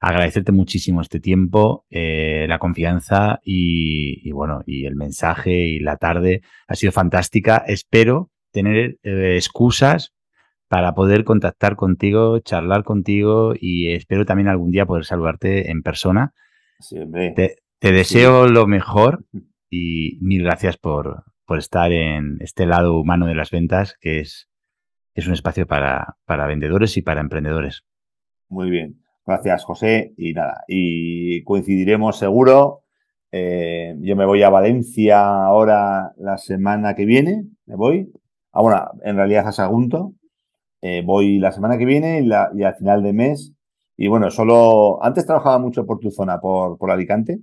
Agradecerte 0.00 0.52
muchísimo 0.52 1.00
este 1.00 1.20
tiempo, 1.20 1.84
eh, 1.90 2.46
la 2.48 2.58
confianza 2.58 3.40
y, 3.44 4.26
y, 4.28 4.32
bueno, 4.32 4.62
y 4.66 4.86
el 4.86 4.96
mensaje 4.96 5.52
y 5.66 5.80
la 5.80 5.96
tarde 5.96 6.42
ha 6.68 6.74
sido 6.76 6.92
fantástica. 6.92 7.58
Espero 7.66 8.30
tener 8.52 8.98
eh, 9.02 9.34
excusas 9.36 10.12
para 10.68 10.94
poder 10.94 11.24
contactar 11.24 11.76
contigo, 11.76 12.38
charlar 12.40 12.84
contigo 12.84 13.54
y 13.58 13.90
espero 13.92 14.24
también 14.24 14.48
algún 14.48 14.70
día 14.70 14.86
poder 14.86 15.04
saludarte 15.04 15.70
en 15.70 15.82
persona. 15.82 16.32
Siempre. 16.78 17.32
Te, 17.32 17.56
te 17.78 17.92
deseo 17.92 18.48
lo 18.48 18.66
mejor 18.66 19.24
y 19.70 20.18
mil 20.20 20.44
gracias 20.44 20.76
por, 20.76 21.24
por 21.44 21.58
estar 21.58 21.92
en 21.92 22.38
este 22.40 22.66
lado 22.66 22.98
humano 22.98 23.26
de 23.26 23.34
las 23.34 23.50
ventas, 23.50 23.96
que 24.00 24.20
es, 24.20 24.48
es 25.14 25.26
un 25.26 25.34
espacio 25.34 25.66
para, 25.66 26.16
para 26.24 26.46
vendedores 26.46 26.96
y 26.96 27.02
para 27.02 27.20
emprendedores. 27.20 27.84
Muy 28.48 28.70
bien. 28.70 29.00
Gracias, 29.26 29.64
José. 29.64 30.14
Y 30.16 30.32
nada, 30.32 30.64
y 30.66 31.42
coincidiremos 31.44 32.18
seguro. 32.18 32.84
Eh, 33.30 33.94
yo 34.00 34.16
me 34.16 34.24
voy 34.24 34.42
a 34.42 34.48
Valencia 34.48 35.44
ahora 35.44 36.12
la 36.16 36.38
semana 36.38 36.94
que 36.94 37.04
viene. 37.04 37.44
Me 37.66 37.76
voy. 37.76 38.10
Ah, 38.52 38.62
bueno, 38.62 38.90
en 39.04 39.16
realidad 39.16 39.46
a 39.46 39.52
Sagunto. 39.52 40.14
Eh, 40.80 41.02
voy 41.04 41.38
la 41.38 41.52
semana 41.52 41.76
que 41.76 41.84
viene 41.84 42.20
y, 42.20 42.24
la, 42.24 42.50
y 42.56 42.62
al 42.62 42.76
final 42.76 43.02
de 43.02 43.12
mes. 43.12 43.52
Y 43.98 44.08
bueno, 44.08 44.30
solo. 44.30 44.98
Antes 45.02 45.26
trabajaba 45.26 45.58
mucho 45.58 45.84
por 45.84 45.98
tu 45.98 46.10
zona, 46.10 46.40
por, 46.40 46.78
por 46.78 46.90
Alicante. 46.90 47.40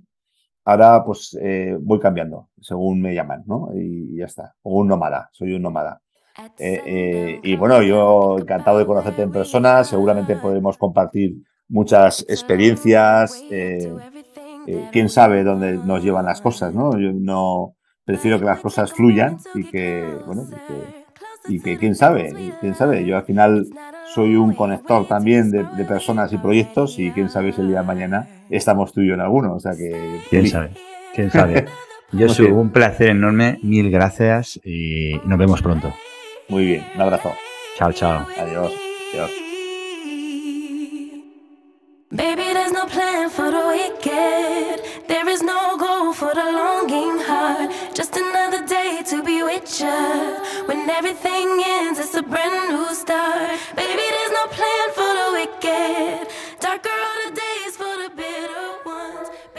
Ahora, 0.64 1.04
pues 1.04 1.38
eh, 1.40 1.76
voy 1.80 2.00
cambiando 2.00 2.48
según 2.60 3.00
me 3.00 3.14
llaman, 3.14 3.44
¿no? 3.46 3.68
Y 3.72 4.16
ya 4.18 4.24
está. 4.24 4.56
O 4.62 4.80
un 4.80 4.88
nómada. 4.88 5.28
Soy 5.30 5.52
un 5.52 5.62
nómada. 5.62 6.00
Eh, 6.58 6.82
eh, 6.84 7.40
y 7.42 7.56
bueno, 7.56 7.82
yo 7.82 8.38
encantado 8.38 8.78
de 8.78 8.86
conocerte 8.86 9.22
en 9.22 9.30
persona. 9.30 9.84
Seguramente 9.84 10.34
podremos 10.34 10.76
compartir 10.76 11.36
muchas 11.68 12.24
experiencias. 12.28 13.42
Eh, 13.50 13.92
eh, 14.66 14.88
quién 14.90 15.08
sabe 15.08 15.44
dónde 15.44 15.74
nos 15.76 16.02
llevan 16.02 16.26
las 16.26 16.40
cosas, 16.40 16.74
¿no? 16.74 16.98
Yo 16.98 17.12
no 17.12 17.76
prefiero 18.04 18.38
que 18.38 18.46
las 18.46 18.60
cosas 18.60 18.92
fluyan 18.92 19.38
y 19.54 19.64
que, 19.64 20.18
bueno, 20.26 20.42
y 20.48 20.54
que, 20.54 21.05
y 21.48 21.60
que 21.60 21.78
quién 21.78 21.94
sabe, 21.94 22.32
quién 22.60 22.74
sabe. 22.74 23.04
Yo 23.04 23.16
al 23.16 23.24
final 23.24 23.66
soy 24.14 24.36
un 24.36 24.54
conector 24.54 25.06
también 25.06 25.50
de, 25.50 25.64
de, 25.64 25.84
personas 25.84 26.32
y 26.32 26.38
proyectos 26.38 26.98
y 26.98 27.10
quién 27.10 27.28
sabe 27.28 27.52
si 27.52 27.60
el 27.60 27.68
día 27.68 27.80
de 27.80 27.86
mañana 27.86 28.28
estamos 28.50 28.92
tú 28.92 29.00
y 29.00 29.08
yo 29.08 29.14
en 29.14 29.20
alguno. 29.20 29.54
O 29.54 29.60
sea 29.60 29.72
que. 29.72 30.20
Quién 30.30 30.48
sabe, 30.48 30.70
quién 31.14 31.30
sabe. 31.30 31.66
Josu, 32.12 32.44
okay. 32.44 32.54
un 32.54 32.70
placer 32.70 33.10
enorme, 33.10 33.58
mil 33.62 33.90
gracias 33.90 34.60
y 34.64 35.20
nos 35.24 35.38
vemos 35.38 35.60
pronto. 35.60 35.92
Muy 36.48 36.64
bien, 36.64 36.84
un 36.94 37.00
abrazo. 37.02 37.32
Chao, 37.76 37.92
chao. 37.92 38.26
Adiós. 38.38 38.72
Adiós. 39.12 39.30
Baby, 42.10 42.54
there's 42.54 42.72
no 42.72 42.86
plan 42.86 43.28
for 43.28 43.50
the 43.50 43.66
wicked. 43.66 45.08
There 45.08 45.28
is 45.28 45.42
no 45.42 45.76
goal 45.76 46.12
for 46.12 46.32
the 46.32 46.44
longing 46.44 47.18
heart. 47.18 47.72
Just 47.94 48.16
another 48.16 48.64
day 48.64 49.02
to 49.10 49.24
be 49.24 49.42
with 49.42 49.80
you. 49.80 50.45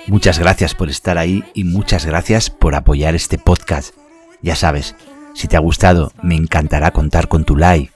Muchas 0.07 0.39
gracias 0.39 0.73
por 0.73 0.89
estar 0.89 1.17
ahí 1.17 1.43
y 1.53 1.63
muchas 1.63 2.05
gracias 2.05 2.49
por 2.49 2.73
apoyar 2.73 3.13
este 3.13 3.37
podcast. 3.37 3.93
Ya 4.41 4.55
sabes, 4.55 4.95
si 5.35 5.47
te 5.47 5.55
ha 5.55 5.59
gustado, 5.59 6.11
me 6.23 6.35
encantará 6.35 6.91
contar 6.91 7.27
con 7.27 7.43
tu 7.43 7.55
like, 7.55 7.91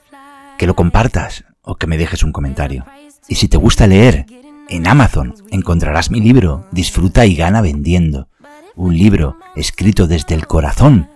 que 0.56 0.66
lo 0.68 0.76
compartas 0.76 1.44
o 1.62 1.74
que 1.74 1.86
me 1.88 1.98
dejes 1.98 2.22
un 2.22 2.30
comentario. 2.30 2.86
Y 3.28 3.34
si 3.34 3.48
te 3.48 3.56
gusta 3.56 3.88
leer, 3.88 4.26
en 4.68 4.86
Amazon 4.86 5.34
encontrarás 5.50 6.10
mi 6.10 6.20
libro 6.20 6.66
Disfruta 6.70 7.26
y 7.26 7.34
gana 7.34 7.60
vendiendo. 7.60 8.28
Un 8.76 8.96
libro 8.96 9.36
escrito 9.56 10.06
desde 10.06 10.34
el 10.36 10.46
corazón, 10.46 11.10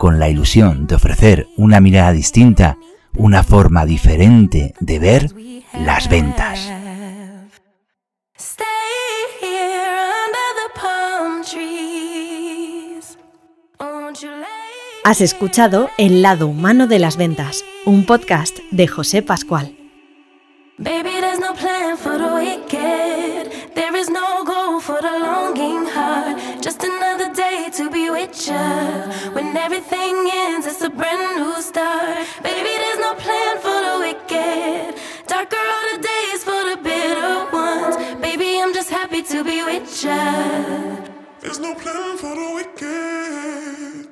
con 0.00 0.18
la 0.18 0.30
ilusión 0.30 0.86
de 0.86 0.94
ofrecer 0.94 1.46
una 1.58 1.78
mirada 1.78 2.12
distinta, 2.12 2.78
una 3.18 3.42
forma 3.42 3.84
diferente 3.84 4.72
de 4.80 4.98
ver 4.98 5.30
las 5.74 6.08
ventas. 6.08 6.72
Has 15.04 15.20
escuchado 15.20 15.90
El 15.98 16.22
lado 16.22 16.46
humano 16.46 16.86
de 16.86 16.98
las 16.98 17.18
ventas, 17.18 17.62
un 17.84 18.06
podcast 18.06 18.58
de 18.70 18.88
José 18.88 19.20
Pascual. 19.20 19.76
Baby, 20.78 21.10
there's 21.20 21.40
no 21.40 21.52
plan 21.52 21.98
for 21.98 22.16
the 22.16 22.32
wicked. 22.36 23.39
There 23.74 23.94
is 23.96 24.08
no 24.08 24.44
goal 24.44 24.80
for 24.80 25.00
the 25.00 25.10
longing 25.10 25.86
heart. 25.86 26.62
Just 26.62 26.82
another 26.82 27.32
day 27.34 27.68
to 27.74 27.90
be 27.90 28.10
with 28.10 28.46
you. 28.48 29.32
When 29.34 29.56
everything 29.56 30.28
ends, 30.32 30.66
it's 30.66 30.82
a 30.82 30.90
brand 30.90 31.36
new 31.40 31.60
start. 31.62 32.26
Baby, 32.42 32.72
there's 32.82 32.98
no 32.98 33.14
plan 33.14 33.58
for 33.64 33.78
the 33.86 33.96
wicked. 34.04 34.94
Darker 35.26 35.56
are 35.56 35.96
the 35.96 36.02
days 36.02 36.44
for 36.44 36.60
the 36.70 36.76
bitter 36.82 37.46
ones. 37.52 37.96
Baby, 38.20 38.60
I'm 38.60 38.74
just 38.74 38.90
happy 38.90 39.22
to 39.22 39.44
be 39.44 39.62
with 39.62 40.04
you. 40.04 41.04
There's 41.40 41.60
no 41.60 41.74
plan 41.74 42.16
for 42.18 42.34
the 42.34 42.50
wicked. 42.54 44.08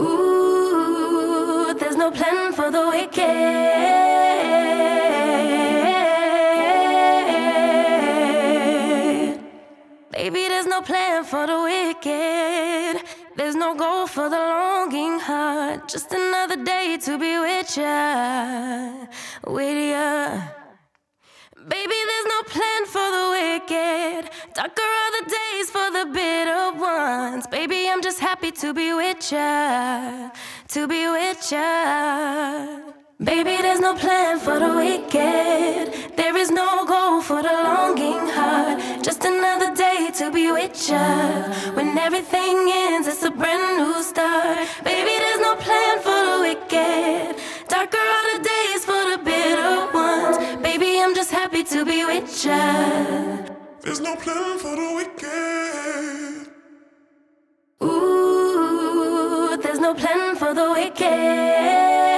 Ooh, 0.00 1.74
there's 1.78 1.96
no 1.96 2.10
plan 2.10 2.52
for 2.52 2.70
the 2.70 2.86
wicked. 2.88 4.37
Baby, 10.28 10.46
there's 10.46 10.66
no 10.66 10.82
plan 10.82 11.24
for 11.24 11.46
the 11.46 11.58
wicked. 11.62 13.02
There's 13.34 13.54
no 13.54 13.74
goal 13.74 14.06
for 14.06 14.28
the 14.28 14.36
longing 14.36 15.18
heart. 15.18 15.88
Just 15.88 16.12
another 16.12 16.62
day 16.62 16.98
to 17.00 17.16
be 17.16 17.38
with 17.38 17.74
ya, 17.74 19.06
with 19.46 19.78
ya. 19.92 20.42
Baby, 21.56 21.98
there's 22.10 22.28
no 22.34 22.42
plan 22.42 22.80
for 22.94 23.08
the 23.16 23.26
wicked. 23.38 24.30
Darker 24.52 24.90
are 25.00 25.12
the 25.18 25.24
days 25.38 25.70
for 25.70 25.90
the 25.96 26.04
bitter 26.12 26.72
ones. 26.78 27.46
Baby, 27.46 27.88
I'm 27.88 28.02
just 28.02 28.20
happy 28.20 28.50
to 28.50 28.74
be 28.74 28.92
with 28.92 29.32
ya, 29.32 30.28
to 30.74 30.86
be 30.86 31.08
with 31.08 31.50
ya. 31.50 32.97
Baby, 33.20 33.56
there's 33.60 33.80
no 33.80 33.94
plan 33.96 34.38
for 34.38 34.60
the 34.60 34.76
wicked. 34.76 36.14
There 36.16 36.36
is 36.36 36.52
no 36.52 36.86
goal 36.86 37.20
for 37.20 37.42
the 37.42 37.52
longing 37.52 38.28
heart. 38.28 39.02
Just 39.02 39.24
another 39.24 39.74
day 39.74 40.12
to 40.18 40.30
be 40.30 40.52
with 40.52 40.88
ya. 40.88 41.42
When 41.74 41.98
everything 41.98 42.70
ends, 42.70 43.08
it's 43.08 43.24
a 43.24 43.32
brand 43.32 43.78
new 43.78 44.00
start. 44.04 44.68
Baby, 44.84 45.18
there's 45.18 45.40
no 45.40 45.56
plan 45.56 45.98
for 45.98 46.20
the 46.30 46.38
wicked. 46.46 47.34
Darker 47.66 47.98
are 47.98 48.38
the 48.38 48.44
days 48.54 48.84
for 48.84 49.02
the 49.10 49.18
bitter 49.24 49.90
ones. 49.92 50.38
Baby, 50.62 51.00
I'm 51.02 51.12
just 51.12 51.32
happy 51.32 51.64
to 51.64 51.84
be 51.84 52.04
with 52.04 52.44
ya. 52.44 52.54
There's 53.82 53.98
no 53.98 54.14
plan 54.14 54.58
for 54.60 54.76
the 54.76 54.92
wicked. 54.94 56.52
Ooh, 57.82 59.56
there's 59.60 59.80
no 59.80 59.92
plan 59.92 60.36
for 60.36 60.54
the 60.54 60.70
wicked. 60.70 62.17